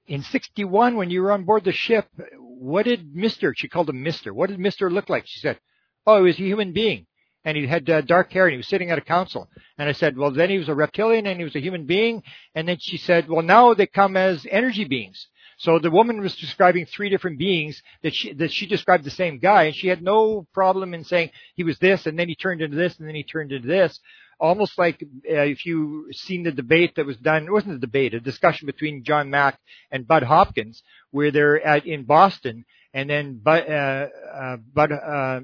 in 0.07 0.21
61 0.21 0.95
when 0.95 1.09
you 1.09 1.21
were 1.21 1.31
on 1.31 1.43
board 1.43 1.65
the 1.65 1.73
ship 1.73 2.07
what 2.39 2.85
did 2.85 3.13
Mr. 3.13 3.51
she 3.55 3.67
called 3.67 3.89
him 3.89 4.03
Mr. 4.03 4.31
what 4.31 4.49
did 4.49 4.59
Mr. 4.59 4.89
look 4.89 5.09
like 5.09 5.27
she 5.27 5.39
said 5.39 5.59
oh 6.07 6.19
he 6.19 6.23
was 6.23 6.39
a 6.39 6.43
human 6.43 6.71
being 6.71 7.05
and 7.45 7.57
he 7.57 7.67
had 7.67 7.89
uh, 7.89 8.01
dark 8.01 8.31
hair 8.31 8.45
and 8.45 8.53
he 8.53 8.57
was 8.57 8.67
sitting 8.67 8.91
at 8.91 8.97
a 8.97 9.01
council. 9.01 9.49
And 9.77 9.89
I 9.89 9.91
said, 9.91 10.17
well, 10.17 10.31
then 10.31 10.49
he 10.49 10.57
was 10.57 10.69
a 10.69 10.75
reptilian 10.75 11.27
and 11.27 11.37
he 11.37 11.43
was 11.43 11.55
a 11.55 11.61
human 11.61 11.85
being. 11.85 12.23
And 12.55 12.67
then 12.67 12.77
she 12.79 12.97
said, 12.97 13.27
well, 13.27 13.41
now 13.41 13.73
they 13.73 13.87
come 13.87 14.15
as 14.15 14.45
energy 14.49 14.85
beings. 14.85 15.27
So 15.57 15.79
the 15.79 15.91
woman 15.91 16.21
was 16.21 16.35
describing 16.35 16.85
three 16.85 17.09
different 17.09 17.37
beings 17.37 17.81
that 18.01 18.13
she, 18.13 18.33
that 18.33 18.51
she 18.51 18.65
described 18.65 19.03
the 19.03 19.11
same 19.11 19.39
guy 19.39 19.63
and 19.63 19.75
she 19.75 19.87
had 19.87 20.01
no 20.01 20.47
problem 20.53 20.93
in 20.93 21.03
saying 21.03 21.29
he 21.55 21.63
was 21.63 21.77
this 21.79 22.05
and 22.05 22.17
then 22.17 22.27
he 22.27 22.35
turned 22.35 22.61
into 22.61 22.75
this 22.75 22.97
and 22.97 23.07
then 23.07 23.15
he 23.15 23.23
turned 23.23 23.51
into 23.51 23.67
this. 23.67 23.99
Almost 24.39 24.77
like 24.77 25.01
uh, 25.01 25.35
if 25.43 25.65
you 25.65 26.09
seen 26.11 26.43
the 26.43 26.51
debate 26.51 26.95
that 26.95 27.05
was 27.05 27.17
done, 27.17 27.45
it 27.45 27.51
wasn't 27.51 27.75
a 27.75 27.79
debate, 27.79 28.13
a 28.13 28.19
discussion 28.19 28.65
between 28.65 29.03
John 29.03 29.29
Mack 29.29 29.59
and 29.91 30.07
Bud 30.07 30.23
Hopkins 30.23 30.81
where 31.11 31.31
they're 31.31 31.65
at, 31.65 31.85
in 31.85 32.03
Boston 32.03 32.65
and 32.93 33.09
then 33.09 33.37
Bud, 33.37 33.69
uh, 33.69 34.07
uh, 34.33 34.57
Bud, 34.73 34.91
uh, 34.91 35.41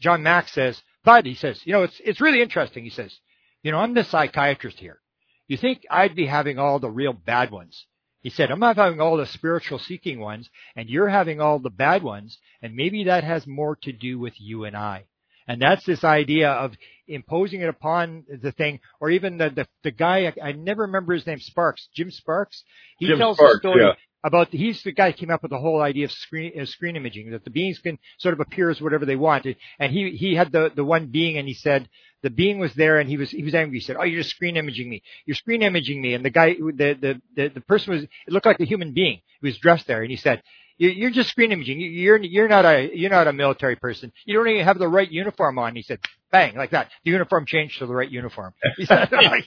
John 0.00 0.22
Mack 0.22 0.48
says, 0.48 0.82
but 1.04 1.26
he 1.26 1.34
says, 1.34 1.60
you 1.64 1.72
know, 1.72 1.82
it's, 1.82 2.00
it's 2.04 2.20
really 2.20 2.42
interesting. 2.42 2.84
He 2.84 2.90
says, 2.90 3.14
you 3.62 3.72
know, 3.72 3.78
I'm 3.78 3.94
the 3.94 4.04
psychiatrist 4.04 4.78
here. 4.78 5.00
You 5.48 5.56
think 5.56 5.82
I'd 5.90 6.14
be 6.14 6.26
having 6.26 6.58
all 6.58 6.78
the 6.78 6.90
real 6.90 7.12
bad 7.12 7.50
ones. 7.50 7.86
He 8.20 8.30
said, 8.30 8.50
I'm 8.50 8.60
not 8.60 8.76
having 8.76 9.00
all 9.00 9.16
the 9.16 9.26
spiritual 9.26 9.78
seeking 9.78 10.20
ones 10.20 10.48
and 10.76 10.88
you're 10.88 11.08
having 11.08 11.40
all 11.40 11.58
the 11.58 11.70
bad 11.70 12.02
ones. 12.02 12.38
And 12.62 12.74
maybe 12.74 13.04
that 13.04 13.24
has 13.24 13.46
more 13.46 13.76
to 13.82 13.92
do 13.92 14.18
with 14.18 14.34
you 14.38 14.64
and 14.64 14.76
I. 14.76 15.04
And 15.48 15.60
that's 15.60 15.84
this 15.84 16.04
idea 16.04 16.50
of 16.50 16.74
imposing 17.08 17.62
it 17.62 17.68
upon 17.68 18.24
the 18.28 18.52
thing, 18.52 18.78
or 19.00 19.10
even 19.10 19.38
the, 19.38 19.50
the, 19.50 19.66
the 19.82 19.90
guy, 19.90 20.26
I, 20.26 20.50
I 20.50 20.52
never 20.52 20.82
remember 20.82 21.14
his 21.14 21.26
name, 21.26 21.40
Sparks, 21.40 21.88
Jim 21.96 22.10
Sparks. 22.10 22.62
He 22.98 23.06
Jim 23.06 23.18
tells 23.18 23.36
Sparks, 23.36 23.56
a 23.56 23.58
story 23.58 23.82
yeah 23.82 23.94
about 24.22 24.48
he's 24.48 24.82
the 24.82 24.92
guy 24.92 25.10
who 25.10 25.16
came 25.16 25.30
up 25.30 25.42
with 25.42 25.50
the 25.50 25.58
whole 25.58 25.80
idea 25.80 26.04
of 26.04 26.12
screen 26.12 26.52
uh, 26.60 26.64
screen 26.64 26.96
imaging 26.96 27.30
that 27.30 27.44
the 27.44 27.50
beings 27.50 27.78
can 27.78 27.98
sort 28.18 28.34
of 28.34 28.40
appear 28.40 28.70
as 28.70 28.80
whatever 28.80 29.06
they 29.06 29.16
want 29.16 29.46
and 29.78 29.92
he 29.92 30.10
he 30.10 30.34
had 30.34 30.52
the 30.52 30.70
the 30.74 30.84
one 30.84 31.06
being 31.06 31.38
and 31.38 31.48
he 31.48 31.54
said 31.54 31.88
the 32.22 32.30
being 32.30 32.58
was 32.58 32.72
there 32.74 32.98
and 32.98 33.08
he 33.08 33.16
was 33.16 33.30
he 33.30 33.42
was 33.42 33.54
angry 33.54 33.78
he 33.78 33.84
said 33.84 33.96
oh 33.98 34.04
you're 34.04 34.22
just 34.22 34.34
screen 34.34 34.56
imaging 34.56 34.88
me 34.90 35.02
you're 35.24 35.34
screen 35.34 35.62
imaging 35.62 36.00
me 36.02 36.14
and 36.14 36.24
the 36.24 36.30
guy 36.30 36.54
the 36.54 36.94
the 37.00 37.22
the, 37.34 37.48
the 37.48 37.60
person 37.62 37.94
was 37.94 38.02
it 38.02 38.10
looked 38.28 38.46
like 38.46 38.60
a 38.60 38.64
human 38.64 38.92
being 38.92 39.20
he 39.40 39.48
was 39.48 39.58
dressed 39.58 39.86
there 39.86 40.02
and 40.02 40.10
he 40.10 40.16
said 40.16 40.42
you're 40.80 41.10
just 41.10 41.28
screen 41.28 41.52
imaging. 41.52 41.78
You're 41.78 42.16
you're 42.16 42.48
not 42.48 42.64
a 42.64 42.90
you're 42.94 43.10
not 43.10 43.28
a 43.28 43.34
military 43.34 43.76
person. 43.76 44.12
You 44.24 44.34
don't 44.34 44.48
even 44.48 44.64
have 44.64 44.78
the 44.78 44.88
right 44.88 45.10
uniform 45.10 45.58
on. 45.58 45.76
He 45.76 45.82
said, 45.82 46.00
bang, 46.32 46.56
like 46.56 46.70
that. 46.70 46.90
The 47.04 47.10
uniform 47.10 47.44
changed 47.46 47.80
to 47.80 47.86
the 47.86 47.94
right 47.94 48.10
uniform. 48.10 48.54
He 48.78 48.86
said, 48.86 49.12
like, 49.12 49.44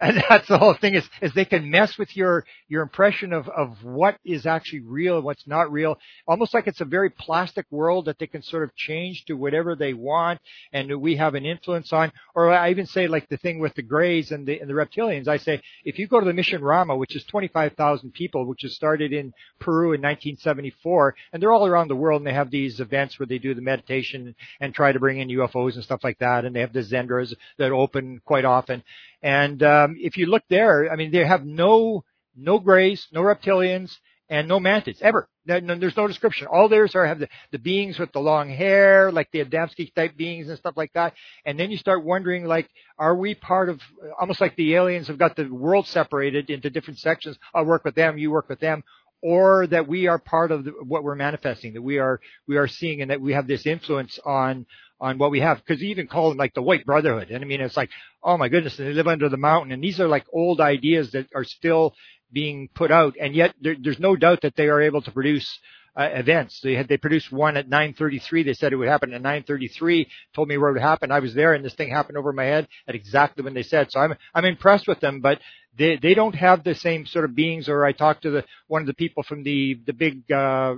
and 0.00 0.22
that's 0.28 0.48
the 0.48 0.58
whole 0.58 0.74
thing 0.74 0.94
is, 0.94 1.08
is 1.20 1.32
they 1.34 1.44
can 1.44 1.70
mess 1.70 1.98
with 1.98 2.16
your, 2.16 2.44
your 2.68 2.82
impression 2.82 3.32
of, 3.32 3.48
of 3.48 3.84
what 3.84 4.16
is 4.24 4.46
actually 4.46 4.80
real 4.80 5.16
and 5.16 5.24
what's 5.24 5.46
not 5.46 5.70
real. 5.70 5.98
Almost 6.26 6.54
like 6.54 6.66
it's 6.66 6.80
a 6.80 6.86
very 6.86 7.10
plastic 7.10 7.66
world 7.70 8.06
that 8.06 8.18
they 8.18 8.26
can 8.26 8.42
sort 8.42 8.62
of 8.62 8.74
change 8.74 9.24
to 9.26 9.34
whatever 9.34 9.74
they 9.74 9.92
want 9.92 10.40
and 10.72 11.00
we 11.00 11.16
have 11.16 11.34
an 11.34 11.44
influence 11.44 11.92
on. 11.92 12.12
Or 12.34 12.50
I 12.50 12.70
even 12.70 12.86
say 12.86 13.08
like 13.08 13.28
the 13.28 13.36
thing 13.36 13.58
with 13.58 13.74
the 13.74 13.82
Greys 13.82 14.30
and 14.30 14.46
the, 14.46 14.58
and 14.60 14.70
the 14.70 14.74
reptilians, 14.74 15.28
I 15.28 15.36
say, 15.36 15.60
if 15.84 15.98
you 15.98 16.06
go 16.06 16.20
to 16.20 16.26
the 16.26 16.32
Mission 16.32 16.62
Rahma, 16.62 16.98
which 16.98 17.14
is 17.14 17.24
25,000 17.24 18.12
people, 18.12 18.46
which 18.46 18.62
was 18.62 18.74
started 18.74 19.12
in 19.12 19.34
Peru 19.58 19.92
in 19.92 20.00
1974, 20.00 21.14
and 21.32 21.42
they're 21.42 21.52
all 21.52 21.66
around 21.66 21.88
the 21.88 21.96
world 21.96 22.20
and 22.20 22.26
they 22.26 22.34
have 22.34 22.50
these 22.50 22.80
events 22.80 23.18
where 23.18 23.26
they 23.26 23.38
do 23.38 23.54
the 23.54 23.60
meditation 23.60 24.34
and 24.60 24.74
try 24.74 24.92
to 24.92 24.98
bring 24.98 25.20
in 25.20 25.28
UFOs 25.28 25.74
and 25.74 25.84
stuff 25.84 26.04
like 26.04 26.18
that. 26.20 26.44
And 26.44 26.56
they 26.56 26.60
have 26.60 26.72
the 26.72 26.80
Xendras 26.80 27.34
that 27.58 27.70
open 27.70 28.20
quite 28.24 28.44
often. 28.46 28.82
And 29.22 29.62
um, 29.62 29.96
if 29.98 30.16
you 30.16 30.26
look 30.26 30.42
there, 30.48 30.90
I 30.90 30.96
mean, 30.96 31.10
they 31.10 31.26
have 31.26 31.44
no 31.44 32.04
no 32.36 32.58
grays, 32.58 33.06
no 33.12 33.20
reptilians, 33.20 33.92
and 34.30 34.46
no 34.46 34.60
mantids 34.60 35.02
ever. 35.02 35.28
There's 35.44 35.96
no 35.96 36.06
description. 36.06 36.46
All 36.46 36.68
theirs 36.68 36.94
are 36.94 37.04
have 37.04 37.18
the, 37.18 37.28
the 37.50 37.58
beings 37.58 37.98
with 37.98 38.12
the 38.12 38.20
long 38.20 38.48
hair, 38.48 39.10
like 39.10 39.28
the 39.32 39.44
Adamski 39.44 39.92
type 39.92 40.16
beings 40.16 40.48
and 40.48 40.56
stuff 40.56 40.74
like 40.76 40.92
that. 40.94 41.14
And 41.44 41.58
then 41.58 41.72
you 41.72 41.76
start 41.76 42.04
wondering, 42.04 42.44
like, 42.44 42.70
are 42.98 43.16
we 43.16 43.34
part 43.34 43.68
of 43.68 43.80
almost 44.20 44.40
like 44.40 44.54
the 44.54 44.74
aliens 44.76 45.08
have 45.08 45.18
got 45.18 45.34
the 45.34 45.48
world 45.48 45.88
separated 45.88 46.48
into 46.48 46.70
different 46.70 47.00
sections? 47.00 47.36
I'll 47.52 47.64
work 47.64 47.84
with 47.84 47.96
them, 47.96 48.18
you 48.18 48.30
work 48.30 48.48
with 48.48 48.60
them, 48.60 48.84
or 49.22 49.66
that 49.66 49.88
we 49.88 50.06
are 50.06 50.18
part 50.18 50.52
of 50.52 50.64
the, 50.64 50.70
what 50.70 51.02
we're 51.02 51.16
manifesting, 51.16 51.74
that 51.74 51.82
we 51.82 51.98
are 51.98 52.20
we 52.46 52.56
are 52.56 52.68
seeing, 52.68 53.02
and 53.02 53.10
that 53.10 53.20
we 53.20 53.32
have 53.32 53.48
this 53.48 53.66
influence 53.66 54.20
on 54.24 54.66
on 55.00 55.18
what 55.18 55.30
we 55.30 55.40
have. 55.40 55.58
Because 55.58 55.82
even 55.82 56.06
call 56.06 56.28
them 56.28 56.38
like 56.38 56.54
the 56.54 56.62
White 56.62 56.84
Brotherhood, 56.84 57.30
and 57.30 57.42
I 57.42 57.46
mean 57.46 57.60
it's 57.60 57.76
like, 57.76 57.90
oh 58.22 58.36
my 58.36 58.48
goodness, 58.48 58.76
they 58.76 58.92
live 58.92 59.08
under 59.08 59.28
the 59.28 59.36
mountain, 59.36 59.72
and 59.72 59.82
these 59.82 60.00
are 60.00 60.08
like 60.08 60.26
old 60.32 60.60
ideas 60.60 61.12
that 61.12 61.28
are 61.34 61.44
still 61.44 61.94
being 62.32 62.68
put 62.74 62.90
out, 62.90 63.16
and 63.20 63.34
yet 63.34 63.54
there, 63.60 63.76
there's 63.80 63.98
no 63.98 64.16
doubt 64.16 64.42
that 64.42 64.56
they 64.56 64.68
are 64.68 64.80
able 64.80 65.02
to 65.02 65.10
produce 65.10 65.58
uh, 65.96 66.08
events. 66.12 66.60
They 66.62 66.74
had 66.74 66.88
they 66.88 66.96
produced 66.96 67.32
one 67.32 67.56
at 67.56 67.68
9:33. 67.68 68.44
They 68.44 68.54
said 68.54 68.72
it 68.72 68.76
would 68.76 68.88
happen 68.88 69.12
at 69.12 69.22
9:33. 69.22 70.06
Told 70.34 70.48
me 70.48 70.56
where 70.56 70.70
it 70.70 70.74
would 70.74 70.82
happen. 70.82 71.10
I 71.10 71.20
was 71.20 71.34
there, 71.34 71.54
and 71.54 71.64
this 71.64 71.74
thing 71.74 71.90
happened 71.90 72.18
over 72.18 72.32
my 72.32 72.44
head 72.44 72.68
at 72.86 72.94
exactly 72.94 73.44
when 73.44 73.54
they 73.54 73.62
said. 73.62 73.90
So 73.90 74.00
I'm 74.00 74.14
I'm 74.34 74.44
impressed 74.44 74.86
with 74.86 75.00
them, 75.00 75.20
but 75.20 75.40
they 75.76 75.96
they 75.96 76.14
don't 76.14 76.34
have 76.34 76.62
the 76.62 76.74
same 76.74 77.06
sort 77.06 77.24
of 77.24 77.34
beings. 77.34 77.68
Or 77.68 77.84
I 77.84 77.92
talked 77.92 78.22
to 78.22 78.30
the 78.30 78.44
one 78.68 78.82
of 78.82 78.86
the 78.86 78.94
people 78.94 79.22
from 79.22 79.42
the 79.42 79.80
the 79.84 79.92
big 79.92 80.30
uh, 80.30 80.74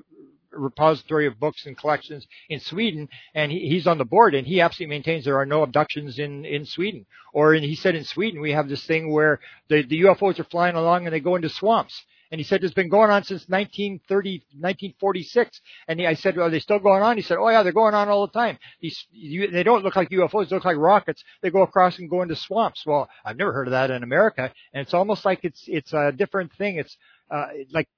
repository 0.52 1.26
of 1.26 1.40
books 1.40 1.66
and 1.66 1.76
collections 1.76 2.26
in 2.48 2.60
Sweden, 2.60 3.08
and 3.34 3.50
he, 3.50 3.68
he's 3.68 3.86
on 3.86 3.98
the 3.98 4.04
board, 4.04 4.34
and 4.34 4.46
he 4.46 4.60
absolutely 4.60 4.94
maintains 4.94 5.24
there 5.24 5.38
are 5.38 5.46
no 5.46 5.62
abductions 5.62 6.18
in 6.18 6.44
in 6.44 6.64
Sweden. 6.64 7.06
Or 7.32 7.54
in, 7.54 7.62
he 7.62 7.74
said 7.74 7.94
in 7.94 8.04
Sweden 8.04 8.40
we 8.40 8.52
have 8.52 8.68
this 8.68 8.84
thing 8.86 9.10
where 9.10 9.40
the 9.68 9.82
the 9.82 10.02
UFOs 10.02 10.38
are 10.38 10.44
flying 10.44 10.76
along 10.76 11.06
and 11.06 11.12
they 11.12 11.20
go 11.20 11.36
into 11.36 11.48
swamps. 11.48 12.04
And 12.32 12.40
he 12.40 12.44
said 12.44 12.64
it's 12.64 12.72
been 12.72 12.88
going 12.88 13.10
on 13.10 13.24
since 13.24 13.46
1930, 13.46 14.38
1946. 14.58 15.60
And 15.86 16.00
he, 16.00 16.06
I 16.06 16.14
said, 16.14 16.38
are 16.38 16.48
they 16.48 16.60
still 16.60 16.78
going 16.78 17.02
on? 17.02 17.18
He 17.18 17.22
said, 17.22 17.36
oh 17.38 17.50
yeah, 17.50 17.62
they're 17.62 17.72
going 17.72 17.92
on 17.94 18.08
all 18.08 18.26
the 18.26 18.32
time. 18.32 18.58
These, 18.80 19.04
they 19.52 19.62
don't 19.62 19.84
look 19.84 19.96
like 19.96 20.08
UFOs, 20.08 20.48
they 20.48 20.56
look 20.56 20.64
like 20.64 20.78
rockets. 20.78 21.22
They 21.42 21.50
go 21.50 21.60
across 21.60 21.98
and 21.98 22.08
go 22.08 22.22
into 22.22 22.34
swamps. 22.34 22.86
Well, 22.86 23.10
I've 23.22 23.36
never 23.36 23.52
heard 23.52 23.68
of 23.68 23.72
that 23.72 23.90
in 23.90 24.02
America. 24.02 24.50
And 24.72 24.80
it's 24.80 24.94
almost 24.94 25.26
like 25.26 25.40
it's, 25.42 25.64
it's 25.66 25.92
a 25.92 26.10
different 26.10 26.54
thing. 26.54 26.76
It's, 26.78 26.96
uh, 27.30 27.48
like, 27.70 27.88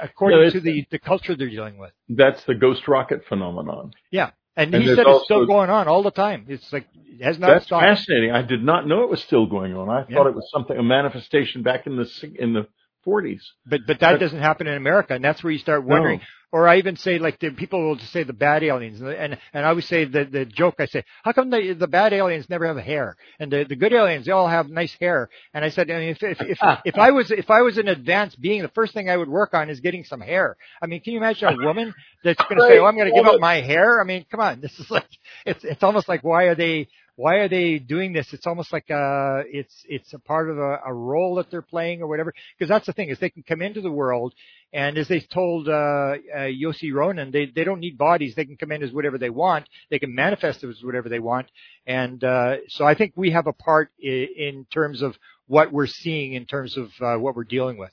according 0.00 0.50
to 0.52 0.60
the, 0.60 0.86
the 0.90 0.98
culture 0.98 1.36
they're 1.36 1.48
dealing 1.48 1.78
with. 1.78 1.92
That's 2.08 2.44
the 2.44 2.54
ghost 2.54 2.86
rocket 2.88 3.24
phenomenon. 3.28 3.92
Yeah. 4.10 4.30
And, 4.54 4.74
and 4.74 4.84
he 4.84 4.94
said 4.94 5.06
it's 5.06 5.24
still 5.24 5.46
going 5.46 5.70
on 5.70 5.88
all 5.88 6.02
the 6.02 6.10
time. 6.10 6.44
It's 6.48 6.70
like 6.72 6.86
it 6.94 7.24
has 7.24 7.38
not 7.38 7.48
that's 7.48 7.66
stopped. 7.66 7.84
fascinating. 7.84 8.32
I 8.32 8.42
did 8.42 8.62
not 8.62 8.86
know 8.86 9.02
it 9.02 9.08
was 9.08 9.22
still 9.22 9.46
going 9.46 9.74
on. 9.74 9.88
I 9.88 10.04
yeah. 10.08 10.16
thought 10.16 10.26
it 10.26 10.34
was 10.34 10.50
something 10.52 10.76
a 10.76 10.82
manifestation 10.82 11.62
back 11.62 11.86
in 11.86 11.96
the 11.96 12.06
in 12.38 12.52
the 12.52 12.66
40s. 13.06 13.40
But 13.66 13.80
but 13.86 14.00
that 14.00 14.12
but, 14.12 14.20
doesn't 14.20 14.38
happen 14.38 14.66
in 14.66 14.76
America, 14.76 15.14
and 15.14 15.24
that's 15.24 15.42
where 15.42 15.52
you 15.52 15.58
start 15.58 15.84
wondering. 15.84 16.18
No. 16.18 16.24
Or 16.54 16.68
I 16.68 16.76
even 16.76 16.96
say 16.96 17.18
like 17.18 17.40
the 17.40 17.50
people 17.50 17.82
will 17.82 17.96
just 17.96 18.12
say 18.12 18.24
the 18.24 18.34
bad 18.34 18.62
aliens, 18.62 19.00
and 19.00 19.38
and 19.54 19.66
I 19.66 19.70
always 19.70 19.86
say 19.86 20.04
the 20.04 20.24
the 20.24 20.44
joke 20.44 20.74
I 20.78 20.86
say, 20.86 21.02
how 21.24 21.32
come 21.32 21.48
the 21.48 21.72
the 21.72 21.88
bad 21.88 22.12
aliens 22.12 22.50
never 22.50 22.66
have 22.66 22.76
hair, 22.76 23.16
and 23.40 23.50
the 23.50 23.64
the 23.66 23.74
good 23.74 23.94
aliens 23.94 24.26
they 24.26 24.32
all 24.32 24.48
have 24.48 24.68
nice 24.68 24.94
hair? 25.00 25.30
And 25.54 25.64
I 25.64 25.70
said, 25.70 25.90
I 25.90 25.98
mean, 25.98 26.08
if 26.10 26.22
if 26.22 26.40
if, 26.42 26.58
if 26.84 26.98
I 26.98 27.10
was 27.10 27.30
if 27.30 27.50
I 27.50 27.62
was 27.62 27.78
an 27.78 27.88
advanced 27.88 28.38
being, 28.38 28.60
the 28.60 28.68
first 28.68 28.92
thing 28.92 29.08
I 29.08 29.16
would 29.16 29.30
work 29.30 29.54
on 29.54 29.70
is 29.70 29.80
getting 29.80 30.04
some 30.04 30.20
hair. 30.20 30.58
I 30.82 30.86
mean, 30.86 31.00
can 31.00 31.14
you 31.14 31.20
imagine 31.20 31.48
a 31.48 31.64
woman 31.64 31.94
that's 32.22 32.42
going 32.42 32.58
to 32.60 32.66
say, 32.68 32.78
oh, 32.78 32.84
I'm 32.84 32.96
going 32.96 33.08
to 33.10 33.16
give 33.18 33.26
up 33.26 33.40
my 33.40 33.62
hair? 33.62 33.98
I 33.98 34.04
mean, 34.04 34.26
come 34.30 34.40
on, 34.40 34.60
this 34.60 34.78
is 34.78 34.90
like 34.90 35.08
it's 35.46 35.64
it's 35.64 35.82
almost 35.82 36.06
like 36.06 36.22
why 36.22 36.44
are 36.44 36.54
they 36.54 36.88
why 37.16 37.36
are 37.36 37.48
they 37.48 37.78
doing 37.78 38.12
this? 38.12 38.32
It's 38.32 38.46
almost 38.46 38.72
like 38.72 38.90
uh 38.90 39.42
it's 39.46 39.84
it's 39.88 40.12
a 40.14 40.18
part 40.18 40.48
of 40.50 40.58
a, 40.58 40.78
a 40.86 40.92
role 40.92 41.34
that 41.36 41.50
they're 41.50 41.62
playing 41.62 42.00
or 42.00 42.06
whatever. 42.06 42.32
Because 42.58 42.68
that's 42.68 42.86
the 42.86 42.92
thing 42.92 43.10
is 43.10 43.18
they 43.18 43.30
can 43.30 43.42
come 43.42 43.60
into 43.60 43.80
the 43.80 43.90
world 43.90 44.34
and 44.72 44.96
as 44.96 45.08
they 45.08 45.20
told 45.20 45.68
uh, 45.68 45.72
uh 45.72 46.16
Yossi 46.48 46.92
Ronan, 46.92 47.30
they 47.30 47.46
they 47.46 47.64
don't 47.64 47.80
need 47.80 47.98
bodies. 47.98 48.34
They 48.34 48.46
can 48.46 48.56
come 48.56 48.72
in 48.72 48.82
as 48.82 48.92
whatever 48.92 49.18
they 49.18 49.30
want. 49.30 49.68
They 49.90 49.98
can 49.98 50.14
manifest 50.14 50.64
as 50.64 50.82
whatever 50.82 51.08
they 51.08 51.18
want. 51.18 51.48
And 51.86 52.22
uh, 52.24 52.56
so 52.68 52.86
I 52.86 52.94
think 52.94 53.12
we 53.14 53.32
have 53.32 53.46
a 53.46 53.52
part 53.52 53.90
in, 53.98 54.28
in 54.36 54.66
terms 54.72 55.02
of 55.02 55.14
what 55.46 55.72
we're 55.72 55.86
seeing 55.86 56.32
in 56.32 56.46
terms 56.46 56.78
of 56.78 56.88
uh, 57.00 57.18
what 57.18 57.36
we're 57.36 57.44
dealing 57.44 57.76
with. 57.76 57.92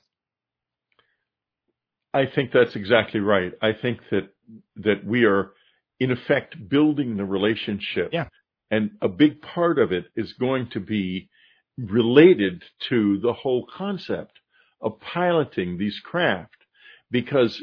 I 2.14 2.24
think 2.26 2.50
that's 2.52 2.74
exactly 2.74 3.20
right. 3.20 3.52
I 3.60 3.72
think 3.72 4.00
that 4.10 4.30
that 4.76 5.04
we 5.04 5.24
are 5.24 5.52
in 6.00 6.10
effect 6.10 6.56
building 6.68 7.18
the 7.18 7.24
relationship 7.24 8.08
yeah. 8.12 8.28
And 8.70 8.92
a 9.02 9.08
big 9.08 9.42
part 9.42 9.78
of 9.78 9.92
it 9.92 10.06
is 10.14 10.32
going 10.34 10.70
to 10.70 10.80
be 10.80 11.28
related 11.76 12.62
to 12.88 13.18
the 13.18 13.32
whole 13.32 13.66
concept 13.66 14.38
of 14.80 15.00
piloting 15.00 15.76
these 15.76 15.98
craft 16.00 16.56
because 17.10 17.60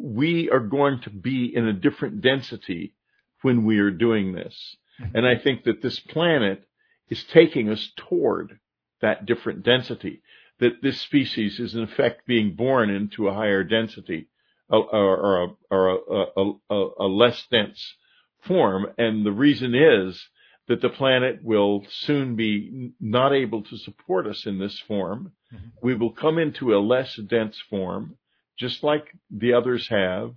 we 0.00 0.50
are 0.50 0.60
going 0.60 1.00
to 1.02 1.10
be 1.10 1.54
in 1.54 1.66
a 1.66 1.72
different 1.72 2.20
density 2.20 2.94
when 3.42 3.64
we 3.64 3.78
are 3.78 3.90
doing 3.90 4.32
this. 4.32 4.76
Mm-hmm. 5.00 5.16
And 5.16 5.26
I 5.26 5.36
think 5.36 5.64
that 5.64 5.82
this 5.82 6.00
planet 6.00 6.64
is 7.08 7.24
taking 7.24 7.68
us 7.68 7.92
toward 7.96 8.58
that 9.00 9.26
different 9.26 9.62
density, 9.62 10.22
that 10.58 10.82
this 10.82 11.00
species 11.00 11.60
is 11.60 11.74
in 11.74 11.82
effect 11.82 12.26
being 12.26 12.54
born 12.54 12.90
into 12.90 13.28
a 13.28 13.34
higher 13.34 13.62
density 13.62 14.28
or, 14.68 14.84
or, 14.94 15.44
a, 15.44 15.48
or 15.70 15.88
a, 15.88 16.74
a, 16.74 16.88
a, 17.00 17.06
less 17.06 17.46
dense 17.50 17.94
form. 18.42 18.86
And 18.98 19.24
the 19.24 19.32
reason 19.32 19.74
is 19.74 20.28
that 20.68 20.82
the 20.82 20.88
planet 20.88 21.40
will 21.42 21.84
soon 21.88 22.36
be 22.36 22.92
not 23.00 23.32
able 23.32 23.62
to 23.62 23.76
support 23.78 24.26
us 24.26 24.46
in 24.46 24.58
this 24.58 24.78
form. 24.86 25.32
Mm-hmm. 25.52 25.66
We 25.82 25.94
will 25.94 26.12
come 26.12 26.38
into 26.38 26.74
a 26.74 26.78
less 26.78 27.16
dense 27.16 27.58
form, 27.70 28.16
just 28.58 28.82
like 28.82 29.06
the 29.30 29.54
others 29.54 29.88
have. 29.88 30.34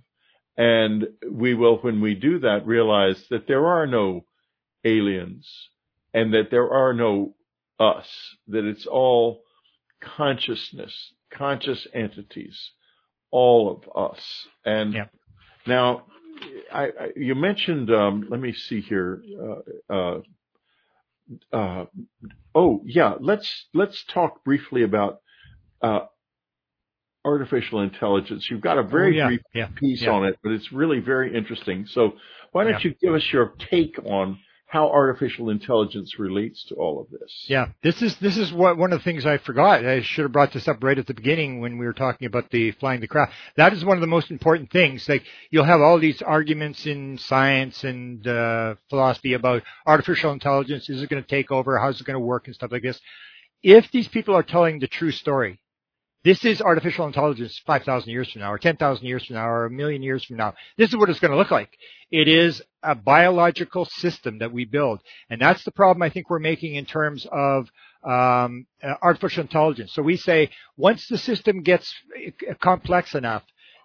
And 0.56 1.06
we 1.30 1.54
will, 1.54 1.78
when 1.78 2.00
we 2.00 2.14
do 2.14 2.40
that, 2.40 2.66
realize 2.66 3.22
that 3.30 3.46
there 3.46 3.66
are 3.66 3.86
no 3.86 4.24
aliens 4.84 5.48
and 6.12 6.34
that 6.34 6.50
there 6.50 6.70
are 6.70 6.92
no 6.92 7.34
us, 7.78 8.08
that 8.48 8.64
it's 8.64 8.86
all 8.86 9.42
consciousness, 10.00 11.12
conscious 11.30 11.86
entities, 11.94 12.70
all 13.30 13.70
of 13.70 14.12
us. 14.12 14.46
And 14.64 14.92
yeah. 14.92 15.06
now 15.66 16.04
I, 16.72 16.84
I, 16.84 17.08
you 17.16 17.34
mentioned, 17.34 17.90
um, 17.90 18.26
let 18.28 18.40
me 18.40 18.52
see 18.52 18.80
here. 18.80 19.22
Uh, 19.90 19.92
uh, 19.92 20.20
uh, 21.52 21.84
oh 22.54 22.82
yeah, 22.84 23.14
let's 23.20 23.66
let's 23.74 24.04
talk 24.12 24.44
briefly 24.44 24.82
about 24.82 25.20
uh, 25.82 26.00
artificial 27.24 27.80
intelligence. 27.80 28.48
You've 28.50 28.60
got 28.60 28.78
a 28.78 28.82
very 28.82 29.20
oh, 29.20 29.24
yeah, 29.24 29.26
brief 29.28 29.40
yeah, 29.54 29.68
piece 29.74 30.02
yeah. 30.02 30.10
on 30.10 30.24
it, 30.24 30.38
but 30.42 30.52
it's 30.52 30.72
really 30.72 31.00
very 31.00 31.34
interesting. 31.36 31.86
So 31.86 32.14
why 32.52 32.64
don't 32.64 32.82
you 32.84 32.94
give 33.00 33.14
us 33.14 33.24
your 33.32 33.54
take 33.70 33.98
on 34.04 34.38
how 34.72 34.88
artificial 34.88 35.50
intelligence 35.50 36.18
relates 36.18 36.64
to 36.64 36.74
all 36.76 36.98
of 36.98 37.10
this. 37.10 37.44
Yeah, 37.46 37.66
this 37.82 38.00
is 38.00 38.16
this 38.16 38.38
is 38.38 38.50
what 38.54 38.78
one 38.78 38.90
of 38.94 39.00
the 39.00 39.04
things 39.04 39.26
I 39.26 39.36
forgot. 39.36 39.84
I 39.84 40.00
should 40.00 40.22
have 40.22 40.32
brought 40.32 40.54
this 40.54 40.66
up 40.66 40.82
right 40.82 40.98
at 40.98 41.06
the 41.06 41.12
beginning 41.12 41.60
when 41.60 41.76
we 41.76 41.84
were 41.84 41.92
talking 41.92 42.24
about 42.24 42.50
the 42.50 42.70
flying 42.72 43.02
the 43.02 43.06
craft. 43.06 43.34
That 43.56 43.74
is 43.74 43.84
one 43.84 43.98
of 43.98 44.00
the 44.00 44.06
most 44.06 44.30
important 44.30 44.70
things. 44.70 45.06
Like 45.06 45.24
you'll 45.50 45.66
have 45.66 45.82
all 45.82 45.98
these 45.98 46.22
arguments 46.22 46.86
in 46.86 47.18
science 47.18 47.84
and 47.84 48.26
uh, 48.26 48.76
philosophy 48.88 49.34
about 49.34 49.62
artificial 49.84 50.32
intelligence. 50.32 50.88
Is 50.88 51.02
it 51.02 51.10
going 51.10 51.22
to 51.22 51.28
take 51.28 51.52
over? 51.52 51.78
How's 51.78 52.00
it 52.00 52.06
going 52.06 52.14
to 52.14 52.20
work 52.20 52.46
and 52.46 52.54
stuff 52.54 52.72
like 52.72 52.82
this? 52.82 52.98
If 53.62 53.90
these 53.90 54.08
people 54.08 54.34
are 54.34 54.42
telling 54.42 54.78
the 54.78 54.88
true 54.88 55.12
story, 55.12 55.60
this 56.24 56.44
is 56.44 56.60
artificial 56.60 57.06
intelligence 57.06 57.60
5,000 57.66 58.10
years 58.10 58.30
from 58.30 58.42
now, 58.42 58.52
or 58.52 58.58
10,000 58.58 59.04
years 59.04 59.26
from 59.26 59.36
now, 59.36 59.48
or 59.48 59.66
a 59.66 59.70
million 59.70 60.02
years 60.02 60.24
from 60.24 60.36
now. 60.36 60.54
This 60.76 60.90
is 60.90 60.96
what 60.96 61.08
it's 61.08 61.20
going 61.20 61.32
to 61.32 61.36
look 61.36 61.50
like. 61.50 61.70
It 62.10 62.28
is 62.28 62.62
a 62.82 62.94
biological 62.94 63.86
system 63.86 64.38
that 64.38 64.52
we 64.52 64.64
build. 64.64 65.00
And 65.30 65.40
that's 65.40 65.64
the 65.64 65.72
problem 65.72 66.02
I 66.02 66.10
think 66.10 66.30
we're 66.30 66.38
making 66.38 66.76
in 66.76 66.84
terms 66.84 67.26
of 67.30 67.68
um, 68.04 68.66
uh, 68.82 68.94
artificial 69.02 69.42
intelligence. 69.42 69.92
So 69.94 70.02
we 70.02 70.16
say 70.16 70.50
once 70.76 71.06
the 71.08 71.18
system 71.18 71.62
gets 71.62 71.92
complex 72.60 73.14
enough, 73.14 73.42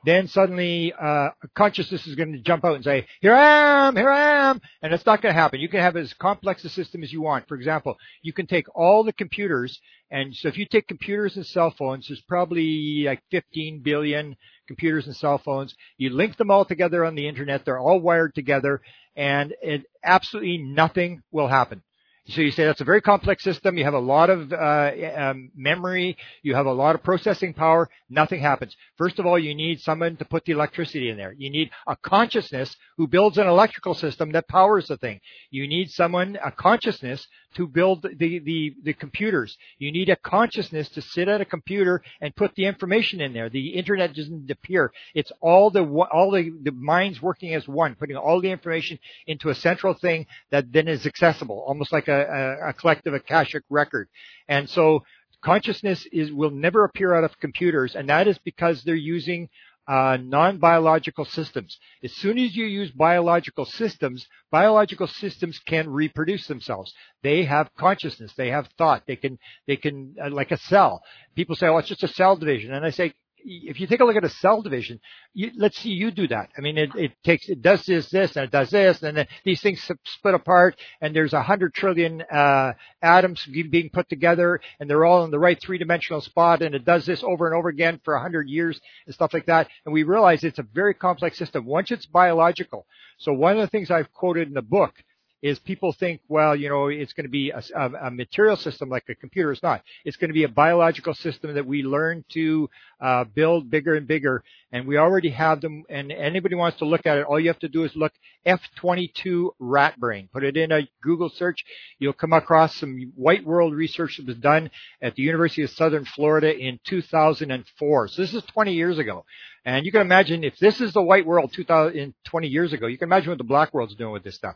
then 0.08 0.28
suddenly 0.28 0.94
uh, 0.94 1.30
consciousness 1.56 2.08
is 2.08 2.16
going 2.16 2.32
to 2.32 2.40
jump 2.40 2.64
out 2.64 2.76
and 2.76 2.84
say, 2.84 3.06
"Here 3.20 3.34
I 3.34 3.88
am, 3.88 3.96
here 3.96 4.10
I 4.10 4.50
am," 4.50 4.62
and 4.82 4.94
it's 4.94 5.06
not 5.06 5.22
going 5.22 5.34
to 5.34 5.40
happen. 5.40 5.60
You 5.60 5.70
can 5.70 5.82
have 5.82 5.98
as 5.98 6.14
complex 6.14 6.64
a 6.64 6.70
system 6.70 7.04
as 7.04 7.12
you 7.12 7.22
want. 7.22 7.48
For 7.48 7.56
example, 7.56 7.98
you 8.22 8.32
can 8.32 8.48
take 8.48 8.66
all 8.74 9.04
the 9.04 9.14
computers, 9.14 9.80
and 10.10 10.34
so 10.36 10.48
if 10.48 10.58
you 10.58 10.66
take 10.66 10.88
computers 10.88 11.36
and 11.36 11.46
cell 11.46 11.74
phones, 11.78 12.08
there's 12.08 12.22
probably 12.22 13.04
like 13.06 13.22
15 13.32 13.82
billion 13.84 14.38
computers 14.68 15.08
and 15.08 15.16
cell 15.16 15.38
phones. 15.38 15.76
You 15.98 16.12
link 16.12 16.38
them 16.38 16.52
all 16.52 16.64
together 16.64 17.04
on 17.04 17.16
the 17.16 17.28
internet; 17.28 17.66
they're 17.66 17.80
all 17.80 18.00
wired 18.00 18.34
together, 18.34 18.82
and 19.16 19.54
it, 19.62 19.84
absolutely 20.04 20.58
nothing 20.58 21.22
will 21.32 21.48
happen. 21.48 21.82
So 22.30 22.42
you 22.42 22.52
say 22.52 22.66
that's 22.66 22.82
a 22.82 22.86
very 22.86 23.02
complex 23.02 23.42
system. 23.42 23.78
You 23.78 23.86
have 23.86 23.94
a 23.94 24.00
lot 24.00 24.30
of 24.30 24.52
uh, 24.52 24.92
um, 25.16 25.50
memory. 25.56 26.18
You 26.44 26.56
have 26.56 26.66
a 26.66 26.74
lot 26.74 26.94
of 26.94 27.02
processing 27.02 27.54
power. 27.54 27.90
Nothing 28.10 28.42
happens. 28.42 28.76
First 28.98 29.18
of 29.18 29.26
all, 29.26 29.40
you 29.40 29.56
need 29.56 29.80
someone 29.80 30.18
to 30.18 30.26
put 30.26 30.44
the 30.44 30.52
electricity 30.52 31.10
in 31.10 31.16
there. 31.16 31.34
You 31.38 31.50
need 31.50 31.70
a 31.88 31.96
consciousness 31.96 32.76
who 32.98 33.08
builds 33.08 33.38
an 33.38 33.48
electrical 33.48 33.94
system 33.94 34.34
that 34.34 34.50
powers 34.50 34.88
the 34.88 34.98
thing. 34.98 35.22
You 35.52 35.70
need 35.70 35.90
someone, 35.90 36.38
a 36.44 36.52
consciousness 36.52 37.26
to 37.56 37.68
build 37.68 38.04
the, 38.04 38.40
the, 38.40 38.76
the 38.84 38.94
computers. 38.94 39.58
You 39.80 39.92
need 39.92 40.10
a 40.10 40.16
consciousness 40.16 40.90
to 40.90 41.02
sit 41.02 41.28
at 41.28 41.42
a 41.42 41.46
computer 41.46 42.02
and 42.22 42.36
put 42.36 42.56
the 42.56 42.66
information 42.66 43.22
in 43.22 43.34
there. 43.34 43.50
The 43.50 43.70
internet 43.70 44.14
doesn't 44.14 44.52
appear. 44.52 44.92
It's 45.16 45.32
all 45.42 45.70
the, 45.70 45.84
all 45.84 46.32
the, 46.32 46.52
the 46.62 46.72
minds 46.72 47.22
working 47.22 47.54
as 47.54 47.68
one, 47.68 47.96
putting 47.96 48.16
all 48.16 48.42
the 48.42 48.52
information 48.52 49.00
into 49.26 49.50
a 49.50 49.56
central 49.56 49.94
thing 49.94 50.28
that 50.52 50.72
then 50.72 50.88
is 50.88 51.06
accessible, 51.06 51.64
almost 51.68 51.92
like 51.92 52.08
a, 52.08 52.58
a, 52.62 52.70
a 52.70 52.74
collective 52.74 53.14
Akashic 53.14 53.64
record. 53.70 54.10
And 54.48 54.70
so 54.70 55.04
consciousness 55.42 56.06
is, 56.12 56.32
will 56.32 56.52
never 56.52 56.84
appear 56.84 57.14
out 57.14 57.24
of 57.24 57.40
computers, 57.40 57.96
and 57.96 58.10
that 58.10 58.28
is 58.28 58.38
because 58.40 58.84
they're 58.84 58.96
using 58.96 59.50
uh, 59.88 60.18
non-biological 60.22 61.26
systems. 61.26 61.78
As 62.04 62.12
soon 62.14 62.38
as 62.38 62.56
you 62.56 62.66
use 62.66 62.92
biological 62.92 63.66
systems, 63.66 64.28
biological 64.52 65.08
systems 65.08 65.60
can 65.60 65.90
reproduce 65.90 66.48
themselves. 66.48 66.94
They 67.24 67.46
have 67.46 67.70
consciousness. 67.78 68.34
They 68.36 68.50
have 68.50 68.68
thought. 68.78 69.04
They 69.08 69.16
can, 69.16 69.40
they 69.66 69.78
can, 69.78 70.16
uh, 70.22 70.30
like 70.30 70.52
a 70.52 70.58
cell. 70.58 71.02
People 71.36 71.56
say, 71.56 71.68
oh, 71.68 71.78
it's 71.78 71.88
just 71.88 72.04
a 72.04 72.08
cell 72.10 72.36
division. 72.36 72.74
And 72.74 72.86
I 72.86 72.90
say, 72.90 73.14
if 73.44 73.80
you 73.80 73.88
take 73.88 74.00
a 74.00 74.06
look 74.06 74.16
at 74.16 74.24
a 74.24 74.30
cell 74.30 74.62
division, 74.62 75.00
you, 75.34 75.52
let's 75.56 75.78
see 75.78 75.90
you 75.90 76.12
do 76.12 76.28
that. 76.28 76.50
I 76.58 76.62
mean, 76.62 76.78
it, 76.78 76.90
it 76.96 77.12
takes, 77.24 77.48
it 77.48 77.62
does 77.62 77.86
this, 77.86 78.10
this, 78.10 78.36
and 78.36 78.46
it 78.46 78.52
does 78.52 78.70
this, 78.70 79.02
and 79.04 79.18
then 79.18 79.28
these 79.46 79.62
things 79.62 79.82
split 80.06 80.34
apart, 80.34 80.76
and 81.02 81.16
there's 81.16 81.34
a 81.34 81.42
hundred 81.42 81.74
trillion 81.74 82.22
uh, 82.22 82.74
atoms 83.02 83.46
being 83.46 83.90
put 83.92 84.10
together, 84.10 84.60
and 84.80 84.90
they're 84.90 85.06
all 85.06 85.24
in 85.24 85.32
the 85.32 85.40
right 85.40 85.60
three-dimensional 85.62 86.22
spot, 86.22 86.62
and 86.62 86.76
it 86.76 86.86
does 86.86 87.06
this 87.06 87.24
over 87.24 87.48
and 87.48 87.56
over 87.56 87.70
again 87.70 88.00
for 88.04 88.16
a 88.16 88.22
hundred 88.22 88.50
years 88.50 88.80
and 89.06 89.16
stuff 89.16 89.34
like 89.34 89.46
that. 89.46 89.68
And 89.86 89.94
we 89.94 90.04
realize 90.04 90.44
it's 90.44 90.60
a 90.60 90.68
very 90.74 90.94
complex 90.94 91.38
system. 91.38 91.66
Once 91.66 91.92
it's 91.92 92.06
biological, 92.06 92.86
so 93.18 93.34
one 93.34 93.54
of 93.54 93.62
the 93.62 93.68
things 93.68 93.92
I've 93.92 94.12
quoted 94.14 94.48
in 94.48 94.54
the 94.54 94.62
book 94.62 94.94
is 95.42 95.60
people 95.60 95.94
think, 95.94 96.22
well, 96.28 96.56
you 96.56 96.68
know, 96.70 96.88
it's 96.88 97.14
going 97.14 97.26
to 97.26 97.30
be 97.30 97.52
a, 97.52 97.62
a, 97.76 98.10
material 98.10 98.56
system 98.56 98.90
like 98.90 99.04
a 99.08 99.16
computer. 99.16 99.52
It's 99.52 99.62
not. 99.62 99.84
It's 100.04 100.18
going 100.18 100.30
to 100.30 100.34
be 100.34 100.44
a 100.44 100.50
biological 100.50 101.14
system 101.14 101.54
that 101.54 101.66
we 101.66 101.84
learn 101.84 102.26
to 102.30 102.70
uh, 103.00 103.24
build 103.26 103.70
bigger 103.70 103.96
and 103.96 104.08
bigger. 104.08 104.44
And 104.72 104.88
we 104.88 104.98
already 104.98 105.30
have 105.30 105.62
them. 105.62 105.84
And 105.90 106.12
anybody 106.12 106.56
wants 106.56 106.80
to 106.80 106.86
look 106.86 107.06
at 107.06 107.18
it, 107.18 107.26
all 107.26 107.40
you 107.40 107.50
have 107.50 107.60
to 107.60 107.70
do 107.70 107.84
is 107.84 107.96
look 107.96 108.14
F22 108.46 109.50
rat 109.60 110.00
brain. 110.00 110.28
Put 110.34 110.44
it 110.44 110.58
in 110.58 110.72
a 110.72 110.88
Google 111.02 111.30
search. 111.30 111.64
You'll 112.00 112.14
come 112.14 112.34
across 112.34 112.76
some 112.76 113.14
white 113.16 113.46
world 113.46 113.74
research 113.74 114.18
that 114.18 114.26
was 114.26 114.38
done 114.38 114.72
at 115.02 115.16
the 115.16 115.22
University 115.22 115.64
of 115.64 115.70
Southern 115.70 116.06
Florida 116.06 116.58
in 116.58 116.80
2004. 116.86 118.08
So 118.08 118.22
this 118.22 118.34
is 118.34 118.44
20 118.44 118.74
years 118.74 118.98
ago. 118.98 119.24
And 119.68 119.86
you 119.86 119.92
can 119.92 120.00
imagine 120.00 120.46
if 120.46 120.58
this 120.60 120.80
is 120.80 120.94
the 120.94 121.02
white 121.02 121.26
world 121.26 121.52
2000, 121.52 122.14
20 122.24 122.48
years 122.48 122.72
ago, 122.72 122.88
you 122.88 122.98
can 122.98 123.10
imagine 123.10 123.32
what 123.32 123.38
the 123.38 123.44
black 123.44 123.74
world's 123.74 123.96
doing 123.96 124.14
with 124.14 124.24
this 124.24 124.36
stuff. 124.36 124.56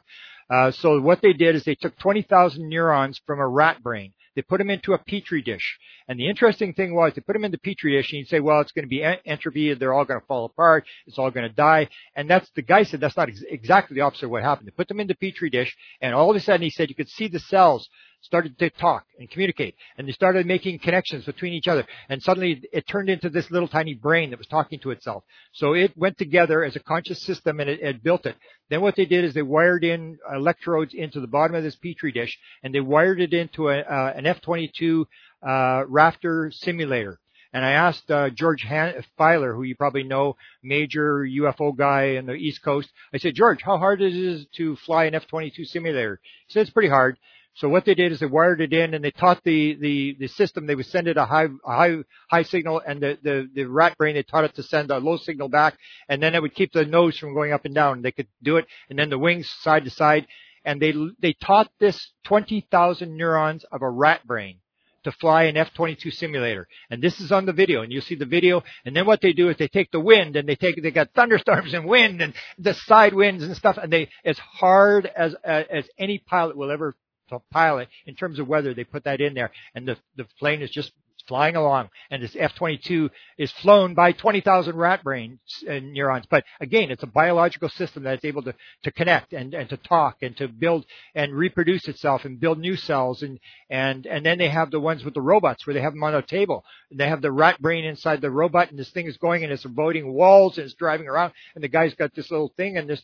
Uh, 0.50 0.72
so 0.72 1.02
what 1.02 1.22
they 1.22 1.34
did 1.34 1.54
is 1.54 1.66
they 1.66 1.76
took 1.76 1.98
20,000 1.98 2.70
neurons 2.70 3.20
from 3.28 3.40
a 3.40 3.48
rat 3.48 3.84
brain. 3.84 4.14
They 4.38 4.42
put 4.42 4.60
them 4.60 4.70
into 4.70 4.94
a 4.94 4.98
petri 4.98 5.42
dish. 5.42 5.78
And 6.08 6.18
the 6.18 6.30
interesting 6.30 6.74
thing 6.74 6.96
was 6.96 7.12
they 7.14 7.20
put 7.20 7.34
them 7.34 7.44
in 7.44 7.52
the 7.52 7.58
petri 7.58 7.92
dish 7.92 8.14
and 8.14 8.20
you'd 8.20 8.30
say, 8.30 8.40
well, 8.40 8.62
it's 8.62 8.72
going 8.72 8.86
to 8.86 8.90
be 8.90 9.04
entropy. 9.04 9.74
They're 9.74 9.92
all 9.92 10.06
going 10.06 10.22
to 10.22 10.26
fall 10.26 10.46
apart. 10.46 10.86
It's 11.06 11.20
all 11.20 11.30
going 11.30 11.48
to 11.48 11.54
die. 11.54 11.90
And 12.16 12.30
that's 12.30 12.50
the 12.56 12.62
guy 12.62 12.84
said 12.84 13.02
that's 13.02 13.18
not 13.18 13.28
ex- 13.28 13.44
exactly 13.50 13.96
the 13.96 14.02
opposite 14.02 14.28
of 14.28 14.32
what 14.32 14.44
happened. 14.44 14.68
They 14.68 14.72
put 14.72 14.88
them 14.88 15.02
in 15.02 15.08
the 15.08 15.16
petri 15.16 15.50
dish 15.50 15.76
and 16.00 16.16
all 16.16 16.30
of 16.30 16.38
a 16.38 16.40
sudden 16.40 16.62
he 16.62 16.70
said 16.70 16.88
you 16.88 16.96
could 16.96 17.10
see 17.10 17.28
the 17.28 17.40
cells 17.40 17.90
started 18.22 18.58
to 18.60 18.70
talk 18.70 19.06
and 19.20 19.30
communicate 19.30 19.76
and 19.98 20.08
they 20.08 20.12
started 20.12 20.46
making 20.46 20.80
connections 20.80 21.26
between 21.26 21.54
each 21.54 21.68
other 21.68 21.86
and 22.10 22.22
suddenly 22.22 22.62
it 22.72 22.88
turned 22.88 23.10
into 23.10 23.30
this 23.30 23.50
little 23.52 23.68
tiny 23.68 23.94
brain 23.94 24.30
that 24.30 24.40
was 24.40 24.48
talking 24.48 24.80
to 24.80 24.92
itself. 24.92 25.24
So 25.54 25.74
it 25.74 25.96
went 25.98 26.18
together 26.18 26.64
as 26.64 26.76
a 26.76 26.80
conscious 26.80 27.22
system 27.22 27.60
and 27.60 27.70
it, 27.70 27.82
it 27.82 28.04
built 28.04 28.26
it. 28.26 28.36
Then 28.70 28.82
what 28.82 28.96
they 28.96 29.06
did 29.06 29.26
is 29.26 29.34
they 29.34 29.42
wired 29.42 29.84
in 29.84 30.18
electrodes 30.34 30.94
into 30.94 31.20
the 31.20 31.28
bottom 31.28 31.56
of 31.56 31.64
this 31.64 31.76
petri 31.76 32.12
dish 32.12 32.38
and 32.64 32.74
they 32.74 32.80
wired 32.80 33.20
it 33.20 33.34
into 33.34 33.70
a, 33.70 33.80
uh, 33.80 34.14
an 34.16 34.26
F-22 34.26 35.06
uh, 35.44 35.48
Raptor 35.86 36.54
simulator. 36.54 37.20
And 37.54 37.66
I 37.66 37.72
asked 37.72 38.10
uh, 38.10 38.30
George 38.30 38.64
Han- 38.64 39.04
Filer, 39.18 39.54
who 39.54 39.64
you 39.64 39.76
probably 39.76 40.04
know, 40.04 40.38
major 40.64 41.26
UFO 41.26 41.76
guy 41.76 42.16
in 42.18 42.26
the 42.26 42.34
East 42.34 42.64
Coast. 42.64 42.90
I 43.14 43.18
said, 43.18 43.36
George, 43.36 43.62
how 43.62 43.78
hard 43.78 44.02
is 44.02 44.44
it 44.44 44.54
to 44.54 44.78
fly 44.78 45.06
an 45.06 45.16
F-22 45.16 45.66
simulator? 45.68 46.22
He 46.48 46.54
said 46.54 46.62
it's 46.62 46.70
pretty 46.70 46.90
hard. 46.90 47.18
So 47.56 47.68
what 47.68 47.86
they 47.86 47.96
did 47.96 48.12
is 48.12 48.20
they 48.20 48.26
wired 48.26 48.62
it 48.62 48.72
in 48.74 48.94
and 48.94 49.04
they 49.04 49.12
taught 49.12 49.44
the, 49.44 49.76
the, 49.76 50.16
the 50.20 50.28
system, 50.28 50.66
they 50.66 50.76
would 50.76 50.86
send 50.86 51.08
it 51.08 51.18
a 51.18 51.26
high, 51.26 51.48
a 51.66 51.76
high, 51.76 51.98
high 52.30 52.44
signal 52.44 52.82
and 52.86 53.02
the, 53.02 53.18
the, 53.22 53.50
the 53.54 53.66
rat 53.66 53.98
brain, 53.98 54.16
they 54.16 54.24
taught 54.24 54.46
it 54.46 54.56
to 54.56 54.64
send 54.64 54.90
a 54.90 54.98
low 54.98 55.18
signal 55.18 55.50
back 55.50 55.78
and 56.08 56.24
then 56.24 56.34
it 56.34 56.42
would 56.42 56.56
keep 56.56 56.72
the 56.72 56.86
nose 56.86 57.18
from 57.18 57.34
going 57.34 57.52
up 57.52 57.66
and 57.66 57.76
down. 57.76 58.02
They 58.02 58.14
could 58.14 58.28
do 58.42 58.58
it 58.58 58.68
and 58.90 58.98
then 58.98 59.10
the 59.10 59.20
wings 59.20 59.50
side 59.62 59.84
to 59.84 59.90
side 59.90 60.28
and 60.64 60.82
they, 60.82 60.94
they 61.20 61.34
taught 61.34 61.70
this 61.80 62.12
20,000 62.26 63.16
neurons 63.18 63.66
of 63.72 63.82
a 63.82 63.90
rat 63.90 64.26
brain 64.26 64.60
to 65.04 65.12
fly 65.12 65.44
an 65.44 65.58
F-22 65.58 66.12
simulator. 66.14 66.68
And 66.90 67.02
this 67.02 67.20
is 67.20 67.32
on 67.32 67.46
the 67.46 67.54
video 67.54 67.82
and 67.82 67.92
you'll 67.92 68.04
see 68.04 68.16
the 68.16 68.26
video. 68.26 68.64
And 68.86 68.96
then 68.96 69.06
what 69.06 69.22
they 69.22 69.34
do 69.34 69.50
is 69.50 69.58
they 69.58 69.68
take 69.68 69.92
the 69.92 70.00
wind 70.00 70.36
and 70.36 70.48
they 70.48 70.56
take, 70.56 70.82
they 70.82 70.92
got 70.92 71.10
thunderstorms 71.16 71.74
and 71.74 71.86
wind 71.86 72.22
and 72.22 72.34
the 72.60 72.74
side 72.74 73.14
winds 73.14 73.44
and 73.44 73.56
stuff. 73.58 73.78
And 73.82 73.92
they, 73.92 74.10
as 74.24 74.38
hard 74.38 75.08
as, 75.08 75.36
as 75.44 75.86
any 75.98 76.20
pilot 76.20 76.56
will 76.56 76.72
ever 76.72 76.96
pilot 77.40 77.90
in 78.06 78.16
terms 78.16 78.40
of 78.40 78.48
weather. 78.48 78.74
They 78.74 78.84
put 78.84 79.06
that 79.06 79.22
in 79.22 79.34
there, 79.34 79.52
and 79.76 79.88
the 79.88 79.98
the 80.16 80.26
plane 80.40 80.62
is 80.62 80.72
just 80.72 80.92
flying 81.28 81.56
along, 81.56 81.90
and 82.10 82.22
this 82.22 82.36
F-22 82.38 83.10
is 83.38 83.52
flown 83.52 83.94
by 83.94 84.12
20,000 84.12 84.76
rat 84.76 85.04
brain 85.04 85.40
neurons. 85.64 86.26
But 86.30 86.44
again, 86.60 86.92
it's 86.92 87.04
a 87.04 87.08
biological 87.08 87.70
system 87.70 88.04
that's 88.04 88.26
able 88.26 88.44
to, 88.44 88.54
to 88.84 88.92
connect 88.92 89.34
and, 89.34 89.54
and 89.54 89.70
to 89.70 89.78
talk 89.78 90.18
and 90.22 90.36
to 90.38 90.48
build 90.48 90.86
and 91.16 91.34
reproduce 91.34 91.88
itself 91.88 92.26
and 92.26 92.40
build 92.40 92.60
new 92.60 92.76
cells. 92.76 93.24
And, 93.24 93.40
and, 93.70 94.06
and 94.06 94.26
then 94.26 94.38
they 94.38 94.50
have 94.50 94.72
the 94.72 94.80
ones 94.80 95.04
with 95.04 95.14
the 95.14 95.22
robots 95.22 95.66
where 95.66 95.74
they 95.74 95.82
have 95.82 95.94
them 95.94 96.04
on 96.04 96.16
a 96.16 96.22
table. 96.22 96.66
And 96.90 97.00
they 97.00 97.08
have 97.08 97.22
the 97.22 97.32
rat 97.32 97.62
brain 97.62 97.86
inside 97.86 98.22
the 98.22 98.32
robot 98.32 98.70
and 98.70 98.80
this 98.80 98.92
thing 98.92 99.08
is 99.08 99.18
going 99.18 99.44
and 99.44 99.52
it's 99.52 99.66
avoiding 99.66 100.14
walls 100.14 100.58
and 100.58 100.66
it's 100.66 100.76
driving 100.76 101.08
around. 101.08 101.34
And 101.56 101.64
the 101.64 101.70
guy's 101.70 101.94
got 101.94 102.14
this 102.16 102.32
little 102.32 102.54
thing 102.58 102.78
and 102.78 102.90
this 102.90 103.02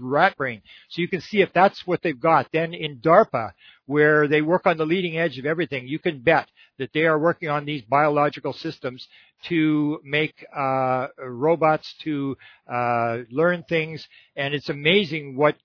rat 0.00 0.36
brain. 0.36 0.62
So 0.88 1.02
you 1.02 1.08
can 1.08 1.20
see 1.20 1.40
if 1.40 1.52
that's 1.52 1.86
what 1.86 2.02
they've 2.02 2.18
got. 2.18 2.48
Then 2.52 2.74
in 2.74 2.98
DARPA, 2.98 3.52
where 3.86 4.28
they 4.28 4.42
work 4.42 4.66
on 4.66 4.76
the 4.76 4.86
leading 4.86 5.18
edge 5.18 5.38
of 5.38 5.46
everything, 5.46 5.86
you 5.86 5.98
can 5.98 6.20
bet 6.20 6.48
that 6.78 6.90
they 6.92 7.04
are 7.04 7.18
working 7.18 7.48
on 7.48 7.64
these 7.64 7.82
biological 7.82 8.52
systems 8.52 9.06
to 9.48 10.00
make 10.04 10.44
uh, 10.56 11.08
robots 11.18 11.94
to 12.02 12.36
uh, 12.72 13.18
learn 13.30 13.62
things, 13.68 14.06
and 14.36 14.54
it's 14.54 14.68
amazing 14.68 15.36
what 15.36 15.56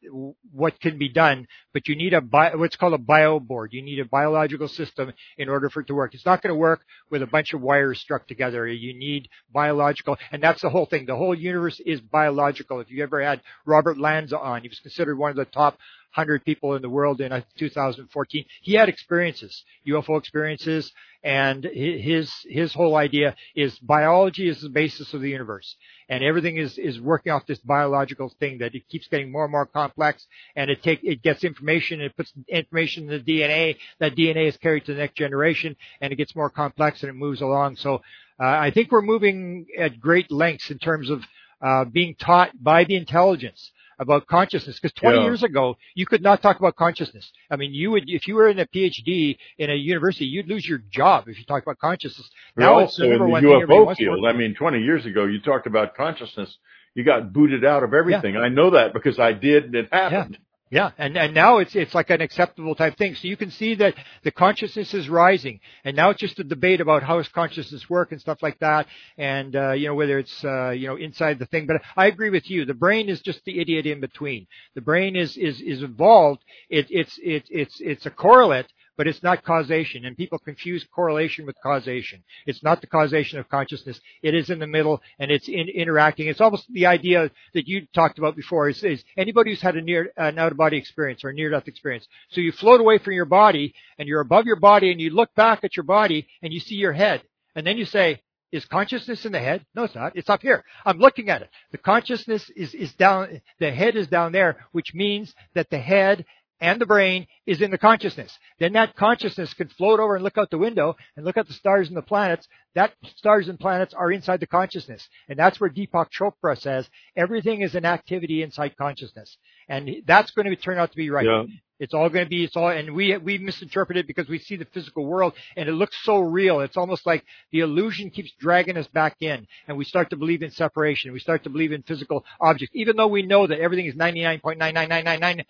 what 0.51 0.79
can 0.79 0.97
be 0.97 1.09
done. 1.09 1.47
But 1.73 1.87
you 1.87 1.95
need 1.95 2.13
a 2.13 2.21
bio, 2.21 2.57
what's 2.57 2.75
called 2.75 2.93
a 2.93 2.97
bio 2.97 3.39
board. 3.39 3.71
You 3.71 3.81
need 3.81 3.99
a 3.99 4.05
biological 4.05 4.67
system 4.67 5.13
in 5.37 5.49
order 5.49 5.69
for 5.69 5.81
it 5.81 5.87
to 5.87 5.95
work. 5.95 6.13
It's 6.13 6.25
not 6.25 6.41
going 6.41 6.53
to 6.53 6.59
work 6.59 6.81
with 7.09 7.21
a 7.21 7.27
bunch 7.27 7.53
of 7.53 7.61
wires 7.61 7.99
struck 7.99 8.27
together. 8.27 8.67
You 8.67 8.97
need 8.97 9.29
biological, 9.53 10.17
and 10.31 10.43
that's 10.43 10.61
the 10.61 10.69
whole 10.69 10.85
thing. 10.85 11.05
The 11.05 11.15
whole 11.15 11.35
universe 11.35 11.79
is 11.85 12.01
biological. 12.01 12.81
If 12.81 12.91
you 12.91 13.03
ever 13.03 13.21
had 13.23 13.41
Robert 13.65 13.97
Lanza 13.97 14.37
on, 14.37 14.61
he 14.61 14.67
was 14.67 14.79
considered 14.79 15.17
one 15.17 15.31
of 15.31 15.37
the 15.37 15.45
top 15.45 15.77
100 16.15 16.43
people 16.43 16.75
in 16.75 16.81
the 16.81 16.89
world 16.89 17.21
in 17.21 17.31
2014. 17.57 18.45
He 18.61 18.73
had 18.73 18.89
experiences, 18.89 19.63
UFO 19.87 20.17
experiences, 20.17 20.91
and 21.23 21.63
his 21.63 22.31
his 22.47 22.73
whole 22.73 22.95
idea 22.95 23.35
is 23.55 23.77
biology 23.79 24.47
is 24.47 24.61
the 24.61 24.69
basis 24.69 25.13
of 25.13 25.21
the 25.21 25.29
universe, 25.29 25.75
and 26.07 26.23
everything 26.23 26.57
is 26.57 26.77
is 26.77 26.99
working 26.99 27.31
off 27.31 27.45
this 27.45 27.59
biological 27.59 28.33
thing 28.39 28.59
that 28.59 28.75
it 28.75 28.87
keeps 28.87 29.07
getting 29.07 29.31
more 29.31 29.43
and 29.43 29.51
more 29.51 29.65
complex, 29.65 30.25
and 30.55 30.69
it 30.69 30.81
take 30.81 31.03
it 31.03 31.21
gets 31.21 31.43
information, 31.43 31.99
and 31.99 32.09
it 32.11 32.17
puts 32.17 32.31
information 32.47 33.09
in 33.09 33.23
the 33.23 33.31
DNA. 33.33 33.77
That 33.99 34.15
DNA 34.15 34.47
is 34.47 34.57
carried 34.57 34.85
to 34.85 34.93
the 34.93 34.99
next 34.99 35.15
generation, 35.15 35.75
and 35.99 36.13
it 36.13 36.15
gets 36.15 36.35
more 36.35 36.49
complex 36.49 37.03
and 37.03 37.09
it 37.09 37.13
moves 37.15 37.41
along. 37.41 37.75
So 37.75 37.95
uh, 38.39 38.45
I 38.45 38.71
think 38.71 38.91
we're 38.91 39.01
moving 39.01 39.67
at 39.77 39.99
great 39.99 40.31
lengths 40.31 40.71
in 40.71 40.79
terms 40.79 41.09
of 41.09 41.21
uh, 41.61 41.85
being 41.85 42.15
taught 42.15 42.51
by 42.61 42.85
the 42.85 42.95
intelligence 42.95 43.71
about 43.99 44.27
consciousness 44.27 44.79
because 44.81 44.93
20 44.93 45.17
yeah. 45.17 45.23
years 45.23 45.43
ago 45.43 45.77
you 45.93 46.05
could 46.05 46.21
not 46.21 46.41
talk 46.41 46.57
about 46.59 46.75
consciousness. 46.75 47.31
I 47.51 47.57
mean, 47.57 47.73
you 47.73 47.91
would 47.91 48.03
if 48.07 48.27
you 48.27 48.35
were 48.35 48.49
in 48.49 48.59
a 48.59 48.65
PhD 48.65 49.37
in 49.57 49.69
a 49.69 49.75
university, 49.75 50.25
you'd 50.25 50.47
lose 50.47 50.65
your 50.65 50.79
job 50.89 51.27
if 51.27 51.37
you 51.37 51.45
talked 51.45 51.65
about 51.65 51.79
consciousness. 51.79 52.29
Now 52.55 52.79
it's 52.79 52.97
the 52.97 53.07
number 53.07 53.37
in 53.37 53.43
the 53.43 53.49
UFO 53.49 53.95
field. 53.95 54.25
I 54.25 54.33
mean, 54.33 54.55
20 54.55 54.79
years 54.79 55.05
ago 55.05 55.25
you 55.25 55.41
talked 55.41 55.67
about 55.67 55.95
consciousness, 55.95 56.57
you 56.95 57.03
got 57.03 57.33
booted 57.33 57.65
out 57.65 57.83
of 57.83 57.93
everything. 57.93 58.35
Yeah. 58.35 58.41
I 58.41 58.49
know 58.49 58.71
that 58.71 58.93
because 58.93 59.19
I 59.19 59.33
did 59.33 59.65
and 59.65 59.75
it 59.75 59.89
happened. 59.91 60.37
Yeah. 60.39 60.45
Yeah, 60.71 60.91
and, 60.99 61.17
and 61.17 61.33
now 61.33 61.57
it's 61.57 61.75
it's 61.75 61.95
like 61.95 62.11
an 62.11 62.21
acceptable 62.21 62.75
type 62.75 62.95
thing. 62.95 63.15
So 63.15 63.27
you 63.27 63.37
can 63.37 63.49
see 63.49 63.73
that 63.75 63.95
the 64.23 64.29
consciousness 64.29 64.93
is 64.93 65.09
rising, 65.09 65.61
and 65.83 65.95
now 65.95 66.11
it's 66.11 66.19
just 66.19 66.37
a 66.39 66.43
debate 66.43 66.79
about 66.79 67.01
how 67.01 67.17
does 67.17 67.27
consciousness 67.29 67.89
work 67.89 68.11
and 68.11 68.21
stuff 68.21 68.43
like 68.43 68.59
that, 68.59 68.85
and 69.17 69.55
uh, 69.55 69.71
you 69.71 69.87
know 69.87 69.95
whether 69.95 70.19
it's 70.19 70.43
uh, 70.43 70.69
you 70.69 70.87
know 70.87 70.95
inside 70.95 71.39
the 71.39 71.47
thing. 71.47 71.65
But 71.65 71.81
I 71.97 72.05
agree 72.05 72.29
with 72.29 72.51
you. 72.51 72.65
The 72.65 72.75
brain 72.75 73.09
is 73.09 73.21
just 73.21 73.43
the 73.45 73.59
idiot 73.59 73.87
in 73.87 73.99
between. 73.99 74.45
The 74.75 74.81
brain 74.81 75.15
is 75.15 75.37
is 75.37 75.59
is 75.59 75.81
involved. 75.81 76.43
It, 76.69 76.85
it's 76.91 77.17
it's 77.23 77.47
it's 77.51 77.81
it's 77.81 78.05
a 78.05 78.11
correlate 78.11 78.67
but 78.99 79.07
it's 79.07 79.23
not 79.23 79.45
causation. 79.45 80.03
And 80.03 80.17
people 80.17 80.39
confuse 80.39 80.85
correlation 80.93 81.45
with 81.45 81.55
causation. 81.63 82.21
It's 82.45 82.61
not 82.61 82.81
the 82.81 82.87
causation 82.87 83.39
of 83.39 83.47
consciousness. 83.47 83.97
It 84.21 84.35
is 84.35 84.49
in 84.49 84.59
the 84.59 84.67
middle 84.67 85.01
and 85.19 85.31
it's 85.31 85.47
in, 85.47 85.69
interacting. 85.69 86.27
It's 86.27 86.41
almost 86.41 86.65
the 86.69 86.87
idea 86.87 87.31
that 87.53 87.65
you 87.65 87.87
talked 87.95 88.19
about 88.19 88.35
before 88.35 88.67
is, 88.67 88.83
is 88.83 89.01
anybody 89.15 89.51
who's 89.51 89.61
had 89.61 89.77
a 89.77 89.81
near, 89.81 90.11
an 90.17 90.37
out 90.37 90.51
of 90.51 90.57
body 90.57 90.75
experience 90.75 91.23
or 91.23 91.31
near 91.31 91.49
death 91.49 91.69
experience. 91.69 92.09
So 92.31 92.41
you 92.41 92.51
float 92.51 92.81
away 92.81 92.97
from 92.97 93.13
your 93.13 93.23
body 93.23 93.73
and 93.97 94.05
you're 94.05 94.19
above 94.19 94.45
your 94.45 94.59
body 94.59 94.91
and 94.91 94.99
you 94.99 95.11
look 95.11 95.33
back 95.33 95.63
at 95.63 95.77
your 95.77 95.85
body 95.85 96.27
and 96.41 96.51
you 96.51 96.59
see 96.59 96.75
your 96.75 96.91
head. 96.91 97.23
And 97.55 97.65
then 97.65 97.77
you 97.77 97.85
say, 97.85 98.21
is 98.51 98.65
consciousness 98.65 99.25
in 99.25 99.31
the 99.31 99.39
head? 99.39 99.65
No, 99.75 99.83
it's 99.83 99.95
not. 99.95 100.15
It's 100.15 100.29
up 100.29 100.41
here. 100.41 100.63
I'm 100.85 100.97
looking 100.97 101.29
at 101.29 101.41
it. 101.41 101.49
The 101.71 101.77
consciousness 101.77 102.49
is, 102.49 102.73
is 102.73 102.91
down, 102.93 103.41
the 103.59 103.71
head 103.71 103.95
is 103.95 104.07
down 104.07 104.31
there, 104.31 104.65
which 104.71 104.93
means 104.93 105.33
that 105.53 105.69
the 105.69 105.77
head 105.77 106.25
and 106.61 106.79
the 106.79 106.85
brain 106.85 107.27
is 107.45 107.61
in 107.61 107.71
the 107.71 107.77
consciousness. 107.77 108.37
Then 108.59 108.73
that 108.73 108.95
consciousness 108.95 109.53
can 109.53 109.69
float 109.69 109.99
over 109.99 110.15
and 110.15 110.23
look 110.23 110.37
out 110.37 110.49
the 110.49 110.57
window 110.57 110.95
and 111.15 111.25
look 111.25 111.37
at 111.37 111.47
the 111.47 111.53
stars 111.53 111.87
and 111.87 111.97
the 111.97 112.01
planets. 112.01 112.47
That 112.75 112.93
stars 113.15 113.47
and 113.47 113.59
planets 113.59 113.93
are 113.93 114.11
inside 114.11 114.39
the 114.39 114.47
consciousness. 114.47 115.07
And 115.27 115.39
that's 115.39 115.59
where 115.59 115.69
Deepak 115.69 116.07
Chopra 116.11 116.59
says 116.59 116.89
everything 117.15 117.61
is 117.61 117.75
an 117.75 117.85
activity 117.85 118.43
inside 118.43 118.77
consciousness. 118.77 119.37
And 119.67 119.89
that's 120.05 120.31
going 120.31 120.49
to 120.49 120.55
turn 120.55 120.77
out 120.77 120.91
to 120.91 120.97
be 120.97 121.09
right. 121.09 121.25
Yeah. 121.25 121.43
It's 121.79 121.93
all 121.93 122.09
going 122.09 122.25
to 122.25 122.29
be, 122.29 122.43
it's 122.43 122.55
all, 122.55 122.69
and 122.69 122.93
we, 122.93 123.15
we 123.17 123.37
misinterpret 123.37 123.97
it 123.97 124.07
because 124.07 124.27
we 124.27 124.39
see 124.39 124.55
the 124.55 124.65
physical 124.65 125.05
world 125.05 125.33
and 125.55 125.69
it 125.69 125.73
looks 125.73 125.97
so 126.03 126.19
real. 126.19 126.59
It's 126.59 126.77
almost 126.77 127.05
like 127.05 127.23
the 127.51 127.61
illusion 127.61 128.09
keeps 128.09 128.31
dragging 128.39 128.77
us 128.77 128.87
back 128.87 129.17
in 129.21 129.47
and 129.67 129.77
we 129.77 129.85
start 129.85 130.09
to 130.11 130.17
believe 130.17 130.41
in 130.41 130.51
separation. 130.51 131.13
We 131.13 131.19
start 131.19 131.43
to 131.43 131.49
believe 131.49 131.71
in 131.71 131.83
physical 131.83 132.25
objects, 132.39 132.73
even 132.75 132.97
though 132.97 133.07
we 133.07 133.23
know 133.23 133.47
that 133.47 133.59
everything 133.59 133.85
is 133.85 133.95
99.99999% 133.95 135.45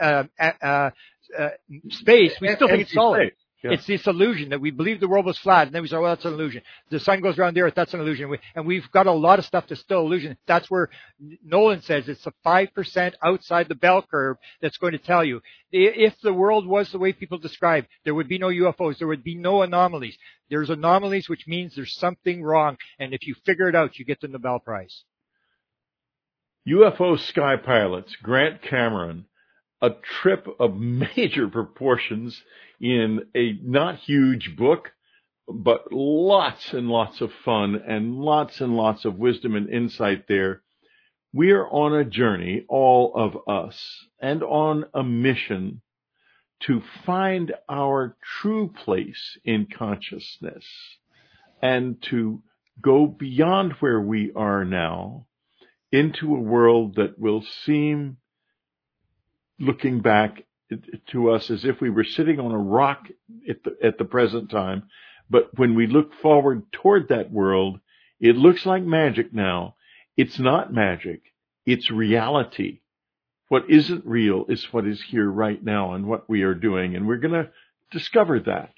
uh, 0.00 0.24
uh, 0.38 0.90
uh, 1.36 1.48
space. 1.90 2.32
We 2.40 2.54
still 2.54 2.68
think 2.68 2.82
it's 2.82 2.92
solid. 2.92 3.32
Yeah. 3.62 3.72
It's 3.72 3.86
this 3.86 4.06
illusion 4.06 4.50
that 4.50 4.60
we 4.60 4.70
believe 4.70 5.00
the 5.00 5.08
world 5.08 5.26
was 5.26 5.38
flat, 5.38 5.66
and 5.66 5.74
then 5.74 5.82
we 5.82 5.88
say, 5.88 5.96
well, 5.96 6.14
that's 6.14 6.24
an 6.24 6.32
illusion. 6.32 6.62
The 6.90 7.00
sun 7.00 7.20
goes 7.20 7.38
around 7.38 7.54
the 7.54 7.62
earth, 7.62 7.74
that's 7.74 7.92
an 7.92 7.98
illusion. 7.98 8.32
and 8.54 8.66
we've 8.66 8.88
got 8.92 9.08
a 9.08 9.12
lot 9.12 9.40
of 9.40 9.44
stuff 9.44 9.64
that's 9.68 9.80
still 9.80 10.02
illusion. 10.02 10.36
That's 10.46 10.70
where 10.70 10.90
Nolan 11.44 11.82
says 11.82 12.08
it's 12.08 12.22
the 12.22 12.32
5% 12.46 13.14
outside 13.20 13.68
the 13.68 13.74
bell 13.74 14.04
curve 14.08 14.36
that's 14.62 14.76
going 14.76 14.92
to 14.92 14.98
tell 14.98 15.24
you. 15.24 15.40
If 15.72 16.14
the 16.22 16.32
world 16.32 16.68
was 16.68 16.92
the 16.92 17.00
way 17.00 17.12
people 17.12 17.38
describe, 17.38 17.86
there 18.04 18.14
would 18.14 18.28
be 18.28 18.38
no 18.38 18.48
UFOs, 18.48 18.98
there 18.98 19.08
would 19.08 19.24
be 19.24 19.34
no 19.34 19.62
anomalies. 19.62 20.16
There's 20.50 20.70
anomalies, 20.70 21.28
which 21.28 21.48
means 21.48 21.74
there's 21.74 21.96
something 21.96 22.44
wrong, 22.44 22.76
and 23.00 23.12
if 23.12 23.26
you 23.26 23.34
figure 23.44 23.68
it 23.68 23.74
out, 23.74 23.98
you 23.98 24.04
get 24.04 24.20
the 24.20 24.28
Nobel 24.28 24.60
Prize. 24.60 25.02
UFO 26.68 27.18
sky 27.18 27.56
pilots, 27.56 28.14
Grant 28.22 28.62
Cameron, 28.62 29.24
a 29.80 29.90
trip 30.20 30.46
of 30.58 30.76
major 31.16 31.48
proportions 31.48 32.42
in 32.80 33.20
a 33.34 33.58
not 33.62 33.96
huge 33.96 34.56
book, 34.56 34.92
but 35.48 35.92
lots 35.92 36.72
and 36.72 36.88
lots 36.88 37.20
of 37.20 37.32
fun 37.44 37.80
and 37.86 38.16
lots 38.16 38.60
and 38.60 38.76
lots 38.76 39.04
of 39.04 39.18
wisdom 39.18 39.54
and 39.54 39.68
insight 39.68 40.26
there. 40.28 40.62
We 41.32 41.50
are 41.52 41.66
on 41.68 41.94
a 41.94 42.04
journey, 42.04 42.64
all 42.68 43.12
of 43.14 43.36
us, 43.48 44.06
and 44.20 44.42
on 44.42 44.84
a 44.94 45.02
mission 45.02 45.82
to 46.60 46.82
find 47.04 47.52
our 47.68 48.16
true 48.40 48.72
place 48.84 49.38
in 49.44 49.66
consciousness 49.66 50.64
and 51.62 52.00
to 52.02 52.42
go 52.80 53.06
beyond 53.06 53.72
where 53.80 54.00
we 54.00 54.32
are 54.34 54.64
now 54.64 55.26
into 55.92 56.34
a 56.34 56.40
world 56.40 56.96
that 56.96 57.18
will 57.18 57.42
seem, 57.64 58.18
looking 59.58 60.00
back 60.00 60.44
to 61.10 61.30
us 61.30 61.50
as 61.50 61.64
if 61.64 61.80
we 61.80 61.90
were 61.90 62.04
sitting 62.04 62.38
on 62.38 62.52
a 62.52 62.58
rock 62.58 63.08
at 63.48 63.62
the, 63.64 63.76
at 63.82 63.98
the 63.98 64.04
present 64.04 64.50
time. 64.50 64.84
But 65.30 65.56
when 65.58 65.74
we 65.74 65.86
look 65.86 66.12
forward 66.22 66.70
toward 66.72 67.08
that 67.08 67.30
world, 67.30 67.80
it 68.20 68.36
looks 68.36 68.66
like 68.66 68.82
magic 68.82 69.32
now. 69.32 69.76
It's 70.16 70.38
not 70.38 70.72
magic. 70.72 71.22
It's 71.64 71.90
reality. 71.90 72.80
What 73.48 73.70
isn't 73.70 74.04
real 74.04 74.44
is 74.48 74.66
what 74.72 74.86
is 74.86 75.02
here 75.08 75.28
right 75.28 75.62
now 75.62 75.94
and 75.94 76.06
what 76.06 76.28
we 76.28 76.42
are 76.42 76.54
doing. 76.54 76.96
And 76.96 77.06
we're 77.06 77.16
going 77.16 77.44
to 77.44 77.50
discover 77.90 78.40
that. 78.40 78.72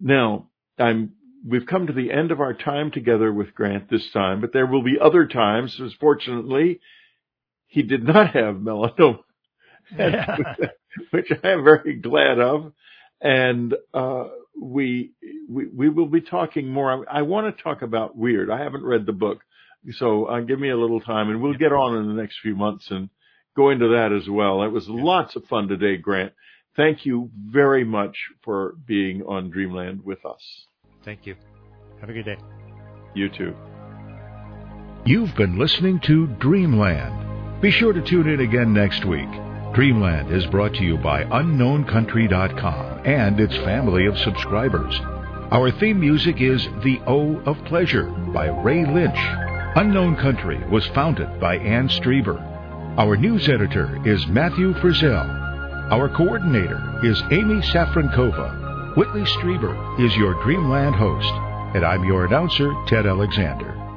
Now, 0.00 0.48
I'm 0.78 1.12
we've 1.46 1.66
come 1.66 1.86
to 1.86 1.92
the 1.92 2.12
end 2.12 2.30
of 2.30 2.40
our 2.40 2.54
time 2.54 2.90
together 2.90 3.32
with 3.32 3.54
Grant 3.54 3.88
this 3.88 4.10
time, 4.10 4.40
but 4.40 4.52
there 4.52 4.66
will 4.66 4.82
be 4.82 4.98
other 5.00 5.26
times, 5.26 5.80
as 5.80 5.92
fortunately, 5.94 6.80
he 7.66 7.82
did 7.82 8.04
not 8.04 8.32
have 8.32 8.56
melanoma. 8.56 9.20
which 11.10 11.30
I 11.42 11.48
am 11.48 11.64
very 11.64 11.96
glad 11.96 12.38
of. 12.38 12.72
And, 13.20 13.74
uh, 13.92 14.24
we, 14.60 15.12
we, 15.48 15.66
we 15.66 15.88
will 15.88 16.06
be 16.06 16.20
talking 16.20 16.68
more. 16.68 17.08
I, 17.08 17.20
I 17.20 17.22
want 17.22 17.56
to 17.56 17.62
talk 17.62 17.82
about 17.82 18.16
weird. 18.16 18.50
I 18.50 18.62
haven't 18.62 18.84
read 18.84 19.06
the 19.06 19.12
book. 19.12 19.40
So 19.92 20.26
uh, 20.26 20.40
give 20.40 20.58
me 20.58 20.70
a 20.70 20.76
little 20.76 21.00
time 21.00 21.30
and 21.30 21.40
we'll 21.40 21.54
get 21.54 21.72
on 21.72 21.96
in 21.96 22.08
the 22.08 22.20
next 22.20 22.38
few 22.42 22.56
months 22.56 22.86
and 22.90 23.08
go 23.56 23.70
into 23.70 23.88
that 23.88 24.12
as 24.12 24.28
well. 24.28 24.62
It 24.62 24.68
was 24.68 24.88
lots 24.88 25.36
of 25.36 25.44
fun 25.44 25.68
today, 25.68 25.96
Grant. 25.96 26.32
Thank 26.76 27.06
you 27.06 27.30
very 27.36 27.84
much 27.84 28.16
for 28.42 28.74
being 28.86 29.22
on 29.22 29.50
Dreamland 29.50 30.04
with 30.04 30.24
us. 30.24 30.66
Thank 31.04 31.26
you. 31.26 31.36
Have 32.00 32.10
a 32.10 32.12
good 32.12 32.24
day. 32.24 32.36
You 33.14 33.28
too. 33.28 33.54
You've 35.04 35.34
been 35.34 35.58
listening 35.58 36.00
to 36.06 36.26
Dreamland. 36.26 37.60
Be 37.60 37.70
sure 37.70 37.92
to 37.92 38.02
tune 38.02 38.28
in 38.28 38.40
again 38.40 38.72
next 38.72 39.04
week. 39.04 39.47
Dreamland 39.78 40.32
is 40.32 40.44
brought 40.46 40.74
to 40.74 40.82
you 40.82 40.96
by 40.96 41.22
UnknownCountry.com 41.22 43.06
and 43.06 43.38
its 43.38 43.54
family 43.58 44.06
of 44.06 44.18
subscribers. 44.18 44.92
Our 45.52 45.70
theme 45.70 46.00
music 46.00 46.40
is 46.40 46.66
The 46.82 47.00
O 47.06 47.36
of 47.46 47.64
Pleasure 47.66 48.10
by 48.34 48.48
Ray 48.48 48.84
Lynch. 48.84 49.20
Unknown 49.76 50.16
Country 50.16 50.58
was 50.68 50.84
founded 50.88 51.38
by 51.38 51.58
Ann 51.58 51.88
Strieber. 51.88 52.40
Our 52.98 53.16
news 53.16 53.48
editor 53.48 54.00
is 54.04 54.26
Matthew 54.26 54.74
Frizzell. 54.74 55.92
Our 55.92 56.08
coordinator 56.08 56.98
is 57.04 57.22
Amy 57.30 57.62
Safrankova. 57.62 58.96
Whitley 58.96 59.22
Strieber 59.26 60.04
is 60.04 60.12
your 60.16 60.34
Dreamland 60.42 60.96
host, 60.96 61.32
and 61.76 61.86
I'm 61.86 62.02
your 62.02 62.26
announcer, 62.26 62.74
Ted 62.88 63.06
Alexander. 63.06 63.87